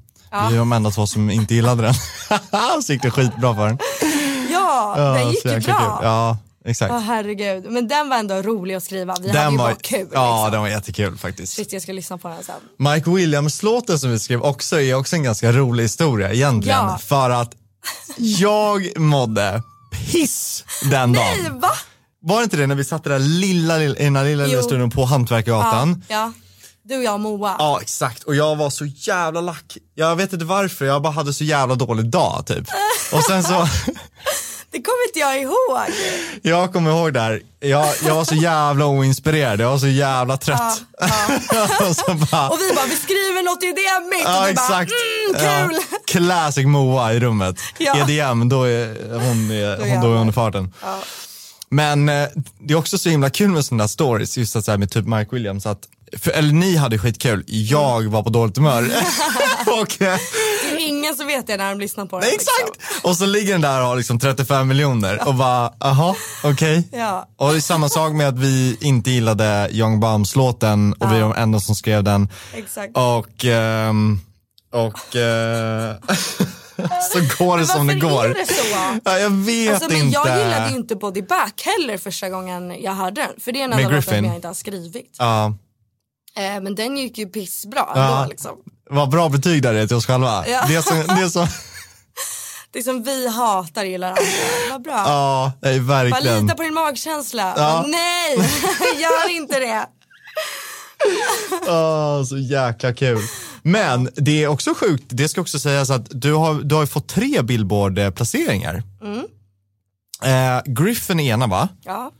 Vi 0.48 0.54
är 0.54 0.58
de 0.58 0.72
enda 0.72 0.90
två 0.90 1.06
som 1.06 1.30
inte 1.30 1.54
gillade 1.54 1.82
den. 1.82 1.94
så 2.82 2.92
gick 2.92 3.02
det 3.02 3.10
skitbra 3.10 3.54
för 3.54 3.66
den. 3.66 3.78
Ja, 4.52 4.94
Ja, 4.96 5.12
den 5.12 5.30
gick 5.30 5.44
ju 5.44 5.50
bra. 5.50 5.60
kul. 5.60 6.06
Ja, 6.08 6.38
exakt. 6.64 6.92
Åh 6.92 6.98
herregud. 7.00 7.64
Men 7.70 7.88
den 7.88 8.08
var 8.08 8.16
ändå 8.16 8.34
rolig 8.34 8.74
att 8.74 8.84
skriva. 8.84 9.14
Vi 9.20 9.28
hade 9.28 9.40
den 9.40 9.52
ju 9.52 9.58
var, 9.58 9.64
bara 9.64 9.74
kul. 9.74 10.08
ja, 10.12 10.36
liksom. 10.36 10.52
den 10.52 10.60
var 10.60 10.68
jättekul 10.68 11.18
faktiskt. 11.18 11.52
Shit 11.52 11.72
jag 11.72 11.82
ska 11.82 11.92
lyssna 11.92 12.18
på 12.18 12.28
den 12.28 12.42
sen. 12.42 12.54
Mike 12.92 13.10
Williams-låten 13.10 13.98
som 13.98 14.10
vi 14.10 14.18
skrev 14.18 14.42
också 14.42 14.80
är 14.80 14.94
också 14.94 15.16
en 15.16 15.22
ganska 15.22 15.52
rolig 15.52 15.84
historia 15.84 16.32
egentligen. 16.32 16.78
Ja. 16.78 16.98
För 16.98 17.30
att 17.30 17.52
jag 18.16 18.98
mådde 19.00 19.62
piss 19.92 20.64
den 20.90 21.12
dagen. 21.12 21.26
Nej 21.42 21.60
va? 21.60 21.70
Var 22.22 22.36
det 22.38 22.44
inte 22.44 22.56
det 22.56 22.66
när 22.66 22.74
vi 22.74 22.84
satt 22.84 23.06
i 23.06 23.08
den 23.08 23.20
där 23.20 23.28
lilla, 23.28 23.76
lilla, 23.78 23.96
i 23.96 24.10
lilla, 24.10 24.46
lilla 24.46 24.62
studion 24.62 24.90
på 24.90 25.04
Hantverkargatan? 25.04 26.04
Ja, 26.08 26.14
ja. 26.16 26.32
Du 26.84 26.96
och 26.96 27.02
jag 27.02 27.14
och 27.14 27.20
Moa. 27.20 27.56
Ja 27.58 27.78
exakt 27.82 28.22
och 28.22 28.34
jag 28.34 28.56
var 28.56 28.70
så 28.70 28.84
jävla 28.86 29.40
lack. 29.40 29.76
Jag 29.94 30.16
vet 30.16 30.32
inte 30.32 30.44
varför, 30.44 30.84
jag 30.84 31.02
bara 31.02 31.12
hade 31.12 31.32
så 31.32 31.44
jävla 31.44 31.74
dålig 31.74 32.06
dag 32.10 32.46
typ. 32.46 32.64
Och 33.12 33.22
sen 33.22 33.42
så, 33.42 33.50
Det 34.70 34.82
kommer 34.82 35.08
inte 35.08 35.18
jag 35.18 35.40
ihåg. 35.40 35.94
jag 36.42 36.72
kommer 36.72 36.90
ihåg 36.90 37.12
där, 37.14 37.42
jag, 37.60 37.88
jag 38.04 38.14
var 38.14 38.24
så 38.24 38.34
jävla 38.34 38.86
oinspirerad, 38.86 39.60
jag 39.60 39.70
var 39.70 39.78
så 39.78 39.86
jävla 39.86 40.36
trött. 40.36 40.82
och 41.88 41.96
så 41.96 42.14
bara, 42.14 42.48
Och 42.48 42.58
vi 42.60 42.74
bara, 42.74 42.86
vi 42.86 42.96
skriver 42.96 43.42
något 43.42 43.62
EDM-igt. 43.62 44.24
ja 44.24 44.40
och 44.42 44.48
exakt. 44.48 44.90
bara, 45.38 45.50
mm, 45.50 45.68
kul. 45.70 45.80
Ja, 45.90 45.98
classic 46.06 46.66
Moa 46.66 47.12
i 47.12 47.20
rummet. 47.20 47.56
Ja. 47.78 47.96
EDM, 47.96 48.48
då 48.48 48.64
är 48.64 48.86
hon, 49.12 49.50
är, 49.50 49.76
hon 49.76 49.78
då 49.78 49.84
är 49.84 49.88
jävlar. 49.88 50.08
under 50.08 50.32
farten. 50.32 50.72
Men 51.72 52.08
eh, 52.08 52.28
det 52.60 52.74
är 52.74 52.78
också 52.78 52.98
så 52.98 53.08
himla 53.08 53.30
kul 53.30 53.50
med 53.50 53.64
sådana 53.64 53.82
där 53.82 53.88
stories, 53.88 54.38
just 54.38 54.56
att 54.56 54.64
så 54.64 54.70
här 54.70 54.78
med 54.78 54.90
typ 54.90 55.06
Mike 55.06 55.28
Williams, 55.30 55.66
att, 55.66 55.78
för, 56.18 56.30
eller 56.30 56.52
ni 56.52 56.76
hade 56.76 56.98
skitkul, 56.98 57.44
jag 57.46 58.02
var 58.02 58.22
på 58.22 58.30
dåligt 58.30 58.56
humör. 58.56 58.82
och, 59.66 60.02
eh, 60.02 60.18
Det 60.70 60.76
är 60.76 60.88
ingen 60.88 61.16
som 61.16 61.26
vet 61.26 61.46
det 61.46 61.56
när 61.56 61.70
de 61.70 61.80
lyssnar 61.80 62.06
på 62.06 62.18
det. 62.18 62.26
Nej, 62.26 62.32
liksom. 62.32 62.52
exakt! 62.60 63.04
Och 63.04 63.16
så 63.16 63.26
ligger 63.26 63.52
den 63.52 63.60
där 63.60 63.80
och 63.80 63.86
har 63.86 63.96
liksom 63.96 64.18
35 64.18 64.68
miljoner 64.68 65.28
och 65.28 65.34
bara, 65.34 65.72
aha, 65.80 66.16
okej. 66.44 66.88
Ja. 66.92 67.28
Och 67.36 67.50
det 67.52 67.58
är 67.58 67.60
samma 67.60 67.88
sak 67.88 68.12
med 68.12 68.28
att 68.28 68.38
vi 68.38 68.76
inte 68.80 69.10
gillade 69.10 69.68
Young 69.70 70.00
Bums 70.00 70.36
låten 70.36 70.92
och 70.92 71.12
vi 71.12 71.16
är 71.16 71.20
de 71.20 71.32
enda 71.32 71.60
som 71.60 71.74
skrev 71.74 72.04
den. 72.04 72.28
Exakt. 72.54 72.96
Och, 72.96 73.44
ehm, 73.44 74.20
och 74.72 75.16
eh, 75.16 75.96
så 77.12 77.44
går 77.44 77.58
det 77.58 77.66
som 77.66 77.86
det 77.86 77.94
går. 77.94 78.24
är 78.24 78.34
det 78.34 78.46
så? 78.46 78.62
Ja, 79.04 79.18
jag 79.18 79.30
vet 79.30 79.74
Alltså, 79.74 79.88
men 79.88 79.96
inte. 79.98 80.14
jag 80.24 80.38
gillade 80.38 80.68
ju 80.70 80.76
inte 80.76 80.96
Body 80.96 81.22
Back 81.22 81.62
heller 81.64 81.98
första 81.98 82.28
gången 82.28 82.82
jag 82.82 82.92
hörde 82.92 83.20
den. 83.20 83.30
För 83.40 83.52
det 83.52 83.60
är 83.60 83.64
en 83.64 83.72
av 83.72 83.78
de 83.78 83.84
låtar 83.96 84.14
jag 84.14 84.34
inte 84.34 84.46
har 84.46 84.54
skrivit. 84.54 85.16
Ja, 85.18 85.54
Eh, 86.36 86.60
men 86.62 86.74
den 86.74 86.96
gick 86.98 87.18
ju 87.18 87.26
pissbra 87.26 87.86
Ja. 87.94 88.18
ändå 88.18 88.30
liksom. 88.30 88.50
vad 88.90 89.10
bra 89.10 89.28
betyg 89.28 89.62
där 89.62 89.74
är 89.74 89.86
till 89.86 89.96
oss 89.96 90.06
själva. 90.06 90.44
Ja. 90.48 90.64
Det, 90.68 90.82
som, 90.82 90.98
det 91.20 91.30
som, 91.30 91.46
Det 92.72 92.82
som 92.82 93.02
vi 93.02 93.28
hatar 93.28 93.84
gillar 93.84 94.08
andra. 94.08 94.22
Vad 94.70 94.82
bra. 94.82 94.92
ja, 95.06 95.52
nej, 95.62 95.80
Bara 95.80 96.04
verkligen. 96.04 96.42
lita 96.42 96.56
på 96.56 96.62
din 96.62 96.74
magkänsla. 96.74 97.42
Ja. 97.42 97.54
Bara, 97.56 97.82
Nej, 97.86 98.36
gör 99.00 99.30
inte 99.30 99.58
det. 99.58 99.86
Åh, 101.68 102.24
så 102.24 102.38
jäkla 102.38 102.94
kul. 102.94 103.20
Men 103.62 104.08
det 104.14 104.42
är 104.44 104.48
också 104.48 104.74
sjukt, 104.74 105.04
det 105.08 105.28
ska 105.28 105.40
också 105.40 105.58
sägas 105.58 105.90
att 105.90 106.06
du 106.10 106.32
har, 106.34 106.54
du 106.54 106.74
har 106.74 106.86
fått 106.86 107.08
tre 107.08 107.42
Billboard-placeringar. 107.42 108.82
Mm. 109.02 109.26
Eh, 110.22 110.62
Griffin 110.66 111.20
är 111.20 111.32
ena 111.32 111.46
va? 111.46 111.68
Ja, 111.84 112.10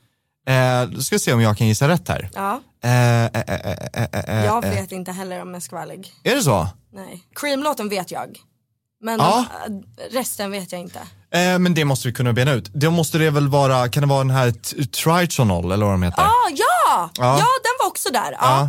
Eh, 0.47 0.82
då 0.89 1.01
ska 1.01 1.14
vi 1.14 1.19
se 1.20 1.32
om 1.32 1.40
jag 1.40 1.56
kan 1.59 1.66
gissa 1.66 1.89
rätt 1.89 2.09
här. 2.09 2.31
ja. 2.35 2.60
Eh, 2.85 3.24
eh, 3.24 3.28
eh, 3.47 3.86
eh, 3.93 4.09
eh, 4.39 4.44
Jag 4.44 4.62
vet 4.62 4.93
inte 4.93 5.12
heller 5.12 5.43
om 5.43 5.55
jag 5.55 5.62
ska 5.62 5.77
vara 5.77 5.85
ärlig. 5.85 6.12
Är 6.24 6.35
det 6.36 6.43
så? 6.43 6.69
Nej. 6.93 7.23
Cream-låten 7.40 7.89
vet 7.89 8.10
jag. 8.10 8.39
Men 9.01 9.19
Ja. 9.20 9.44
de, 9.69 9.85
resten 10.10 10.51
vet 10.51 10.73
jag 10.73 10.81
inte. 10.81 11.01
Men 11.59 11.74
det 11.74 11.85
måste 11.85 12.09
vi 12.09 12.14
kunna 12.14 12.32
bena 12.32 12.52
ut. 12.52 12.70
Det 12.74 12.90
måste 12.90 13.19
det 13.19 13.31
väl 13.31 13.48
vara, 13.48 13.89
kan 13.89 14.01
det 14.01 14.06
vara 14.09 14.19
den 14.19 14.31
här 14.31 14.51
t- 14.51 14.85
Tritonal 14.86 15.73
eller 15.73 15.85
vad 15.86 15.94
de 15.94 16.02
heter? 16.02 16.23
Ah, 16.23 16.48
ja! 16.51 16.66
Ja. 16.89 17.10
ja! 17.19 17.36
den 17.62 17.73
var 17.81 17.86
också 17.86 18.09
där. 18.12 18.32
Ja. 18.40 18.69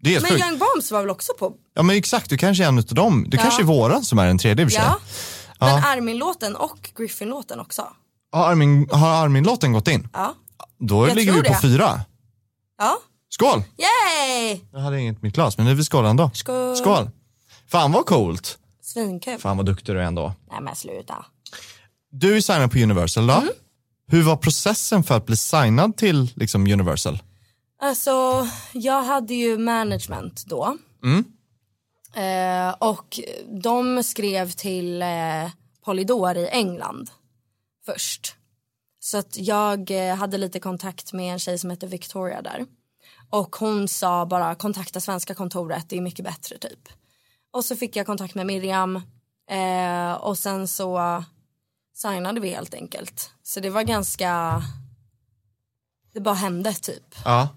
Det 0.00 0.14
är 0.14 0.20
Men 0.20 0.30
sjukt. 0.30 0.44
Young 0.44 0.58
Bombs 0.58 0.90
var 0.92 1.00
väl 1.00 1.10
också 1.10 1.32
på? 1.38 1.52
Ja 1.74 1.82
men 1.82 1.96
exakt, 1.96 2.30
du 2.30 2.36
kanske 2.38 2.64
är 2.64 2.68
en 2.68 2.78
av 2.78 2.84
dem. 2.84 3.24
Du 3.28 3.36
Ja. 3.36 3.42
kanske 3.42 3.62
är 3.62 3.64
våran 3.66 4.04
som 4.04 4.18
är 4.18 4.26
den 4.26 4.38
tredje 4.38 4.64
i 4.64 4.66
och 4.68 4.72
för 4.72 4.76
sig. 4.80 4.84
Ja. 4.88 4.98
Men. 5.60 5.84
Armin-låten 5.84 6.56
och 6.56 6.90
Griffin-låten 6.96 7.60
också. 7.60 7.86
Har 8.32 8.50
Armin, 8.50 8.88
har 8.92 9.08
Armin-låten 9.24 9.72
gått 9.72 9.88
in? 9.88 10.08
Ja. 10.12 10.34
Då 10.78 11.08
Jag 11.08 11.16
ligger 11.16 11.32
vi 11.32 11.42
på 11.42 11.52
det. 11.52 11.60
fyra. 11.60 12.00
Ja. 12.78 12.96
Skål! 13.28 13.58
Yay! 13.78 14.60
Jag 14.72 14.78
hade 14.80 15.00
inget 15.00 15.22
mitt 15.22 15.34
glas, 15.34 15.56
men 15.56 15.66
nu 15.66 15.72
är 15.72 15.74
vi 15.74 15.84
skål 15.84 16.04
ändå. 16.04 16.30
Skål. 16.34 16.76
Skål! 16.76 17.10
Fan 17.68 17.92
vad 17.92 18.06
coolt. 18.06 18.58
Svinkul. 18.82 19.38
Fan 19.38 19.56
vad 19.56 19.66
duktig 19.66 19.94
du 19.94 19.98
är 20.00 20.04
ändå. 20.04 20.32
Nej 20.50 20.60
men 20.62 20.76
sluta. 20.76 21.24
Du 22.10 22.36
är 22.36 22.40
signad 22.40 22.72
på 22.72 22.78
Universal 22.78 23.26
då. 23.26 23.32
Mm. 23.34 23.48
Hur 24.08 24.22
var 24.22 24.36
processen 24.36 25.04
för 25.04 25.16
att 25.16 25.26
bli 25.26 25.36
signad 25.36 25.96
till 25.96 26.30
liksom, 26.34 26.62
Universal? 26.66 27.22
Alltså, 27.82 28.48
jag 28.72 29.02
hade 29.02 29.34
ju 29.34 29.58
management 29.58 30.44
då. 30.46 30.76
Eh, 32.14 32.74
och 32.78 33.20
de 33.62 34.04
skrev 34.04 34.50
till 34.50 35.02
eh, 35.02 35.50
Polydor 35.84 36.36
i 36.36 36.48
England 36.48 37.10
först. 37.86 38.36
Så 39.00 39.18
att 39.18 39.36
jag 39.38 39.90
eh, 39.90 40.16
hade 40.16 40.38
lite 40.38 40.60
kontakt 40.60 41.12
med 41.12 41.32
en 41.32 41.38
tjej 41.38 41.58
som 41.58 41.70
heter 41.70 41.86
Victoria 41.86 42.42
där. 42.42 42.66
Och 43.30 43.56
hon 43.56 43.88
sa 43.88 44.26
bara 44.26 44.54
kontakta 44.54 45.00
svenska 45.00 45.34
kontoret, 45.34 45.88
det 45.88 45.96
är 45.96 46.00
mycket 46.00 46.24
bättre 46.24 46.58
typ. 46.58 46.88
Och 47.50 47.64
så 47.64 47.76
fick 47.76 47.96
jag 47.96 48.06
kontakt 48.06 48.34
med 48.34 48.46
Miriam 48.46 48.96
eh, 49.50 50.12
och 50.12 50.38
sen 50.38 50.68
så 50.68 51.24
signade 51.94 52.40
vi 52.40 52.48
helt 52.48 52.74
enkelt. 52.74 53.30
Så 53.42 53.60
det 53.60 53.70
var 53.70 53.82
ganska, 53.82 54.62
det 56.12 56.20
bara 56.20 56.34
hände 56.34 56.74
typ. 56.74 57.14
Ja. 57.24 57.48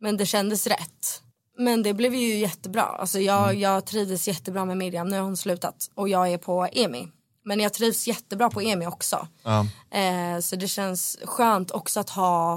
Men 0.00 0.16
det 0.16 0.26
kändes 0.26 0.66
rätt. 0.66 1.21
Men 1.58 1.82
det 1.82 1.94
blev 1.94 2.14
ju 2.14 2.36
jättebra. 2.38 2.82
Alltså 2.82 3.20
jag, 3.20 3.44
Mm. 3.50 3.60
jag 3.60 3.86
trivdes 3.86 4.28
jättebra 4.28 4.64
med 4.64 4.76
Miriam. 4.76 5.08
Nu 5.08 5.16
har 5.16 5.24
hon 5.24 5.36
slutat 5.36 5.90
och 5.94 6.08
jag 6.08 6.32
är 6.32 6.38
på 6.38 6.68
EMI. 6.72 7.08
Men 7.44 7.60
jag 7.60 7.72
trivs 7.72 8.06
jättebra 8.08 8.50
på 8.50 8.60
EMI 8.62 8.86
också. 8.86 9.28
Ja. 9.44 9.60
Eh, 9.98 10.40
så 10.40 10.56
det 10.56 10.68
känns 10.68 11.18
skönt 11.24 11.70
också 11.70 12.00
att 12.00 12.10
ha 12.10 12.54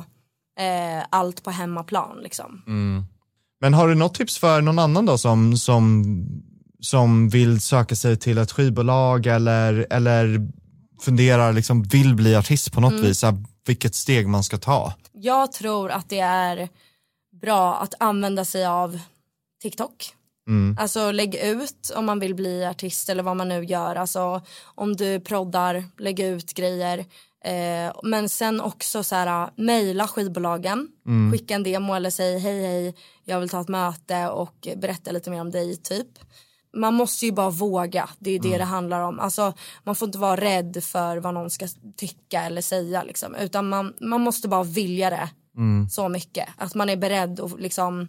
eh, 0.60 1.06
allt 1.10 1.44
på 1.44 1.52
hemmaplan 1.52 2.18
liksom. 2.24 2.62
Mm. 2.68 3.06
Men 3.62 3.74
har 3.74 3.88
du 3.88 3.96
något 3.96 4.14
tips 4.16 4.38
för 4.38 4.62
någon 4.62 4.80
annan 4.80 5.06
då 5.06 5.18
som, 5.18 5.58
som, 5.58 6.04
som 6.80 7.30
vill 7.30 7.62
söka 7.62 7.96
sig 7.96 8.18
till 8.18 8.38
ett 8.38 8.52
skivbolag 8.52 9.26
eller, 9.26 9.88
eller 9.90 10.40
funderar, 11.02 11.54
liksom 11.54 11.84
vill 11.84 12.16
bli 12.16 12.36
artist 12.36 12.72
på 12.74 12.82
något 12.82 12.92
Mm. 12.92 13.04
vis, 13.04 13.24
här, 13.24 13.44
vilket 13.68 13.96
steg 13.96 14.28
man 14.28 14.44
ska 14.44 14.58
ta? 14.58 14.94
Jag 15.14 15.52
tror 15.52 15.92
att 15.92 16.10
det 16.10 16.20
är 16.20 16.70
bra 17.42 17.76
att 17.76 17.94
använda 18.00 18.46
sig 18.46 18.66
av 18.66 19.00
TikTok. 19.62 20.14
Alltså 20.80 21.12
lägg 21.12 21.36
ut 21.36 21.92
om 21.96 22.06
man 22.06 22.20
vill 22.20 22.36
bli 22.36 22.66
artist 22.66 23.10
eller 23.10 23.24
vad 23.24 23.38
man 23.38 23.50
nu 23.50 23.66
gör. 23.66 23.96
Alltså 23.96 24.42
om 24.64 24.96
du 24.96 25.20
proddar, 25.20 25.84
lägg 25.98 26.20
ut 26.20 26.54
grejer. 26.54 27.00
Eh, 27.46 27.96
men 28.04 28.30
sen 28.30 28.62
också 28.62 29.04
så 29.04 29.16
här, 29.16 29.50
mejla 29.56 30.08
skivbolagen, 30.08 30.88
skicka 31.32 31.56
en 31.56 31.64
demo 31.64 31.94
eller 31.94 32.10
säg 32.10 32.40
hej 32.40 32.62
hej, 32.62 32.96
jag 33.24 33.40
vill 33.40 33.50
ta 33.50 33.62
ett 33.62 33.68
möte 33.68 34.30
och 34.30 34.68
berätta 34.78 35.12
lite 35.12 35.30
mer 35.30 35.42
om 35.42 35.52
dig 35.52 35.76
typ. 35.78 36.08
Man 36.78 36.94
måste 36.94 37.26
ju 37.26 37.32
bara 37.32 37.50
våga, 37.50 38.10
det 38.20 38.32
är 38.32 38.40
det 38.40 38.58
det 38.58 38.64
handlar 38.64 39.02
om. 39.02 39.20
Alltså, 39.20 39.54
man 39.84 39.96
får 39.96 40.06
inte 40.08 40.18
vara 40.18 40.42
rädd 40.42 40.84
för 40.84 41.18
vad 41.18 41.34
någon 41.34 41.50
ska 41.50 41.68
tycka 41.98 42.42
eller 42.42 42.62
säga 42.62 43.04
liksom. 43.04 43.36
utan 43.36 43.70
man, 43.70 43.94
man 44.02 44.22
måste 44.22 44.48
bara 44.48 44.64
vilja 44.64 45.10
det 45.10 45.30
så 45.90 46.10
mycket. 46.10 46.50
Att 46.58 46.76
man 46.76 46.90
är 46.90 46.98
beredd 46.98 47.40
att 47.40 47.60
liksom 47.60 48.08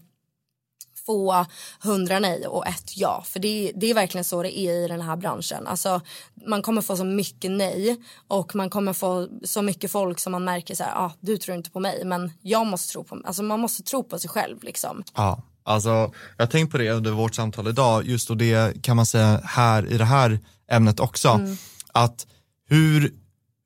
få 1.06 1.46
hundra 1.82 2.18
nej 2.18 2.46
och 2.46 2.66
ett 2.66 2.96
ja. 2.96 3.22
För 3.26 3.40
det, 3.40 3.72
det 3.74 3.90
är 3.90 3.94
verkligen 3.94 4.24
så 4.24 4.42
det 4.42 4.58
är 4.58 4.84
i 4.84 4.88
den 4.88 5.00
här 5.00 5.16
branschen. 5.16 5.66
Alltså, 5.66 6.00
man 6.46 6.62
kommer 6.62 6.82
få 6.82 6.96
så 6.96 7.04
mycket 7.04 7.50
nej 7.50 7.96
och 8.28 8.54
man 8.54 8.70
kommer 8.70 8.92
få 8.92 9.28
så 9.44 9.62
mycket 9.62 9.90
folk 9.90 10.18
som 10.18 10.32
man 10.32 10.44
märker 10.44 10.74
så 10.74 10.84
här, 10.84 10.92
ah, 10.96 11.12
du 11.20 11.36
tror 11.36 11.56
inte 11.56 11.70
på 11.70 11.80
mig 11.80 12.04
men 12.04 12.32
jag 12.42 12.66
måste 12.66 12.92
tro 12.92 13.04
på 13.04 13.14
mig. 13.14 13.24
Alltså 13.26 13.42
man 13.42 13.60
måste 13.60 13.82
tro 13.82 14.04
på 14.04 14.18
sig 14.18 14.30
själv 14.30 14.62
liksom. 14.62 15.02
Ja, 15.14 15.42
alltså 15.64 15.88
jag 16.36 16.44
har 16.44 16.46
tänkt 16.46 16.72
på 16.72 16.78
det 16.78 16.90
under 16.90 17.10
vårt 17.10 17.34
samtal 17.34 17.68
idag, 17.68 18.04
just 18.06 18.30
och 18.30 18.36
det 18.36 18.82
kan 18.82 18.96
man 18.96 19.06
säga 19.06 19.40
här 19.44 19.86
i 19.92 19.98
det 19.98 20.04
här 20.04 20.38
ämnet 20.70 21.00
också, 21.00 21.28
Mm. 21.28 21.56
att 21.92 22.26
hur 22.68 23.14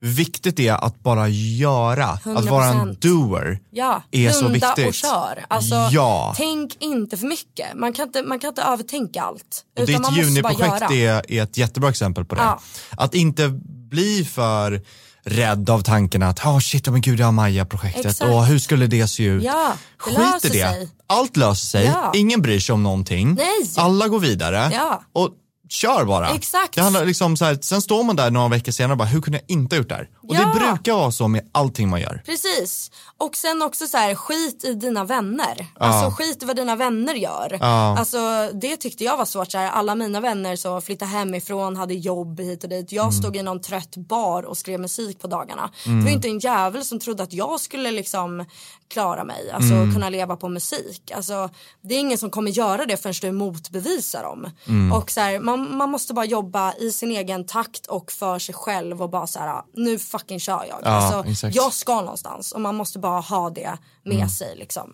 viktigt 0.03 0.61
är 0.61 0.73
att 0.85 1.03
bara 1.03 1.29
göra, 1.29 2.07
att 2.07 2.45
vara 2.45 2.65
en 2.65 2.77
100%. 2.95 2.97
doer. 3.01 3.59
Ja, 3.71 4.03
är 4.11 4.31
så 4.31 4.49
viktigt. 4.49 4.89
och 4.89 4.95
kör. 4.95 5.45
Alltså, 5.49 5.75
Ja. 5.91 6.35
Tänk 6.37 6.77
inte 6.83 7.17
för 7.17 7.27
mycket. 7.27 7.67
Man 7.75 7.93
kan 7.93 8.07
inte, 8.07 8.23
man 8.23 8.39
kan 8.39 8.49
inte 8.49 8.63
övertänka 8.63 9.23
allt. 9.23 9.65
Och 9.79 9.83
utan 9.89 10.03
ditt 10.15 10.25
juniprojekt 10.25 10.91
är, 10.91 11.33
är 11.33 11.43
ett 11.43 11.57
jättebra 11.57 11.91
exempel 11.91 12.25
på 12.25 12.35
det. 12.35 12.41
Ja. 12.43 12.61
Att 12.97 13.15
inte 13.15 13.49
bli 13.91 14.25
för 14.25 14.81
rädd 15.25 15.71
av 15.71 15.81
tanken 15.83 16.23
att, 16.23 16.45
oh 16.47 16.59
shit, 16.59 16.89
oh, 16.89 16.93
men 16.93 17.01
gud, 17.01 17.21
jag 17.21 17.27
har 17.27 17.33
Maja-projektet 17.33 18.21
och 18.23 18.47
hur 18.47 18.59
skulle 18.59 18.87
det 18.87 19.09
se 19.09 19.25
ut? 19.25 19.43
Ja, 19.43 19.73
det 20.07 20.11
Skit 20.15 20.45
i 20.45 20.49
det. 20.49 20.69
sig. 20.69 20.89
Allt 21.07 21.37
löser 21.37 21.67
sig, 21.67 21.85
Ja. 21.85 22.13
ingen 22.15 22.43
bryr 22.43 22.61
sig 22.61 22.73
om 22.73 22.83
någonting. 22.83 23.35
Nej. 23.35 23.47
Alla 23.77 24.09
går 24.09 24.21
vidare 24.21 24.71
Ja. 24.75 25.03
och 25.13 25.31
kör 25.73 26.05
bara. 26.05 26.29
Exakt. 26.31 26.75
Det 26.75 26.81
handlar 26.83 27.05
liksom 27.07 27.37
så 27.37 27.45
här, 27.45 27.59
sen 27.61 27.83
står 27.83 28.03
man 28.05 28.17
där 28.17 28.31
några 28.31 28.49
veckor 28.49 28.73
senare 28.73 28.93
och 28.93 28.99
bara, 28.99 29.09
hur 29.09 29.21
kunde 29.21 29.39
jag 29.39 29.57
inte 29.57 29.77
ha 29.77 29.79
gjort 29.79 29.89
det 29.89 29.95
här? 29.95 30.09
Och 30.29 30.35
Ja. 30.35 30.41
det 30.55 30.61
brukar 30.61 30.93
vara 30.93 31.11
så 31.13 31.29
med 31.29 31.49
allting 31.53 31.89
man 31.89 32.01
gör. 32.01 32.23
Precis. 32.27 32.91
Och 33.21 33.37
sen 33.37 33.63
också 33.63 33.87
så 33.87 33.97
här, 33.97 34.15
skit 34.15 34.65
i 34.65 34.75
dina 34.75 35.05
vänner. 35.05 35.67
Alltså 35.79 36.11
skit 36.11 36.43
i 36.43 36.47
vad 36.47 36.57
dina 36.57 36.77
vänner 36.77 37.15
gör. 37.15 37.57
Ja. 37.61 37.99
Alltså 37.99 38.19
det 38.55 38.77
tyckte 38.77 39.05
jag 39.05 39.17
var 39.17 39.25
svårt. 39.25 39.51
Så 39.53 39.59
här, 39.59 39.71
alla 39.71 39.95
mina 39.95 40.21
vänner 40.21 40.57
så 40.57 40.81
flyttade 40.81 41.11
hemifrån, 41.11 41.77
hade 41.77 41.95
jobb 41.95 42.41
hit 42.41 42.65
och 42.65 42.71
dit. 42.71 42.93
Jag 42.93 43.03
Mm. 43.03 43.13
stod 43.13 43.37
i 43.37 43.43
någon 43.43 43.61
trött 43.61 43.97
bar 43.97 44.43
och 44.43 44.59
skrev 44.59 44.81
musik 44.81 45.21
på 45.21 45.27
dagarna. 45.27 45.71
Det 45.85 45.91
var 45.91 46.09
ju 46.09 46.13
inte 46.13 46.29
en 46.29 46.39
jävel 46.39 46.85
som 46.85 47.01
trodde 47.01 47.23
att 47.23 47.33
jag 47.33 47.61
skulle 47.61 47.91
liksom 47.91 48.45
klara 48.89 49.25
mig. 49.25 49.51
Alltså 49.51 49.75
Mm. 49.75 49.95
kunna 49.95 50.09
leva 50.09 50.37
på 50.37 50.49
musik. 50.49 51.11
Alltså 51.17 51.51
det 51.81 51.95
är 51.95 51.99
ingen 51.99 52.19
som 52.19 52.31
kommer 52.31 52.51
göra 52.51 52.87
det 52.87 52.97
förrän 52.97 53.15
du 53.21 53.33
motbevisar 53.33 54.23
dem. 54.23 54.51
Mm. 54.69 54.93
Och 54.93 55.11
så 55.11 55.21
här, 55.21 55.39
man, 55.41 55.77
man 55.77 55.91
måste 55.91 56.15
bara 56.15 56.25
jobba 56.25 56.75
i 56.75 56.93
sin 56.93 57.11
egen 57.11 57.47
takt 57.47 57.87
och 57.87 58.13
för 58.13 58.39
sig 58.39 58.55
själv 58.55 59.03
och 59.03 59.11
bara 59.11 59.27
så 59.27 59.39
här, 59.39 59.63
nu 59.75 59.99
fucking 59.99 60.41
kör 60.41 60.65
jag. 60.69 60.85
alltså, 60.85 61.31
exakt. 61.31 61.57
jag 61.57 61.73
ska 61.73 62.01
någonstans 62.01 62.53
och 62.53 62.61
man 62.61 62.75
måste 62.77 62.99
bara 62.99 63.10
ha 63.19 63.51
det 63.51 63.71
med 64.05 64.31
sig 64.31 64.57
liksom. 64.57 64.91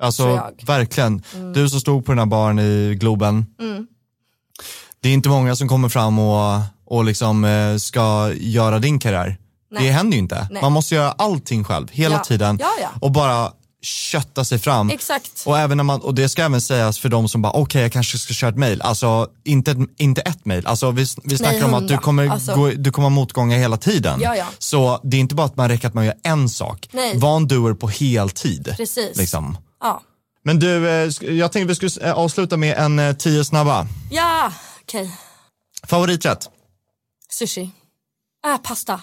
Alltså 0.00 0.22
Tror 0.22 0.36
jag. 0.36 0.66
verkligen, 0.66 1.22
Mm. 1.34 1.52
du 1.52 1.68
som 1.68 1.80
stod 1.80 2.04
på 2.06 2.12
den 2.12 2.18
här 2.18 2.26
baren 2.26 2.58
i 2.58 2.94
Globen. 3.00 3.46
Det 5.00 5.08
är 5.08 5.12
inte 5.12 5.28
många 5.28 5.56
som 5.56 5.68
kommer 5.68 5.88
fram 5.88 6.18
och, 6.18 6.60
och 6.84 7.04
liksom 7.04 7.44
eh, 7.44 7.76
ska 7.76 8.32
göra 8.34 8.78
din 8.78 8.98
karriär. 8.98 9.36
Nej. 9.70 9.84
Det 9.84 9.90
händer 9.90 10.12
ju 10.12 10.18
inte. 10.18 10.48
Nej. 10.50 10.62
Man 10.62 10.72
måste 10.72 10.94
göra 10.94 11.12
allting 11.12 11.64
själv, 11.64 11.88
hela 11.92 12.14
Ja. 12.14 12.24
tiden. 12.24 12.58
Ja, 12.60 12.68
ja. 12.80 12.88
Och 13.00 13.12
bara 13.12 13.52
kötta 13.82 14.44
sig 14.44 14.58
fram. 14.58 14.90
Exakt. 14.90 15.42
Och, 15.46 15.58
även 15.58 15.76
när 15.76 15.84
man, 15.84 16.00
och 16.00 16.14
det 16.14 16.28
ska 16.28 16.42
även 16.42 16.60
sägas 16.60 16.98
för 16.98 17.08
de 17.08 17.28
som 17.28 17.42
bara, 17.42 17.52
okej 17.52 17.82
jag 17.82 17.92
kanske 17.92 18.18
ska 18.18 18.34
köra 18.34 18.50
ett 18.50 18.56
mail. 18.58 18.82
Alltså 18.82 19.30
inte, 19.44 19.76
inte 19.96 20.20
ett 20.20 20.44
mail. 20.44 20.66
Alltså, 20.66 20.90
vi, 20.90 21.06
vi 21.24 21.38
snackar 21.38 21.64
om 21.64 21.74
att 21.74 21.88
du 21.88 21.98
kommer, 21.98 22.28
Alltså- 22.28 22.54
gå, 22.54 22.68
du 22.70 22.92
kommer 22.92 23.04
ha 23.08 23.10
motgångar 23.10 23.58
hela 23.58 23.76
tiden. 23.76 24.20
Ja, 24.20 24.36
ja. 24.36 24.46
Så 24.58 25.00
det 25.02 25.16
är 25.16 25.20
inte 25.20 25.34
bara 25.34 25.46
att 25.46 25.56
man 25.56 25.68
räcker 25.68 25.88
att 25.88 25.94
man 25.94 26.04
gör 26.06 26.14
en 26.22 26.48
sak. 26.48 26.88
Nej. 26.92 27.18
Var 27.18 27.36
en 27.36 27.48
doer 27.48 27.74
på 27.74 27.88
heltid. 27.88 28.74
Precis. 28.76 29.16
Liksom. 29.16 29.58
Ja. 29.80 30.02
Men 30.44 30.58
du, 30.58 30.88
eh, 30.88 31.10
jag 31.20 31.52
tänkte 31.52 31.68
vi 31.68 31.74
skulle 31.90 32.08
eh, 32.08 32.14
avsluta 32.14 32.56
med 32.56 32.78
en 32.78 32.98
eh, 32.98 33.12
tio 33.16 33.44
snabba. 33.44 33.86
Ja, 34.10 34.52
okej. 34.82 35.10
Favoriträtt? 35.86 36.48
Sushi. 37.30 37.70
Äh, 38.46 38.56
pasta. 38.62 39.00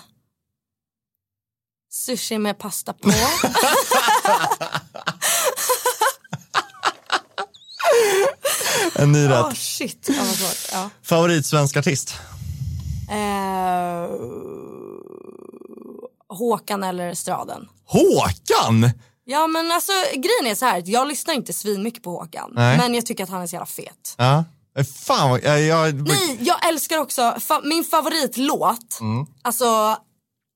Sushi 1.91 2.37
med 2.37 2.57
pasta 2.59 2.93
på. 2.93 3.11
En 9.01 9.11
ny 9.11 9.27
rätt. 9.29 9.45
Åh 9.45 9.53
shit, 9.53 10.09
ja, 10.17 10.25
svårt. 10.25 10.69
Ja. 10.71 10.89
Favorit 11.03 11.45
svensk 11.45 11.77
artist? 11.77 12.13
Eh, 13.09 14.09
Håkan 16.29 16.83
eller 16.83 17.13
Straden. 17.13 17.67
Håkan! 17.85 18.91
Ja 19.25 19.47
men 19.47 19.71
alltså 19.71 19.91
grejen 20.13 20.45
är 20.51 20.55
så 20.55 20.65
här, 20.65 20.83
jag 20.85 21.07
lyssnar 21.07 21.33
inte 21.33 21.53
svin 21.53 21.83
mycket 21.83 22.03
på 22.03 22.11
Håkan. 22.11 22.51
Nej. 22.53 22.77
Men 22.77 22.93
jag 22.93 23.05
tycker 23.05 23.23
att 23.23 23.29
han 23.29 23.41
är 23.41 23.47
så 23.47 23.55
jävla 23.55 23.65
fet. 23.65 24.15
Ja. 24.17 24.43
Eh, 24.77 24.85
Fan 24.85 25.29
vad, 25.29 25.43
jag, 25.43 25.61
jag, 25.61 26.07
Nej, 26.07 26.37
jag 26.41 26.67
älskar 26.67 26.97
också, 26.97 27.21
fa- 27.21 27.61
min 27.67 27.83
favoritlåt, 27.83 28.97
Mm. 29.01 29.25
alltså 29.41 29.97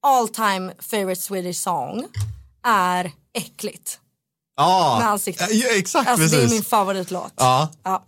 all 0.07 0.29
time 0.29 0.73
favorite 0.79 1.21
Swedish 1.21 1.57
song 1.61 2.05
är 2.65 3.11
Äckligt. 3.37 3.99
Ja, 4.57 4.97
med 4.99 5.09
ansiktet. 5.09 5.47
Ja, 5.51 5.67
exakt 5.75 6.09
Alltså 6.09 6.27
det 6.27 6.35
är 6.35 6.39
precis. 6.41 6.51
min 6.51 6.63
favoritlåt. 6.63 7.33
Ja. 7.37 7.69
Ja. 7.83 8.05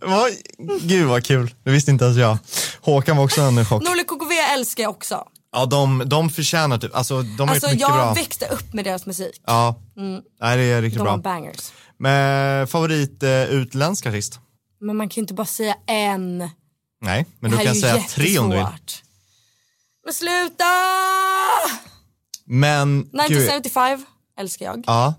Gud 0.82 1.06
vad 1.08 1.24
kul, 1.24 1.54
det 1.64 1.70
visste 1.70 1.90
inte 1.90 2.04
ens 2.04 2.18
jag. 2.18 2.38
Håkan 2.80 3.16
var 3.16 3.24
också 3.24 3.40
en 3.40 3.64
chock. 3.66 3.82
Norli 3.82 4.04
KKV 4.04 4.32
älskar 4.54 4.82
jag 4.82 4.90
också. 4.90 5.24
Ja, 5.52 5.66
de, 5.66 6.02
de 6.06 6.30
förtjänar 6.30 6.78
typ, 6.78 6.94
alltså 6.94 7.22
de 7.22 7.48
har 7.48 7.54
Alltså 7.54 7.66
gjort 7.66 7.72
mycket 7.74 7.88
jag 7.88 7.92
bra. 7.98 8.14
växte 8.14 8.46
upp 8.46 8.72
med 8.72 8.84
deras 8.84 9.06
musik. 9.06 9.40
Ja, 9.46 9.80
Nej, 10.40 10.56
det 10.56 10.62
är 10.62 10.82
riktigt 10.82 10.98
De 10.98 11.04
bra. 11.04 11.16
bangers. 11.16 11.72
Men 11.98 12.66
favorit 12.66 13.22
eh, 13.22 13.44
utländsk 13.44 14.06
artist? 14.06 14.40
Men 14.80 14.96
man 14.96 15.08
kan 15.08 15.14
ju 15.14 15.20
inte 15.20 15.34
bara 15.34 15.46
säga 15.46 15.74
en. 15.86 16.50
Nej, 17.00 17.26
men 17.40 17.50
du 17.50 17.58
kan 17.58 17.74
säga 17.74 18.04
tre 18.10 18.38
om 18.38 18.50
du 18.50 18.56
vill. 18.56 18.66
Men 20.04 20.14
sluta! 20.14 20.64
Men, 22.44 23.02
gud, 23.02 23.20
1975 23.20 24.06
älskar 24.40 24.66
jag. 24.66 24.84
ja. 24.86 25.14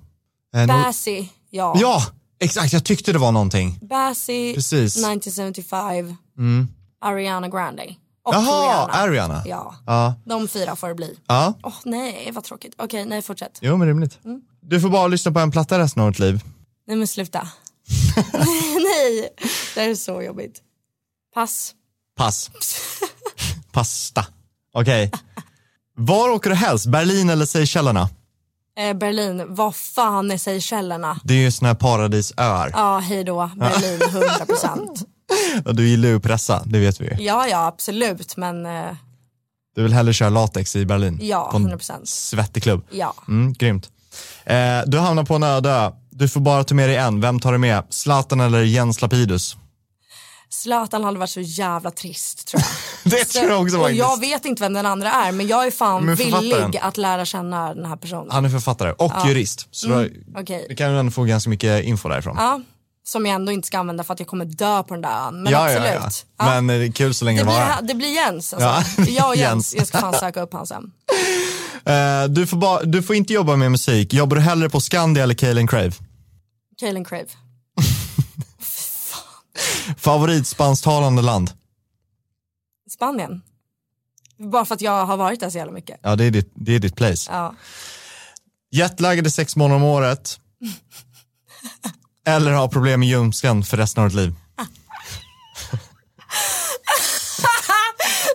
Eh, 0.58 0.68
Bassy, 0.68 1.26
ja. 1.50 1.76
Ja, 1.80 2.04
exakt, 2.40 2.74
jag 2.74 2.84
tyckte 2.84 3.14
det 3.14 3.20
var 3.20 3.32
någonting. 3.32 3.80
Bassy, 3.82 4.54
Precis. 4.54 4.98
1975, 4.98 6.16
Ariana 7.02 7.48
Grande. 7.48 7.96
Och 8.24 8.34
Jaha, 8.34 8.88
Rihanna. 8.88 8.94
Ariana. 8.94 9.44
Ja, 9.46 9.76
Ja, 9.86 10.16
de 10.26 10.48
fyra 10.48 10.76
får 10.76 10.88
det 10.88 10.96
bli. 10.96 11.18
ja. 11.28 11.54
Åh 11.64 11.74
nej, 11.86 12.32
vad 12.34 12.44
tråkigt. 12.44 12.74
Okej, 12.78 13.06
nej 13.06 13.22
fortsätt. 13.22 13.60
Jo 13.62 13.78
men 13.78 13.88
rimligt. 13.88 14.20
Mm. 14.26 14.42
Du 14.62 14.82
får 14.82 14.90
bara 14.90 15.08
lyssna 15.08 15.32
på 15.32 15.40
en 15.40 15.52
platta 15.52 15.80
resten 15.80 16.04
av 16.04 16.12
ditt 16.12 16.20
liv. 16.20 16.44
Nej 16.88 16.98
men 16.98 17.08
sluta. 17.08 17.48
nej, 18.74 19.30
det 19.76 19.82
här 19.82 19.90
är 19.90 19.96
så 19.96 20.22
jobbigt. 20.22 20.62
Pass. 21.34 21.74
Pass. 22.18 22.52
Pasta. 23.72 24.26
Okej. 24.74 25.12
Var 25.96 26.30
åker 26.30 26.50
du 26.50 26.56
helst? 26.56 26.86
Berlin 26.86 27.30
eller 27.30 27.46
Seychellerna? 27.46 28.10
Eh, 28.78 28.94
Berlin, 28.94 29.44
vad 29.48 29.76
fan 29.76 30.32
är 30.32 30.38
Seychellerna? 30.38 31.20
Det 31.24 31.34
är 31.34 31.38
ju 31.38 31.52
såna 31.52 31.68
här 31.70 31.76
paradisöar. 31.76 32.70
Ja, 32.74 32.98
hej 33.00 33.24
då. 33.24 33.52
Berlin, 33.56 34.02
100 34.10 34.46
procent. 34.46 35.04
Du 35.66 35.88
gillar 35.88 36.10
ju 36.10 36.16
att 36.18 36.24
pressa, 36.24 36.64
det 36.66 36.80
vet 36.80 37.02
vi 37.02 37.06
ju. 37.06 37.24
Ja, 37.24 37.48
ja, 37.48 37.66
absolut, 37.68 38.38
men 38.38 38.66
eh, 38.66 38.92
Du 39.76 39.84
vill 39.84 39.94
hellre 39.94 40.14
köra 40.14 40.30
latex 40.30 40.76
i 40.76 40.86
Berlin. 40.86 41.20
Ja, 41.22 41.50
På 41.52 41.58
en 41.58 41.70
100%. 41.80 42.06
svettig 42.06 42.64
klubb. 42.64 42.86
ja. 42.92 43.14
Mm, 43.28 43.54
grymt. 43.54 43.90
Eh, 44.46 44.80
du 44.86 45.00
hamnar 45.00 45.24
på 45.24 45.36
en 45.36 45.44
öde. 45.44 45.92
Du 46.10 46.30
får 46.30 46.40
bara 46.42 46.64
ta 46.64 46.76
med 46.76 46.90
dig 46.90 46.98
en. 46.98 47.22
Vem 47.22 47.40
tar 47.40 47.52
du 47.52 47.58
med? 47.58 47.84
Zlatan 47.90 48.40
eller 48.40 48.62
Jens 48.62 49.02
Lapidus? 49.02 49.58
Zlatan 50.50 51.04
hade 51.04 51.20
varit 51.20 51.30
så 51.30 51.40
jävla 51.42 51.92
trist 51.92 52.48
tror 52.48 52.62
jag. 52.62 52.70
Det 53.20 53.26
tror 53.26 53.50
jag 53.50 53.62
också 53.62 53.78
faktiskt. 53.78 54.00
jag 54.00 54.20
vet 54.20 54.46
inte 54.46 54.64
vem 54.64 54.74
den 54.74 54.86
andra 54.86 55.12
är, 55.12 55.32
men 55.32 55.48
jag 55.48 55.68
är 55.68 55.72
fan 55.72 56.06
Men 56.06 56.16
villig 56.16 56.80
att 56.82 56.98
lära 56.98 57.26
känna 57.26 57.74
den 57.74 57.86
här 57.86 57.96
personen. 57.96 58.32
Han 58.32 58.46
är 58.46 58.50
författare 58.50 58.92
och 58.92 59.14
jurist. 59.28 59.68
Så 59.72 59.88
då, 59.88 60.06
Okej. 60.36 60.66
du 60.70 60.76
kan 60.76 60.92
ju 60.92 61.00
ändå 61.00 61.12
få 61.12 61.24
ganska 61.24 61.50
mycket 61.50 61.84
info 61.84 62.10
därifrån. 62.10 62.36
Ja, 62.40 62.62
som 63.08 63.26
jag 63.26 63.36
ändå 63.36 63.52
inte 63.52 63.68
ska 63.68 63.80
använda 63.80 64.04
för 64.04 64.14
att 64.14 64.20
jag 64.20 64.28
kommer 64.28 64.46
dö 64.46 64.84
på 64.84 64.94
den 64.94 65.02
där 65.02 65.28
ön. 65.28 65.44
Men 65.44 65.54
ja, 65.54 65.72
ja, 65.72 65.78
absolut. 65.78 66.26
ja. 66.38 66.46
Men 66.46 66.70
eh, 66.70 66.80
det 66.80 66.86
är 66.86 66.92
kul 66.92 67.14
så 67.14 67.26
länge 67.26 67.40
det, 67.40 67.44
det 67.44 67.52
blir, 67.52 67.60
varar. 67.60 67.82
det 67.82 67.94
blir 67.96 68.16
Jens 68.16 68.54
alltså. 68.54 69.02
Ja, 69.02 69.06
Jag 69.08 69.30
och 69.30 69.36
Jens. 69.36 69.76
Jag 69.76 69.88
ska 69.88 69.98
fan 69.98 70.14
söka 70.20 70.42
upp 70.42 70.54
han 70.54 70.68
sen. 70.68 70.92
Eh, 71.86 72.24
du, 72.30 72.48
får 72.48 72.58
bara, 72.58 72.84
du 72.84 73.04
får 73.04 73.16
inte 73.16 73.34
jobba 73.34 73.56
med 73.56 73.72
musik. 73.72 74.14
Jobbar 74.14 74.36
du 74.36 74.42
hellre 74.42 74.70
på 74.70 74.82
Skandia 74.82 75.24
eller 75.24 75.36
Kaelin 75.36 75.68
Crave? 75.68 75.92
Kaelin 76.80 77.06
Crave. 77.06 77.28
Favorit 79.98 80.48
spansktalande 80.48 81.22
land? 81.22 81.52
Spanien. 82.98 83.42
Bara 84.38 84.66
för 84.66 84.76
att 84.76 84.82
jag 84.82 85.06
har 85.06 85.18
varit 85.18 85.40
där 85.40 85.50
så 85.50 85.58
jävla 85.58 85.74
mycket. 85.74 86.00
Ja, 86.04 86.16
det 86.16 86.24
är 86.24 86.32
ditt, 86.32 86.52
det 86.54 86.76
är 86.76 86.80
ditt 86.80 86.96
place. 86.96 87.32
Ja. 87.32 87.56
Jetlaggade 88.72 89.32
sex 89.32 89.56
månader 89.56 89.76
om 89.76 89.84
året. 89.84 90.40
eller 92.28 92.52
ha 92.52 92.68
problem 92.70 93.00
med 93.00 93.10
ljumsken 93.10 93.64
för 93.64 93.78
resten 93.78 94.04
av 94.04 94.10
ditt 94.10 94.16
liv. 94.16 94.34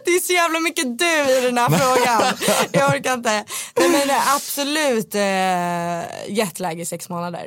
Det 0.05 0.11
är 0.11 0.21
så 0.21 0.33
jävla 0.33 0.61
mycket 0.61 0.99
du 0.99 1.39
i 1.39 1.41
den 1.41 1.59
här 1.59 1.69
frågan. 1.69 2.35
Jag 2.73 2.95
orkar 2.97 3.15
inte. 3.15 3.45
Nej, 3.77 3.91
men 3.91 4.09
det 4.09 4.15
är 4.15 4.35
absolut 4.37 5.15
eh, 5.15 6.35
jetlag 6.37 6.81
i 6.81 6.85
sex 6.85 7.09
månader. 7.09 7.47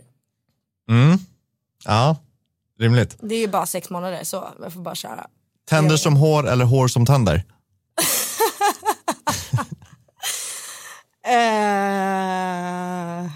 Ja, 1.85 2.17
rimligt. 2.79 3.17
Det 3.21 3.35
är 3.35 3.39
ju 3.39 3.47
bara 3.47 3.65
sex 3.65 3.89
månader 3.89 4.23
så 4.23 4.49
jag 4.61 4.73
får 4.73 4.81
bara 4.81 4.95
köra. 4.95 5.27
Tänder 5.69 5.97
som 5.97 6.15
hår 6.15 6.49
eller 6.49 6.65
hår 6.65 6.87
som 6.87 7.05
tänder? 7.05 7.43
Eh, 11.25 13.31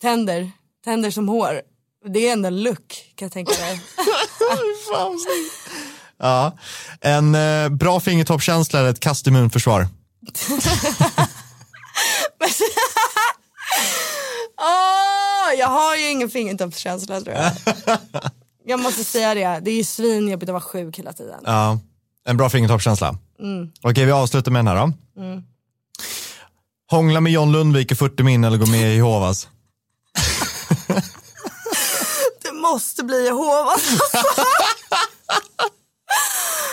tänder. 0.00 0.50
Tänder 0.84 1.10
som 1.10 1.28
hår. 1.28 1.60
Det 2.08 2.28
är 2.28 2.32
ändå 2.32 2.46
en 2.46 2.62
look 2.62 3.12
kan 3.14 3.26
jag 3.26 3.32
tänka 3.32 3.52
mig. 3.60 3.80
Ja. 6.18 6.58
En 7.00 7.34
eh, 7.34 7.68
bra 7.68 8.00
fingertoppskänsla 8.00 8.78
eller 8.80 8.90
ett 8.90 9.00
kast 9.00 9.26
immunförsvar? 9.26 9.82
Åh, 14.60 15.58
jag 15.58 15.68
har 15.68 15.96
ju 15.96 16.10
ingen 16.10 16.30
fingertoppskänsla 16.30 17.20
tror 17.20 17.36
jag. 17.36 17.52
Jag 18.64 18.80
måste 18.80 19.04
säga 19.04 19.34
det, 19.34 19.60
det 19.64 19.70
är 19.70 19.76
ju 19.76 19.84
svinjobbigt 19.84 20.48
att 20.48 20.52
vara 20.52 20.62
sjuk 20.62 20.98
hela 20.98 21.12
tiden. 21.12 21.40
Ja, 21.44 21.78
en 22.24 22.36
bra 22.36 22.50
fingertoppskänsla. 22.50 23.14
Okej, 23.82 24.04
vi 24.04 24.12
avslutar 24.12 24.50
med 24.50 24.64
den 24.64 24.76
här 24.76 24.86
då. 24.86 24.92
Hångla 26.90 27.20
med 27.20 27.32
John 27.32 27.52
Lundvik 27.52 27.92
i 27.92 27.94
40 27.94 28.22
min 28.22 28.44
eller 28.44 28.58
gå 28.58 28.66
med 28.66 28.92
i 28.92 28.96
Jehovas? 28.96 29.48
Det 32.42 32.52
måste 32.52 33.04
bli 33.04 33.24
Jehovas. 33.24 33.88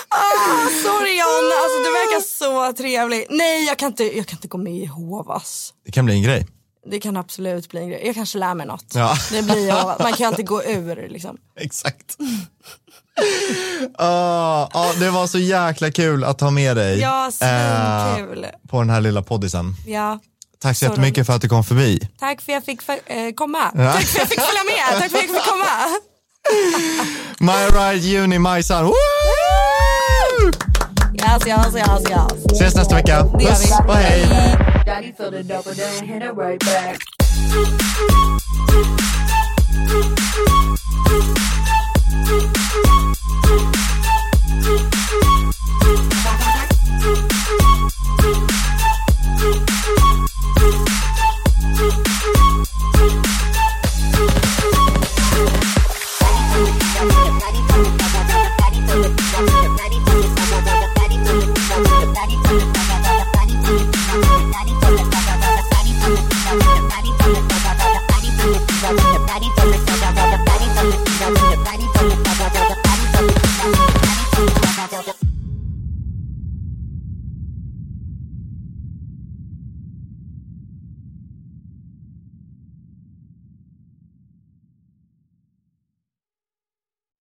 ah, 0.10 0.70
sorry 0.84 1.20
John, 1.20 1.52
alltså 1.64 1.78
du 1.78 1.91
verkar 1.91 2.22
så 2.22 2.74
trevlig. 2.74 3.26
Nej, 3.30 3.66
jag 3.66 3.78
kan 3.78 3.88
inte, 3.88 4.18
jag 4.18 4.28
kan 4.28 4.38
inte 4.38 4.48
gå 4.48 4.57
med 4.57 4.74
i 4.74 4.80
Jehovas. 4.80 5.74
Det 5.86 5.91
kan 5.91 6.06
bli 6.06 6.14
en 6.14 6.24
grej. 6.24 6.48
Det 6.85 6.99
kan 6.99 7.18
absolut 7.18 7.69
bli 7.69 7.80
en 7.80 7.89
grej. 7.89 8.01
Jag 8.06 8.15
kanske 8.15 8.38
lär 8.38 8.53
mig 8.56 8.68
något. 8.68 8.85
Ja. 8.93 9.15
Det 9.31 9.41
blir 9.41 9.65
Jehovas. 9.68 9.99
Man 9.99 10.11
kan 10.11 10.18
ju 10.19 10.26
alltid 10.26 10.47
gå 10.47 10.64
ur 10.64 11.10
liksom. 11.10 11.38
Exakt. 11.60 12.18
Ah, 13.97 14.69
ja, 14.73 14.91
det 14.99 15.10
var 15.10 15.27
så 15.27 15.39
jäkla 15.39 15.91
kul 15.91 16.23
att 16.23 16.41
ha 16.41 16.49
med 16.51 16.77
dig 16.77 16.99
Ja, 16.99 17.26
eh, 17.41 18.15
svinkul. 18.15 18.45
på 18.69 18.80
den 18.80 18.89
här 18.89 19.01
lilla 19.01 19.22
poddisen. 19.22 19.76
Ja. 19.88 20.19
Tack 20.61 20.77
så 20.77 20.85
Så 20.85 20.91
jättemycket 20.91 21.26
för 21.26 21.34
att 21.34 21.41
du 21.41 21.49
kom 21.49 21.64
förbi. 21.64 21.99
Tack 22.19 22.41
för 22.41 22.51
att 22.51 22.56
jag 22.56 22.64
fick 22.65 22.81
för, 22.81 22.93
eh, 23.06 23.31
komma. 23.35 23.72
Tack 23.76 23.76
för 23.76 23.89
att 23.99 24.15
jag 24.15 24.27
fick 24.27 24.39
följa 24.41 24.64
med. 24.64 25.01
Tack 25.01 25.11
för 25.11 25.18
att 25.18 25.23
jag 25.23 25.35
fick 25.35 25.51
komma. 25.51 25.65
My 27.39 27.80
Ride 27.80 28.06
Juni 28.07 28.39
Majsan. 28.39 28.91
Jazz, 31.20 31.46
jazz, 31.46 31.74
jazz, 31.76 32.04
jazz. 32.10 32.46
Ses 32.54 32.76
nästa 32.76 32.96
vecka. 32.96 33.24
Puss 33.24 33.80
och 33.88 33.96
hej. 33.96 34.26